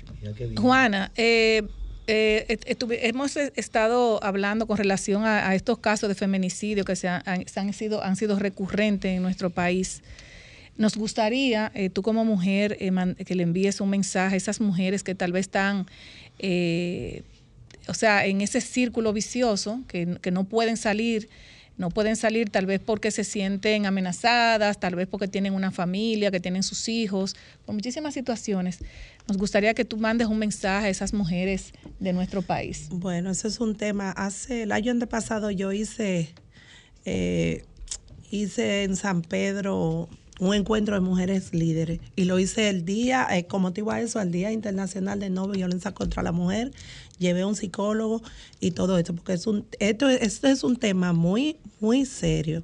Juana, 0.57 1.13
eh, 1.15 1.63
eh, 2.07 2.59
hemos 3.03 3.37
estado 3.37 4.23
hablando 4.23 4.67
con 4.67 4.77
relación 4.77 5.25
a, 5.25 5.55
estos 5.55 5.79
casos 5.79 6.09
de 6.09 6.15
feminicidio 6.15 6.85
que 6.85 6.97
se 6.97 7.09
han, 7.09 7.73
sido, 7.73 8.03
han 8.03 8.17
sido 8.17 8.39
recurrentes 8.39 9.17
en 9.17 9.23
nuestro 9.23 9.51
país. 9.51 10.03
Nos 10.77 10.97
gustaría, 10.97 11.73
eh, 11.75 11.89
tú 11.89 12.03
como 12.03 12.25
mujer, 12.25 12.77
eh, 12.81 12.93
que 13.25 13.35
le 13.35 13.43
envíes 13.43 13.81
un 13.81 13.91
mensaje 13.91 14.35
a 14.35 14.37
esas 14.37 14.61
mujeres 14.61 15.03
que 15.03 15.15
tal 15.15 15.33
vez 15.33 15.47
están, 15.47 15.87
eh, 16.39 17.23
o 17.89 17.95
sea, 17.95 18.27
en 18.27 18.41
ese 18.41 18.61
círculo 18.61 19.13
vicioso, 19.13 19.81
que, 19.89 20.19
que 20.21 20.31
no 20.31 20.45
pueden 20.45 20.77
salir 20.77 21.29
no 21.79 21.91
pueden 21.91 22.17
salir 22.17 22.49
tal 22.49 22.65
vez 22.65 22.81
porque 22.81 23.11
se 23.11 23.23
sienten 23.23 23.85
amenazadas, 23.85 24.81
tal 24.81 24.95
vez 24.95 25.07
porque 25.07 25.29
tienen 25.29 25.53
una 25.53 25.71
familia, 25.71 26.31
que 26.31 26.41
tienen 26.41 26.63
sus 26.63 26.89
hijos, 26.89 27.37
por 27.67 27.75
muchísimas 27.75 28.15
situaciones. 28.15 28.79
Nos 29.29 29.39
gustaría 29.39 29.75
que 29.75 29.85
tú 29.85 29.97
mandes 29.97 30.29
un 30.29 30.39
mensaje 30.39 30.87
a 30.87 30.89
esas 30.89 31.13
mujeres 31.13 31.73
de 31.99 32.13
nuestro 32.13 32.43
país. 32.43 32.87
Bueno, 32.91 33.31
eso 33.31 33.49
es 33.49 33.59
un 33.59 33.75
tema. 33.75 34.13
Hace 34.13 34.63
el 34.63 34.73
año 34.73 34.95
pasado 35.09 35.51
yo 35.51 35.73
hice, 35.73 36.33
eh, 37.05 37.65
hice 38.31 38.85
en 38.85 38.95
San 38.95 39.23
Pedro 39.23 40.09
un 40.39 40.55
encuentro 40.55 40.95
de 40.95 41.01
mujeres 41.01 41.53
líderes 41.53 41.99
y 42.15 42.27
lo 42.27 42.39
hice 42.39 42.69
el 42.69 42.85
día, 42.85 43.27
eh, 43.31 43.47
como 43.47 43.73
te 43.73 43.81
iba 43.81 43.97
a 43.97 44.01
eso, 44.01 44.21
al 44.21 44.31
Día 44.31 44.53
Internacional 44.53 45.19
de 45.19 45.31
No 45.31 45.49
Violencia 45.49 45.93
contra 45.93 46.23
la 46.23 46.31
Mujer. 46.31 46.71
Llevé 47.19 47.41
a 47.41 47.47
un 47.49 47.57
psicólogo 47.57 48.23
y 48.61 48.73
todo 48.73 48.97
esto, 48.97 49.13
porque 49.13 49.33
es 49.33 49.47
un, 49.49 49.67
esto, 49.81 50.09
esto 50.09 50.47
es 50.47 50.63
un 50.63 50.77
tema 50.77 51.13
muy, 51.13 51.57
muy 51.81 52.05
serio 52.05 52.63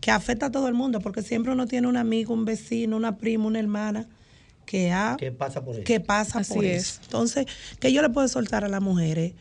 que 0.00 0.10
afecta 0.12 0.46
a 0.46 0.50
todo 0.52 0.68
el 0.68 0.74
mundo, 0.74 1.00
porque 1.00 1.22
siempre 1.22 1.52
uno 1.52 1.66
tiene 1.66 1.88
un 1.88 1.96
amigo, 1.96 2.34
un 2.34 2.44
vecino, 2.44 2.96
una 2.96 3.16
prima, 3.18 3.46
una 3.46 3.58
hermana 3.58 4.06
que, 4.66 4.92
ha, 4.92 5.16
pasa 5.38 5.64
por 5.64 5.74
eso. 5.74 5.84
Que 5.84 6.00
pasa 6.00 6.40
por 6.42 6.64
eso. 6.64 7.00
Entonces, 7.04 7.46
que 7.80 7.92
yo 7.92 8.02
le 8.02 8.10
puedo 8.10 8.26
soltar 8.28 8.64
a 8.64 8.68
las 8.68 8.80
mujeres, 8.80 9.32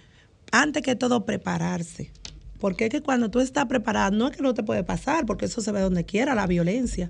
antes 0.52 0.84
que 0.84 0.96
todo, 0.96 1.26
prepararse 1.26 2.12
porque 2.62 2.86
es 2.86 2.92
que 2.92 3.02
cuando 3.02 3.30
tú 3.32 3.40
estás 3.40 3.66
preparada, 3.66 4.12
no 4.12 4.28
es 4.28 4.38
que 4.38 4.44
no 4.44 4.54
te 4.54 4.62
puede 4.62 4.84
pasar, 4.84 5.26
porque 5.26 5.46
eso 5.46 5.62
se 5.62 5.72
ve 5.72 5.82
donde 5.82 6.06
quiera, 6.06 6.36
la 6.36 6.46
violencia. 6.46 7.10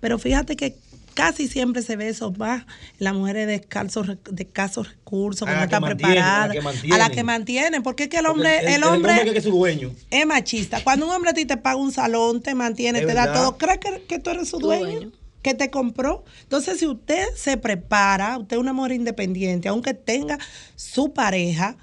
Pero 0.00 0.16
fíjate 0.16 0.54
que 0.54 0.76
casi 1.14 1.48
siempre 1.48 1.82
se 1.82 1.96
ve 1.96 2.08
eso 2.08 2.32
más 2.32 2.62
en 2.62 3.04
las 3.04 3.14
mujeres 3.14 3.48
de 3.48 3.56
escasos, 3.56 4.06
de 4.30 4.46
casos 4.46 4.88
recursos, 4.88 5.46
que 5.46 5.54
no 5.54 5.62
están 5.62 5.82
preparadas, 5.82 6.56
a 6.90 6.98
la 6.98 7.10
que 7.10 7.24
mantienen, 7.24 7.82
porque 7.82 8.04
es 8.04 8.08
que 8.08 8.18
el 8.18 8.26
hombre, 8.26 8.74
el, 8.74 8.84
hombre, 8.84 9.14
es, 9.36 9.44
dueño. 9.44 9.90
es 10.08 10.24
machista. 10.24 10.82
Cuando 10.84 11.06
un 11.06 11.12
hombre 11.12 11.30
a 11.30 11.34
ti 11.34 11.46
te 11.46 11.56
paga 11.56 11.76
un 11.76 11.90
salón, 11.90 12.40
te 12.40 12.54
mantiene, 12.54 13.00
te 13.00 13.12
da 13.12 13.32
todo, 13.32 13.58
¿crees 13.58 13.80
que, 14.06 14.20
tú 14.20 14.30
eres 14.30 14.48
su 14.48 14.58
dueño? 14.58 15.10
Que 15.42 15.54
te 15.54 15.70
compró. 15.70 16.24
Entonces, 16.42 16.78
si 16.78 16.86
usted 16.86 17.26
se 17.36 17.56
prepara, 17.56 18.38
usted 18.38 18.56
es 18.56 18.60
una 18.60 18.72
mujer 18.72 18.92
independiente, 18.92 19.68
aunque 19.68 19.94
tenga 19.94 20.38
su 20.76 21.12
pareja, 21.12 21.76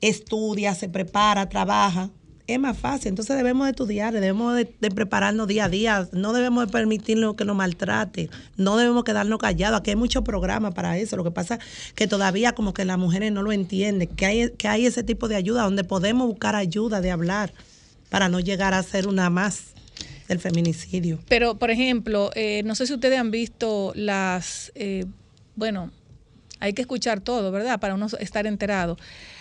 estudia, 0.00 0.74
se 0.74 0.88
prepara, 0.88 1.48
trabaja, 1.48 2.10
es 2.46 2.58
más 2.58 2.76
fácil. 2.76 3.08
Entonces 3.08 3.36
debemos 3.36 3.66
de 3.66 3.70
estudiar, 3.70 4.12
debemos 4.12 4.54
de, 4.54 4.66
prepararnos 4.90 5.46
día 5.46 5.66
a 5.66 5.68
día, 5.68 6.08
no 6.12 6.32
debemos 6.32 6.66
de 6.66 6.72
permitirnos 6.72 7.34
que 7.34 7.44
nos 7.44 7.56
maltrate, 7.56 8.30
no 8.56 8.76
debemos 8.76 9.04
quedarnos 9.04 9.38
callados. 9.38 9.80
Aquí 9.80 9.90
hay 9.90 9.96
muchos 9.96 10.22
programas 10.24 10.74
para 10.74 10.98
eso. 10.98 11.16
Lo 11.16 11.24
que 11.24 11.30
pasa 11.30 11.54
es 11.54 11.92
que 11.94 12.06
todavía 12.06 12.52
como 12.52 12.74
que 12.74 12.84
las 12.84 12.98
mujeres 12.98 13.32
no 13.32 13.42
lo 13.42 13.52
entienden, 13.52 14.08
que 14.08 14.26
hay, 14.26 14.50
que 14.50 14.68
hay 14.68 14.86
ese 14.86 15.02
tipo 15.02 15.28
de 15.28 15.36
ayuda 15.36 15.62
donde 15.62 15.84
podemos 15.84 16.26
buscar 16.26 16.56
ayuda 16.56 17.00
de 17.00 17.10
hablar 17.10 17.52
para 18.10 18.28
no 18.28 18.40
llegar 18.40 18.74
a 18.74 18.82
ser 18.82 19.06
una 19.06 19.30
más 19.30 19.72
del 20.28 20.38
feminicidio. 20.40 21.18
Pero, 21.28 21.58
por 21.58 21.70
ejemplo, 21.70 22.30
eh, 22.34 22.62
no 22.64 22.74
sé 22.74 22.86
si 22.86 22.94
ustedes 22.94 23.18
han 23.18 23.30
visto 23.30 23.92
las, 23.94 24.72
eh, 24.74 25.06
bueno, 25.56 25.90
hay 26.60 26.72
que 26.72 26.82
escuchar 26.82 27.20
todo, 27.20 27.50
¿verdad? 27.50 27.80
Para 27.80 27.94
uno 27.94 28.06
estar 28.20 28.46
enterado. 28.46 28.96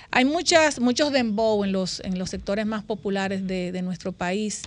Hay 0.10 0.26
muchas, 0.26 0.80
muchos 0.80 1.12
dembow 1.12 1.64
en 1.64 1.72
los, 1.72 2.02
en 2.02 2.20
los 2.20 2.30
sectores 2.30 2.66
más 2.66 2.84
populares 2.84 3.48
de, 3.48 3.82
nuestro 3.82 4.12
país 4.12 4.64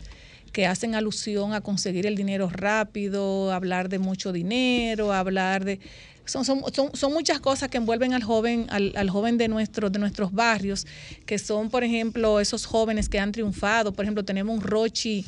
que 0.52 0.66
hacen 0.66 0.94
alusión 0.94 1.52
a 1.52 1.60
conseguir 1.60 2.06
el 2.06 2.14
dinero 2.14 2.48
rápido, 2.48 3.52
hablar 3.52 3.88
de 3.88 3.98
mucho 3.98 4.32
dinero, 4.32 5.12
hablar 5.12 5.64
de... 5.64 5.80
Son, 6.26 6.46
son, 6.46 6.62
son, 6.94 7.12
muchas 7.12 7.38
cosas 7.40 7.68
que 7.68 7.76
envuelven 7.76 8.14
al 8.14 8.22
joven, 8.22 8.66
al, 8.70 8.94
al, 8.96 9.10
joven 9.10 9.36
de, 9.36 9.48
nuestro, 9.48 9.90
de 9.90 9.98
nuestros 9.98 10.32
barrios, 10.32 10.86
que 11.26 11.38
son, 11.38 11.68
por 11.68 11.84
ejemplo, 11.84 12.40
esos 12.40 12.64
jóvenes 12.64 13.10
que 13.10 13.18
han 13.18 13.30
triunfado. 13.30 13.92
Por 13.92 14.06
ejemplo, 14.06 14.24
tenemos 14.24 14.56
un 14.56 14.62
Rochi 14.62 15.26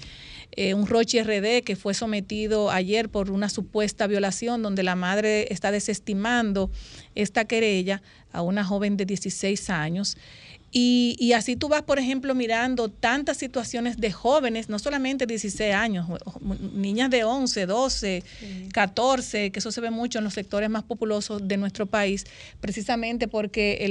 eh, 0.52 0.74
un 0.74 0.86
Rochi 0.86 1.22
RD 1.22 1.62
que 1.64 1.76
fue 1.76 1.94
sometido 1.94 2.70
ayer 2.70 3.08
por 3.08 3.30
una 3.30 3.48
supuesta 3.48 4.06
violación 4.06 4.62
donde 4.62 4.82
la 4.82 4.96
madre 4.96 5.52
está 5.52 5.70
desestimando 5.70 6.70
esta 7.14 7.44
querella 7.44 8.02
a 8.32 8.42
una 8.42 8.64
joven 8.64 8.96
de 8.96 9.06
16 9.06 9.70
años. 9.70 10.16
Y, 10.78 11.32
así 11.32 11.56
tú 11.56 11.68
vas, 11.68 11.80
por 11.80 11.98
ejemplo, 11.98 12.34
mirando 12.34 12.90
tantas 12.90 13.38
situaciones 13.38 13.96
de 13.96 14.12
jóvenes, 14.12 14.68
no 14.68 14.78
solamente 14.78 15.24
16 15.24 15.74
años, 15.74 16.06
niñas 16.74 17.08
de 17.08 17.24
11, 17.24 17.64
12, 17.64 18.22
14, 18.74 19.52
que 19.52 19.58
eso 19.58 19.72
se 19.72 19.80
ve 19.80 19.90
mucho 19.90 20.18
en 20.18 20.24
los 20.24 20.34
sectores 20.34 20.68
más 20.68 20.82
populosos 20.82 21.48
de 21.48 21.56
nuestro 21.56 21.86
país, 21.86 22.26
precisamente 22.60 23.26
porque 23.26 23.86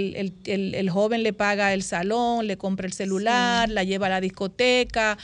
el, 0.46 0.90
joven 0.92 1.24
le 1.24 1.34
paga 1.34 1.74
el 1.74 1.82
salón, 1.82 2.46
le 2.46 2.56
compra 2.56 2.86
el 2.86 2.94
celular, 2.94 3.68
la 3.68 3.84
lleva 3.84 4.06
a 4.06 4.10
la 4.12 4.22
discoteca. 4.22 5.18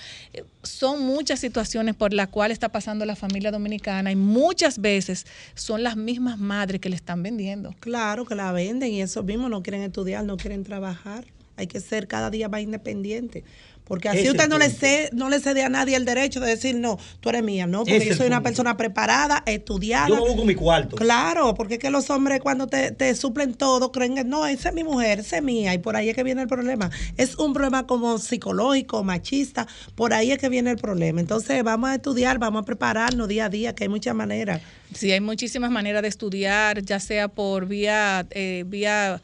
Son 0.64 1.02
muchas 1.02 1.40
situaciones 1.40 1.96
por 1.96 2.14
las 2.14 2.28
cuales 2.28 2.56
está 2.56 2.70
pasando 2.70 3.06
la 3.06 3.16
familia 3.16 3.52
dominicana 3.52 4.12
y 4.12 4.16
muchas 4.16 4.80
veces 4.80 5.26
son 5.56 5.84
las 5.84 5.98
mismas 5.98 6.38
madres 6.38 6.80
que 6.80 6.90
le 6.90 6.96
están 6.96 7.24
vendiendo. 7.24 7.74
Claro, 7.80 8.26
que 8.26 8.36
la 8.36 8.52
venden 8.52 8.92
y 8.92 9.02
esos 9.02 9.26
mismos 9.26 9.50
no 9.50 9.64
quieren 9.64 9.82
estudiar, 9.82 10.24
no 10.24 10.38
quieren 10.38 10.64
trabajar. 10.64 11.26
Hay 11.58 11.68
que 11.68 11.80
ser 11.80 12.08
cada 12.08 12.30
día 12.30 12.50
más 12.50 12.62
independiente. 12.62 13.44
Porque 13.92 14.08
así 14.08 14.30
usted 14.30 14.48
no 14.48 14.58
le, 14.58 14.70
cede, 14.70 15.10
no 15.12 15.28
le 15.28 15.42
cede 15.42 15.66
a 15.66 15.68
nadie 15.68 15.98
el 15.98 16.06
derecho 16.06 16.40
de 16.40 16.48
decir, 16.48 16.78
no, 16.78 16.98
tú 17.20 17.28
eres 17.28 17.44
mía, 17.44 17.68
no, 17.68 17.80
porque 17.80 18.06
yo 18.06 18.16
soy 18.16 18.28
una 18.28 18.42
persona 18.42 18.78
preparada, 18.78 19.44
estudiada. 19.46 20.08
Yo 20.08 20.16
busco 20.16 20.46
mi 20.46 20.56
cuarto. 20.56 20.96
Claro, 20.96 21.54
porque 21.56 21.74
es 21.74 21.82
que 21.82 21.90
los 21.90 22.10
hombres 22.10 22.40
cuando 22.40 22.68
te, 22.68 22.92
te 22.92 23.14
suplen 23.16 23.54
todo 23.54 23.92
creen 23.92 24.16
que 24.16 24.24
no, 24.24 24.48
esa 24.48 24.70
es 24.70 24.76
mi 24.76 24.86
mujer, 24.86 25.20
esa 25.20 25.36
es 25.36 25.44
mía, 25.44 25.74
y 25.74 25.80
por 25.80 25.98
ahí 25.98 26.08
es 26.08 26.16
que 26.16 26.24
viene 26.24 26.42
el 26.42 26.48
problema. 26.48 26.90
Es 27.18 27.38
un 27.38 27.52
problema 27.52 27.86
como 27.86 28.18
psicológico, 28.18 29.04
machista, 29.04 29.68
por 29.94 30.14
ahí 30.14 30.32
es 30.32 30.38
que 30.38 30.48
viene 30.48 30.72
el 30.72 30.78
problema. 30.78 31.20
Entonces 31.20 31.62
vamos 31.62 31.90
a 31.90 31.96
estudiar, 31.96 32.40
vamos 32.40 32.62
a 32.62 32.66
prepararnos 32.66 33.28
día 33.28 33.48
a 33.48 33.50
día, 33.50 33.76
que 33.76 33.84
hay 33.84 33.90
muchas 33.90 34.16
maneras. 34.16 34.62
Sí, 34.94 35.12
hay 35.12 35.20
muchísimas 35.20 35.70
maneras 35.70 36.02
de 36.02 36.08
estudiar, 36.08 36.82
ya 36.82 37.02
sea 37.02 37.28
por 37.28 37.66
vía, 37.66 38.26
eh, 38.30 38.64
vía 38.66 39.22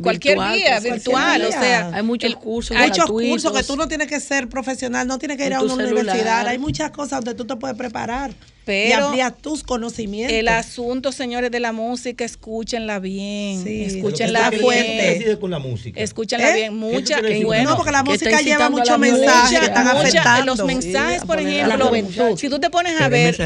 cualquier 0.00 0.38
día 0.38 0.80
virtual, 0.80 1.44
o 1.44 1.50
sea, 1.50 1.90
hay 1.92 2.02
muchos 2.02 2.36
cursos, 2.36 2.76
hay 2.76 2.88
muchos 2.88 3.06
cursos 3.06 3.52
que 3.52 3.64
tú 3.64 3.76
no 3.76 3.88
tienes 3.88 4.08
que 4.08 4.20
ser 4.20 4.48
profesional, 4.48 5.06
no 5.06 5.18
tienes 5.18 5.36
que 5.36 5.46
ir 5.46 5.54
a 5.54 5.62
una 5.62 5.74
universidad, 5.74 6.46
hay 6.46 6.58
muchas 6.58 6.90
cosas 6.90 7.24
donde 7.24 7.34
tú 7.34 7.46
te 7.46 7.56
puedes 7.56 7.76
preparar. 7.76 8.32
Pero 8.66 9.14
y 9.14 9.20
tus 9.40 9.62
conocimientos. 9.62 10.36
El 10.36 10.48
asunto, 10.48 11.12
señores, 11.12 11.52
de 11.52 11.60
la 11.60 11.70
música, 11.70 12.24
escúchenla 12.24 12.98
bien. 12.98 13.64
escúchenla 13.64 14.50
fuerte. 14.50 15.38
con 15.38 15.52
la 15.52 15.60
música? 15.60 16.00
Escúchenla 16.00 16.52
bien. 16.52 16.76
Mucha, 16.76 17.20
bueno, 17.44 17.70
no, 17.70 17.76
porque 17.76 17.92
la 17.92 18.02
música 18.02 18.40
lleva 18.40 18.68
muchos 18.68 18.98
mensajes 18.98 19.60
que 19.60 19.66
están 19.66 19.86
afectando. 19.86 20.56
Los 20.56 20.64
mensajes, 20.64 21.24
por 21.24 21.38
ejemplo, 21.38 22.36
si 22.36 22.48
tú 22.48 22.58
te 22.58 22.68
pones 22.68 23.00
a 23.00 23.08
ver, 23.08 23.36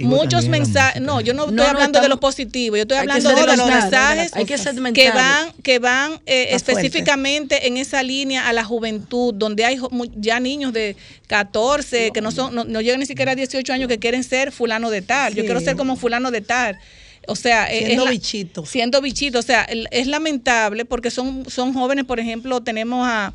muchos 0.00 0.46
mensajes. 0.48 1.00
No, 1.00 1.22
yo 1.22 1.32
no, 1.32 1.48
estoy 1.48 1.66
hablando 1.66 2.02
de 2.02 2.08
lo 2.08 2.20
positivo, 2.20 2.76
yo 2.76 2.82
estoy 2.82 2.98
hablando 2.98 3.30
de 3.30 3.56
los 3.56 3.66
mensajes 3.66 4.32
que 4.92 5.10
van, 5.10 5.52
que 5.62 5.78
van 5.78 6.20
eh, 6.26 6.48
específicamente 6.50 7.66
en 7.66 7.78
esa 7.78 8.02
línea 8.02 8.46
a 8.46 8.52
la 8.52 8.64
juventud, 8.64 9.32
donde 9.32 9.64
hay 9.64 9.80
ya 10.16 10.38
niños 10.38 10.74
de 10.74 10.96
14, 11.28 12.10
que 12.12 12.20
no 12.20 12.30
son 12.30 12.54
no 12.54 12.80
llegan 12.82 13.00
ni 13.00 13.06
siquiera 13.06 13.32
a 13.32 13.34
18 13.34 13.72
años, 13.72 13.88
que 13.88 13.98
quieren 13.98 14.22
ser 14.22 14.52
fulano 14.66 14.90
de 14.90 15.00
tal, 15.00 15.32
yo 15.32 15.44
quiero 15.44 15.60
ser 15.60 15.76
como 15.76 15.94
fulano 15.94 16.32
de 16.32 16.40
tal. 16.40 16.76
O 17.28 17.36
sea, 17.36 17.68
siendo 17.68 18.06
bichito. 18.06 18.66
Siendo 18.66 19.00
bichito. 19.00 19.38
O 19.38 19.42
sea, 19.42 19.62
es 19.64 20.06
lamentable 20.06 20.84
porque 20.84 21.10
son, 21.10 21.48
son 21.48 21.72
jóvenes, 21.72 22.04
por 22.04 22.18
ejemplo, 22.20 22.62
tenemos 22.62 23.06
a, 23.06 23.32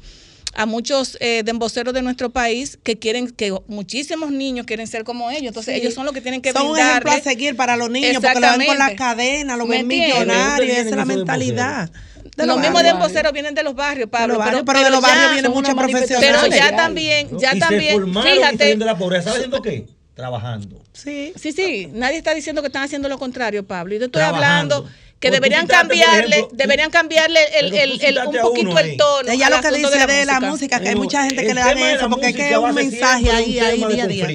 a 0.53 0.65
muchos 0.65 1.17
eh, 1.19 1.43
demboceros 1.45 1.93
de 1.93 2.01
nuestro 2.01 2.29
país 2.29 2.77
que 2.83 2.99
quieren, 2.99 3.29
que 3.29 3.53
muchísimos 3.67 4.31
niños 4.31 4.65
quieren 4.65 4.87
ser 4.87 5.03
como 5.03 5.29
ellos. 5.29 5.47
Entonces, 5.47 5.75
ellos 5.75 5.93
son 5.93 6.05
los 6.05 6.13
que 6.13 6.21
tienen 6.21 6.41
que 6.41 6.51
Son 6.51 6.67
un 6.67 6.77
ejemplo 6.77 7.11
a 7.11 7.19
seguir 7.21 7.55
para 7.55 7.77
los 7.77 7.89
niños, 7.89 8.21
porque 8.21 8.39
lo 8.39 8.57
ven 8.57 8.67
con 8.67 8.77
la 8.77 8.95
cadena, 8.95 9.55
lo 9.55 9.67
ven 9.67 9.87
millonarios, 9.87 10.77
esa 10.77 10.89
es 10.89 10.95
la 10.95 11.05
mentalidad. 11.05 11.91
los, 12.35 12.59
mismos 12.59 12.83
demboceros 12.83 13.31
vienen 13.33 13.55
de 13.55 13.63
los 13.63 13.75
barrios, 13.75 14.09
Pablo. 14.09 14.41
pero, 14.65 14.83
de 14.83 14.89
los 14.89 15.01
barrios 15.01 15.31
vienen 15.33 15.51
muchos 15.51 15.75
profesionales. 15.75 16.39
Pero 16.41 16.55
ya 16.55 16.75
también, 16.75 17.29
ya 17.39 17.57
también, 17.57 18.13
fíjate. 18.13 18.75
de 18.75 18.85
la 18.85 18.97
pobreza, 18.97 19.33
qué? 19.63 19.85
Trabajando. 20.13 20.81
Sí, 20.93 21.33
sí, 21.35 21.51
sí. 21.51 21.87
Nadie 21.91 22.17
está 22.17 22.33
diciendo 22.33 22.61
que 22.61 22.67
están 22.67 22.83
haciendo 22.83 23.09
lo 23.09 23.17
contrario, 23.17 23.65
Pablo. 23.65 23.95
Yo 23.95 24.05
estoy 24.05 24.21
hablando 24.21 24.87
que 25.19 25.29
deberían 25.29 25.67
cambiarle, 25.67 26.47
deberían 26.51 26.89
cambiarle 26.89 27.39
el, 27.59 27.73
el, 27.73 28.01
el, 28.01 28.17
un 28.27 28.37
poquito 28.41 28.77
el 28.79 28.97
tono. 28.97 29.31
Ella 29.31 29.49
lo 29.49 29.61
que 29.61 29.71
dice 29.77 30.07
de 30.07 30.25
la, 30.25 30.39
música, 30.39 30.79
que 30.79 30.89
hay 30.89 30.95
mucha 30.95 31.23
gente 31.25 31.45
que 31.45 31.53
le 31.53 31.61
da 31.61 31.93
eso, 31.93 32.09
porque 32.09 32.29
es 32.29 32.35
que 32.35 32.49
es 32.49 32.57
un 32.57 32.73
mensaje 32.73 33.29
ahí, 33.29 33.59
ahí 33.59 33.83
día 33.83 34.03
a 34.03 34.07
día. 34.07 34.27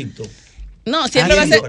No, 0.85 1.09
siempre 1.09 1.35
va 1.35 1.43
a 1.43 1.47
ser, 1.49 1.61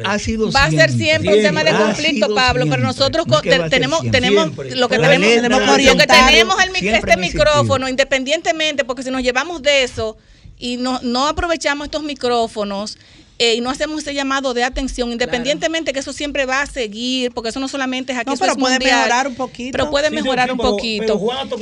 va 0.56 0.66
a 0.66 0.70
ser 0.70 0.92
siempre, 0.92 1.36
un 1.36 1.42
tema 1.42 1.64
de 1.64 1.72
conflicto, 1.72 2.36
Pablo, 2.36 2.68
pero 2.70 2.84
nosotros 2.84 3.26
tenemos, 3.70 4.02
tenemos 4.12 4.56
lo 4.76 4.88
que 4.88 5.00
tenemos, 5.00 5.50
lo 5.84 5.98
que 5.98 6.06
tenemos 6.06 6.56
el, 6.64 6.88
este 6.88 7.18
micrófono, 7.18 7.90
independientemente, 7.90 8.86
porque 8.86 9.02
si 9.02 9.10
nos 9.10 9.24
llevamos 9.24 9.64
de 9.64 9.82
eso 9.82 10.18
y 10.60 10.78
no, 10.78 11.00
no 11.02 11.28
aprovechamos 11.28 11.86
estos 11.86 12.04
micrófonos 12.04 13.00
eh, 13.40 13.56
y 13.56 13.62
no 13.62 13.70
hacemos 13.70 14.02
ese 14.02 14.14
llamado 14.14 14.54
de 14.54 14.64
atención, 14.64 15.12
independientemente 15.12 15.94
que 15.94 16.00
eso 16.00 16.14
siempre 16.14 16.46
va 16.46 16.62
a 16.62 16.66
seguir, 16.66 17.32
porque 17.34 17.50
eso 17.50 17.60
no 17.60 17.68
solamente 17.68 18.14
es 18.14 18.20
aquí, 18.20 18.32
no, 18.32 18.38
pero 18.38 18.56
puede 18.56 18.80
mejorar 18.80 19.28
un 19.28 19.36
poquito. 19.36 19.72
Pero 19.72 19.90
puede 19.90 20.10
mejorar 20.10 20.52
un 20.52 20.58
poquito. 20.58 21.20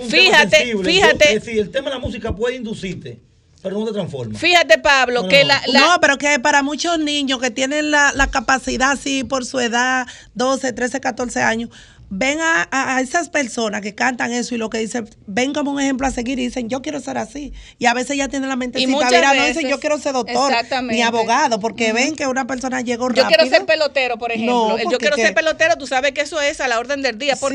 fíjate, 0.07 0.77
fíjate. 0.83 1.41
Sí, 1.41 1.57
el 1.57 1.69
tema 1.71 1.89
de 1.89 1.95
la 1.95 1.99
música 1.99 2.35
puede 2.35 2.55
inducirte 2.55 3.19
pero 3.65 3.79
no 3.79 3.85
te 3.87 3.93
transforma. 3.93 4.37
Fíjate, 4.37 4.77
Pablo, 4.77 5.27
que 5.27 5.43
la, 5.43 5.59
No, 5.73 5.99
pero 5.99 6.19
que 6.19 6.39
para 6.39 6.61
muchos 6.61 6.99
niños 6.99 7.39
que 7.39 7.49
tienen 7.49 7.89
la, 7.89 8.11
la, 8.13 8.27
capacidad 8.27 8.91
así 8.91 9.23
por 9.23 9.43
su 9.43 9.59
edad, 9.59 10.05
12, 10.35 10.71
13, 10.71 11.01
14 11.01 11.41
años, 11.41 11.71
ven 12.09 12.39
a, 12.41 12.99
esas 13.01 13.29
personas 13.29 13.81
que 13.81 13.95
cantan 13.95 14.31
eso 14.31 14.55
y 14.55 14.57
lo 14.57 14.69
que 14.69 14.77
dicen, 14.77 15.09
ven 15.27 15.53
como 15.53 15.71
un 15.71 15.79
ejemplo 15.79 16.07
a 16.07 16.11
seguir 16.11 16.39
y 16.39 16.45
dicen, 16.45 16.69
yo 16.69 16.81
quiero 16.81 16.99
ser 16.99 17.17
así. 17.17 17.53
Y 17.79 17.85
a 17.85 17.93
veces 17.93 18.17
ya 18.17 18.27
tienen 18.27 18.49
la 18.49 18.55
mente 18.55 18.79
y 18.79 18.87
muchas 18.87 19.11
veces, 19.11 19.35
no 19.35 19.45
dicen, 19.45 19.67
yo 19.67 19.79
quiero 19.79 19.97
ser 19.97 20.13
doctor 20.13 20.53
ni 20.83 21.01
abogado, 21.01 21.59
porque 21.59 21.93
ven 21.93 22.15
que 22.15 22.27
una 22.27 22.47
persona 22.47 22.81
llegó 22.81 23.09
rápido. 23.09 23.29
Yo 23.29 23.35
quiero 23.35 23.49
ser 23.49 23.65
pelotero, 23.65 24.17
por 24.17 24.31
ejemplo. 24.31 24.77
yo 24.89 24.97
quiero 24.97 25.15
ser 25.15 25.33
pelotero, 25.33 25.77
tú 25.77 25.87
sabes 25.87 26.11
que 26.11 26.21
eso 26.21 26.39
es 26.41 26.61
a 26.61 26.67
la 26.67 26.79
orden 26.79 27.01
del 27.01 27.17
día. 27.17 27.35
¿Por 27.35 27.53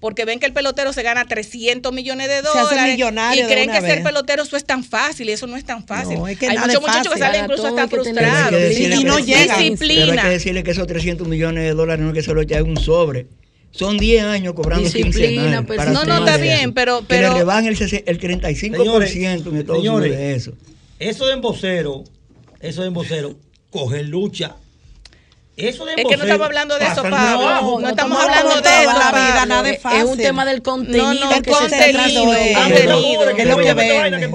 Porque 0.00 0.24
ven 0.24 0.40
que 0.40 0.46
el 0.46 0.52
pelotero 0.52 0.92
se 0.92 1.02
gana 1.02 1.24
300 1.24 1.92
millones 1.92 2.28
de 2.28 2.42
dólares. 2.42 2.98
y 3.34 3.42
creen 3.44 3.70
que 3.70 3.80
ser 3.80 4.02
pelotero 4.02 4.42
eso 4.42 4.56
es 4.56 4.64
tan 4.64 4.82
fácil 4.84 5.28
y 5.28 5.32
eso 5.32 5.46
no 5.46 5.56
es 5.56 5.64
tan 5.64 5.86
fácil. 5.86 6.18
hay 6.24 6.58
muchos 6.58 6.80
muchachos 6.80 7.12
que 7.12 7.18
salen 7.18 7.44
incluso 7.44 7.66
hasta 7.66 7.88
frustrados. 7.88 8.60
Y 8.72 9.04
no 9.04 9.18
llegan. 9.18 9.58
Disciplina. 9.58 10.12
hay 10.12 10.18
que 10.18 10.28
decirle 10.28 10.62
que 10.62 10.70
esos 10.70 10.86
300 10.86 11.28
millones 11.28 11.64
de 11.64 11.72
dólares 11.72 12.02
no 12.04 12.10
es 12.10 12.14
que 12.14 12.22
se 12.22 12.34
lo 12.34 12.40
eche 12.40 12.60
un 12.62 12.76
sobre. 12.76 13.26
Son 13.72 13.96
10 13.96 14.24
años 14.24 14.52
cobrando 14.52 14.84
Disciplina, 14.84 15.64
pues, 15.66 15.88
no, 15.88 16.04
no, 16.04 16.18
está 16.18 16.36
bien, 16.36 16.74
pero... 16.74 17.02
pero 17.08 17.28
que 17.28 17.34
le 17.34 17.38
rebajan 17.38 17.66
el, 17.66 17.72
el 17.72 18.20
35% 18.20 18.76
señores, 18.76 19.16
en 19.16 19.56
Estados 19.56 19.80
Unidos 19.80 20.02
de 20.02 20.34
eso. 20.34 20.52
Eso 20.98 21.26
de 21.26 21.32
embocero, 21.32 22.04
eso 22.60 22.82
de 22.82 22.88
embocero, 22.88 23.34
coge 23.70 24.02
lucha. 24.02 24.56
Eso 25.56 25.86
de 25.86 25.92
es 25.92 26.04
que 26.04 26.16
no 26.18 26.24
estamos 26.24 26.46
hablando 26.46 26.78
de 26.78 26.84
eso, 26.84 27.02
Pablo. 27.02 27.80
No, 27.80 27.88
estamos 27.88 28.18
hablando 28.18 28.60
de 28.60 28.82
eso. 28.82 28.92
La 28.92 29.10
vida, 29.10 29.46
nada 29.46 29.70
es 29.70 29.80
fácil. 29.80 30.00
Es 30.00 30.06
un 30.06 30.18
tema 30.18 30.44
del 30.44 30.62
contenido. 30.62 31.14
No, 31.14 31.30
no, 31.30 31.42
que 31.42 31.50
contenido. 31.50 32.34
Es 32.34 33.46
lo 33.46 33.56
que 33.58 33.74
vende. 33.74 34.30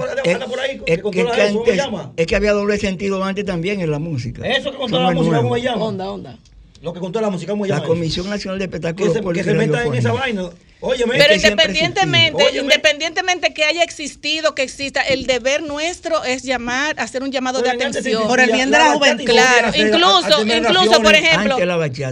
Es 2.16 2.26
que 2.26 2.36
había 2.36 2.52
doble 2.52 2.78
sentido 2.78 3.22
antes 3.22 3.44
también 3.44 3.80
en 3.80 3.90
la 3.90 3.98
música. 4.00 4.46
Eso 4.46 4.72
que 4.72 4.76
contó 4.76 5.00
la 5.00 5.12
música, 5.12 5.38
¿cómo 5.38 5.54
se 5.54 5.62
llama? 5.62 5.84
Onda, 5.84 6.10
onda 6.10 6.38
lo 6.80 6.92
que 6.92 7.00
contó 7.00 7.20
la 7.20 7.30
música, 7.30 7.52
¿cómo 7.52 7.66
La 7.66 7.82
Comisión 7.82 8.28
Nacional 8.30 8.58
de 8.58 8.66
Espectáculos 8.66 9.12
que 9.12 9.20
se, 9.20 9.32
que 9.32 9.44
se 9.44 9.54
meta 9.54 9.84
en 9.84 9.94
esa 9.94 10.12
vaina. 10.12 10.50
pero 10.80 11.34
independientemente, 11.34 12.56
independientemente 12.56 13.52
que 13.52 13.64
haya 13.64 13.82
existido, 13.82 14.54
que 14.54 14.62
exista, 14.62 15.02
el 15.02 15.26
deber 15.26 15.62
nuestro 15.62 16.22
es 16.24 16.44
llamar, 16.44 16.98
hacer 17.00 17.22
un 17.22 17.32
llamado 17.32 17.62
de 17.62 17.70
atención. 17.70 18.28
Por 18.28 18.40
el 18.40 18.52
bien 18.52 18.70
de 18.70 18.78
la 18.78 18.92
juventud. 18.92 19.24
Claro, 19.24 19.72
incluso, 19.76 20.46
incluso, 20.46 21.02
por 21.02 21.14
ejemplo. 21.14 21.56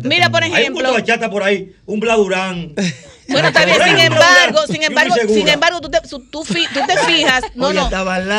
Mira, 0.05 0.31
por 0.31 0.43
ejemplo. 0.43 0.89
Hay 0.89 0.95
un 0.95 1.01
bachata 1.01 1.31
por 1.31 1.43
ahí, 1.43 1.75
un 1.87 2.01
Bladurán. 2.01 2.75
Bueno, 3.29 3.49
está 3.49 3.65
bien, 3.65 3.79
sin 3.83 3.99
embargo, 3.99 4.67
sin 4.67 4.83
embargo, 4.83 5.15
sin 5.27 5.49
embargo, 5.49 5.81
tú 5.81 5.91
te, 5.91 6.01
tú, 6.03 6.21
tú 6.31 6.45
te 6.45 6.97
fijas, 7.07 7.45
no, 7.55 7.73
no. 7.73 7.89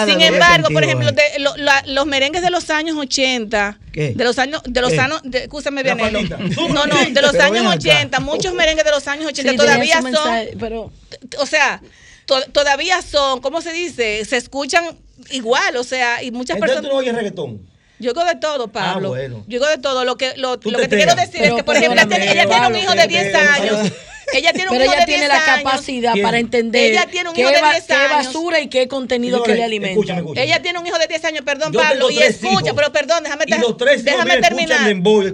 Sin 0.06 0.22
embargo, 0.22 0.70
por 0.72 0.84
ejemplo, 0.84 1.12
de, 1.12 1.24
lo, 1.40 1.56
la, 1.58 1.84
los 1.88 2.06
merengues 2.06 2.42
de 2.42 2.50
los 2.50 2.70
años 2.70 2.98
80, 2.98 3.80
¿Qué? 3.92 4.14
de 4.16 4.24
los 4.24 4.40
años, 4.40 4.62
de 4.66 4.82
los 4.82 4.98
años, 4.98 5.22
escúchame 5.32 5.84
bien, 5.84 5.98
no, 5.98 6.86
no, 6.86 6.96
de 7.10 7.22
los 7.22 7.36
años 7.36 7.66
80, 7.76 8.20
muchos 8.22 8.54
merengues 8.54 8.86
de 8.86 8.92
los 8.92 9.08
años 9.08 9.28
80 9.28 9.56
todavía 9.56 10.02
son, 10.02 10.36
pero, 10.60 10.92
o 11.40 11.46
sea, 11.46 11.82
to, 12.26 12.42
todavía 12.52 13.02
son, 13.02 13.42
¿cómo 13.42 13.62
se 13.62 13.74
dice? 13.74 14.24
Se 14.26 14.38
escuchan 14.38 14.98
igual, 15.32 15.76
o 15.78 15.84
sea, 15.84 16.24
y 16.24 16.32
muchas 16.32 16.56
Entonces, 16.56 16.78
personas. 16.78 16.84
tú 16.84 16.96
no 16.96 17.00
oyes 17.00 17.16
reggaetón? 17.16 17.78
Yo 18.00 18.14
digo 18.14 18.26
de 18.26 18.36
todo, 18.36 18.68
Pablo. 18.68 19.08
Ah, 19.08 19.18
bueno. 19.18 19.38
Yo 19.48 19.60
digo 19.60 19.68
de 19.68 19.80
todo. 19.80 20.06
Lo 20.06 20.18
que, 20.18 20.38
lo, 20.38 20.60
lo 20.64 20.80
que 20.80 20.88
te 20.88 20.98
quiero 20.98 21.16
decir 21.16 21.42
es 21.42 21.54
que, 21.54 21.64
por 21.64 21.76
ejemplo, 21.76 22.00
ella 22.00 22.48
tiene 22.48 22.68
un 22.68 22.76
hijo 22.76 22.94
de 22.94 23.08
10 23.08 23.36
años. 23.36 23.92
Ella 24.34 24.52
tiene 24.54 24.70
un 24.70 24.78
Pero 24.78 24.92
ella 24.92 25.06
tiene 25.06 25.28
la 25.28 25.44
capacidad 25.44 26.14
para 26.22 26.38
entender 26.40 26.92
ella 26.92 27.08
tiene 27.08 27.30
un 27.30 27.40
hijo 27.40 27.50
de 27.50 27.56
10 27.56 27.66
años. 27.66 27.86
qué 27.88 28.14
basura 28.14 28.60
y 28.60 28.68
qué 28.68 28.88
contenido 28.88 29.44
que 29.44 29.56
le 29.56 29.64
alimenta. 29.64 30.22
Ella 30.36 30.62
tiene 30.62 30.80
un 30.80 30.88
hijo 30.88 30.98
de 31.00 31.08
10 31.08 31.26
años, 31.26 31.42
perdón, 31.46 31.72
Pablo, 31.74 32.10
y 32.10 32.20
escucha, 32.20 32.74
pero 32.74 32.92
perdón, 32.92 33.24
déjame, 33.24 33.46
y 33.48 33.58
los 33.58 33.78
tres 33.78 34.04
déjame 34.04 34.38
terminar. 34.38 34.80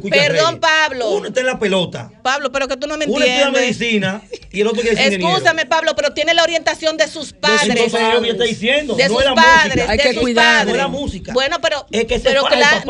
perdón, 0.10 0.60
Pablo. 0.60 1.12
Uno 1.12 1.28
está 1.28 1.40
en 1.40 1.46
la 1.48 1.60
pelota. 1.60 2.12
Pablo, 2.22 2.52
pero 2.52 2.68
que 2.68 2.78
tú 2.78 2.88
no 2.88 2.98
me 2.98 3.06
entiendes. 3.06 3.30
Uno 3.30 3.44
estudia 3.44 3.62
medicina 3.62 4.22
y 4.52 4.62
el 4.62 4.68
otro 4.68 4.82
quiere 4.82 4.98
ser 4.98 5.14
Escúchame, 5.14 5.66
Pablo, 5.66 5.96
pero 5.96 6.14
tiene 6.14 6.34
la 6.34 6.44
orientación 6.44 6.98
de 6.98 7.08
sus 7.08 7.34
padres. 7.34 7.76
Yo 7.76 8.22
me 8.22 8.30
está 8.30 8.44
diciendo, 8.44 8.96
de 8.96 9.08
sus 9.08 9.24
padres, 9.36 9.90
Hay 9.90 9.98
que 9.98 10.16
cuidar. 10.16 10.68
No 10.68 10.76
la 10.76 10.88
música. 10.88 11.34
Bueno, 11.34 11.60
pero 11.62 11.86
es 11.92 12.06
que 12.06 12.20
pero 12.20 12.44
claro, 12.44 12.84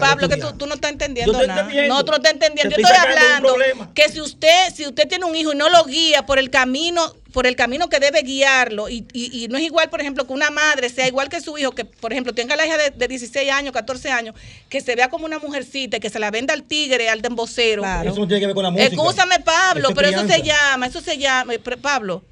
Pablo, 0.00 0.28
que 0.28 0.36
tú 0.36 0.66
no 0.66 0.74
estás 0.74 0.92
entendiendo 0.92 1.46
nada. 1.46 1.68
No, 1.88 2.04
tú 2.04 2.10
no 2.12 2.16
estás 2.18 2.32
entendiendo. 2.32 2.76
Yo 2.76 2.82
estoy 2.82 2.96
hablando 2.96 3.56
que 3.94 4.08
si 4.08 4.20
usted 4.20 4.74
si 4.74 4.86
usted 4.86 5.08
tiene 5.16 5.30
un 5.30 5.36
hijo 5.36 5.52
y 5.52 5.56
no 5.56 5.68
lo 5.70 5.84
guía 5.84 6.26
por 6.26 6.38
el 6.38 6.50
camino 6.50 7.14
por 7.32 7.46
el 7.46 7.56
camino 7.56 7.88
que 7.88 8.00
debe 8.00 8.22
guiarlo 8.22 8.88
y, 8.88 9.06
y, 9.12 9.46
no 9.48 9.58
es 9.58 9.64
igual, 9.64 9.90
por 9.90 10.00
ejemplo, 10.00 10.26
que 10.26 10.32
una 10.32 10.50
madre 10.50 10.88
sea 10.88 11.06
igual 11.06 11.28
que 11.28 11.42
su 11.42 11.58
hijo, 11.58 11.72
que 11.72 11.84
por 11.84 12.10
ejemplo 12.10 12.32
tenga 12.32 12.56
la 12.56 12.66
hija 12.66 12.78
de, 12.78 13.08
16 13.08 13.50
años, 13.50 13.74
14 13.74 14.10
años, 14.10 14.34
que 14.70 14.80
se 14.80 14.96
vea 14.96 15.10
como 15.10 15.26
una 15.26 15.38
mujercita, 15.38 16.00
que 16.00 16.08
se 16.08 16.18
la 16.18 16.30
venda 16.30 16.54
al 16.54 16.62
tigre, 16.62 17.10
al 17.10 17.20
dembocero. 17.20 17.84
Eso 17.84 18.20
no 18.20 18.26
tiene 18.26 18.40
que 18.40 18.46
ver 18.46 18.54
con 18.54 18.62
la 18.62 18.70
música. 18.70 18.88
Escúchame, 18.88 19.40
Pablo, 19.40 19.90
pero 19.94 20.08
eso 20.08 20.26
se 20.26 20.42
llama, 20.42 20.86
eso 20.86 21.02
se 21.02 21.18
llama, 21.18 21.52
eh, 21.52 21.58
Pablo. 21.58 22.24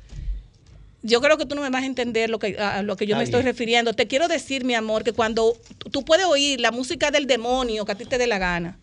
Yo 1.02 1.20
creo 1.20 1.36
que 1.36 1.44
tú 1.44 1.54
no 1.54 1.60
me 1.60 1.68
vas 1.68 1.82
a 1.82 1.86
entender 1.86 2.30
lo 2.30 2.38
que, 2.38 2.56
a 2.58 2.80
lo 2.82 2.96
que 2.96 3.06
yo 3.06 3.14
me 3.18 3.24
estoy 3.24 3.42
refiriendo. 3.42 3.92
Te 3.92 4.06
quiero 4.06 4.26
decir, 4.26 4.64
mi 4.64 4.74
amor, 4.74 5.04
que 5.04 5.12
cuando 5.12 5.54
tú 5.92 6.02
puedes 6.02 6.24
oír 6.24 6.60
la 6.60 6.70
música 6.70 7.10
del 7.10 7.26
demonio 7.26 7.84
que 7.84 7.92
a 7.92 7.94
ti 7.94 8.06
te 8.06 8.16
dé 8.16 8.26
la 8.26 8.38
gana, 8.38 8.78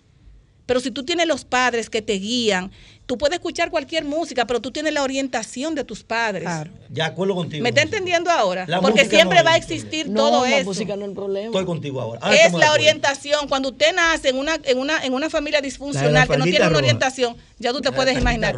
pero 0.68 0.80
si 0.80 0.92
tú 0.92 1.04
tienes 1.04 1.28
los 1.28 1.46
padres 1.46 1.90
que 1.90 2.02
te 2.02 2.14
guían, 2.14 2.72
tú 3.12 3.18
puedes 3.18 3.40
escuchar 3.40 3.70
cualquier 3.70 4.06
música, 4.06 4.48
pero 4.48 4.62
tú 4.62 4.72
tienes 4.72 4.94
la 4.94 5.04
orientación 5.04 5.76
de 5.76 5.84
tus 5.84 6.02
padres. 6.02 6.44
Claro. 6.44 6.72
Ya 6.90 7.08
acuerdo 7.08 7.36
contigo. 7.36 7.62
¿Me 7.62 7.68
está 7.68 7.82
entendiendo 7.82 8.32
ahora? 8.32 8.66
Porque 8.82 9.04
siempre 9.04 9.44
va 9.44 9.52
a 9.52 9.58
existir 9.58 10.14
todo 10.14 10.46
eso. 10.46 10.60
La 10.60 10.64
música 10.64 10.96
no 10.96 11.02
es 11.02 11.10
el 11.10 11.16
problema. 11.16 11.48
Estoy 11.48 11.66
contigo 11.66 12.00
ahora. 12.00 12.22
es 12.34 12.54
la 12.54 12.72
orientación. 12.72 13.50
Cuando 13.50 13.72
usted 13.72 13.94
nace 13.94 14.30
en 14.30 14.38
una, 14.38 14.58
en 14.64 14.78
una, 14.78 15.04
en 15.04 15.14
una 15.14 15.30
familia 15.30 15.60
disfuncional 15.60 16.26
que 16.26 16.38
no 16.38 16.46
tiene 16.46 16.66
una 16.66 16.78
orientación, 16.78 17.36
ya 17.60 17.74
tú 17.74 17.82
te 17.82 17.92
puedes 17.92 18.18
imaginar. 18.18 18.56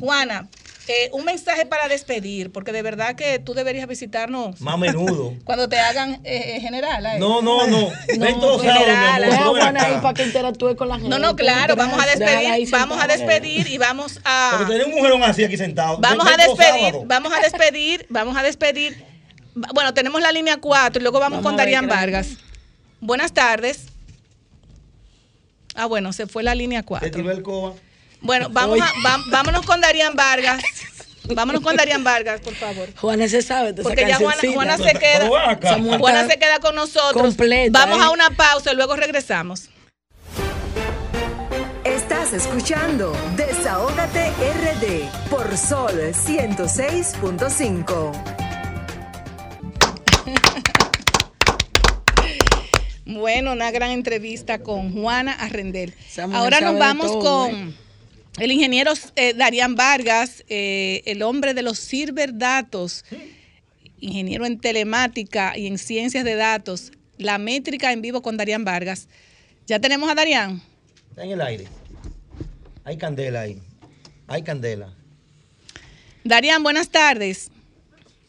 Juana, 0.00 0.48
eh, 0.88 1.10
un 1.12 1.24
mensaje 1.24 1.64
para 1.64 1.86
despedir, 1.86 2.50
porque 2.50 2.72
de 2.72 2.82
verdad 2.82 3.14
que 3.14 3.38
tú 3.38 3.54
deberías 3.54 3.86
visitarnos. 3.86 4.60
Más 4.60 4.78
menudo. 4.78 5.34
cuando 5.44 5.68
te 5.68 5.78
hagan 5.78 6.14
eh, 6.24 6.56
eh 6.56 6.60
general. 6.60 7.20
No, 7.20 7.40
no, 7.40 7.66
no. 7.68 7.90
Ven 8.18 8.40
todos 8.40 8.62
general. 8.62 9.24
ahí 9.76 9.98
para 10.02 10.14
que 10.14 10.24
interactúe 10.24 10.74
con 10.74 10.88
la 10.88 10.94
gente. 10.94 11.08
No, 11.08 11.18
no, 11.18 11.36
claro. 11.36 11.76
Vamos 11.76 12.02
a 12.02 12.06
despedir. 12.06 12.70
Vamos 12.70 12.98
a 13.00 13.06
despedir 13.06 13.68
y 13.68 13.78
vamos 13.78 14.20
a. 14.24 14.54
Pero 14.58 14.70
tenemos 14.70 14.92
un 14.92 14.98
mujerón 14.98 15.22
así 15.22 15.44
aquí 15.44 15.56
sentado. 15.56 15.98
Vamos 15.98 16.26
a 16.26 16.36
despedir. 16.36 16.94
Vamos 17.06 17.32
a 17.32 17.40
despedir. 17.40 18.06
Vamos 18.08 18.36
a 18.36 18.42
despedir. 18.42 19.04
Bueno, 19.54 19.94
tenemos 19.94 20.20
la 20.20 20.32
línea 20.32 20.56
4 20.56 20.98
y 20.98 21.02
luego 21.02 21.20
vamos, 21.20 21.42
con 21.42 21.56
Darían 21.56 21.86
Vargas. 21.86 22.38
Buenas 23.00 23.32
tardes. 23.32 23.86
Ah, 25.74 25.86
bueno, 25.86 26.12
se 26.12 26.26
fue 26.26 26.42
la 26.42 26.54
línea 26.54 26.82
4. 26.82 27.08
Bueno, 28.22 28.48
vamos 28.50 28.80
a, 28.80 28.92
vámonos 29.30 29.66
con 29.66 29.80
Darían 29.80 30.14
Vargas. 30.14 30.62
Vámonos 31.24 31.62
con 31.62 31.76
Darían 31.76 32.04
Vargas, 32.04 32.40
por 32.40 32.54
favor. 32.54 32.88
Juana 32.96 33.28
se 33.28 33.42
sabe. 33.42 33.74
Porque 33.74 34.06
ya 34.06 34.16
Juana, 34.16 34.40
Juana, 34.52 34.76
se 34.76 34.92
queda, 34.94 35.28
Juana 35.98 36.26
se 36.26 36.36
queda 36.38 36.58
con 36.60 36.74
nosotros. 36.74 37.36
Vamos 37.70 38.00
a 38.00 38.06
¿eh? 38.06 38.12
una 38.12 38.30
pausa 38.30 38.72
y 38.72 38.76
luego 38.76 38.96
regresamos. 38.96 39.68
Estás 41.84 42.32
escuchando 42.32 43.12
Desahógate 43.36 44.30
RD 44.30 45.28
por 45.28 45.56
Sol 45.56 46.12
106.5. 46.12 48.12
Bueno, 53.04 53.52
una 53.52 53.70
gran 53.70 53.90
entrevista 53.90 54.60
con 54.60 54.92
Juana 54.92 55.32
Arrendel. 55.32 55.94
Ahora 56.32 56.60
nos 56.60 56.78
vamos 56.78 57.12
con 57.22 57.50
¿eh? 57.50 57.72
El 58.38 58.50
ingeniero 58.50 58.92
eh, 59.16 59.34
Darían 59.34 59.74
Vargas, 59.74 60.44
eh, 60.48 61.02
el 61.04 61.22
hombre 61.22 61.52
de 61.54 61.62
los 61.62 61.90
datos, 62.34 63.04
ingeniero 64.00 64.46
en 64.46 64.58
telemática 64.58 65.56
y 65.56 65.66
en 65.66 65.78
ciencias 65.78 66.24
de 66.24 66.34
datos, 66.34 66.92
la 67.18 67.38
métrica 67.38 67.92
en 67.92 68.00
vivo 68.00 68.22
con 68.22 68.36
Darían 68.36 68.64
Vargas. 68.64 69.08
¿Ya 69.66 69.78
tenemos 69.80 70.10
a 70.10 70.14
Darían? 70.14 70.62
Está 71.10 71.24
en 71.24 71.32
el 71.32 71.40
aire. 71.42 71.66
Hay 72.84 72.96
candela 72.96 73.42
ahí. 73.42 73.60
Hay 74.26 74.42
candela. 74.42 74.92
Darían, 76.24 76.62
buenas 76.62 76.88
tardes. 76.88 77.50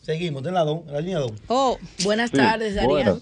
Seguimos, 0.02 0.46
en 0.46 0.54
la, 0.54 0.66
don, 0.66 0.84
la 0.88 1.00
línea 1.00 1.20
2. 1.20 1.32
Oh, 1.48 1.80
buenas 2.04 2.30
tardes, 2.32 2.76
Darían. 2.76 3.22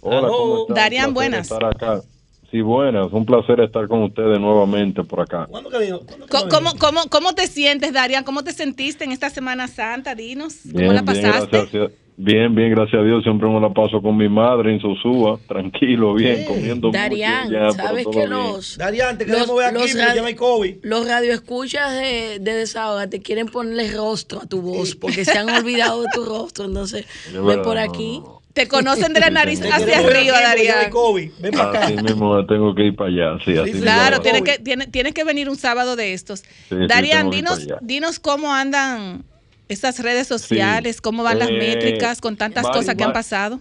Hola, 0.00 0.28
¿cómo 0.28 0.66
Darían, 0.70 1.12
buenas. 1.12 1.50
Estar 1.50 1.64
acá. 1.64 2.02
Sí, 2.50 2.62
buenas. 2.62 3.12
Un 3.12 3.26
placer 3.26 3.60
estar 3.60 3.86
con 3.88 4.02
ustedes 4.04 4.40
nuevamente 4.40 5.04
por 5.04 5.20
acá. 5.20 5.46
¿Cómo, 5.50 6.72
cómo, 6.78 7.00
cómo, 7.10 7.34
te 7.34 7.46
sientes, 7.46 7.92
Darían? 7.92 8.24
¿Cómo 8.24 8.42
te 8.42 8.52
sentiste 8.52 9.04
en 9.04 9.12
esta 9.12 9.28
Semana 9.28 9.68
Santa? 9.68 10.14
Dinos, 10.14 10.60
¿cómo 10.72 10.92
la 10.92 11.02
pasaste? 11.02 11.90
Bien, 12.20 12.52
bien, 12.52 12.70
gracias 12.70 13.00
a 13.00 13.04
Dios. 13.04 13.22
Siempre 13.22 13.48
me 13.48 13.60
la 13.60 13.72
paso 13.72 14.02
con 14.02 14.16
mi 14.16 14.28
madre 14.28 14.72
en 14.72 14.80
Sosúa, 14.80 15.38
tranquilo, 15.46 16.14
bien, 16.14 16.46
comiendo 16.46 16.90
Darían, 16.90 17.48
¿sabes 17.74 18.08
que 18.08 18.26
los, 18.26 18.76
Darían, 18.76 19.16
te 19.16 19.26
los, 19.26 19.42
aquí, 19.42 19.94
los, 19.94 20.34
COVID. 20.34 20.76
los 20.82 21.06
radioescuchas 21.06 21.92
de, 21.92 22.38
de 22.40 22.54
Desahoga 22.54 23.08
te 23.08 23.20
quieren 23.22 23.46
ponerle 23.46 23.92
rostro 23.92 24.40
a 24.42 24.46
tu 24.46 24.62
voz 24.62 24.96
porque 24.96 25.24
se 25.24 25.38
han 25.38 25.48
olvidado 25.48 26.00
de 26.00 26.08
tu 26.12 26.24
rostro. 26.24 26.64
Entonces, 26.64 27.06
ven 27.32 27.62
por 27.62 27.78
aquí. 27.78 28.20
Te 28.58 28.66
conocen 28.66 29.12
de 29.12 29.20
la 29.20 29.30
nariz 29.30 29.60
hacia 29.62 30.00
arriba, 30.00 30.40
Darían. 30.40 30.90
Ven 31.38 31.52
para 31.52 31.68
acá. 31.68 31.84
Así 31.84 31.96
mismo 31.96 32.44
tengo 32.44 32.74
que 32.74 32.86
ir 32.86 32.96
para 32.96 33.08
allá. 33.08 33.44
Sí, 33.44 33.56
así 33.56 33.70
claro, 33.80 34.20
tienes 34.20 34.42
que, 34.42 34.58
tiene, 34.58 34.88
tienes 34.88 35.14
que 35.14 35.22
venir 35.22 35.48
un 35.48 35.54
sábado 35.54 35.94
de 35.94 36.12
estos. 36.12 36.42
Darían, 36.68 37.30
dinos, 37.30 37.68
dinos 37.82 38.18
cómo 38.18 38.52
andan 38.52 39.22
estas 39.68 40.02
redes 40.02 40.26
sociales, 40.26 41.00
cómo 41.00 41.22
van 41.22 41.38
las 41.38 41.50
eh, 41.50 41.56
métricas 41.56 42.20
con 42.20 42.36
tantas 42.36 42.68
cosas 42.68 42.96
que 42.96 43.04
han 43.04 43.12
pasado. 43.12 43.60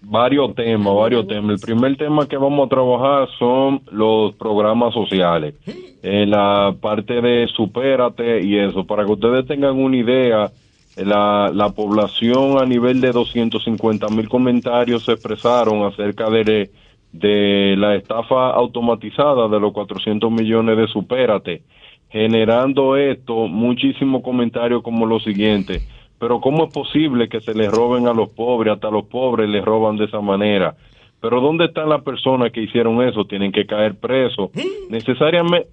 Varios 0.00 0.56
temas, 0.56 0.92
varios 0.92 1.28
temas. 1.28 1.52
El 1.52 1.60
primer 1.60 1.96
tema 1.96 2.26
que 2.26 2.36
vamos 2.36 2.66
a 2.66 2.68
trabajar 2.68 3.28
son 3.38 3.80
los 3.92 4.34
programas 4.34 4.92
sociales. 4.92 5.54
En 6.02 6.30
la 6.30 6.74
parte 6.80 7.20
de 7.20 7.46
supérate 7.54 8.42
y 8.42 8.58
eso, 8.58 8.84
para 8.84 9.04
que 9.04 9.12
ustedes 9.12 9.46
tengan 9.46 9.76
una 9.76 9.96
idea, 9.96 10.50
la, 10.96 11.50
la 11.52 11.70
población 11.70 12.60
a 12.60 12.66
nivel 12.66 13.00
de 13.00 13.12
250 13.12 14.08
mil 14.08 14.28
comentarios 14.28 15.04
se 15.04 15.12
expresaron 15.12 15.84
acerca 15.84 16.30
de, 16.30 16.70
de 17.12 17.74
la 17.78 17.94
estafa 17.94 18.50
automatizada 18.50 19.48
de 19.48 19.60
los 19.60 19.72
400 19.72 20.30
millones 20.30 20.76
de 20.76 20.88
supérate, 20.88 21.62
generando 22.10 22.96
esto 22.96 23.46
muchísimos 23.48 24.22
comentarios 24.22 24.82
como 24.82 25.06
lo 25.06 25.20
siguiente 25.20 25.82
pero 26.22 26.40
¿cómo 26.40 26.66
es 26.66 26.72
posible 26.72 27.28
que 27.28 27.40
se 27.40 27.52
les 27.52 27.68
roben 27.68 28.06
a 28.06 28.12
los 28.14 28.28
pobres? 28.28 28.74
Hasta 28.74 28.92
los 28.92 29.06
pobres 29.06 29.48
les 29.48 29.64
roban 29.64 29.96
de 29.96 30.04
esa 30.04 30.20
manera. 30.20 30.76
Pero 31.20 31.40
¿dónde 31.40 31.64
están 31.64 31.88
las 31.88 32.02
personas 32.02 32.52
que 32.52 32.62
hicieron 32.62 33.02
eso? 33.02 33.24
Tienen 33.24 33.50
que 33.50 33.66
caer 33.66 33.96
presos. 33.96 34.50
Necesariamente 34.88 35.66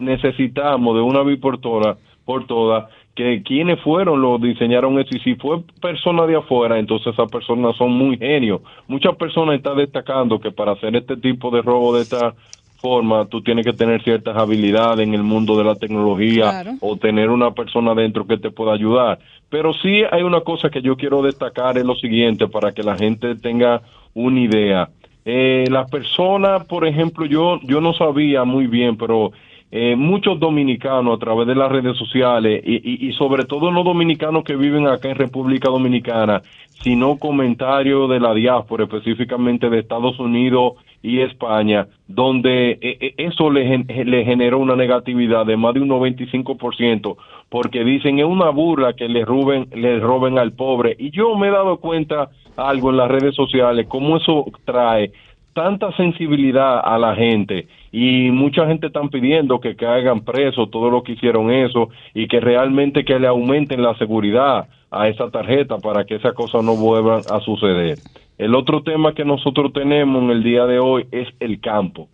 necesitamos 0.00 0.96
de 0.96 1.02
una 1.02 1.22
vez 1.22 1.38
por 1.38 1.60
todas, 1.60 1.98
por 2.24 2.48
todas, 2.48 2.90
que 3.14 3.42
quienes 3.42 3.80
fueron 3.80 4.22
los 4.22 4.40
diseñaron 4.40 4.98
eso. 4.98 5.14
Y 5.14 5.20
si 5.20 5.34
fue 5.34 5.62
persona 5.80 6.26
de 6.26 6.36
afuera, 6.36 6.78
entonces 6.78 7.12
esas 7.12 7.30
personas 7.30 7.76
son 7.76 7.92
muy 7.92 8.16
genios. 8.16 8.60
Muchas 8.88 9.16
personas 9.16 9.56
están 9.56 9.76
destacando 9.76 10.40
que 10.40 10.50
para 10.50 10.72
hacer 10.72 10.96
este 10.96 11.16
tipo 11.16 11.50
de 11.50 11.62
robo 11.62 11.94
de 11.94 12.02
esta 12.02 12.34
forma, 12.82 13.26
tú 13.26 13.42
tienes 13.42 13.64
que 13.64 13.72
tener 13.72 14.02
ciertas 14.02 14.36
habilidades 14.36 15.06
en 15.06 15.14
el 15.14 15.22
mundo 15.22 15.56
de 15.56 15.62
la 15.64 15.76
tecnología 15.76 16.64
o 16.80 16.96
tener 16.96 17.30
una 17.30 17.52
persona 17.52 17.94
dentro 17.94 18.26
que 18.26 18.38
te 18.38 18.50
pueda 18.50 18.74
ayudar. 18.74 19.20
Pero 19.48 19.72
sí 19.72 20.02
hay 20.10 20.22
una 20.22 20.40
cosa 20.40 20.68
que 20.68 20.82
yo 20.82 20.96
quiero 20.96 21.22
destacar, 21.22 21.78
es 21.78 21.84
lo 21.84 21.94
siguiente, 21.94 22.48
para 22.48 22.72
que 22.72 22.82
la 22.82 22.96
gente 22.96 23.36
tenga 23.36 23.82
una 24.14 24.40
idea. 24.40 24.88
Eh, 25.24 25.66
las 25.70 25.88
personas, 25.88 26.64
por 26.66 26.84
ejemplo, 26.84 27.24
yo, 27.24 27.60
yo 27.62 27.80
no 27.80 27.94
sabía 27.94 28.42
muy 28.42 28.66
bien, 28.66 28.96
pero 28.96 29.30
eh, 29.74 29.96
muchos 29.96 30.38
dominicanos 30.38 31.16
a 31.16 31.18
través 31.18 31.46
de 31.46 31.54
las 31.54 31.72
redes 31.72 31.96
sociales 31.96 32.62
y, 32.62 33.08
y, 33.08 33.12
sobre 33.14 33.46
todo 33.46 33.70
no 33.70 33.82
dominicanos 33.82 34.44
que 34.44 34.54
viven 34.54 34.86
acá 34.86 35.08
en 35.08 35.16
República 35.16 35.70
Dominicana, 35.70 36.42
sino 36.82 37.16
comentarios 37.16 38.10
de 38.10 38.20
la 38.20 38.34
diáspora, 38.34 38.84
específicamente 38.84 39.70
de 39.70 39.78
Estados 39.78 40.20
Unidos 40.20 40.74
y 41.00 41.20
España, 41.20 41.86
donde 42.06 42.72
eh, 42.72 42.98
eh, 43.00 43.14
eso 43.16 43.50
le, 43.50 43.78
le 44.04 44.24
generó 44.26 44.58
una 44.58 44.76
negatividad 44.76 45.46
de 45.46 45.56
más 45.56 45.72
de 45.72 45.80
un 45.80 45.88
95%, 45.88 47.16
porque 47.48 47.82
dicen 47.82 48.18
es 48.18 48.26
una 48.26 48.50
burla 48.50 48.92
que 48.92 49.08
le 49.08 49.24
roben, 49.24 49.70
roben 50.02 50.38
al 50.38 50.52
pobre. 50.52 50.96
Y 50.98 51.12
yo 51.12 51.34
me 51.38 51.48
he 51.48 51.50
dado 51.50 51.78
cuenta 51.78 52.28
algo 52.58 52.90
en 52.90 52.98
las 52.98 53.10
redes 53.10 53.34
sociales, 53.34 53.86
cómo 53.88 54.18
eso 54.18 54.44
trae 54.66 55.12
tanta 55.52 55.94
sensibilidad 55.96 56.80
a 56.84 56.98
la 56.98 57.14
gente 57.14 57.66
y 57.90 58.30
mucha 58.30 58.66
gente 58.66 58.86
están 58.86 59.10
pidiendo 59.10 59.60
que 59.60 59.76
caigan 59.76 60.20
presos 60.20 60.70
todos 60.70 60.90
los 60.90 61.02
que 61.02 61.12
hicieron 61.12 61.50
eso 61.50 61.90
y 62.14 62.26
que 62.26 62.40
realmente 62.40 63.04
que 63.04 63.18
le 63.18 63.26
aumenten 63.26 63.82
la 63.82 63.94
seguridad 63.96 64.68
a 64.90 65.08
esa 65.08 65.30
tarjeta 65.30 65.78
para 65.78 66.04
que 66.04 66.16
esas 66.16 66.34
cosas 66.34 66.64
no 66.64 66.76
vuelvan 66.76 67.22
a 67.30 67.40
suceder. 67.40 67.98
El 68.38 68.54
otro 68.54 68.82
tema 68.82 69.14
que 69.14 69.24
nosotros 69.24 69.72
tenemos 69.72 70.22
en 70.22 70.30
el 70.30 70.42
día 70.42 70.66
de 70.66 70.78
hoy 70.78 71.06
es 71.12 71.28
el 71.40 71.60
campo. 71.60 72.08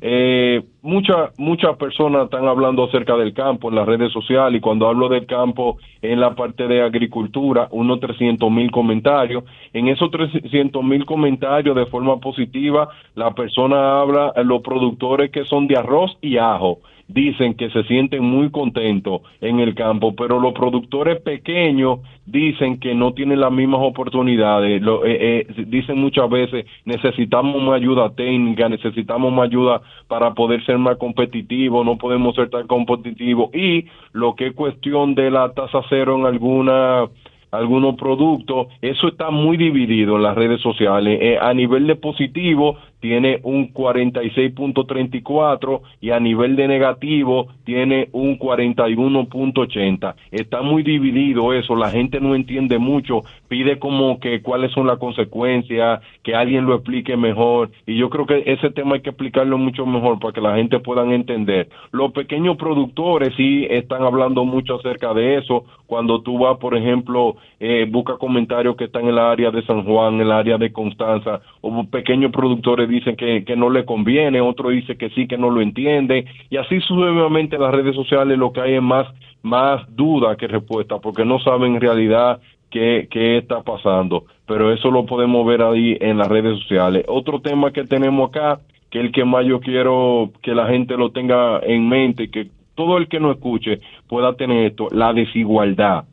Eh, 0.00 0.62
muchas 0.82 1.36
muchas 1.38 1.76
personas 1.76 2.24
están 2.24 2.46
hablando 2.46 2.84
acerca 2.84 3.16
del 3.16 3.34
campo 3.34 3.68
en 3.68 3.74
las 3.74 3.86
redes 3.86 4.12
sociales 4.12 4.58
y 4.58 4.60
cuando 4.60 4.86
hablo 4.86 5.08
del 5.08 5.26
campo 5.26 5.78
en 6.02 6.20
la 6.20 6.34
parte 6.36 6.68
de 6.68 6.82
agricultura, 6.82 7.68
unos 7.72 7.98
300 7.98 8.50
mil 8.50 8.70
comentarios. 8.70 9.44
En 9.72 9.88
esos 9.88 10.10
300 10.10 10.84
mil 10.84 11.04
comentarios 11.04 11.74
de 11.74 11.86
forma 11.86 12.18
positiva, 12.18 12.88
la 13.14 13.32
persona 13.34 14.00
habla, 14.00 14.32
los 14.44 14.62
productores 14.62 15.30
que 15.30 15.44
son 15.44 15.66
de 15.66 15.76
arroz 15.76 16.16
y 16.20 16.36
ajo 16.36 16.78
dicen 17.08 17.54
que 17.54 17.70
se 17.70 17.82
sienten 17.84 18.22
muy 18.22 18.50
contentos 18.50 19.22
en 19.40 19.60
el 19.60 19.74
campo, 19.74 20.14
pero 20.14 20.38
los 20.38 20.52
productores 20.52 21.20
pequeños 21.22 22.00
dicen 22.26 22.78
que 22.78 22.94
no 22.94 23.14
tienen 23.14 23.40
las 23.40 23.50
mismas 23.50 23.80
oportunidades. 23.82 24.82
Lo, 24.82 25.04
eh, 25.06 25.46
eh, 25.48 25.64
dicen 25.66 25.98
muchas 25.98 26.28
veces 26.28 26.66
necesitamos 26.84 27.62
más 27.62 27.76
ayuda 27.76 28.10
técnica, 28.10 28.68
necesitamos 28.68 29.32
más 29.32 29.46
ayuda 29.46 29.80
para 30.06 30.34
poder 30.34 30.64
ser 30.64 30.78
más 30.78 30.98
competitivos, 30.98 31.84
no 31.84 31.96
podemos 31.96 32.34
ser 32.36 32.50
tan 32.50 32.66
competitivos. 32.66 33.54
Y 33.54 33.86
lo 34.12 34.34
que 34.34 34.48
es 34.48 34.54
cuestión 34.54 35.14
de 35.14 35.30
la 35.30 35.52
tasa 35.54 35.80
cero 35.88 36.16
en 36.18 36.26
alguna 36.26 37.08
algunos 37.50 37.96
productos, 37.96 38.68
eso 38.82 39.08
está 39.08 39.30
muy 39.30 39.56
dividido 39.56 40.16
en 40.16 40.22
las 40.22 40.36
redes 40.36 40.60
sociales. 40.60 41.18
Eh, 41.20 41.38
a 41.40 41.54
nivel 41.54 41.86
de 41.86 41.96
positivo, 41.96 42.76
tiene 43.00 43.40
un 43.42 43.72
46.34 43.72 45.80
y 46.00 46.10
a 46.10 46.20
nivel 46.20 46.56
de 46.56 46.68
negativo 46.68 47.48
tiene 47.64 48.08
un 48.12 48.38
41.80. 48.38 50.14
Está 50.30 50.62
muy 50.62 50.82
dividido 50.82 51.52
eso, 51.52 51.76
la 51.76 51.90
gente 51.90 52.20
no 52.20 52.34
entiende 52.34 52.78
mucho, 52.78 53.22
pide 53.48 53.78
como 53.78 54.20
que 54.20 54.42
cuáles 54.42 54.72
son 54.72 54.86
las 54.86 54.98
consecuencias, 54.98 56.00
que 56.22 56.34
alguien 56.34 56.66
lo 56.66 56.74
explique 56.74 57.16
mejor 57.16 57.70
y 57.86 57.96
yo 57.96 58.10
creo 58.10 58.26
que 58.26 58.42
ese 58.46 58.70
tema 58.70 58.96
hay 58.96 59.02
que 59.02 59.10
explicarlo 59.10 59.58
mucho 59.58 59.86
mejor 59.86 60.18
para 60.18 60.32
que 60.32 60.40
la 60.40 60.56
gente 60.56 60.80
pueda 60.80 61.04
entender. 61.14 61.68
Los 61.92 62.12
pequeños 62.12 62.56
productores 62.56 63.34
sí 63.36 63.66
están 63.70 64.02
hablando 64.02 64.44
mucho 64.44 64.76
acerca 64.76 65.14
de 65.14 65.38
eso. 65.38 65.64
Cuando 65.86 66.22
tú 66.22 66.38
vas, 66.38 66.58
por 66.58 66.76
ejemplo, 66.76 67.36
eh, 67.60 67.86
busca 67.88 68.18
comentarios 68.18 68.76
que 68.76 68.84
están 68.84 69.04
en 69.04 69.10
el 69.10 69.18
área 69.18 69.50
de 69.50 69.64
San 69.64 69.84
Juan, 69.84 70.14
en 70.14 70.20
el 70.22 70.32
área 70.32 70.58
de 70.58 70.72
Constanza, 70.72 71.40
o 71.60 71.84
pequeños 71.84 72.32
productores 72.32 72.87
dicen 72.88 73.16
que, 73.16 73.44
que 73.44 73.56
no 73.56 73.70
le 73.70 73.84
conviene, 73.84 74.40
otro 74.40 74.70
dice 74.70 74.96
que 74.96 75.10
sí, 75.10 75.26
que 75.26 75.38
no 75.38 75.50
lo 75.50 75.60
entiende, 75.60 76.24
y 76.50 76.56
así 76.56 76.80
sucesivamente 76.80 77.56
en 77.56 77.62
las 77.62 77.74
redes 77.74 77.94
sociales 77.94 78.38
lo 78.38 78.52
que 78.52 78.60
hay 78.60 78.74
es 78.74 78.82
más, 78.82 79.06
más 79.42 79.82
duda 79.94 80.36
que 80.36 80.46
respuesta, 80.46 80.98
porque 80.98 81.24
no 81.24 81.38
saben 81.40 81.76
en 81.76 81.80
realidad 81.80 82.40
qué, 82.70 83.08
qué 83.10 83.38
está 83.38 83.62
pasando, 83.62 84.24
pero 84.46 84.72
eso 84.72 84.90
lo 84.90 85.06
podemos 85.06 85.46
ver 85.46 85.62
ahí 85.62 85.96
en 86.00 86.18
las 86.18 86.28
redes 86.28 86.58
sociales. 86.60 87.04
Otro 87.08 87.40
tema 87.40 87.72
que 87.72 87.84
tenemos 87.84 88.30
acá, 88.30 88.60
que 88.90 89.00
el 89.00 89.12
que 89.12 89.24
más 89.24 89.44
yo 89.44 89.60
quiero 89.60 90.30
que 90.42 90.54
la 90.54 90.66
gente 90.66 90.96
lo 90.96 91.10
tenga 91.10 91.60
en 91.60 91.88
mente, 91.88 92.30
que 92.30 92.48
todo 92.74 92.96
el 92.96 93.08
que 93.08 93.20
no 93.20 93.32
escuche 93.32 93.80
pueda 94.06 94.34
tener 94.34 94.66
esto, 94.66 94.88
la 94.92 95.12
desigualdad. 95.12 96.04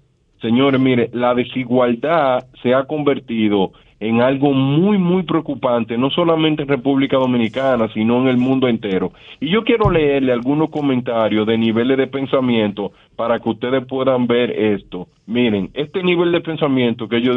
Señores, 0.42 0.82
mire, 0.82 1.10
la 1.14 1.34
desigualdad 1.34 2.46
se 2.62 2.74
ha 2.74 2.84
convertido 2.84 3.72
en 4.00 4.22
algo 4.22 4.54
muy, 4.54 4.98
muy 4.98 5.24
preocupante, 5.24 5.98
no 5.98 6.10
solamente 6.10 6.64
en 6.64 6.68
República 6.68 7.18
Dominicana, 7.18 7.88
sino 7.94 8.22
en 8.22 8.28
el 8.28 8.38
mundo 8.38 8.68
entero. 8.68 9.12
Y 9.40 9.50
yo 9.50 9.64
quiero 9.64 9.90
leerle 9.90 10.34
algunos 10.34 10.70
comentarios 10.70 11.48
de 11.48 11.58
niveles 11.58 11.98
de 11.98 12.08
pensamiento 12.08 12.92
para 13.16 13.40
que 13.40 13.50
ustedes 13.50 13.86
puedan 13.86 14.28
ver 14.28 14.52
esto. 14.52 15.08
Miren, 15.28 15.70
este 15.74 16.04
nivel 16.04 16.32
de 16.32 16.42
pensamiento 16.42 17.08
que 17.08 17.22
yo 17.22 17.34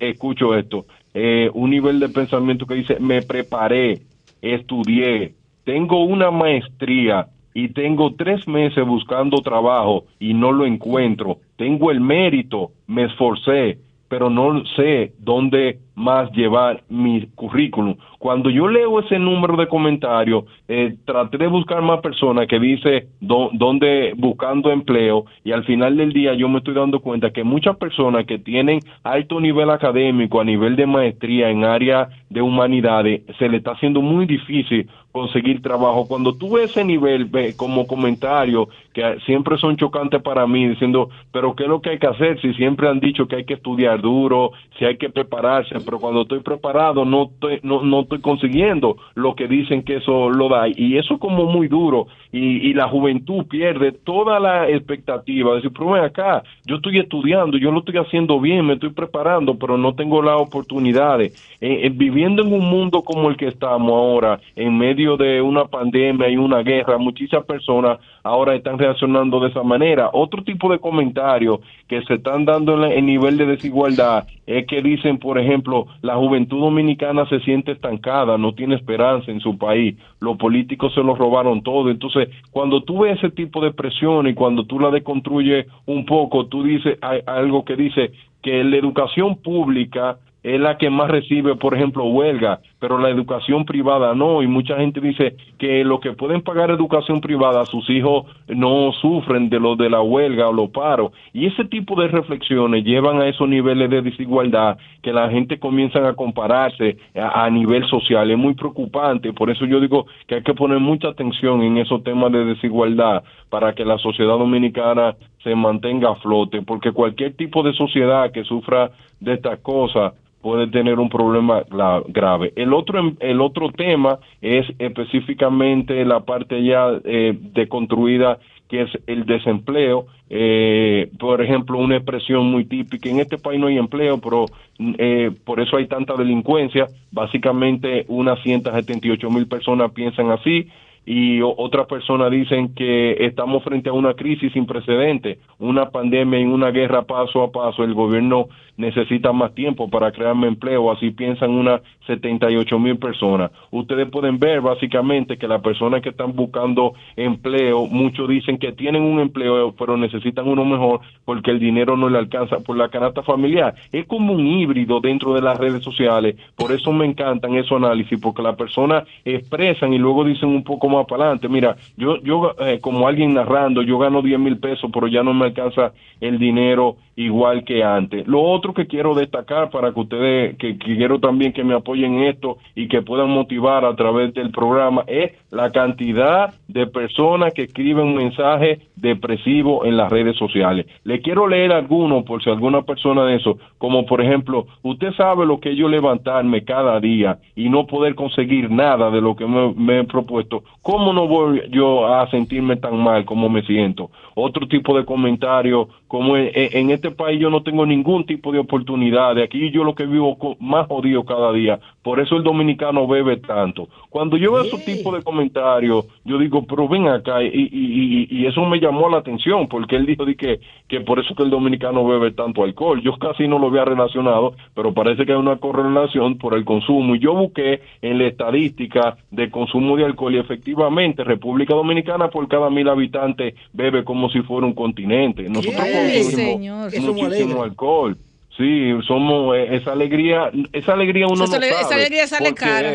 escucho 0.00 0.54
esto, 0.54 0.86
eh, 1.14 1.50
un 1.54 1.70
nivel 1.70 1.98
de 1.98 2.08
pensamiento 2.08 2.66
que 2.66 2.74
dice, 2.74 2.98
me 3.00 3.22
preparé, 3.22 4.02
estudié, 4.40 5.34
tengo 5.64 6.04
una 6.04 6.30
maestría 6.30 7.26
y 7.52 7.68
tengo 7.68 8.14
tres 8.14 8.46
meses 8.46 8.86
buscando 8.86 9.38
trabajo 9.38 10.04
y 10.20 10.34
no 10.34 10.52
lo 10.52 10.66
encuentro. 10.66 11.38
Tengo 11.56 11.90
el 11.90 12.00
mérito, 12.00 12.70
me 12.86 13.04
esforcé, 13.04 13.78
pero 14.08 14.30
no 14.30 14.64
sé 14.76 15.14
dónde 15.18 15.78
más 15.96 16.30
llevar 16.32 16.82
mi 16.88 17.26
currículum. 17.34 17.96
Cuando 18.18 18.50
yo 18.50 18.68
leo 18.68 19.00
ese 19.00 19.18
número 19.18 19.56
de 19.56 19.66
comentarios, 19.66 20.44
eh, 20.68 20.94
traté 21.04 21.38
de 21.38 21.46
buscar 21.46 21.82
más 21.82 22.00
personas 22.00 22.46
que 22.46 22.60
dice 22.60 23.08
dónde 23.20 24.12
buscando 24.16 24.70
empleo 24.70 25.24
y 25.42 25.52
al 25.52 25.64
final 25.64 25.96
del 25.96 26.12
día 26.12 26.34
yo 26.34 26.48
me 26.48 26.58
estoy 26.58 26.74
dando 26.74 27.00
cuenta 27.00 27.30
que 27.30 27.44
muchas 27.44 27.76
personas 27.76 28.26
que 28.26 28.38
tienen 28.38 28.80
alto 29.02 29.40
nivel 29.40 29.70
académico, 29.70 30.40
a 30.40 30.44
nivel 30.44 30.76
de 30.76 30.86
maestría 30.86 31.50
en 31.50 31.64
área 31.64 32.08
de 32.28 32.42
humanidades, 32.42 33.22
se 33.38 33.48
le 33.48 33.58
está 33.58 33.72
haciendo 33.72 34.02
muy 34.02 34.26
difícil 34.26 34.88
conseguir 35.16 35.62
trabajo. 35.62 36.06
Cuando 36.06 36.34
tú 36.34 36.56
ves 36.56 36.70
ese 36.72 36.84
nivel 36.84 37.30
como 37.56 37.86
comentario, 37.86 38.68
que 38.92 39.18
siempre 39.24 39.56
son 39.56 39.78
chocantes 39.78 40.20
para 40.20 40.46
mí, 40.46 40.68
diciendo, 40.68 41.08
pero 41.32 41.54
¿qué 41.56 41.62
es 41.62 41.70
lo 41.70 41.80
que 41.80 41.90
hay 41.90 41.98
que 41.98 42.06
hacer 42.06 42.38
si 42.42 42.52
siempre 42.52 42.86
han 42.86 43.00
dicho 43.00 43.26
que 43.26 43.36
hay 43.36 43.44
que 43.46 43.54
estudiar 43.54 44.02
duro, 44.02 44.52
si 44.78 44.84
hay 44.84 44.98
que 44.98 45.08
prepararse 45.08 45.74
pero 45.86 45.98
cuando 45.98 46.22
estoy 46.22 46.40
preparado 46.40 47.06
no 47.06 47.30
estoy, 47.32 47.60
no, 47.62 47.82
no 47.82 48.00
estoy 48.00 48.20
consiguiendo 48.20 48.96
lo 49.14 49.34
que 49.34 49.48
dicen 49.48 49.82
que 49.82 49.96
eso 49.96 50.28
lo 50.28 50.50
da. 50.50 50.68
Y 50.68 50.98
eso 50.98 51.18
como 51.18 51.46
muy 51.46 51.68
duro. 51.68 52.08
Y, 52.32 52.68
y 52.68 52.74
la 52.74 52.88
juventud 52.88 53.46
pierde 53.46 53.92
toda 53.92 54.38
la 54.40 54.68
expectativa 54.68 55.50
de 55.50 55.56
decir, 55.56 55.72
pero 55.72 55.92
ven 55.92 56.04
acá, 56.04 56.42
yo 56.64 56.76
estoy 56.76 56.98
estudiando, 56.98 57.56
yo 57.56 57.70
lo 57.70 57.80
estoy 57.80 57.96
haciendo 57.96 58.40
bien, 58.40 58.66
me 58.66 58.74
estoy 58.74 58.90
preparando, 58.90 59.58
pero 59.58 59.78
no 59.78 59.94
tengo 59.94 60.22
las 60.22 60.40
oportunidades. 60.40 61.32
Eh, 61.60 61.86
eh, 61.86 61.90
viviendo 61.92 62.42
en 62.42 62.52
un 62.52 62.68
mundo 62.68 63.02
como 63.02 63.28
el 63.30 63.36
que 63.36 63.48
estamos 63.48 63.90
ahora, 63.90 64.40
en 64.54 64.76
medio 64.76 65.16
de 65.16 65.40
una 65.40 65.64
pandemia 65.64 66.28
y 66.28 66.36
una 66.36 66.62
guerra, 66.62 66.98
muchísimas 66.98 67.44
personas 67.46 67.98
ahora 68.22 68.54
están 68.54 68.78
reaccionando 68.78 69.40
de 69.40 69.48
esa 69.48 69.62
manera. 69.62 70.10
Otro 70.12 70.42
tipo 70.42 70.70
de 70.70 70.78
comentarios 70.78 71.60
que 71.88 72.02
se 72.02 72.14
están 72.14 72.44
dando 72.44 72.84
en 72.84 72.92
el 72.92 73.06
nivel 73.06 73.36
de 73.36 73.46
desigualdad 73.46 74.26
es 74.46 74.66
que 74.66 74.82
dicen, 74.82 75.18
por 75.18 75.38
ejemplo, 75.38 75.86
la 76.02 76.16
juventud 76.16 76.60
dominicana 76.60 77.26
se 77.28 77.40
siente 77.40 77.72
estancada, 77.72 78.38
no 78.38 78.52
tiene 78.52 78.76
esperanza 78.76 79.30
en 79.30 79.40
su 79.40 79.58
país, 79.58 79.96
los 80.20 80.36
políticos 80.36 80.94
se 80.94 81.02
lo 81.02 81.14
robaron 81.14 81.62
todo. 81.62 81.90
Entonces, 81.90 82.15
cuando 82.50 82.82
tú 82.82 83.00
ves 83.00 83.18
ese 83.18 83.30
tipo 83.30 83.60
de 83.60 83.72
presión 83.72 84.26
y 84.26 84.34
cuando 84.34 84.64
tú 84.64 84.78
la 84.78 84.90
deconstruyes 84.90 85.66
un 85.86 86.04
poco, 86.06 86.46
tú 86.46 86.62
dices 86.62 86.98
hay 87.00 87.20
algo 87.26 87.64
que 87.64 87.76
dice 87.76 88.12
que 88.42 88.62
la 88.64 88.76
educación 88.76 89.36
pública 89.36 90.18
es 90.46 90.60
la 90.60 90.78
que 90.78 90.90
más 90.90 91.10
recibe, 91.10 91.56
por 91.56 91.74
ejemplo, 91.74 92.04
huelga, 92.04 92.60
pero 92.78 92.98
la 92.98 93.10
educación 93.10 93.64
privada 93.64 94.14
no. 94.14 94.42
Y 94.42 94.46
mucha 94.46 94.76
gente 94.76 95.00
dice 95.00 95.34
que 95.58 95.82
los 95.82 95.98
que 95.98 96.12
pueden 96.12 96.40
pagar 96.42 96.70
educación 96.70 97.20
privada, 97.20 97.64
sus 97.64 97.90
hijos 97.90 98.26
no 98.46 98.92
sufren 98.92 99.48
de 99.48 99.58
lo 99.58 99.74
de 99.74 99.90
la 99.90 100.00
huelga 100.02 100.48
o 100.48 100.52
los 100.52 100.70
paros. 100.70 101.10
Y 101.32 101.46
ese 101.46 101.64
tipo 101.64 102.00
de 102.00 102.06
reflexiones 102.06 102.84
llevan 102.84 103.20
a 103.20 103.26
esos 103.26 103.48
niveles 103.48 103.90
de 103.90 104.02
desigualdad 104.02 104.78
que 105.02 105.12
la 105.12 105.28
gente 105.30 105.58
comienza 105.58 106.06
a 106.06 106.14
compararse 106.14 106.96
a, 107.16 107.44
a 107.44 107.50
nivel 107.50 107.84
social. 107.88 108.30
Es 108.30 108.38
muy 108.38 108.54
preocupante. 108.54 109.32
Por 109.32 109.50
eso 109.50 109.64
yo 109.64 109.80
digo 109.80 110.06
que 110.28 110.36
hay 110.36 110.42
que 110.44 110.54
poner 110.54 110.78
mucha 110.78 111.08
atención 111.08 111.60
en 111.64 111.78
esos 111.78 112.04
temas 112.04 112.30
de 112.30 112.44
desigualdad 112.44 113.24
para 113.50 113.72
que 113.74 113.84
la 113.84 113.98
sociedad 113.98 114.38
dominicana 114.38 115.16
se 115.42 115.56
mantenga 115.56 116.10
a 116.10 116.14
flote, 116.16 116.62
porque 116.62 116.92
cualquier 116.92 117.34
tipo 117.34 117.64
de 117.64 117.72
sociedad 117.72 118.30
que 118.30 118.44
sufra 118.44 118.92
de 119.18 119.34
estas 119.34 119.58
cosas 119.58 120.12
puede 120.46 120.68
tener 120.68 121.00
un 121.00 121.08
problema 121.08 121.64
grave. 122.06 122.52
El 122.54 122.72
otro, 122.72 123.14
el 123.18 123.40
otro 123.40 123.72
tema 123.72 124.20
es 124.40 124.64
específicamente 124.78 126.04
la 126.04 126.20
parte 126.20 126.62
ya 126.62 126.86
eh, 127.02 127.36
deconstruida 127.52 128.38
que 128.68 128.82
es 128.82 128.90
el 129.08 129.26
desempleo. 129.26 130.06
Eh, 130.30 131.10
por 131.18 131.42
ejemplo, 131.42 131.78
una 131.78 131.96
expresión 131.96 132.46
muy 132.46 132.64
típica, 132.64 133.08
en 133.08 133.18
este 133.18 133.38
país 133.38 133.58
no 133.58 133.66
hay 133.66 133.76
empleo, 133.76 134.20
pero 134.20 134.46
eh, 134.78 135.32
por 135.44 135.58
eso 135.58 135.78
hay 135.78 135.88
tanta 135.88 136.14
delincuencia. 136.14 136.86
Básicamente 137.10 138.04
unas 138.06 138.40
178 138.44 139.28
mil 139.28 139.48
personas 139.48 139.90
piensan 139.90 140.30
así 140.30 140.68
y 141.06 141.40
otras 141.40 141.86
personas 141.86 142.32
dicen 142.32 142.74
que 142.74 143.12
estamos 143.24 143.62
frente 143.62 143.88
a 143.88 143.92
una 143.92 144.14
crisis 144.14 144.52
sin 144.52 144.66
precedentes, 144.66 145.38
una 145.60 145.90
pandemia 145.90 146.40
y 146.40 146.44
una 146.44 146.72
guerra 146.72 147.02
paso 147.02 147.44
a 147.44 147.52
paso. 147.52 147.84
El 147.84 147.94
gobierno 147.94 148.48
necesita 148.76 149.32
más 149.32 149.54
tiempo 149.54 149.88
para 149.88 150.10
crearme 150.10 150.48
empleo, 150.48 150.90
así 150.90 151.10
piensan 151.10 151.50
unas 151.52 151.80
78 152.08 152.78
mil 152.78 152.98
personas. 152.98 153.52
Ustedes 153.70 154.08
pueden 154.10 154.38
ver 154.38 154.60
básicamente 154.60 155.38
que 155.38 155.46
las 155.46 155.62
personas 155.62 156.02
que 156.02 156.08
están 156.08 156.34
buscando 156.34 156.94
empleo, 157.14 157.86
muchos 157.86 158.28
dicen 158.28 158.58
que 158.58 158.72
tienen 158.72 159.02
un 159.02 159.20
empleo, 159.20 159.74
pero 159.78 159.96
necesitan 159.96 160.48
uno 160.48 160.64
mejor 160.64 161.00
porque 161.24 161.52
el 161.52 161.60
dinero 161.60 161.96
no 161.96 162.08
le 162.08 162.18
alcanza 162.18 162.58
por 162.58 162.76
la 162.76 162.88
canasta 162.88 163.22
familiar. 163.22 163.74
Es 163.92 164.06
como 164.06 164.32
un 164.32 164.44
híbrido 164.46 165.00
dentro 165.00 165.34
de 165.34 165.40
las 165.40 165.56
redes 165.56 165.82
sociales, 165.84 166.36
por 166.56 166.72
eso 166.72 166.92
me 166.92 167.06
encantan 167.06 167.54
esos 167.54 167.76
análisis, 167.76 168.20
porque 168.20 168.42
las 168.42 168.56
personas 168.56 169.04
expresan 169.24 169.92
y 169.92 169.98
luego 169.98 170.24
dicen 170.24 170.48
un 170.48 170.64
poco 170.64 170.88
más 170.88 170.95
para 171.04 171.24
adelante, 171.24 171.48
mira, 171.48 171.76
yo, 171.96 172.16
yo 172.22 172.54
eh, 172.60 172.78
como 172.80 173.06
alguien 173.06 173.34
narrando, 173.34 173.82
yo 173.82 173.98
gano 173.98 174.22
10 174.22 174.38
mil 174.38 174.58
pesos, 174.58 174.90
pero 174.92 175.08
ya 175.08 175.22
no 175.22 175.34
me 175.34 175.46
alcanza 175.46 175.92
el 176.20 176.38
dinero 176.38 176.96
igual 177.16 177.64
que 177.64 177.82
antes. 177.82 178.26
Lo 178.28 178.42
otro 178.42 178.74
que 178.74 178.86
quiero 178.86 179.14
destacar 179.14 179.70
para 179.70 179.92
que 179.92 180.00
ustedes, 180.00 180.56
que, 180.58 180.76
quiero 180.76 181.18
también 181.18 181.52
que 181.52 181.64
me 181.64 181.74
apoyen 181.74 182.18
en 182.18 182.24
esto 182.24 182.58
y 182.74 182.88
que 182.88 183.00
puedan 183.00 183.30
motivar 183.30 183.84
a 183.86 183.96
través 183.96 184.34
del 184.34 184.50
programa, 184.50 185.02
es 185.06 185.32
la 185.50 185.70
cantidad 185.72 186.54
de 186.68 186.86
personas 186.86 187.54
que 187.54 187.62
escriben 187.62 188.14
mensajes 188.14 188.80
depresivos 188.96 189.86
en 189.86 189.96
las 189.96 190.10
redes 190.10 190.36
sociales. 190.36 190.86
Le 191.04 191.22
quiero 191.22 191.48
leer 191.48 191.72
algunos 191.72 192.24
por 192.24 192.42
si 192.44 192.50
alguna 192.50 192.82
persona 192.82 193.24
de 193.24 193.36
eso, 193.36 193.58
como 193.78 194.04
por 194.04 194.20
ejemplo, 194.20 194.66
usted 194.82 195.12
sabe 195.14 195.46
lo 195.46 195.58
que 195.58 195.74
yo 195.74 195.88
levantarme 195.88 196.64
cada 196.64 197.00
día 197.00 197.38
y 197.54 197.70
no 197.70 197.86
poder 197.86 198.14
conseguir 198.14 198.70
nada 198.70 199.10
de 199.10 199.22
lo 199.22 199.34
que 199.34 199.46
me, 199.46 199.72
me 199.72 200.00
he 200.00 200.04
propuesto. 200.04 200.64
¿Cómo 200.82 201.14
no 201.14 201.26
voy 201.26 201.62
yo 201.70 202.06
a 202.06 202.28
sentirme 202.30 202.76
tan 202.76 202.98
mal 202.98 203.24
como 203.24 203.48
me 203.48 203.62
siento? 203.62 204.10
Otro 204.38 204.68
tipo 204.68 204.94
de 204.94 205.06
comentario, 205.06 205.88
como 206.08 206.36
en, 206.36 206.90
este 206.90 207.10
país 207.10 207.40
yo 207.40 207.48
no 207.48 207.62
tengo 207.62 207.86
ningún 207.86 208.26
tipo 208.26 208.52
de 208.52 208.58
oportunidad, 208.58 209.34
de 209.34 209.42
aquí 209.42 209.70
yo 209.70 209.82
lo 209.82 209.94
que 209.94 210.04
vivo 210.04 210.36
más 210.60 210.86
jodido 210.88 211.24
cada 211.24 211.54
día, 211.54 211.80
por 212.02 212.20
eso 212.20 212.36
el 212.36 212.42
dominicano 212.42 213.06
bebe 213.06 213.38
tanto. 213.38 213.88
Cuando 214.16 214.38
yo 214.38 214.52
veo 214.52 214.62
ese 214.62 214.78
tipo 214.78 215.14
de 215.14 215.22
comentarios, 215.22 216.06
yo 216.24 216.38
digo, 216.38 216.64
pero 216.66 216.88
ven 216.88 217.06
acá, 217.06 217.42
y, 217.42 217.48
y, 217.48 218.26
y, 218.30 218.46
eso 218.46 218.64
me 218.64 218.80
llamó 218.80 219.10
la 219.10 219.18
atención, 219.18 219.68
porque 219.68 219.94
él 219.94 220.06
dijo 220.06 220.24
de 220.24 220.34
que, 220.34 220.58
que 220.88 221.02
por 221.02 221.18
eso 221.18 221.34
que 221.34 221.42
el 221.42 221.50
dominicano 221.50 222.02
bebe 222.06 222.30
tanto 222.30 222.64
alcohol. 222.64 223.02
Yo 223.02 223.18
casi 223.18 223.46
no 223.46 223.58
lo 223.58 223.66
había 223.66 223.84
relacionado, 223.84 224.54
pero 224.74 224.94
parece 224.94 225.26
que 225.26 225.32
hay 225.32 225.38
una 225.38 225.58
correlación 225.58 226.38
por 226.38 226.54
el 226.54 226.64
consumo. 226.64 227.14
Y 227.14 227.18
yo 227.18 227.34
busqué 227.34 227.82
en 228.00 228.16
la 228.16 228.28
estadística 228.28 229.18
de 229.30 229.50
consumo 229.50 229.98
de 229.98 230.06
alcohol 230.06 230.34
y 230.34 230.38
efectivamente 230.38 231.22
República 231.22 231.74
Dominicana 231.74 232.28
por 232.28 232.48
cada 232.48 232.70
mil 232.70 232.88
habitantes 232.88 233.54
bebe 233.74 234.02
como 234.02 234.30
si 234.30 234.40
fuera 234.40 234.66
un 234.66 234.72
continente. 234.72 235.46
Nosotros 235.50 235.74
consumimos 235.78 236.98
muchísimo 237.00 237.62
alcohol. 237.62 238.16
Sí, 238.56 238.92
somos 239.06 239.54
eh, 239.54 239.76
esa 239.76 239.92
alegría, 239.92 240.50
esa 240.72 240.94
alegría 240.94 241.26
uno 241.26 241.40
no 241.40 241.46
sabe. 241.46 241.68
Esa 241.68 241.96
alegría 241.96 242.26
sale 242.26 242.54
cara. 242.54 242.94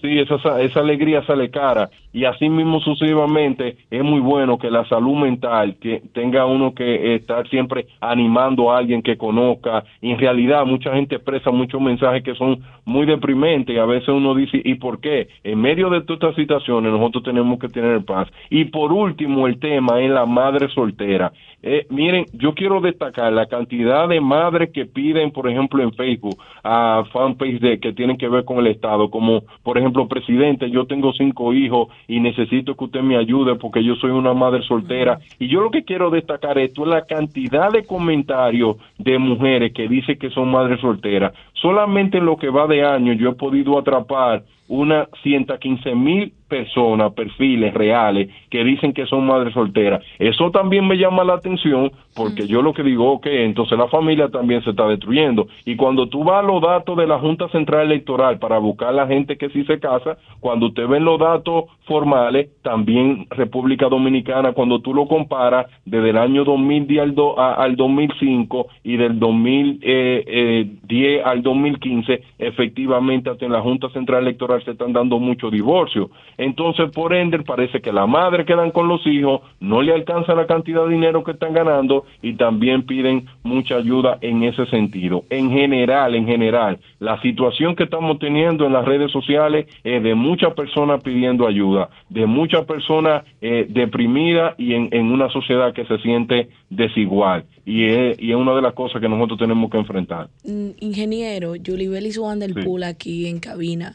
Sí, 0.00 0.18
esa, 0.18 0.60
esa 0.60 0.80
alegría 0.80 1.22
sale 1.26 1.50
cara 1.50 1.90
y 2.12 2.24
así 2.24 2.48
mismo 2.48 2.80
sucesivamente 2.80 3.76
es 3.90 4.02
muy 4.02 4.20
bueno 4.20 4.58
que 4.58 4.70
la 4.70 4.84
salud 4.88 5.16
mental, 5.16 5.76
que 5.80 6.02
tenga 6.12 6.44
uno 6.46 6.74
que 6.74 7.14
estar 7.14 7.48
siempre 7.48 7.86
animando 8.00 8.72
a 8.72 8.78
alguien 8.78 9.02
que 9.02 9.16
conozca. 9.16 9.84
Y 10.00 10.10
en 10.10 10.18
realidad 10.18 10.66
mucha 10.66 10.92
gente 10.92 11.16
expresa 11.16 11.50
muchos 11.50 11.80
mensajes 11.80 12.24
que 12.24 12.34
son 12.34 12.62
muy 12.84 13.06
deprimentes 13.06 13.74
y 13.74 13.78
a 13.78 13.84
veces 13.84 14.08
uno 14.08 14.34
dice, 14.34 14.60
¿y 14.64 14.74
por 14.74 15.00
qué? 15.00 15.28
En 15.44 15.60
medio 15.60 15.88
de 15.90 16.00
todas 16.00 16.20
estas 16.20 16.34
situaciones 16.36 16.92
nosotros 16.92 17.22
tenemos 17.22 17.58
que 17.58 17.68
tener 17.68 18.04
paz. 18.04 18.28
Y 18.48 18.64
por 18.64 18.92
último 18.92 19.46
el 19.46 19.60
tema 19.60 20.00
es 20.00 20.10
la 20.10 20.26
madre 20.26 20.68
soltera. 20.70 21.32
Eh, 21.62 21.86
miren, 21.90 22.24
yo 22.32 22.54
quiero 22.54 22.80
destacar 22.80 23.32
la 23.32 23.46
cantidad 23.46 24.08
de 24.08 24.20
madres 24.20 24.70
que 24.72 24.86
piden, 24.86 25.30
por 25.30 25.48
ejemplo, 25.48 25.82
en 25.82 25.92
Facebook, 25.92 26.38
a 26.64 27.04
fanpage 27.12 27.60
de, 27.60 27.80
que 27.80 27.92
tienen 27.92 28.16
que 28.16 28.28
ver 28.28 28.44
con 28.44 28.58
el 28.58 28.68
Estado, 28.68 29.10
como 29.10 29.42
por 29.62 29.76
ejemplo, 29.76 30.08
presidente, 30.08 30.70
yo 30.70 30.86
tengo 30.86 31.12
cinco 31.12 31.52
hijos 31.52 31.88
y 32.08 32.20
necesito 32.20 32.74
que 32.74 32.84
usted 32.84 33.02
me 33.02 33.16
ayude 33.16 33.56
porque 33.56 33.84
yo 33.84 33.94
soy 33.96 34.10
una 34.10 34.32
madre 34.32 34.62
soltera. 34.62 35.18
Y 35.38 35.48
yo 35.48 35.60
lo 35.60 35.70
que 35.70 35.84
quiero 35.84 36.10
destacar 36.10 36.58
esto 36.58 36.82
es 36.82 36.88
la 36.88 37.04
cantidad 37.04 37.70
de 37.70 37.84
comentarios 37.84 38.76
de 38.98 39.18
mujeres 39.18 39.72
que 39.72 39.88
dicen 39.88 40.18
que 40.18 40.30
son 40.30 40.50
madres 40.50 40.80
solteras. 40.80 41.32
Solamente 41.52 42.18
en 42.18 42.26
lo 42.26 42.36
que 42.36 42.48
va 42.48 42.66
de 42.66 42.84
año 42.84 43.12
yo 43.12 43.30
he 43.30 43.34
podido 43.34 43.78
atrapar 43.78 44.44
unas 44.68 45.08
115 45.22 45.94
mil 45.94 46.32
personas, 46.50 47.14
perfiles 47.14 47.72
reales, 47.72 48.28
que 48.50 48.62
dicen 48.62 48.92
que 48.92 49.06
son 49.06 49.26
madres 49.26 49.54
solteras. 49.54 50.04
Eso 50.18 50.50
también 50.50 50.86
me 50.86 50.98
llama 50.98 51.24
la 51.24 51.34
atención 51.34 51.90
porque 52.14 52.46
yo 52.46 52.60
lo 52.60 52.74
que 52.74 52.82
digo, 52.82 53.10
ok, 53.12 53.26
entonces 53.26 53.78
la 53.78 53.88
familia 53.88 54.28
también 54.28 54.62
se 54.62 54.70
está 54.70 54.86
destruyendo. 54.88 55.46
Y 55.64 55.76
cuando 55.76 56.08
tú 56.08 56.24
vas 56.24 56.44
a 56.44 56.46
los 56.46 56.60
datos 56.60 56.96
de 56.96 57.06
la 57.06 57.18
Junta 57.18 57.48
Central 57.48 57.86
Electoral 57.86 58.38
para 58.38 58.58
buscar 58.58 58.88
a 58.88 58.92
la 58.92 59.06
gente 59.06 59.38
que 59.38 59.48
sí 59.50 59.64
se 59.64 59.78
casa, 59.78 60.18
cuando 60.40 60.66
usted 60.66 60.86
ve 60.86 61.00
los 61.00 61.18
datos 61.18 61.64
formales, 61.86 62.48
también 62.62 63.26
República 63.30 63.88
Dominicana, 63.88 64.52
cuando 64.52 64.80
tú 64.80 64.92
lo 64.92 65.06
comparas 65.06 65.66
desde 65.84 66.10
el 66.10 66.18
año 66.18 66.44
2010 66.44 67.00
al, 67.00 67.14
al 67.36 67.76
2005 67.76 68.66
y 68.84 68.96
del 68.96 69.18
2010 69.18 69.78
eh, 69.82 70.66
eh, 70.88 71.22
al 71.24 71.42
2015, 71.42 72.22
efectivamente 72.38 73.30
hasta 73.30 73.46
en 73.46 73.52
la 73.52 73.60
Junta 73.60 73.88
Central 73.90 74.22
Electoral 74.22 74.62
se 74.64 74.72
están 74.72 74.92
dando 74.92 75.18
muchos 75.18 75.52
divorcios. 75.52 76.10
Entonces 76.40 76.90
por 76.90 77.14
ende 77.14 77.38
parece 77.40 77.82
que 77.82 77.92
la 77.92 78.06
madre 78.06 78.46
quedan 78.46 78.70
con 78.70 78.88
los 78.88 79.06
hijos, 79.06 79.42
no 79.60 79.82
le 79.82 79.92
alcanza 79.92 80.34
la 80.34 80.46
cantidad 80.46 80.86
de 80.86 80.94
dinero 80.94 81.22
que 81.22 81.32
están 81.32 81.52
ganando 81.52 82.06
y 82.22 82.32
también 82.32 82.86
piden 82.86 83.26
mucha 83.42 83.76
ayuda 83.76 84.16
en 84.22 84.42
ese 84.44 84.64
sentido. 84.66 85.24
En 85.28 85.50
general, 85.50 86.14
en 86.14 86.26
general, 86.26 86.78
la 86.98 87.20
situación 87.20 87.76
que 87.76 87.84
estamos 87.84 88.18
teniendo 88.18 88.64
en 88.64 88.72
las 88.72 88.86
redes 88.86 89.12
sociales 89.12 89.66
es 89.84 90.02
de 90.02 90.14
muchas 90.14 90.54
personas 90.54 91.02
pidiendo 91.02 91.46
ayuda, 91.46 91.90
de 92.08 92.24
muchas 92.24 92.64
personas 92.64 93.22
eh, 93.42 93.66
deprimidas 93.68 94.54
y 94.56 94.72
en, 94.72 94.88
en, 94.92 95.12
una 95.12 95.28
sociedad 95.28 95.74
que 95.74 95.84
se 95.84 95.98
siente 95.98 96.48
desigual. 96.70 97.44
Y 97.66 97.84
es, 97.84 98.18
y 98.18 98.30
es 98.30 98.36
una 98.36 98.54
de 98.54 98.62
las 98.62 98.72
cosas 98.72 99.02
que 99.02 99.10
nosotros 99.10 99.38
tenemos 99.38 99.70
que 99.70 99.76
enfrentar. 99.76 100.28
Mm, 100.44 100.70
ingeniero, 100.80 101.52
Julie 101.62 101.88
Bellis 101.88 102.16
Juan 102.16 102.38
del 102.38 102.54
Pool 102.54 102.84
aquí 102.84 103.26
en 103.26 103.40
cabina. 103.40 103.94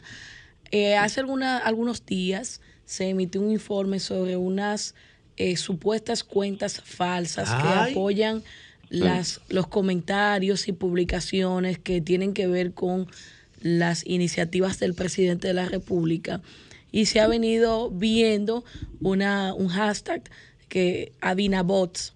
Eh, 0.70 0.96
hace 0.96 1.20
alguna, 1.20 1.58
algunos 1.58 2.04
días 2.04 2.60
se 2.84 3.08
emitió 3.08 3.40
un 3.40 3.50
informe 3.50 3.98
sobre 4.00 4.36
unas 4.36 4.94
eh, 5.36 5.56
supuestas 5.56 6.24
cuentas 6.24 6.80
falsas 6.80 7.50
que 7.50 7.68
apoyan 7.68 8.42
las, 8.88 9.40
los 9.48 9.66
comentarios 9.66 10.68
y 10.68 10.72
publicaciones 10.72 11.78
que 11.78 12.00
tienen 12.00 12.32
que 12.32 12.46
ver 12.46 12.72
con 12.72 13.08
las 13.60 14.06
iniciativas 14.06 14.78
del 14.78 14.94
presidente 14.94 15.48
de 15.48 15.54
la 15.54 15.66
República. 15.66 16.40
Y 16.92 17.06
se 17.06 17.20
ha 17.20 17.26
venido 17.26 17.90
viendo 17.90 18.64
una, 19.00 19.52
un 19.54 19.68
hashtag 19.68 20.22
que 20.68 21.12
Abinabots. 21.20 22.14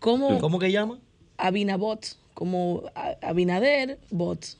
¿Cómo, 0.00 0.38
¿Cómo 0.38 0.58
que 0.58 0.70
llama? 0.70 0.98
Abinabots, 1.36 2.18
como 2.34 2.82
Abinader 3.22 3.98
Bots, 4.10 4.58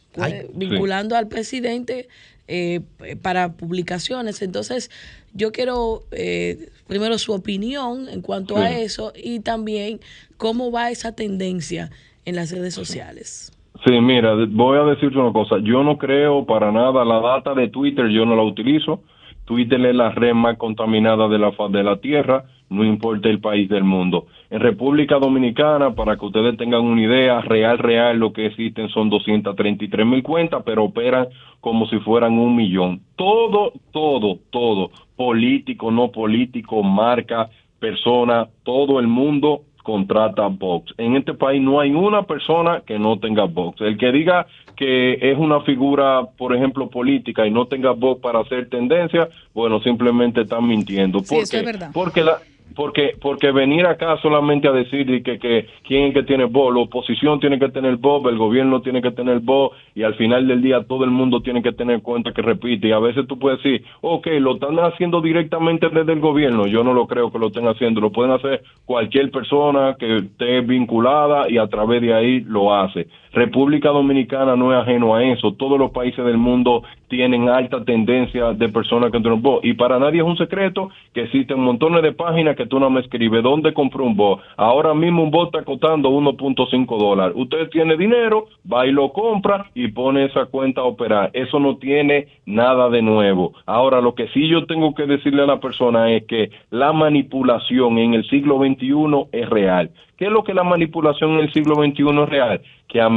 vinculando 0.54 1.16
al 1.16 1.28
presidente 1.28 2.08
eh, 2.46 2.80
para 3.22 3.52
publicaciones. 3.52 4.42
Entonces, 4.42 4.90
yo 5.34 5.52
quiero 5.52 6.02
eh, 6.12 6.70
primero 6.86 7.18
su 7.18 7.32
opinión 7.32 8.08
en 8.08 8.22
cuanto 8.22 8.56
a 8.56 8.70
eso 8.70 9.12
y 9.14 9.40
también 9.40 10.00
cómo 10.36 10.70
va 10.70 10.90
esa 10.90 11.14
tendencia 11.14 11.90
en 12.24 12.36
las 12.36 12.50
redes 12.50 12.74
sociales. 12.74 13.52
Sí, 13.84 13.92
mira, 14.00 14.34
voy 14.48 14.78
a 14.78 14.82
decirte 14.82 15.18
una 15.18 15.32
cosa. 15.32 15.56
Yo 15.62 15.84
no 15.84 15.98
creo 15.98 16.44
para 16.44 16.72
nada 16.72 17.04
la 17.04 17.20
data 17.20 17.54
de 17.54 17.68
Twitter, 17.68 18.08
yo 18.08 18.24
no 18.24 18.34
la 18.34 18.42
utilizo. 18.42 19.02
Twitter 19.44 19.80
es 19.86 19.94
la 19.94 20.10
red 20.10 20.34
más 20.34 20.58
contaminada 20.58 21.28
de 21.28 21.38
la 21.38 21.52
faz 21.52 21.70
de 21.72 21.82
la 21.82 22.00
Tierra 22.00 22.44
no 22.70 22.84
importa 22.84 23.28
el 23.28 23.40
país 23.40 23.68
del 23.68 23.84
mundo. 23.84 24.26
En 24.50 24.60
República 24.60 25.18
Dominicana, 25.18 25.94
para 25.94 26.16
que 26.16 26.24
ustedes 26.24 26.56
tengan 26.56 26.80
una 26.80 27.02
idea, 27.02 27.40
real, 27.42 27.78
real, 27.78 28.18
lo 28.18 28.32
que 28.32 28.46
existen 28.46 28.88
son 28.88 29.10
233 29.10 30.06
mil 30.06 30.22
cuentas, 30.22 30.62
pero 30.64 30.84
operan 30.84 31.28
como 31.60 31.86
si 31.88 31.98
fueran 31.98 32.38
un 32.38 32.56
millón. 32.56 33.02
Todo, 33.16 33.72
todo, 33.92 34.38
todo, 34.50 34.90
político, 35.16 35.90
no 35.90 36.10
político, 36.10 36.82
marca, 36.82 37.50
persona, 37.78 38.48
todo 38.62 39.00
el 39.00 39.06
mundo 39.06 39.64
contrata 39.82 40.46
box. 40.48 40.94
En 40.98 41.16
este 41.16 41.34
país 41.34 41.62
no 41.62 41.80
hay 41.80 41.92
una 41.92 42.22
persona 42.22 42.82
que 42.86 42.98
no 42.98 43.18
tenga 43.18 43.44
box. 43.44 43.80
El 43.80 43.96
que 43.96 44.12
diga 44.12 44.46
que 44.76 45.14
es 45.20 45.36
una 45.38 45.60
figura, 45.62 46.26
por 46.36 46.54
ejemplo, 46.54 46.88
política 46.88 47.46
y 47.46 47.50
no 47.50 47.66
tenga 47.66 47.92
voz 47.92 48.18
para 48.20 48.40
hacer 48.40 48.68
tendencia, 48.68 49.28
bueno, 49.54 49.80
simplemente 49.80 50.42
están 50.42 50.66
mintiendo. 50.66 51.20
Sí, 51.20 51.36
eso 51.36 51.56
es 51.56 51.64
verdad. 51.64 51.90
Porque 51.92 52.22
la, 52.22 52.38
porque 52.78 53.16
porque 53.20 53.50
venir 53.50 53.84
acá 53.86 54.18
solamente 54.22 54.68
a 54.68 54.72
decir 54.72 55.04
que, 55.24 55.40
que 55.40 55.66
quién 55.82 56.04
es 56.04 56.14
que 56.14 56.22
tiene 56.22 56.44
voz, 56.44 56.72
la 56.72 56.82
oposición 56.82 57.40
tiene 57.40 57.58
que 57.58 57.70
tener 57.70 57.96
voz, 57.96 58.24
el 58.26 58.38
gobierno 58.38 58.82
tiene 58.82 59.02
que 59.02 59.10
tener 59.10 59.40
voz 59.40 59.72
y 59.96 60.04
al 60.04 60.14
final 60.14 60.46
del 60.46 60.62
día 60.62 60.84
todo 60.84 61.02
el 61.02 61.10
mundo 61.10 61.40
tiene 61.40 61.60
que 61.60 61.72
tener 61.72 62.02
cuenta 62.02 62.32
que 62.32 62.40
repite. 62.40 62.86
Y 62.86 62.92
a 62.92 63.00
veces 63.00 63.26
tú 63.26 63.36
puedes 63.36 63.60
decir, 63.60 63.84
ok, 64.00 64.28
lo 64.38 64.54
están 64.54 64.78
haciendo 64.78 65.20
directamente 65.20 65.88
desde 65.88 66.12
el 66.12 66.20
gobierno, 66.20 66.68
yo 66.68 66.84
no 66.84 66.94
lo 66.94 67.08
creo 67.08 67.32
que 67.32 67.40
lo 67.40 67.48
estén 67.48 67.66
haciendo, 67.66 68.00
lo 68.00 68.12
pueden 68.12 68.30
hacer 68.30 68.62
cualquier 68.84 69.32
persona 69.32 69.96
que 69.98 70.18
esté 70.18 70.60
vinculada 70.60 71.50
y 71.50 71.58
a 71.58 71.66
través 71.66 72.00
de 72.00 72.14
ahí 72.14 72.40
lo 72.42 72.72
hace. 72.72 73.08
República 73.38 73.90
Dominicana 73.90 74.56
no 74.56 74.72
es 74.72 74.80
ajeno 74.80 75.14
a 75.14 75.22
eso. 75.22 75.52
Todos 75.52 75.78
los 75.78 75.92
países 75.92 76.24
del 76.24 76.38
mundo 76.38 76.82
tienen 77.06 77.48
alta 77.48 77.84
tendencia 77.84 78.52
de 78.52 78.68
personas 78.68 79.12
que 79.12 79.20
tienen 79.20 79.40
voz. 79.40 79.60
Y 79.62 79.74
para 79.74 79.98
nadie 80.00 80.20
es 80.20 80.26
un 80.26 80.36
secreto 80.36 80.90
que 81.14 81.22
existen 81.22 81.60
montones 81.60 82.02
de 82.02 82.12
páginas 82.12 82.56
que 82.56 82.66
tú 82.66 82.80
no 82.80 82.90
me 82.90 83.00
escribes 83.00 83.42
dónde 83.42 83.72
compró 83.72 84.04
un 84.04 84.16
bot. 84.16 84.40
Ahora 84.56 84.92
mismo 84.92 85.22
un 85.22 85.30
bot 85.30 85.54
está 85.54 85.64
costando 85.64 86.10
1.5 86.10 86.98
dólares. 86.98 87.34
Usted 87.36 87.68
tiene 87.70 87.96
dinero, 87.96 88.46
va 88.70 88.86
y 88.86 88.90
lo 88.90 89.12
compra 89.12 89.70
y 89.72 89.88
pone 89.88 90.24
esa 90.24 90.46
cuenta 90.46 90.80
a 90.80 90.84
operar. 90.84 91.30
Eso 91.32 91.60
no 91.60 91.76
tiene 91.76 92.26
nada 92.44 92.90
de 92.90 93.02
nuevo. 93.02 93.52
Ahora, 93.66 94.00
lo 94.00 94.14
que 94.14 94.26
sí 94.28 94.48
yo 94.48 94.66
tengo 94.66 94.94
que 94.94 95.06
decirle 95.06 95.42
a 95.42 95.46
la 95.46 95.60
persona 95.60 96.10
es 96.10 96.24
que 96.26 96.50
la 96.70 96.92
manipulación 96.92 97.98
en 97.98 98.14
el 98.14 98.28
siglo 98.28 98.58
XXI 98.58 99.28
es 99.32 99.48
real. 99.48 99.90
¿Qué 100.18 100.24
es 100.24 100.32
lo 100.32 100.42
que 100.42 100.52
la 100.52 100.64
manipulación 100.64 101.34
en 101.34 101.40
el 101.40 101.52
siglo 101.52 101.76
XXI 101.76 102.22
es 102.22 102.28
real? 102.28 102.60
Que 102.88 103.00
a 103.00 103.08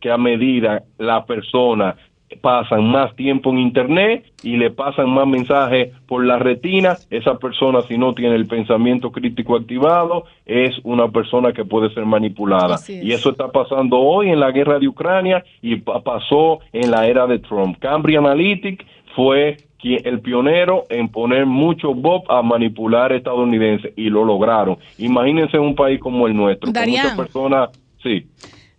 que 0.00 0.10
a 0.10 0.16
medida 0.16 0.82
la 0.98 1.24
persona 1.24 1.96
pasan 2.40 2.84
más 2.90 3.14
tiempo 3.16 3.50
en 3.50 3.58
internet 3.58 4.24
y 4.42 4.56
le 4.56 4.70
pasan 4.70 5.10
más 5.10 5.26
mensajes 5.26 5.92
por 6.06 6.24
la 6.24 6.38
retina, 6.38 6.96
esa 7.10 7.38
persona 7.38 7.80
si 7.82 7.98
no 7.98 8.14
tiene 8.14 8.36
el 8.36 8.46
pensamiento 8.46 9.10
crítico 9.10 9.56
activado 9.56 10.24
es 10.46 10.78
una 10.84 11.08
persona 11.08 11.52
que 11.52 11.64
puede 11.64 11.92
ser 11.92 12.06
manipulada. 12.06 12.78
Y 12.88 13.12
eso 13.12 13.30
está 13.30 13.50
pasando 13.50 13.98
hoy 13.98 14.30
en 14.30 14.40
la 14.40 14.52
guerra 14.52 14.78
de 14.78 14.88
Ucrania 14.88 15.44
y 15.60 15.76
pasó 15.76 16.60
en 16.72 16.90
la 16.90 17.06
era 17.06 17.26
de 17.26 17.40
Trump. 17.40 17.78
Cambridge 17.78 18.18
Analytic 18.18 18.86
fue 19.14 19.56
el 19.82 20.20
pionero 20.20 20.84
en 20.90 21.08
poner 21.08 21.46
mucho 21.46 21.94
bob 21.94 22.24
a 22.28 22.42
manipular 22.42 23.12
estadounidenses 23.12 23.92
y 23.96 24.10
lo 24.10 24.24
lograron. 24.24 24.76
Imagínense 24.98 25.58
un 25.58 25.74
país 25.74 25.98
como 26.00 26.26
el 26.26 26.36
nuestro, 26.36 26.72
con 26.72 26.88
muchas 26.88 27.16
personas, 27.16 27.70
sí. 28.02 28.26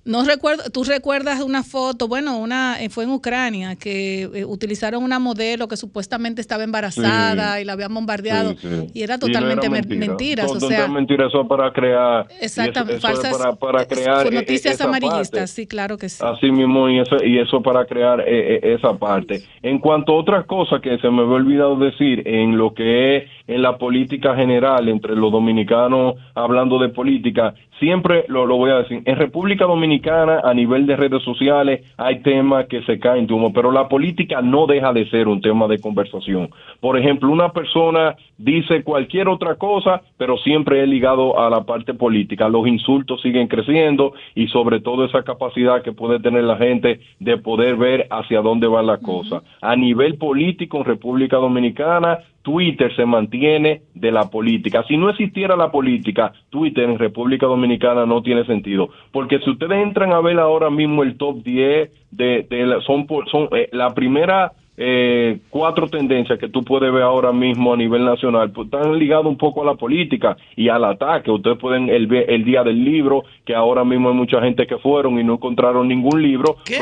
No 0.04 0.24
recuerdo, 0.24 0.64
tú 0.74 0.84
recuerdas 0.84 1.42
una 1.42 1.62
foto, 1.62 2.08
bueno, 2.08 2.40
una 2.40 2.82
eh, 2.82 2.90
fue 2.90 3.04
en 3.04 3.12
Ucrania 3.12 3.76
que 3.76 4.24
eh, 4.34 4.46
utilizaron 4.46 5.04
una 5.04 5.20
modelo 5.20 5.68
que 5.68 5.78
supuestamente 5.78 6.42
estaba 6.42 6.64
embarazada 6.64 7.62
y 7.62 7.66
la 7.66 7.74
habían 7.74 7.94
bombardeado 7.94 8.56
y 8.94 9.04
era 9.04 9.20
totalmente 9.20 9.70
mentira. 9.70 10.48
o 10.48 10.60
sea, 10.60 10.88
mentira 10.88 11.28
eso 11.28 11.48
para 11.48 11.72
crear 11.72 12.28
exactamente 12.40 13.00
falsas 13.00 13.56
para, 13.58 13.86
crear 13.86 14.26
e, 14.26 14.30
e, 14.30 14.32
noticias 14.32 14.82
amarillistas, 14.82 15.52
sí, 15.52 15.68
claro 15.68 16.00
que 16.00 16.10
sí. 16.10 16.24
Así 16.26 16.52
mismo 16.52 16.90
y 16.90 17.00
eso 17.00 17.18
y 17.24 17.38
eso 17.38 17.62
para 17.62 17.86
crear 17.86 18.24
eh, 18.26 18.60
esa 18.76 18.98
parte. 18.98 19.44
En 19.62 19.78
cuanto 19.78 20.14
a 20.14 20.16
otras 20.16 20.46
cosas 20.46 20.82
que 20.82 20.98
se 20.98 21.10
me 21.12 21.22
había 21.22 21.36
olvidado 21.36 21.76
decir 21.76 22.28
en 22.28 22.58
lo 22.58 22.74
que 22.74 23.18
es 23.18 23.24
en 23.52 23.62
la 23.62 23.78
política 23.78 24.36
general 24.36 24.88
entre 24.90 25.16
los 25.16 25.32
dominicanos 25.32 26.16
hablando 26.36 26.80
de 26.80 26.90
política, 26.90 27.54
siempre 27.80 28.26
lo, 28.28 28.46
lo 28.46 28.58
voy 28.58 28.72
a 28.72 28.78
decir, 28.78 29.02
en 29.06 29.16
República 29.16 29.66
Dominicana 29.66 30.42
a 30.44 30.54
nivel 30.54 30.86
de 30.86 30.96
redes 30.96 31.24
sociales 31.24 31.82
hay 31.98 32.22
temas 32.22 32.68
que 32.68 32.84
se 32.84 33.00
caen 33.00 33.32
humo, 33.32 33.52
pero 33.54 33.72
la 33.72 33.88
política 33.88 34.42
no 34.42 34.68
deja 34.68 34.94
de 34.94 35.10
ser 35.10 35.28
un 35.28 35.42
tema 35.42 35.68
de 35.68 35.80
conversación. 35.80 36.50
Por 36.80 36.98
ejemplo, 36.98 37.30
una 37.32 37.50
persona 37.50 38.16
dice 38.38 38.84
cualquier 38.84 39.28
otra 39.28 39.56
cosa, 39.56 40.02
pero 40.18 40.38
siempre 40.38 40.82
es 40.82 40.90
ligado 40.90 41.40
a 41.40 41.50
la 41.50 41.64
parte 41.64 41.94
política. 41.94 42.50
Los 42.50 42.68
insultos 42.68 43.22
siguen 43.22 43.48
creciendo 43.48 44.14
y 44.36 44.48
sobre 44.48 44.80
todo 44.80 45.06
esa 45.06 45.24
capacidad 45.24 45.82
que 45.82 45.92
puede 45.92 46.20
tener 46.20 46.44
la 46.44 46.58
gente 46.58 47.00
de 47.20 47.38
poder 47.38 47.76
ver 47.76 48.08
hacia 48.10 48.42
dónde 48.42 48.68
va 48.68 48.82
la 48.82 48.98
cosa. 48.98 49.42
A 49.62 49.76
nivel 49.76 50.18
político 50.18 50.78
en 50.78 50.86
República 50.86 51.38
Dominicana 51.38 52.20
Twitter 52.42 52.96
se 52.96 53.06
mantiene 53.06 53.82
de 53.94 54.12
la 54.12 54.30
política. 54.30 54.84
Si 54.88 54.98
no 54.98 55.10
existiera 55.10 55.56
la 55.56 55.72
política, 55.72 56.34
Twitter 56.50 56.90
en 56.90 56.98
República 56.98 57.46
Dominicana 57.46 58.06
no 58.06 58.22
tiene 58.22 58.46
sentido. 58.46 58.90
Porque 59.12 59.40
si 59.40 59.50
ustedes 59.50 59.84
entran 59.84 60.12
a 60.14 60.22
ver 60.22 60.40
ahora 60.40 60.70
mismo 60.70 61.04
el 61.04 61.18
top 61.18 61.44
10 61.44 61.92
de, 62.12 62.48
de 62.50 62.82
son, 62.86 63.08
son 63.32 63.50
eh, 63.52 63.70
la 63.72 63.94
primera 63.94 64.54
eh, 64.84 65.40
cuatro 65.50 65.88
tendencias 65.88 66.40
que 66.40 66.50
tú 66.50 66.64
puedes 66.64 66.92
ver 66.92 67.04
ahora 67.04 67.32
mismo 67.32 67.74
a 67.74 67.78
nivel 67.78 68.04
nacional, 68.04 68.52
pues 68.52 68.66
están 68.66 68.98
ligadas 68.98 69.26
un 69.26 69.38
poco 69.38 69.62
a 69.62 69.66
la 69.66 69.76
política 69.76 70.36
y 70.56 70.70
al 70.70 70.84
ataque. 70.84 71.30
Ustedes 71.30 71.58
pueden 71.58 71.88
el, 71.90 72.12
el 72.12 72.44
día 72.44 72.64
del 72.64 72.84
libro, 72.84 73.24
que 73.46 73.54
ahora 73.54 73.84
mismo 73.84 74.10
hay 74.10 74.16
mucha 74.16 74.42
gente 74.42 74.66
que 74.66 74.78
fueron 74.78 75.20
y 75.20 75.24
no 75.24 75.34
encontraron 75.34 75.88
ningún 75.88 76.22
libro, 76.22 76.58
¿Qué? 76.66 76.80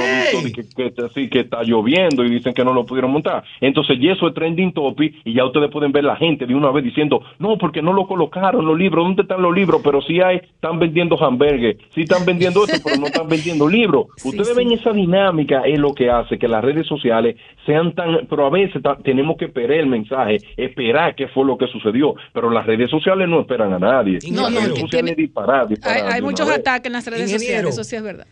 que, 0.56 0.92
que, 0.92 1.30
que 1.30 1.40
está 1.40 1.64
lloviendo 1.64 2.24
y 2.24 2.30
dicen 2.30 2.54
que 2.54 2.64
no 2.64 2.74
lo 2.74 2.86
pudieron 2.86 3.12
montar. 3.12 3.44
Entonces, 3.60 3.98
y 4.00 4.08
eso 4.08 4.28
es 4.28 4.34
trending 4.34 4.72
topic 4.72 5.16
y 5.26 5.34
ya 5.34 5.46
ustedes 5.46 5.70
pueden 5.70 5.92
ver 5.92 6.06
la 6.06 6.16
gente 6.16 6.46
de 6.46 6.56
una 6.56 6.72
vez 6.72 6.84
diciendo, 6.84 7.22
no, 7.38 7.58
porque 7.58 7.82
no 7.82 7.92
lo 7.92 8.08
colocaron 8.08 8.66
los 8.66 8.78
libros, 8.78 9.06
¿dónde 9.06 9.24
están 9.24 9.42
los 9.42 9.54
libros? 9.54 9.82
Pero 9.84 10.02
si 10.02 10.22
hay, 10.22 10.38
están 10.38 10.80
vendiendo 10.80 11.22
hamburgues, 11.22 11.78
si 11.94 12.02
están 12.02 12.26
vendiendo 12.26 12.64
eso, 12.64 12.82
pero 12.84 12.98
no 12.98 13.08
están 13.08 13.28
vendiendo 13.28 13.68
libros. 13.68 14.08
ustedes 14.24 14.56
ven 14.56 14.72
esa 14.72 14.92
dinámica, 14.92 15.62
es 15.66 15.80
lo 15.80 15.94
que 15.94 16.10
hace 16.10 16.38
que 16.38 16.48
las 16.48 16.64
redes 16.64 16.88
sociales 16.88 17.36
sean 17.70 17.94
tan, 17.94 18.26
pero 18.28 18.48
a 18.48 18.50
veces 18.50 18.82
tenemos 19.04 19.38
que 19.38 19.46
esperar 19.46 19.78
el 19.78 19.86
mensaje, 19.86 20.38
esperar 20.58 21.16
qué 21.16 21.28
fue 21.28 21.46
lo 21.46 21.56
que 21.56 21.68
sucedió, 21.68 22.16
pero 22.34 22.50
las 22.50 22.66
redes 22.66 22.90
sociales 22.90 23.30
no 23.30 23.42
esperan 23.42 23.74
a 23.74 23.78
nadie. 23.78 24.18
No, 24.32 24.50
no, 24.50 24.60
hay, 24.60 26.22
muchos 26.24 26.50
ataques 26.50 26.88
en 26.88 26.94
las 26.94 27.06
redes 27.06 27.30
sociales, 27.30 27.74
eso 27.74 27.84
sí 27.84 27.96
es 27.96 28.02
verdad. 28.02 28.26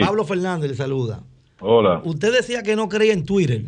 Pablo 0.00 0.24
Fernández 0.24 0.70
le 0.70 0.76
saluda. 0.76 1.20
Hola. 1.60 2.00
Usted 2.04 2.32
decía 2.32 2.64
que 2.64 2.74
no 2.74 2.88
creía 2.88 3.12
en 3.12 3.24
Twitter. 3.24 3.62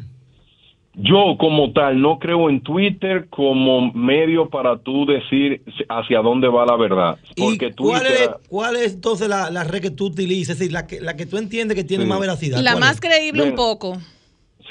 yo 0.95 1.37
como 1.39 1.73
tal 1.73 2.01
no 2.01 2.19
creo 2.19 2.51
en 2.51 2.61
Twitter 2.61 3.29
como 3.31 3.93
medio 3.93 4.49
para 4.49 4.79
tú 4.79 5.07
decir 5.07 5.63
hacia 5.89 6.21
dónde 6.21 6.49
va 6.49 6.67
la 6.67 6.77
verdad. 6.77 7.19
Porque 7.37 7.71
cuál, 7.73 8.07
es, 8.07 8.31
cuál, 8.49 8.77
es, 8.77 8.95
entonces 8.95 9.29
la, 9.29 9.63
red 9.63 9.83
que 9.83 9.91
tú 9.91 10.07
utilizas? 10.07 10.55
Es 10.55 10.59
decir, 10.59 10.73
la 10.73 10.89
que, 10.89 11.01
la 11.01 11.15
que 11.15 11.27
tú 11.27 11.37
entiendes 11.39 11.77
que 11.77 11.85
tiene 11.85 12.07
más 12.07 12.19
veracidad. 12.19 12.59
La 12.61 12.75
más 12.75 13.01
creíble 13.01 13.45
un 13.45 13.55
poco. 13.55 13.99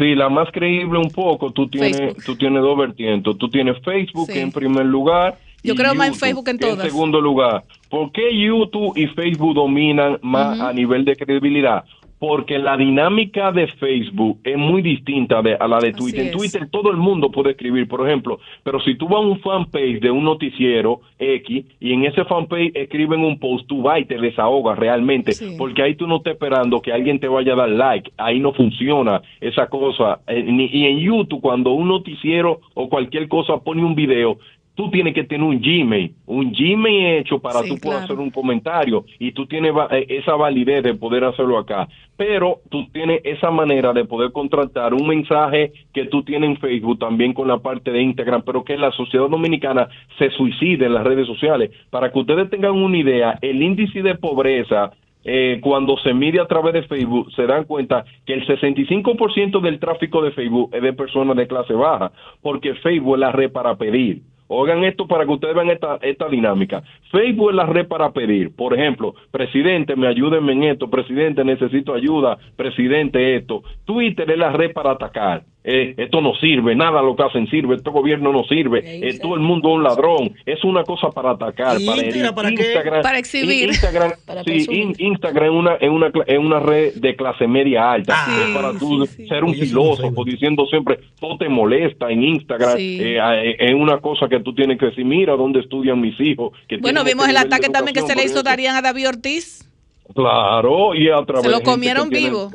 Sí, 0.02 0.16
la 0.16 0.30
más 0.30 0.50
creíble 0.52 0.98
un 0.98 1.12
poco. 1.12 1.52
Tú 1.52 1.68
tienes, 1.68 2.16
tú 2.26 2.36
tienes 2.36 2.64
dos 2.64 2.76
vertientes. 2.76 3.38
Tú 3.38 3.50
tienes 3.50 3.78
Facebook 3.84 4.32
en 4.32 4.52
primer 4.52 4.88
lugar. 4.88 5.38
Yo 5.64 5.76
creo 5.76 5.94
más 5.94 6.08
en 6.08 6.16
Facebook 6.16 6.50
en 6.50 6.58
todas. 6.58 6.84
En 6.84 6.90
segundo 6.90 7.22
lugar, 7.22 7.64
¿por 7.88 8.12
qué 8.12 8.36
YouTube 8.36 8.98
y 8.98 9.06
Facebook 9.06 9.54
dominan 9.54 10.18
más 10.24 10.60
a 10.60 10.74
nivel 10.74 11.06
de 11.06 11.16
credibilidad? 11.16 11.84
Porque 12.22 12.60
la 12.60 12.78
dinámica 12.78 13.52
de 13.52 13.66
Facebook 13.66 14.42
es 14.44 14.56
muy 14.56 14.84
distinta 14.84 15.40
a 15.40 15.68
la 15.68 15.80
de 15.80 15.92
Twitter. 15.92 16.28
En 16.28 16.32
Twitter 16.32 16.70
todo 16.70 16.92
el 16.92 16.98
mundo 16.98 17.32
puede 17.32 17.50
escribir, 17.50 17.88
por 17.88 18.08
ejemplo, 18.08 18.40
pero 18.62 18.80
si 18.80 18.94
tú 18.94 19.08
vas 19.08 19.24
a 19.24 19.26
un 19.26 19.40
fanpage 19.40 20.00
de 20.00 20.12
un 20.12 20.24
noticiero 20.24 21.02
X 21.18 21.66
y 21.80 21.94
en 21.94 22.06
ese 22.06 22.24
fanpage 22.26 22.74
escriben 22.76 23.22
un 23.22 23.40
post, 23.40 23.66
tú 23.66 23.82
vas 23.82 24.02
y 24.02 24.06
te 24.06 24.20
desahogas 24.20 24.78
realmente, 24.78 25.32
porque 25.58 25.82
ahí 25.82 25.96
tú 25.96 26.06
no 26.06 26.18
estás 26.18 26.34
esperando 26.34 26.80
que 26.80 26.94
alguien 26.94 27.20
te 27.20 27.28
vaya 27.28 27.54
a 27.54 27.56
dar 27.56 27.70
like, 27.70 28.12
ahí 28.18 28.40
no 28.40 28.54
funciona 28.54 29.24
esa 29.40 29.66
cosa. 29.66 30.20
Eh, 30.28 30.46
y 30.48 30.86
en 30.86 31.00
YouTube, 31.00 31.42
cuando 31.42 31.72
un 31.72 31.88
noticiero 31.88 32.60
o 32.76 32.88
cualquier 32.88 33.30
cosa 33.30 33.58
pone 33.64 33.84
un 33.84 33.96
video, 33.96 34.38
tú 34.76 34.90
tienes 34.90 35.14
que 35.14 35.24
tener 35.24 35.46
un 35.46 35.60
Gmail, 35.60 36.14
un 36.26 36.52
Gmail 36.52 37.20
hecho 37.20 37.40
para 37.40 37.62
tú 37.62 37.78
poder 37.78 38.04
hacer 38.04 38.18
un 38.20 38.30
comentario 38.30 39.06
y 39.20 39.32
tú 39.32 39.46
tienes 39.46 39.74
eh, 39.92 40.06
esa 40.10 40.36
validez 40.36 40.84
de 40.84 40.94
poder 40.94 41.24
hacerlo 41.24 41.58
acá. 41.58 41.88
Pero 42.18 42.60
tú 42.70 42.88
tienes 42.92 43.22
esa 43.24 43.52
manera 43.52 43.94
de 43.94 44.06
poder 44.06 44.32
contratar 44.32 44.94
un 44.94 45.08
mensaje 45.08 45.72
que 45.94 46.06
tú 46.06 46.24
tienes 46.24 46.50
en 46.52 46.58
Facebook 46.58 47.00
también 47.00 47.34
con 47.34 47.48
la 47.48 47.60
parte 47.60 47.92
de 47.92 48.02
Instagram, 48.02 48.44
pero 48.46 48.64
que 48.64 48.78
la 48.78 48.92
sociedad 48.92 49.30
dominicana 49.30 49.88
se 50.18 50.30
suicide 50.32 50.86
en 50.86 50.94
las 50.94 51.04
redes 51.04 51.28
sociales. 51.28 51.72
Para 51.90 52.12
que 52.12 52.20
ustedes 52.20 52.50
tengan 52.50 52.74
una 52.74 52.98
idea, 52.98 53.38
el 53.42 53.62
índice 53.62 54.02
de 54.02 54.16
pobreza 54.16 54.92
eh, 55.24 55.60
cuando 55.62 55.98
se 55.98 56.14
mide 56.14 56.40
a 56.40 56.48
través 56.48 56.74
de 56.74 56.84
Facebook, 56.84 57.32
se 57.36 57.46
dan 57.46 57.66
cuenta 57.66 58.06
que 58.26 58.34
el 58.34 58.46
65% 58.48 59.62
del 59.62 59.80
tráfico 59.80 60.22
de 60.22 60.32
Facebook 60.32 60.72
es 60.74 60.82
de 60.82 60.94
personas 60.94 61.38
de 61.38 61.48
clase 61.48 61.74
baja, 61.74 62.12
porque 62.42 62.74
Facebook 62.76 63.16
es 63.16 63.20
la 63.20 63.32
red 63.32 63.52
para 63.52 63.76
pedir. 63.76 64.22
Oigan 64.54 64.84
esto 64.84 65.08
para 65.08 65.26
que 65.26 65.32
ustedes 65.32 65.56
vean 65.56 65.70
esta, 65.70 65.98
esta 66.02 66.28
dinámica. 66.28 66.84
Facebook 67.10 67.52
es 67.52 67.56
la 67.56 67.66
red 67.66 67.88
para 67.88 68.12
pedir. 68.12 68.54
Por 68.54 68.74
ejemplo, 68.78 69.16
presidente, 69.32 69.96
me 69.96 70.08
ayúdenme 70.08 70.52
en 70.52 70.64
esto. 70.66 70.90
Presidente, 70.90 71.46
necesito 71.46 71.94
ayuda. 71.94 72.38
Presidente, 72.58 73.38
esto. 73.38 73.64
Twitter 73.86 74.30
es 74.30 74.38
la 74.38 74.52
red 74.52 74.74
para 74.74 74.92
atacar. 74.92 75.44
Eh, 75.64 75.94
esto 75.96 76.22
no 76.22 76.34
sirve, 76.36 76.76
nada 76.76 77.04
lo 77.04 77.16
que 77.16 77.22
hacen 77.22 77.48
sirve, 77.48 77.76
este 77.76 77.92
gobierno 77.92 78.34
no 78.34 78.44
sirve, 78.46 78.82
eh, 78.84 79.20
todo 79.22 79.36
el 79.36 79.42
mundo 79.42 79.70
es 79.70 79.76
un 79.76 79.84
ladrón, 79.84 80.34
es 80.44 80.64
una 80.64 80.84
cosa 80.84 81.12
para 81.12 81.32
atacar, 81.32 81.78
para, 81.86 82.04
Instagram, 82.50 83.04
para 83.04 83.20
exhibir. 83.20 83.70
Instagram, 83.70 84.12
sí, 84.48 84.94
Instagram 84.98 85.46
es 85.46 85.52
una, 85.52 85.74
es, 85.76 85.90
una, 85.90 86.12
es 86.26 86.40
una 86.40 86.60
red 86.60 86.96
de 86.96 87.16
clase 87.16 87.46
media 87.46 87.92
alta, 87.92 88.26
es 88.44 88.56
para 88.56 88.74
tú 88.80 89.06
ser 89.06 89.44
un 89.44 89.54
filósofo 89.54 90.24
diciendo 90.26 90.66
siempre, 90.66 90.98
todo 91.20 91.38
te 91.38 91.48
molesta 91.48 92.10
en 92.10 92.24
Instagram, 92.24 92.78
eh, 92.80 93.56
es 93.60 93.74
una 93.76 94.00
cosa 94.00 94.28
que 94.28 94.40
tú 94.42 94.54
tienes 94.54 94.80
que 94.80 94.88
decir, 94.88 95.06
mira 95.06 95.36
dónde 95.36 95.60
estudian 95.60 96.00
mis 96.00 96.20
hijos. 96.20 96.54
Que 96.68 96.78
bueno, 96.78 97.04
vimos 97.04 97.28
el 97.28 97.38
ataque 97.38 97.70
también 97.70 97.96
que 97.96 98.02
se 98.02 98.16
le 98.16 98.24
hizo 98.24 98.44
Darían 98.44 98.76
a 98.76 98.82
David 98.82 99.10
Ortiz. 99.10 99.68
Claro, 100.14 100.94
y 100.94 101.10
a 101.10 101.24
través 101.26 101.46
Se 101.46 101.52
lo 101.52 101.62
comieron 101.62 102.10
vivo 102.10 102.52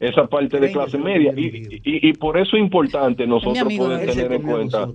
esa 0.00 0.26
parte 0.26 0.58
de 0.58 0.72
clase 0.72 0.98
media. 0.98 1.32
Y, 1.36 2.08
y, 2.08 2.12
por 2.14 2.38
eso 2.38 2.56
es 2.56 2.62
importante 2.62 3.26
nosotros 3.26 3.72
poder 3.74 4.10
tener 4.10 4.32
en 4.32 4.42
cuenta. 4.42 4.88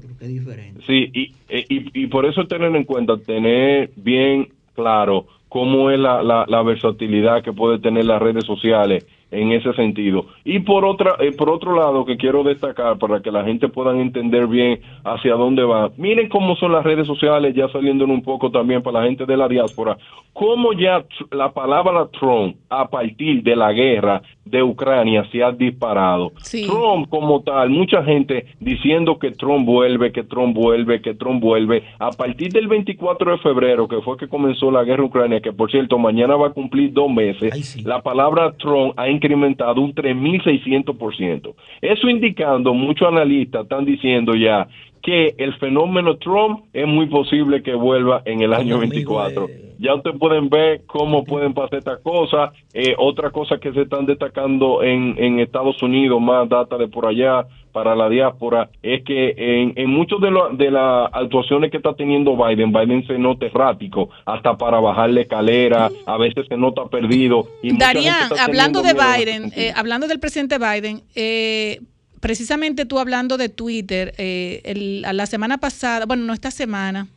Sí, 0.88 1.12
y, 1.14 1.22
y, 1.48 2.04
y, 2.04 2.08
por 2.08 2.26
eso 2.26 2.46
tener 2.48 2.76
en 2.76 2.84
cuenta, 2.84 3.16
tener 3.18 3.92
bien 3.96 4.50
claro 4.74 5.28
cómo 5.48 5.92
es 5.92 6.00
la, 6.00 6.24
la, 6.24 6.46
la 6.48 6.64
versatilidad 6.64 7.44
que 7.44 7.54
puede 7.54 7.80
tener 7.80 8.06
las 8.06 8.22
redes 8.22 8.46
sociales 8.46 9.06
en 9.32 9.52
ese 9.52 9.74
sentido. 9.74 10.26
Y 10.44 10.60
por 10.60 10.86
otra, 10.86 11.16
eh, 11.20 11.32
por 11.32 11.50
otro 11.50 11.76
lado, 11.76 12.06
que 12.06 12.18
quiero 12.18 12.44
destacar 12.44 12.98
para 12.98 13.22
que 13.22 13.32
la 13.32 13.44
gente 13.44 13.68
pueda 13.68 14.00
entender 14.00 14.48
bien 14.48 14.80
hacia 15.04 15.34
dónde 15.36 15.64
va. 15.64 15.92
Miren 15.98 16.30
cómo 16.30 16.56
son 16.56 16.72
las 16.72 16.84
redes 16.84 17.08
sociales, 17.08 17.56
ya 17.56 17.68
saliendo 17.70 18.06
un 18.06 18.22
poco 18.22 18.52
también 18.52 18.82
para 18.82 19.02
la 19.02 19.06
gente 19.08 19.26
de 19.26 19.38
la 19.38 19.48
diáspora, 19.48 19.98
cómo 20.34 20.74
ya 20.74 21.04
la 21.32 21.52
palabra 21.52 22.08
Trump 22.20 22.58
a 22.70 22.88
partir 22.90 23.44
de 23.44 23.56
la 23.56 23.72
guerra 23.74 24.22
de 24.46 24.62
Ucrania 24.64 25.28
se 25.32 25.44
ha 25.44 25.52
disparado. 25.52 26.32
Trump 26.68 27.10
como 27.10 27.42
tal, 27.42 27.70
mucha 27.70 28.04
gente 28.04 28.46
diciendo 28.60 29.18
que 29.18 29.32
Trump 29.32 29.66
vuelve, 29.66 30.12
que 30.12 30.24
Trump 30.24 30.56
vuelve, 30.56 31.02
que 31.02 31.16
Trump 31.16 31.42
vuelve. 31.42 31.84
A 32.00 32.12
partir 32.12 32.52
del 32.52 32.68
24 32.68 33.32
de 33.32 33.38
febrero, 33.40 33.88
que 33.88 34.02
fue 34.02 34.18
que 34.18 34.28
comenzó 34.28 34.72
la 34.72 34.84
guerra 34.84 35.04
Ucrania, 35.04 35.42
que 35.42 35.52
por 35.52 35.72
cierto 35.72 35.98
mañana 35.98 36.36
va 36.36 36.48
a 36.48 36.54
cumplir 36.54 36.94
dos 36.94 37.12
meses, 37.12 37.84
la 37.84 38.02
palabra 38.02 38.54
Trump 38.54 38.94
ha 38.98 39.10
incrementado 39.10 39.82
un 39.82 39.94
3.600%. 39.94 41.54
Eso 41.82 42.10
indicando, 42.10 42.74
muchos 42.74 43.08
analistas 43.08 43.64
están 43.64 43.86
diciendo 43.86 44.36
ya 44.36 44.68
que 45.06 45.36
el 45.38 45.54
fenómeno 45.60 46.18
Trump 46.18 46.66
es 46.74 46.88
muy 46.88 47.06
posible 47.06 47.62
que 47.62 47.76
vuelva 47.76 48.24
en 48.26 48.42
el 48.42 48.54
año 48.56 48.80
24. 48.80 49.48
Ya 49.78 49.94
ustedes 49.94 50.18
pueden 50.18 50.50
ver 50.50 50.82
cómo 50.88 51.24
pueden 51.24 51.54
pasar 51.54 51.78
estas 51.78 52.00
cosas. 52.00 52.52
Eh, 52.74 52.96
otra 52.98 53.30
cosa 53.30 53.60
que 53.60 53.72
se 53.72 53.84
están 53.84 54.08
destacando 54.08 54.82
en, 54.82 55.16
en 55.20 55.40
Estados 55.40 55.82
Unidos, 55.84 56.20
más 56.20 56.50
data 56.50 56.78
de 56.78 56.88
por 56.88 57.06
allá 57.06 57.46
para 57.72 57.96
la 57.96 58.10
diáspora, 58.10 58.70
es 58.82 59.04
que 59.04 59.36
en, 59.38 59.74
en 59.76 59.90
muchas 59.92 60.20
de, 60.22 60.32
de 60.54 60.72
las 60.72 61.10
actuaciones 61.14 61.70
que 61.70 61.78
está 61.78 61.94
teniendo 61.94 62.36
Biden, 62.36 62.72
Biden 62.72 63.06
se 63.06 63.20
nota 63.20 63.46
errático, 63.46 64.10
hasta 64.26 64.58
para 64.58 64.80
bajarle 64.80 65.22
escalera, 65.22 65.92
a 66.08 66.18
veces 66.18 66.48
se 66.48 66.58
nota 66.58 66.86
perdido. 66.86 67.46
Y 67.62 67.78
Darían, 67.78 68.30
hablando 68.40 68.82
de 68.82 68.94
Biden, 68.94 69.52
eh, 69.56 69.72
hablando 69.76 70.08
del 70.08 70.20
presidente 70.20 70.58
Biden, 70.58 71.02
eh, 71.16 71.80
precisamente 72.26 72.88
tú 72.88 72.98
hablando 72.98 73.38
de 73.38 73.50
Twitter, 73.50 74.16
eh, 74.18 75.04
la 75.04 75.28
semana 75.28 75.60
pasada, 75.60 76.08
bueno, 76.08 76.24
no 76.24 76.34
esta 76.34 76.50
semana, 76.50 77.08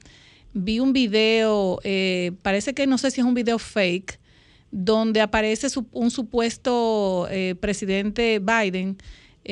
vi 0.53 0.81
un 0.81 0.93
video, 0.93 1.79
eh, 1.83 2.33
parece 2.43 2.75
que 2.75 2.87
no 2.87 2.99
sé 2.99 3.11
si 3.11 3.23
es 3.23 3.27
un 3.27 3.33
video 3.33 3.59
fake, 3.59 4.21
donde 4.71 5.23
aparece 5.23 5.69
un 5.93 6.11
supuesto 6.11 7.27
eh, 7.31 7.55
presidente 7.59 8.39
Biden 8.39 8.99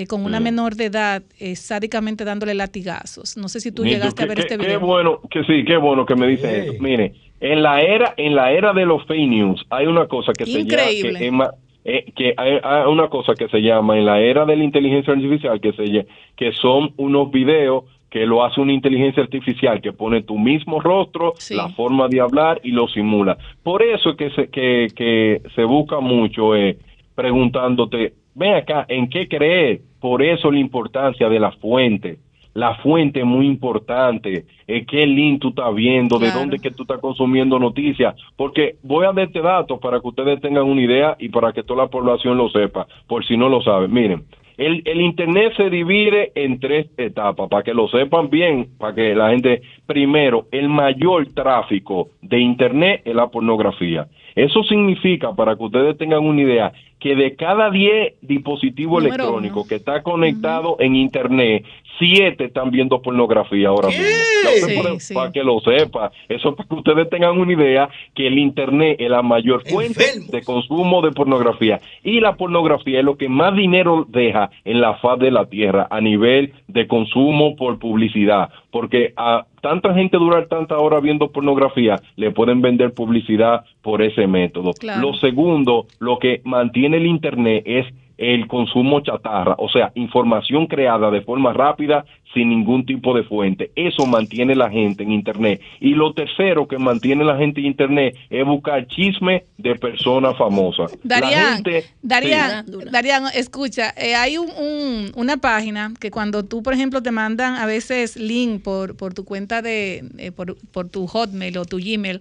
con 0.08 0.26
una 0.26 0.40
mm. 0.40 0.42
menor 0.42 0.74
de 0.74 0.84
edad 0.84 1.22
sádicamente 1.54 2.26
dándole 2.26 2.52
latigazos. 2.52 3.38
No 3.38 3.48
sé 3.48 3.60
si 3.60 3.72
tú 3.72 3.82
llegaste 3.82 4.24
a 4.24 4.26
ver 4.26 4.40
este 4.40 4.58
video. 4.58 4.78
Qué 4.78 4.84
bueno, 4.84 5.22
que 5.30 5.42
sí, 5.44 5.64
qué 5.64 5.78
bueno 5.78 6.04
que 6.04 6.16
me 6.16 6.26
dicen 6.26 6.50
eso. 6.50 6.74
Mire, 6.80 7.14
en 7.40 7.62
la 7.62 7.80
era, 7.80 8.12
en 8.18 8.34
la 8.34 8.52
era 8.52 8.74
de 8.74 8.84
los 8.84 9.06
fake 9.06 9.26
news 9.26 9.64
hay 9.70 9.86
una 9.86 10.06
cosa 10.06 10.34
que 10.34 10.44
se 10.44 10.64
llama 10.64 11.50
eh, 11.88 12.12
que 12.16 12.34
hay, 12.36 12.58
una 12.88 13.06
cosa 13.06 13.34
que 13.34 13.48
se 13.48 13.62
llama 13.62 13.96
en 13.96 14.06
la 14.06 14.20
era 14.20 14.44
de 14.44 14.56
la 14.56 14.64
inteligencia 14.64 15.12
artificial 15.12 15.60
que 15.60 15.72
se 15.72 16.06
que 16.34 16.50
son 16.50 16.92
unos 16.96 17.30
videos 17.30 17.84
que 18.10 18.26
lo 18.26 18.44
hace 18.44 18.60
una 18.60 18.72
inteligencia 18.72 19.22
artificial 19.22 19.80
que 19.80 19.92
pone 19.92 20.22
tu 20.22 20.36
mismo 20.36 20.80
rostro, 20.80 21.34
la 21.50 21.68
forma 21.68 22.08
de 22.08 22.20
hablar 22.20 22.60
y 22.64 22.72
lo 22.72 22.88
simula. 22.88 23.38
Por 23.62 23.84
eso 23.84 24.10
es 24.10 24.16
que 24.16 24.30
se, 24.30 24.48
que, 24.48 24.88
que 24.96 25.42
se 25.54 25.62
busca 25.62 26.00
mucho 26.00 26.56
eh, 26.56 26.76
preguntándote, 27.14 28.14
ven 28.34 28.54
acá, 28.54 28.84
¿en 28.88 29.08
qué 29.08 29.28
creer? 29.28 29.82
Por 30.00 30.22
eso 30.22 30.50
la 30.50 30.58
importancia 30.58 31.28
de 31.28 31.38
la 31.38 31.52
fuente 31.52 32.18
la 32.56 32.74
fuente 32.76 33.20
es 33.20 33.26
muy 33.26 33.46
importante, 33.46 34.46
es 34.66 34.86
qué 34.86 35.06
link 35.06 35.42
tú 35.42 35.50
estás 35.50 35.74
viendo, 35.74 36.18
de 36.18 36.30
dónde 36.30 36.58
que 36.58 36.70
tú 36.70 36.84
estás 36.84 37.00
consumiendo 37.00 37.58
noticias, 37.58 38.14
porque 38.34 38.76
voy 38.82 39.04
a 39.04 39.12
darte 39.12 39.42
datos 39.42 39.78
para 39.78 40.00
que 40.00 40.08
ustedes 40.08 40.40
tengan 40.40 40.64
una 40.64 40.80
idea 40.80 41.16
y 41.18 41.28
para 41.28 41.52
que 41.52 41.62
toda 41.62 41.84
la 41.84 41.90
población 41.90 42.38
lo 42.38 42.48
sepa, 42.48 42.86
por 43.06 43.26
si 43.26 43.36
no 43.36 43.50
lo 43.50 43.60
saben. 43.60 43.92
Miren, 43.92 44.24
el, 44.56 44.82
el 44.86 45.02
Internet 45.02 45.52
se 45.58 45.68
divide 45.68 46.32
en 46.34 46.58
tres 46.58 46.86
etapas, 46.96 47.46
para 47.50 47.62
que 47.62 47.74
lo 47.74 47.88
sepan 47.88 48.30
bien, 48.30 48.68
para 48.78 48.94
que 48.94 49.14
la 49.14 49.28
gente, 49.28 49.60
primero, 49.84 50.46
el 50.50 50.70
mayor 50.70 51.26
tráfico 51.34 52.08
de 52.22 52.40
Internet 52.40 53.02
es 53.04 53.14
la 53.14 53.28
pornografía. 53.28 54.06
Eso 54.34 54.62
significa, 54.64 55.34
para 55.34 55.56
que 55.56 55.62
ustedes 55.62 55.98
tengan 55.98 56.24
una 56.24 56.40
idea, 56.40 56.72
que 56.98 57.14
de 57.14 57.36
cada 57.36 57.70
10 57.70 58.14
dispositivos 58.22 59.04
electrónicos 59.04 59.68
que 59.68 59.76
está 59.76 60.02
conectado 60.02 60.76
en 60.78 60.96
Internet, 60.96 61.64
siete 61.98 62.44
están 62.44 62.70
viendo 62.70 63.00
pornografía 63.00 63.68
ahora 63.68 63.88
mismo. 63.88 65.14
Para 65.14 65.32
que 65.32 65.42
lo 65.42 65.60
sepa. 65.60 66.10
Eso 66.28 66.54
para 66.54 66.68
que 66.68 66.74
ustedes 66.74 67.10
tengan 67.10 67.38
una 67.38 67.52
idea 67.52 67.88
que 68.14 68.26
el 68.26 68.38
Internet 68.38 68.96
es 69.00 69.10
la 69.10 69.22
mayor 69.22 69.62
fuente 69.68 70.04
de 70.28 70.42
consumo 70.42 71.02
de 71.02 71.12
pornografía. 71.12 71.80
Y 72.02 72.20
la 72.20 72.36
pornografía 72.36 73.00
es 73.00 73.04
lo 73.04 73.16
que 73.16 73.28
más 73.28 73.54
dinero 73.54 74.06
deja 74.08 74.50
en 74.64 74.80
la 74.80 74.94
faz 74.96 75.18
de 75.18 75.30
la 75.30 75.46
Tierra 75.46 75.86
a 75.90 76.00
nivel 76.00 76.52
de 76.68 76.86
consumo 76.86 77.56
por 77.56 77.78
publicidad. 77.78 78.50
Porque 78.70 79.12
a 79.16 79.46
tanta 79.62 79.94
gente 79.94 80.18
durar 80.18 80.46
tanta 80.46 80.78
hora 80.78 81.00
viendo 81.00 81.32
pornografía, 81.32 81.96
le 82.16 82.30
pueden 82.30 82.60
vender 82.60 82.92
publicidad 82.92 83.64
por 83.82 84.02
ese 84.02 84.26
método. 84.26 84.72
Lo 85.00 85.14
segundo, 85.14 85.86
lo 85.98 86.18
que 86.18 86.40
mantiene 86.44 86.98
el 86.98 87.06
Internet 87.06 87.62
es 87.66 87.86
el 88.18 88.46
consumo 88.48 89.00
chatarra, 89.00 89.54
o 89.58 89.68
sea, 89.68 89.92
información 89.94 90.66
creada 90.66 91.10
de 91.10 91.20
forma 91.20 91.52
rápida 91.52 92.04
sin 92.32 92.50
ningún 92.50 92.84
tipo 92.84 93.14
de 93.14 93.24
fuente. 93.24 93.70
Eso 93.76 94.04
mantiene 94.06 94.54
la 94.54 94.70
gente 94.70 95.02
en 95.02 95.12
Internet. 95.12 95.60
Y 95.80 95.94
lo 95.94 96.12
tercero 96.12 96.68
que 96.68 96.78
mantiene 96.78 97.24
la 97.24 97.36
gente 97.36 97.60
en 97.60 97.66
Internet 97.66 98.16
es 98.28 98.44
buscar 98.44 98.86
chisme 98.88 99.44
de 99.56 99.74
personas 99.74 100.36
famosas. 100.36 100.92
Darían, 101.02 101.62
Darían, 102.02 103.24
escucha, 103.34 103.94
eh, 103.96 104.14
hay 104.14 104.36
un, 104.38 105.12
una 105.14 105.36
página 105.38 105.92
que 105.98 106.10
cuando 106.10 106.44
tú, 106.44 106.62
por 106.62 106.74
ejemplo, 106.74 107.02
te 107.02 107.10
mandan 107.10 107.54
a 107.54 107.64
veces 107.64 108.16
link 108.16 108.62
por, 108.62 108.96
por 108.96 109.14
tu 109.14 109.24
cuenta 109.24 109.62
de, 109.62 110.04
eh, 110.18 110.32
por, 110.32 110.56
por, 110.72 110.88
tu 110.88 111.06
Hotmail 111.06 111.56
o 111.56 111.64
tu 111.64 111.78
Gmail, 111.78 112.20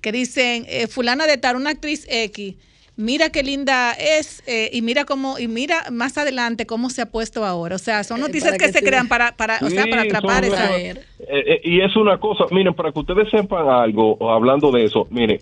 que 0.00 0.12
dicen, 0.12 0.64
eh, 0.68 0.86
fulana 0.86 1.26
de 1.26 1.38
tal, 1.38 1.56
una 1.56 1.70
actriz 1.70 2.06
X 2.08 2.54
mira 2.96 3.30
qué 3.30 3.42
linda 3.42 3.92
es 3.92 4.42
eh, 4.46 4.70
y 4.72 4.82
mira 4.82 5.04
cómo 5.04 5.38
y 5.38 5.48
mira 5.48 5.84
más 5.92 6.16
adelante 6.18 6.66
cómo 6.66 6.90
se 6.90 7.02
ha 7.02 7.10
puesto 7.10 7.44
ahora. 7.44 7.76
O 7.76 7.78
sea, 7.78 8.04
son 8.04 8.18
eh, 8.18 8.22
noticias 8.22 8.56
que, 8.56 8.72
se 8.72 8.82
crean 8.82 9.08
para 9.08 9.36
para, 9.36 9.58
o 9.62 9.68
sea, 9.68 9.86
para 9.86 10.02
atrapar 10.02 10.44
esa. 10.44 10.78
Eh, 10.78 11.60
y 11.64 11.80
es 11.80 11.94
una 11.96 12.18
cosa, 12.18 12.44
miren, 12.50 12.74
para 12.74 12.92
que 12.92 12.98
ustedes 12.98 13.30
sepan 13.30 13.68
algo, 13.68 14.30
hablando 14.30 14.70
de 14.70 14.84
eso, 14.84 15.06
miren, 15.10 15.38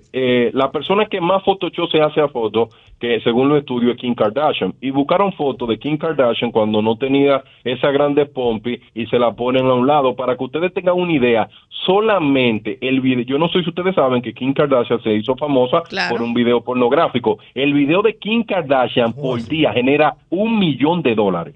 la 0.52 0.70
persona 0.70 1.06
que 1.06 1.20
más 1.20 1.42
Photoshop 1.44 1.90
se 1.90 2.00
hace 2.00 2.20
a 2.20 2.28
foto, 2.28 2.68
que 3.00 3.20
según 3.20 3.48
los 3.48 3.58
estudios 3.58 3.94
es 3.94 4.00
Kim 4.00 4.14
Kardashian, 4.14 4.74
y 4.80 4.90
buscaron 4.90 5.32
fotos 5.32 5.68
de 5.68 5.78
Kim 5.78 5.98
Kardashian 5.98 6.50
cuando 6.50 6.80
no 6.80 6.96
tenía 6.96 7.42
esa 7.64 7.90
grande 7.90 8.26
pompi 8.26 8.80
y 8.94 9.06
se 9.06 9.18
la 9.18 9.32
ponen 9.32 9.66
a 9.66 9.74
un 9.74 9.86
lado, 9.86 10.14
para 10.14 10.36
que 10.36 10.44
ustedes 10.44 10.72
tengan 10.72 10.94
una 10.94 11.12
idea, 11.12 11.48
solamente 11.68 12.78
el 12.80 13.00
video, 13.00 13.24
yo 13.24 13.38
no 13.38 13.48
sé 13.48 13.62
si 13.62 13.68
ustedes 13.68 13.94
saben 13.94 14.22
que 14.22 14.32
Kim 14.32 14.54
Kardashian 14.54 15.02
se 15.02 15.12
hizo 15.12 15.36
famosa 15.36 15.82
por 16.08 16.22
un 16.22 16.34
video 16.34 16.62
pornográfico, 16.62 17.38
el 17.54 17.72
video 17.72 18.02
de 18.02 18.16
Kim 18.16 18.44
Kardashian 18.44 19.12
por 19.12 19.42
día 19.42 19.72
genera 19.72 20.14
un 20.30 20.58
millón 20.58 21.02
de 21.02 21.14
dólares. 21.14 21.54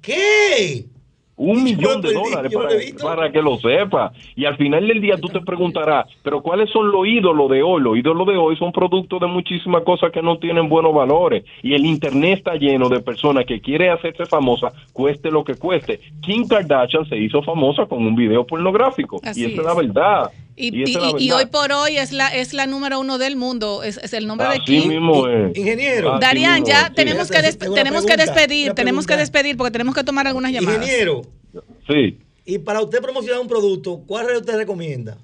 ¿Qué? 0.00 0.86
Un 1.36 1.64
millón 1.64 2.02
de 2.02 2.12
dólares 2.12 2.52
para, 3.02 3.32
que 3.32 3.40
lo 3.40 3.56
sepa. 3.56 4.12
Y 4.36 4.44
al 4.44 4.56
final 4.56 4.86
del 4.86 5.00
día 5.00 5.16
tú 5.16 5.28
te 5.28 5.40
preguntarás, 5.40 6.06
pero 6.22 6.42
¿cuáles 6.42 6.70
son 6.70 6.92
los 6.92 7.06
ídolos 7.06 7.50
de 7.50 7.62
hoy? 7.62 7.82
Los 7.82 7.96
ídolos 7.96 8.26
de 8.26 8.36
hoy 8.36 8.56
son 8.56 8.70
productos 8.70 9.18
de 9.18 9.26
muchísimas 9.26 9.82
cosas 9.82 10.12
que 10.12 10.22
no 10.22 10.38
tienen 10.38 10.68
buenos 10.68 10.94
valores. 10.94 11.44
Y 11.62 11.74
el 11.74 11.86
Internet 11.86 12.38
está 12.38 12.54
lleno 12.54 12.88
de 12.88 13.00
personas 13.00 13.46
que 13.46 13.60
quieren 13.60 13.90
hacerse 13.90 14.26
famosa, 14.26 14.72
cueste 14.92 15.30
lo 15.30 15.42
que 15.42 15.54
cueste. 15.54 16.00
Kim 16.20 16.46
Kardashian 16.46 17.08
se 17.08 17.16
hizo 17.16 17.42
famosa 17.42 17.86
con 17.86 18.06
un 18.06 18.14
video 18.14 18.46
pornográfico. 18.46 19.20
y 19.34 19.44
esa 19.44 19.60
es 19.62 19.66
la 19.66 19.74
verdad. 19.74 20.30
Y, 20.56 21.30
hoy 21.30 21.46
por 21.46 21.72
hoy 21.72 21.96
es 21.96 22.12
la 22.12 22.28
es 22.28 22.52
la 22.52 22.66
número 22.66 23.00
uno 23.00 23.18
del 23.18 23.36
mundo, 23.36 23.82
es, 23.82 24.12
el 24.12 24.26
nombre 24.26 24.48
de 24.48 24.60
Kim. 24.60 24.88
Mismo 24.88 25.28
Ingeniero. 25.54 26.18
Darían, 26.18 26.64
ya 26.64 26.92
tenemos 26.94 27.30
que, 27.30 27.40
tenemos 27.52 28.04
que 28.04 28.16
despedir, 28.16 28.72
tenemos 28.74 29.06
que 29.06 29.16
despedir 29.16 29.56
porque 29.56 29.70
tenemos 29.70 29.94
que 29.94 30.04
tomar 30.04 30.26
algunas 30.26 30.52
llamadas. 30.52 30.82
Ingeniero. 30.82 31.22
Sí. 31.86 32.18
Y 32.44 32.58
para 32.58 32.82
usted 32.82 33.00
promocionar 33.00 33.40
un 33.40 33.48
producto, 33.48 34.02
¿cuál 34.06 34.26
red 34.26 34.36
usted 34.38 34.56
recomienda? 34.56 35.16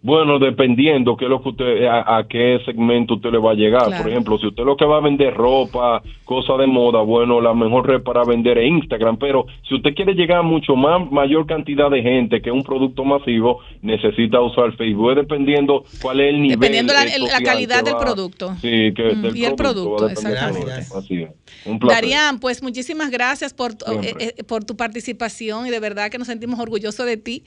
Bueno, 0.00 0.38
dependiendo 0.38 1.16
qué 1.16 1.26
lo 1.26 1.42
que 1.42 1.48
usted, 1.48 1.86
a, 1.86 2.24
qué 2.28 2.60
segmento 2.64 3.14
usted 3.14 3.32
le 3.32 3.38
va 3.38 3.50
a 3.50 3.54
llegar. 3.54 3.86
Por 4.00 4.08
ejemplo, 4.08 4.38
si 4.38 4.46
usted 4.46 4.62
lo 4.62 4.76
que 4.76 4.84
va 4.84 4.98
a 4.98 5.00
vender 5.00 5.34
ropa, 5.34 6.00
cosas 6.24 6.58
de 6.58 6.68
moda, 6.68 7.00
bueno, 7.02 7.40
la 7.40 7.52
mejor 7.52 7.88
red 7.88 8.02
para 8.02 8.24
vender 8.24 8.58
es 8.58 8.68
Instagram. 8.68 9.16
Pero 9.18 9.46
si 9.68 9.74
usted 9.74 9.94
quiere 9.94 10.14
llegar 10.14 10.38
a 10.38 10.42
mucho 10.42 10.76
más, 10.76 11.10
mayor 11.10 11.46
cantidad 11.46 11.90
de 11.90 12.00
gente 12.02 12.40
que 12.40 12.52
un 12.52 12.62
producto 12.62 13.04
masivo, 13.04 13.58
necesita 13.82 14.40
usar 14.40 14.76
Facebook, 14.76 15.16
dependiendo 15.16 15.82
cuál 16.00 16.20
es 16.20 16.28
el 16.28 16.42
nivel. 16.42 16.60
Dependiendo 16.60 16.92
la, 16.92 17.04
la 17.04 17.40
calidad 17.40 17.82
del 17.82 17.96
producto. 17.96 18.54
Sí, 18.60 18.92
que 18.94 19.14
mm, 19.16 19.36
y 19.36 19.44
el 19.46 19.56
producto, 19.56 20.08
exactamente. 20.08 20.78
Es. 20.78 20.92
Darían, 21.80 22.38
pues 22.38 22.62
muchísimas 22.62 23.10
gracias 23.10 23.52
por, 23.52 23.72
eh, 23.72 24.14
eh, 24.20 24.44
por 24.44 24.64
tu 24.64 24.76
participación 24.76 25.66
y 25.66 25.70
de 25.70 25.80
verdad 25.80 26.08
que 26.08 26.18
nos 26.18 26.28
sentimos 26.28 26.60
orgullosos 26.60 27.04
de 27.04 27.16
ti. 27.16 27.42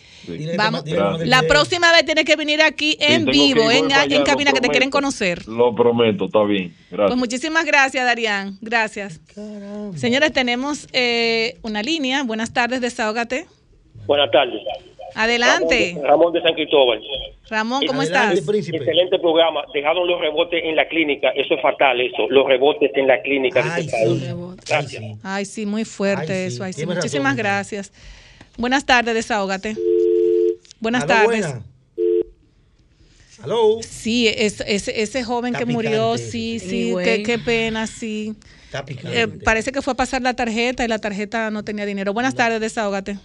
Vamos, 0.58 0.84
la 1.24 1.44
próxima 1.44 1.92
vez 1.94 2.06
tienes 2.06 2.26
que 2.26 2.41
venir 2.42 2.62
aquí 2.62 2.98
en 3.00 3.26
vivo, 3.26 3.70
en, 3.72 3.92
en 4.12 4.24
cabina, 4.24 4.52
que 4.52 4.62
te 4.62 4.70
quieren 4.70 4.90
conocer. 4.90 5.48
Lo 5.48 5.74
prometo, 5.74 6.26
está 6.26 6.44
bien. 6.44 6.74
Gracias. 6.90 7.08
Pues 7.08 7.18
muchísimas 7.18 7.66
gracias, 7.66 8.04
Darían. 8.06 8.58
Gracias. 8.62 9.22
Señores, 9.96 10.34
tenemos 10.34 10.88
eh, 10.94 11.58
una 11.62 11.82
línea. 11.82 12.24
Buenas 12.24 12.52
tardes, 12.54 12.82
desahógate. 12.82 13.46
Buenas 14.06 14.32
tardes. 14.32 14.62
Adelante. 15.16 15.98
Ramón 16.04 16.34
de, 16.34 16.42
San 16.42 16.54
Cristóbal. 16.54 17.02
Ramón, 17.50 17.86
¿cómo 17.86 18.02
estás? 18.02 18.38
Excelente 18.38 19.20
programa. 19.20 19.62
Dejaron 19.74 20.08
los 20.08 20.20
rebotes 20.20 20.64
en 20.64 20.76
la 20.76 20.88
clínica. 20.88 21.30
Eso 21.36 21.56
es 21.56 21.62
fatal, 21.62 22.00
eso. 22.00 22.28
Los 22.30 22.48
rebotes 22.48 22.92
en 22.96 23.08
la 23.08 23.22
clínica. 23.22 23.62
Ay, 23.76 23.88
sí. 23.88 24.28
Gracias. 24.68 25.04
Ay, 25.22 25.46
sí, 25.46 25.66
muy 25.66 25.86
fuerte 25.86 26.46
eso. 26.48 26.64
Muchísimas 26.86 27.36
gracias. 27.36 27.92
Buenas 28.58 28.86
tardes, 28.86 29.14
desahógate. 29.14 29.76
Buenas 30.80 31.06
tardes. 31.06 31.46
Hello. 33.44 33.80
Sí, 33.82 34.28
es, 34.28 34.62
ese 34.62 35.24
joven 35.24 35.54
que 35.54 35.66
murió, 35.66 36.18
sí, 36.18 36.60
sí, 36.60 36.94
qué, 37.04 37.40
pena, 37.44 37.88
sí. 37.88 38.36
Eh, 38.88 39.28
parece 39.44 39.72
que 39.72 39.82
fue 39.82 39.94
a 39.94 39.96
pasar 39.96 40.22
la 40.22 40.34
tarjeta 40.34 40.86
y 40.86 40.88
la 40.88 41.00
tarjeta 41.00 41.52
no 41.52 41.64
tenía 41.64 41.86
dinero. 41.86 42.14
Buenas 42.14 42.36
tardes, 42.36 42.62
desahógate. 42.62 43.18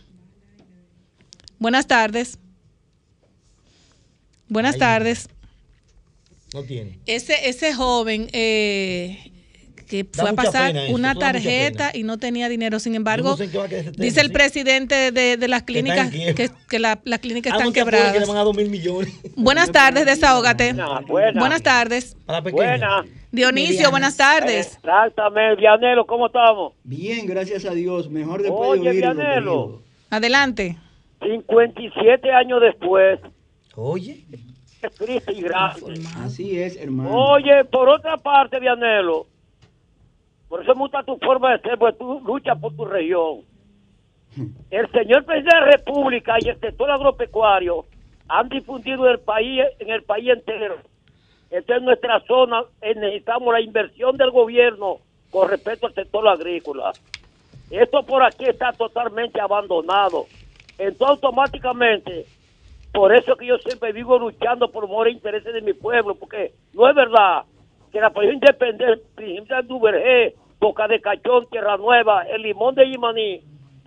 Buenas 1.58 1.86
tardes. 1.86 2.38
Buenas 4.48 4.78
tardes. 4.78 5.28
No 6.54 6.62
tiene. 6.62 6.98
Ese, 7.06 7.48
ese 7.48 7.74
joven 7.74 8.28
eh, 8.32 9.32
que 9.86 10.06
fue 10.10 10.30
a 10.30 10.32
pasar 10.32 10.74
una 10.90 11.14
tarjeta 11.14 11.90
y 11.94 12.02
no 12.02 12.18
tenía 12.18 12.48
dinero. 12.48 12.78
Sin 12.78 12.94
embargo, 12.94 13.36
dice 13.96 14.20
el 14.20 14.32
presidente 14.32 15.12
de, 15.12 15.48
las 15.48 15.62
clínicas 15.62 16.10
que, 16.10 16.50
que 16.68 16.78
las 16.78 17.18
clínicas 17.20 17.54
están 17.54 17.72
quebradas. 17.72 18.28
Buenas 19.36 19.70
tardes, 19.70 20.06
desahógate. 20.06 20.74
Buenas, 21.08 21.62
tardes. 21.62 22.16
Buenas. 22.52 23.06
Dionisio, 23.30 23.90
buenas 23.90 24.16
tardes. 24.16 24.76
Exactamente, 24.76 25.60
Vianelo, 25.60 26.06
¿cómo 26.06 26.26
estamos? 26.26 26.72
Bien, 26.84 27.26
gracias 27.26 27.64
a 27.64 27.72
Dios. 27.72 28.08
Mejor 28.08 28.42
después 28.42 28.80
Oye, 28.80 28.92
Vianelo. 28.92 29.82
Adelante. 30.10 30.76
57 31.22 32.32
años 32.32 32.60
después. 32.60 33.20
Oye. 33.74 34.24
Es 34.82 34.92
triste 34.94 35.32
y 35.32 35.42
grave. 35.42 35.80
Así 36.18 36.58
es, 36.58 36.76
hermano. 36.76 37.10
Oye, 37.14 37.64
por 37.64 37.88
otra 37.88 38.16
parte, 38.16 38.60
Vianelo, 38.60 39.26
por 40.48 40.62
eso 40.62 40.74
me 40.74 40.80
gusta 40.80 41.02
tu 41.02 41.16
forma 41.18 41.52
de 41.52 41.62
ser, 41.62 41.78
porque 41.78 41.98
tú 41.98 42.20
luchas 42.24 42.58
por 42.58 42.74
tu 42.74 42.84
región. 42.84 43.40
El 44.70 44.90
señor 44.92 45.24
presidente 45.24 45.56
de 45.56 45.60
la 45.60 45.66
República 45.72 46.36
y 46.40 46.48
el 46.48 46.60
sector 46.60 46.90
agropecuario 46.90 47.86
han 48.28 48.48
difundido 48.48 49.06
en 49.06 49.12
el 49.12 49.18
país, 49.20 49.62
en 49.78 49.90
el 49.90 50.02
país 50.02 50.28
entero. 50.28 50.76
Esta 51.50 51.76
es 51.76 51.82
nuestra 51.82 52.20
zona, 52.26 52.62
eh, 52.82 52.94
necesitamos 52.94 53.52
la 53.52 53.60
inversión 53.60 54.16
del 54.16 54.30
gobierno 54.30 54.98
con 55.30 55.48
respecto 55.48 55.86
al 55.86 55.94
sector 55.94 56.26
agrícola. 56.28 56.92
Esto 57.70 58.02
por 58.04 58.22
aquí 58.22 58.44
está 58.44 58.72
totalmente 58.72 59.40
abandonado. 59.40 60.26
Entonces 60.78 61.22
automáticamente, 61.22 62.26
por 62.92 63.14
eso 63.14 63.36
que 63.36 63.46
yo 63.46 63.58
siempre 63.58 63.92
vivo 63.92 64.18
luchando 64.18 64.70
por 64.70 64.88
mejores 64.88 65.14
intereses 65.14 65.52
de 65.52 65.62
mi 65.62 65.72
pueblo, 65.72 66.14
porque 66.14 66.52
no 66.74 66.88
es 66.88 66.94
verdad 66.94 67.44
que 67.92 68.00
la 68.00 68.10
provincia 68.10 68.56
de 68.58 69.62
Duvergé, 69.64 70.34
Boca 70.60 70.88
de 70.88 71.00
Cachón, 71.00 71.46
Tierra 71.50 71.76
Nueva, 71.76 72.22
el 72.22 72.42
Limón 72.42 72.74
de 72.74 72.88
Yimaní, 72.88 73.42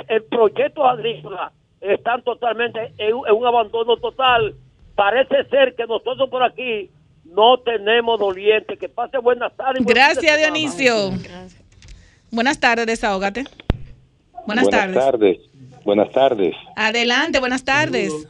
el 0.07 0.23
proyecto 0.23 0.85
agrícola 0.85 1.51
están 1.81 2.21
totalmente 2.23 2.93
en, 2.97 3.13
un 3.13 3.45
abandono 3.45 3.97
total. 3.97 4.55
Parece 4.95 5.45
ser 5.49 5.76
que 5.76 5.85
nosotros 5.85 6.30
por 6.30 6.43
aquí 6.43 6.89
no 7.26 7.57
tenemos 7.59 8.19
doliente. 8.19 8.77
Que 8.77 8.89
pase 8.89 9.17
buenas 9.17 9.55
tardes. 9.55 9.85
Gracias, 9.85 10.38
Dionisio. 10.38 11.11
Buenas 12.31 12.59
tardes, 12.59 12.85
desahógate. 12.85 13.45
Buenas, 14.45 14.65
buenas 14.65 14.93
tardes. 14.93 15.38
Buenas 15.85 16.11
tardes. 16.11 16.55
Adelante, 16.76 17.39
buenas 17.39 17.63
tardes. 17.63 18.27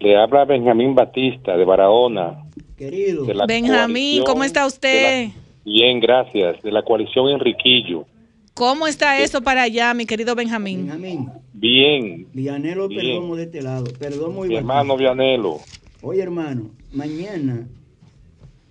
Le 0.00 0.16
habla 0.16 0.46
Benjamín 0.46 0.94
Batista 0.94 1.58
de 1.58 1.64
Barahona. 1.64 2.46
Querido. 2.76 3.26
Benjamín, 3.46 4.24
¿cómo 4.24 4.44
está 4.44 4.66
usted? 4.66 5.28
bien, 5.62 6.00
gracias. 6.00 6.62
De 6.62 6.72
la 6.72 6.82
coalición 6.82 7.28
Enriquillo. 7.28 8.06
¿Cómo 8.54 8.86
está 8.86 9.22
eso 9.22 9.42
para 9.42 9.62
allá, 9.62 9.92
mi 9.92 10.06
querido 10.06 10.34
Benjamín? 10.34 10.86
Benjamín. 10.86 11.28
Bien. 11.52 12.26
Vianelo 12.32 12.88
Perdomo 12.88 13.36
de 13.36 13.42
este 13.44 13.60
lado. 13.60 13.84
Perdomo 13.98 14.44
mi 14.44 14.56
hermano 14.56 14.96
Vianelo. 14.96 15.58
Oye, 16.00 16.22
hermano, 16.22 16.70
mañana 16.92 17.68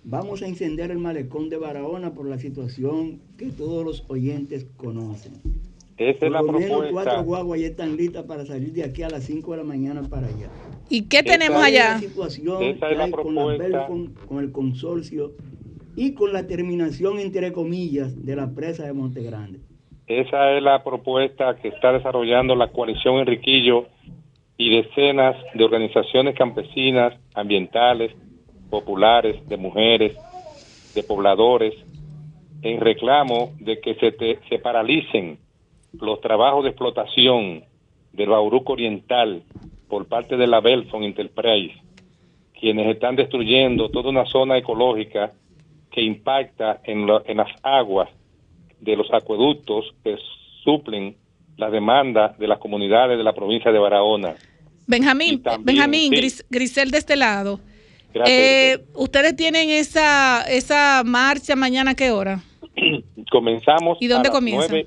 vamos 0.02 0.42
a 0.42 0.48
encender 0.48 0.90
el 0.90 0.98
malecón 0.98 1.48
de 1.48 1.58
Barahona 1.58 2.12
por 2.12 2.28
la 2.28 2.38
situación 2.38 3.20
que 3.38 3.46
todos 3.46 3.84
los 3.84 4.04
oyentes 4.08 4.66
conocen. 4.76 5.34
Esa 5.96 6.26
es 6.26 6.32
la 6.32 6.42
propuesta. 6.42 6.90
cuatro 6.90 7.22
guaguas 7.22 7.60
ya 7.60 7.66
están 7.68 7.96
listas 7.96 8.24
para 8.24 8.44
salir 8.44 8.72
de 8.72 8.82
aquí 8.82 9.04
a 9.04 9.10
las 9.10 9.22
5 9.24 9.52
de 9.52 9.56
la 9.58 9.64
mañana 9.64 10.02
para 10.02 10.26
allá. 10.26 10.50
¿Y 10.90 11.08
qué 11.08 11.22
tenemos 11.22 11.62
allá? 11.62 11.92
La 11.92 11.98
situación 12.00 12.62
Esa 12.64 12.90
es 12.90 12.98
la 12.98 13.06
propuesta. 13.06 13.86
Con, 13.86 14.14
con, 14.26 14.38
el 14.40 14.50
consorcio 14.50 15.32
y 15.96 16.14
con 16.14 16.32
la 16.32 16.46
terminación, 16.48 17.20
entre 17.20 17.52
comillas, 17.52 18.24
de 18.26 18.34
la 18.34 18.52
presa 18.52 18.84
de 18.84 18.92
Monte 18.92 19.22
Grande. 19.22 19.60
Esa 20.08 20.52
es 20.56 20.62
la 20.62 20.82
propuesta 20.82 21.56
que 21.62 21.68
está 21.68 21.92
desarrollando 21.92 22.56
la 22.56 22.72
coalición 22.72 23.20
Enriquillo 23.20 23.86
y 24.56 24.76
decenas 24.76 25.36
de 25.54 25.64
organizaciones 25.64 26.34
campesinas, 26.34 27.14
ambientales, 27.34 28.12
populares, 28.68 29.48
de 29.48 29.56
mujeres, 29.56 30.16
de 30.94 31.02
pobladores, 31.04 31.74
en 32.62 32.80
reclamo 32.80 33.52
de 33.60 33.80
que 33.80 33.94
se, 33.94 34.38
se 34.48 34.58
paralicen 34.58 35.38
los 35.92 36.20
trabajos 36.20 36.64
de 36.64 36.70
explotación 36.70 37.64
del 38.12 38.28
Bauruco 38.28 38.72
Oriental 38.72 39.44
por 39.90 40.06
parte 40.06 40.36
de 40.36 40.46
la 40.46 40.60
Belfon 40.60 41.02
Enterprise, 41.02 41.74
quienes 42.58 42.86
están 42.86 43.16
destruyendo 43.16 43.90
toda 43.90 44.08
una 44.08 44.24
zona 44.24 44.56
ecológica 44.56 45.32
que 45.90 46.00
impacta 46.00 46.80
en, 46.84 47.06
en 47.26 47.36
las 47.36 47.50
aguas 47.62 48.08
de 48.80 48.96
los 48.96 49.12
acueductos 49.12 49.92
que 50.02 50.16
suplen 50.62 51.16
la 51.56 51.68
demanda 51.70 52.34
de 52.38 52.46
las 52.46 52.58
comunidades 52.58 53.18
de 53.18 53.24
la 53.24 53.34
provincia 53.34 53.72
de 53.72 53.78
Barahona. 53.78 54.36
Benjamín, 54.86 55.42
Benjamín, 55.60 56.12
Grisel 56.48 56.90
de 56.90 56.98
este 56.98 57.16
lado. 57.16 57.60
Eh, 58.26 58.78
¿Ustedes 58.94 59.36
tienen 59.36 59.70
esa, 59.70 60.42
esa 60.42 61.02
marcha 61.04 61.54
mañana 61.56 61.92
a 61.92 61.94
qué 61.94 62.10
hora? 62.10 62.40
Comenzamos 63.30 63.98
¿Y 64.00 64.08
dónde 64.08 64.30
a, 64.30 64.32
comienza? 64.32 64.74
Las 64.74 64.86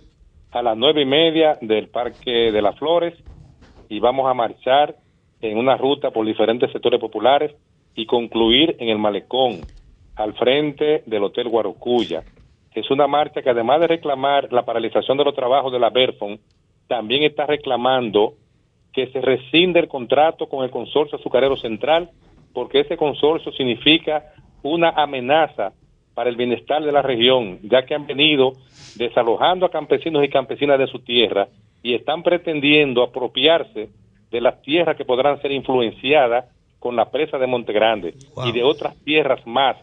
a 0.51 0.61
las 0.61 0.77
nueve 0.77 1.01
y 1.01 1.05
media 1.05 1.57
del 1.61 1.87
Parque 1.87 2.51
de 2.51 2.61
las 2.61 2.77
Flores 2.77 3.15
y 3.93 3.99
vamos 3.99 4.27
a 4.27 4.33
marchar 4.33 4.95
en 5.39 5.55
una 5.55 5.77
ruta 5.77 6.09
por 6.09 6.25
diferentes 6.25 6.71
sectores 6.71 6.99
populares 6.99 7.53
y 7.93 8.07
concluir 8.07 8.75
en 8.79 8.89
el 8.89 8.97
malecón 8.97 9.61
al 10.15 10.33
frente 10.33 11.03
del 11.05 11.23
Hotel 11.23 11.47
Guarocuya. 11.47 12.23
Es 12.73 12.89
una 12.89 13.05
marcha 13.05 13.43
que 13.43 13.51
además 13.51 13.81
de 13.81 13.87
reclamar 13.87 14.51
la 14.51 14.65
paralización 14.65 15.15
de 15.19 15.25
los 15.25 15.35
trabajos 15.35 15.71
de 15.71 15.77
la 15.77 15.91
Berfon, 15.91 16.39
también 16.87 17.21
está 17.21 17.45
reclamando 17.45 18.33
que 18.93 19.11
se 19.11 19.21
rescinde 19.21 19.79
el 19.79 19.87
contrato 19.87 20.49
con 20.49 20.63
el 20.63 20.71
Consorcio 20.71 21.19
Azucarero 21.19 21.55
Central, 21.57 22.09
porque 22.51 22.79
ese 22.79 22.97
consorcio 22.97 23.51
significa 23.51 24.23
una 24.63 24.89
amenaza 24.89 25.73
para 26.15 26.31
el 26.31 26.35
bienestar 26.35 26.83
de 26.83 26.91
la 26.91 27.03
región, 27.03 27.59
ya 27.61 27.85
que 27.85 27.93
han 27.93 28.07
venido 28.07 28.53
desalojando 28.95 29.67
a 29.67 29.71
campesinos 29.71 30.23
y 30.23 30.29
campesinas 30.29 30.79
de 30.79 30.87
su 30.87 30.97
tierra 30.97 31.47
y 31.83 31.93
están 31.93 32.23
pretendiendo 32.23 33.03
apropiarse 33.03 33.89
de 34.31 34.41
las 34.41 34.61
tierras 34.63 34.97
que 34.97 35.05
podrán 35.05 35.39
ser 35.41 35.51
influenciadas 35.51 36.45
con 36.79 36.95
la 36.95 37.11
presa 37.11 37.37
de 37.37 37.45
Montegrande 37.45 38.15
y 38.45 38.51
de 38.51 38.63
otras 38.63 38.95
tierras 39.03 39.45
más 39.45 39.77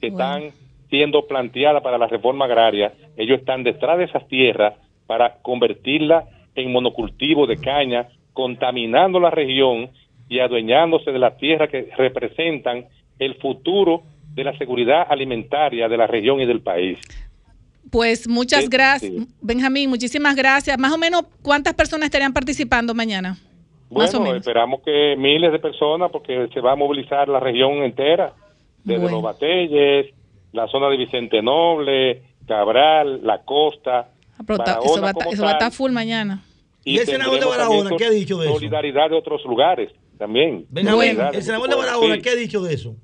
que 0.00 0.08
están 0.08 0.50
siendo 0.88 1.26
planteadas 1.26 1.82
para 1.82 1.98
la 1.98 2.06
reforma 2.06 2.44
agraria. 2.44 2.92
Ellos 3.16 3.40
están 3.40 3.64
detrás 3.64 3.98
de 3.98 4.04
esas 4.04 4.28
tierras 4.28 4.74
para 5.06 5.38
convertirlas 5.42 6.24
en 6.54 6.72
monocultivo 6.72 7.46
de 7.46 7.56
caña, 7.56 8.08
contaminando 8.32 9.18
la 9.18 9.30
región 9.30 9.90
y 10.28 10.38
adueñándose 10.38 11.10
de 11.10 11.18
las 11.18 11.36
tierras 11.38 11.70
que 11.70 11.88
representan 11.96 12.86
el 13.18 13.34
futuro 13.36 14.02
de 14.34 14.44
la 14.44 14.56
seguridad 14.58 15.06
alimentaria 15.08 15.88
de 15.88 15.96
la 15.96 16.06
región 16.06 16.40
y 16.40 16.46
del 16.46 16.60
país. 16.60 16.98
Pues 17.90 18.28
muchas 18.28 18.68
gracias, 18.68 19.12
Benjamín, 19.40 19.88
muchísimas 19.88 20.34
gracias. 20.34 20.78
Más 20.78 20.92
o 20.92 20.98
menos, 20.98 21.24
¿cuántas 21.42 21.74
personas 21.74 22.06
estarían 22.06 22.32
participando 22.32 22.94
mañana? 22.94 23.38
Bueno, 23.88 24.34
esperamos 24.34 24.80
que 24.84 25.14
miles 25.16 25.52
de 25.52 25.58
personas, 25.58 26.10
porque 26.10 26.48
se 26.52 26.60
va 26.60 26.72
a 26.72 26.76
movilizar 26.76 27.28
la 27.28 27.38
región 27.38 27.84
entera, 27.84 28.34
desde 28.82 29.10
los 29.10 29.22
Batelles, 29.22 30.12
la 30.52 30.66
zona 30.68 30.88
de 30.88 30.96
Vicente 30.96 31.42
Noble, 31.42 32.22
Cabral, 32.46 33.24
la 33.24 33.42
costa. 33.42 34.10
Ah, 34.38 34.80
eso, 34.84 35.00
va, 35.00 35.08
a 35.08 35.52
estar 35.52 35.72
full 35.72 35.92
mañana. 35.92 36.42
¿Y, 36.84 36.98
el 36.98 37.06
senador 37.06 37.40
de 37.40 37.46
Barahona 37.46 37.90
qué 37.96 38.04
ha 38.04 38.10
dicho 38.10 38.38
de 38.38 38.46
eso? 38.46 38.54
Solidaridad 38.54 39.10
de 39.10 39.16
otros 39.16 39.44
lugares 39.44 39.92
también. 40.18 40.66
el 40.74 41.42
senador 41.42 41.68
de 41.68 41.76
Barahona, 41.76 42.18
¿qué 42.18 42.30
ha 42.30 42.34
dicho 42.34 42.62
de 42.62 42.74
eso? 42.74 42.96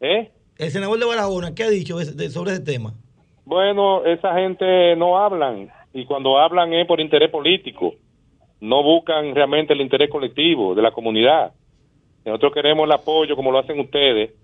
¿Eh? 0.00 0.30
El 0.56 0.70
senador 0.70 0.98
de 0.98 1.04
Barahona, 1.04 1.54
¿qué 1.54 1.64
ha 1.64 1.70
dicho 1.70 1.98
sobre 2.30 2.52
ese 2.52 2.60
tema? 2.60 2.94
Bueno, 3.48 4.04
esa 4.04 4.34
gente 4.34 4.94
no 4.96 5.16
hablan 5.16 5.70
y 5.94 6.04
cuando 6.04 6.38
hablan 6.38 6.70
es 6.74 6.86
por 6.86 7.00
interés 7.00 7.30
político 7.30 7.94
no 8.60 8.82
buscan 8.82 9.34
realmente 9.34 9.72
el 9.72 9.80
interés 9.80 10.10
colectivo 10.10 10.74
de 10.74 10.82
la 10.82 10.90
comunidad. 10.90 11.52
Nosotros 12.26 12.52
queremos 12.52 12.84
el 12.84 12.92
apoyo, 12.92 13.36
como 13.36 13.50
lo 13.50 13.58
hacen 13.58 13.80
ustedes, 13.80 14.34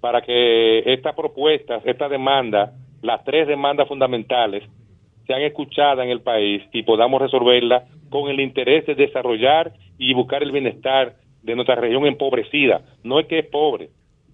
para 0.00 0.22
que 0.22 0.78
estas 0.92 1.12
propuestas, 1.16 1.82
esta 1.84 2.08
demanda, 2.08 2.70
las 3.02 3.24
tres 3.24 3.48
demandas 3.48 3.88
fundamentales, 3.88 4.62
sean 5.26 5.42
escuchadas 5.42 6.04
en 6.04 6.10
el 6.10 6.20
país 6.20 6.62
y 6.72 6.84
podamos 6.84 7.20
resolverlas 7.20 7.82
con 8.10 8.30
el 8.30 8.38
interés 8.38 8.86
de 8.86 8.94
desarrollar 8.94 9.72
y 9.98 10.14
buscar 10.14 10.40
el 10.44 10.52
bienestar 10.52 11.16
de 11.42 11.56
nuestra 11.56 11.74
región 11.74 12.06
empobrecida. 12.06 12.82
No 13.02 13.18
es 13.18 13.26
que 13.26 13.40
es 13.40 13.46
pobre. 13.46 13.88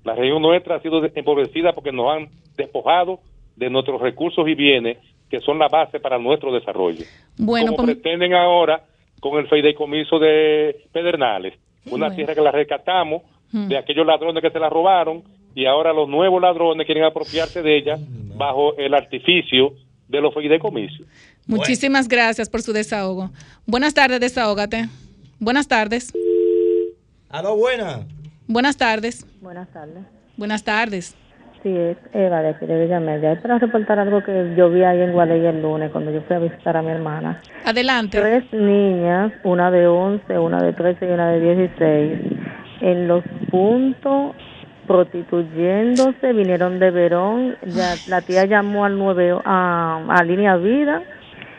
La 0.04 0.14
región 0.14 0.42
nuestra 0.42 0.76
ha 0.76 0.80
sido 0.80 1.02
empobrecida 1.14 1.72
porque 1.72 1.92
nos 1.92 2.12
han 2.14 2.28
despojado 2.58 3.20
de 3.58 3.70
nuestros 3.70 4.00
recursos 4.00 4.46
y 4.48 4.54
bienes 4.54 4.98
que 5.28 5.40
son 5.40 5.58
la 5.58 5.68
base 5.68 6.00
para 6.00 6.18
nuestro 6.18 6.52
desarrollo. 6.52 7.04
Bueno, 7.36 7.72
Como 7.72 7.84
pues 7.84 7.96
pretenden 7.96 8.34
ahora 8.34 8.84
con 9.20 9.38
el 9.38 9.48
fideicomiso 9.48 10.18
de 10.18 10.84
Pedernales, 10.92 11.54
una 11.90 12.14
tierra 12.14 12.34
que 12.34 12.40
la 12.40 12.52
rescatamos 12.52 13.22
de 13.52 13.76
aquellos 13.76 14.06
ladrones 14.06 14.42
que 14.42 14.50
se 14.50 14.58
la 14.58 14.70
robaron 14.70 15.22
y 15.54 15.66
ahora 15.66 15.92
los 15.92 16.08
nuevos 16.08 16.40
ladrones 16.40 16.86
quieren 16.86 17.04
apropiarse 17.04 17.62
de 17.62 17.76
ella 17.76 17.98
bajo 18.36 18.76
el 18.76 18.94
artificio 18.94 19.74
de 20.06 20.20
los 20.20 20.32
fideicomisos. 20.32 21.06
Muchísimas 21.46 22.08
gracias 22.08 22.48
por 22.48 22.62
su 22.62 22.72
desahogo. 22.72 23.30
Buenas 23.66 23.94
tardes, 23.94 24.20
desahógate. 24.20 24.88
Buenas 25.38 25.66
tardes. 25.66 26.12
Aló, 27.28 27.56
buenas. 27.56 28.06
Buenas 28.46 28.76
tardes. 28.76 29.26
Buenas 29.40 29.70
tardes. 29.72 30.04
Buenas 30.36 30.64
tardes. 30.64 31.16
Sí, 31.62 31.76
es 31.76 31.96
Eva 32.12 32.40
de 32.40 32.50
aquí 32.50 32.66
de 32.66 32.84
Villamedia. 32.84 33.32
Es 33.32 33.40
para 33.40 33.58
reportar 33.58 33.98
algo 33.98 34.22
que 34.22 34.54
yo 34.56 34.70
vi 34.70 34.84
ahí 34.84 35.00
en 35.00 35.12
Guadalajara 35.12 35.50
el 35.50 35.62
lunes 35.62 35.90
cuando 35.90 36.12
yo 36.12 36.20
fui 36.22 36.36
a 36.36 36.38
visitar 36.38 36.76
a 36.76 36.82
mi 36.82 36.90
hermana. 36.90 37.40
Adelante. 37.64 38.18
Tres 38.18 38.44
niñas, 38.52 39.32
una 39.42 39.70
de 39.70 39.86
11, 39.86 40.38
una 40.38 40.62
de 40.62 40.72
13 40.72 41.06
y 41.06 41.10
una 41.10 41.30
de 41.30 41.40
16, 41.40 42.18
en 42.80 43.08
los 43.08 43.24
puntos 43.50 44.34
prostituyéndose, 44.86 46.32
vinieron 46.32 46.78
de 46.78 46.90
Verón. 46.90 47.56
Ya, 47.66 47.94
la 48.06 48.22
tía 48.22 48.44
llamó 48.46 48.84
al 48.84 48.96
9 48.98 49.38
a, 49.44 50.04
a 50.08 50.24
Línea 50.24 50.56
Vida 50.56 51.02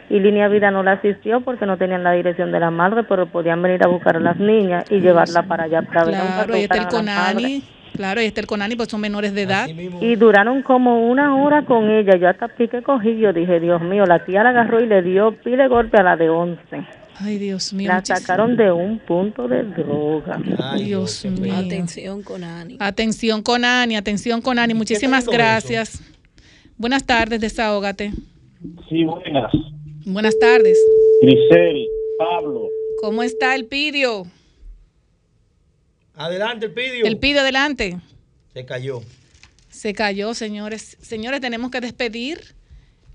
y 0.09 0.19
Línea 0.19 0.47
Vida 0.47 0.71
no 0.71 0.81
la 0.81 0.93
asistió 0.93 1.41
porque 1.41 1.65
no 1.65 1.77
tenían 1.77 2.03
la 2.03 2.13
dirección 2.13 2.51
de 2.51 2.59
la 2.59 2.71
madre, 2.71 3.03
pero 3.03 3.27
podían 3.27 3.61
venir 3.61 3.83
a 3.83 3.87
buscar 3.87 4.17
a 4.17 4.19
las 4.19 4.37
niñas 4.37 4.85
y 4.89 4.99
llevarla 4.99 5.43
para 5.43 5.65
allá 5.65 5.83
para 5.83 6.03
claro, 6.03 6.51
ver 6.51 6.71
a 6.71 6.75
el 6.75 7.61
Claro, 7.95 8.21
y 8.21 8.25
este 8.25 8.41
el 8.41 8.47
Conani, 8.47 8.75
pues 8.75 8.89
son 8.89 9.01
menores 9.01 9.33
de 9.33 9.43
edad. 9.43 9.67
Y 9.67 10.15
duraron 10.15 10.63
como 10.63 11.09
una 11.09 11.35
hora 11.35 11.65
con 11.65 11.89
ella. 11.89 12.17
Yo 12.17 12.29
hasta 12.29 12.47
pique 12.47 12.81
cogí, 12.81 13.17
yo 13.17 13.33
dije, 13.33 13.59
Dios 13.59 13.81
mío, 13.81 14.05
la 14.05 14.25
tía 14.25 14.43
la 14.43 14.49
agarró 14.49 14.81
y 14.81 14.87
le 14.87 15.01
dio 15.01 15.31
pile 15.43 15.67
golpe 15.67 15.97
a 15.97 16.03
la 16.03 16.15
de 16.15 16.29
11. 16.29 16.59
Ay, 17.21 17.37
Dios 17.37 17.73
mío. 17.73 17.89
La 17.89 18.03
sacaron 18.03 18.55
de 18.55 18.71
un 18.71 18.99
punto 18.99 19.47
de 19.47 19.63
droga. 19.63 20.39
Ay, 20.57 20.85
Dios 20.85 21.25
mío. 21.25 21.53
Atención 21.53 22.23
con 22.23 22.43
Ani. 22.45 22.77
Atención 22.79 23.41
con 23.41 23.65
Ani, 23.65 23.97
atención 23.97 24.41
con 24.41 24.57
Ani. 24.57 24.73
Muchísimas 24.73 25.27
gracias. 25.27 26.01
Buenas 26.77 27.05
tardes, 27.05 27.41
desahógate. 27.41 28.13
Sí, 28.87 29.03
buenas. 29.03 29.51
Buenas 30.05 30.39
tardes. 30.39 30.77
Grisel, 31.21 31.85
Pablo. 32.17 32.69
¿Cómo 33.01 33.21
está 33.21 33.53
el 33.55 33.65
pidio? 33.65 34.23
Adelante, 36.19 36.65
el 36.65 36.73
pidio. 36.73 37.05
El 37.05 37.17
pidio, 37.17 37.39
adelante. 37.39 37.97
Se 38.53 38.65
cayó. 38.65 39.01
Se 39.69 39.93
cayó, 39.93 40.33
señores. 40.33 40.97
Señores, 41.01 41.39
tenemos 41.39 41.71
que 41.71 41.79
despedir. 41.79 42.55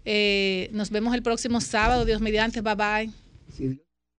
Eh, 0.06 0.70
nos 0.72 0.88
vemos 0.88 1.14
el 1.14 1.22
próximo 1.22 1.60
sábado. 1.60 2.06
Dios 2.06 2.22
mediante. 2.22 2.62
Bye 2.62 3.10
bye. 3.58 3.74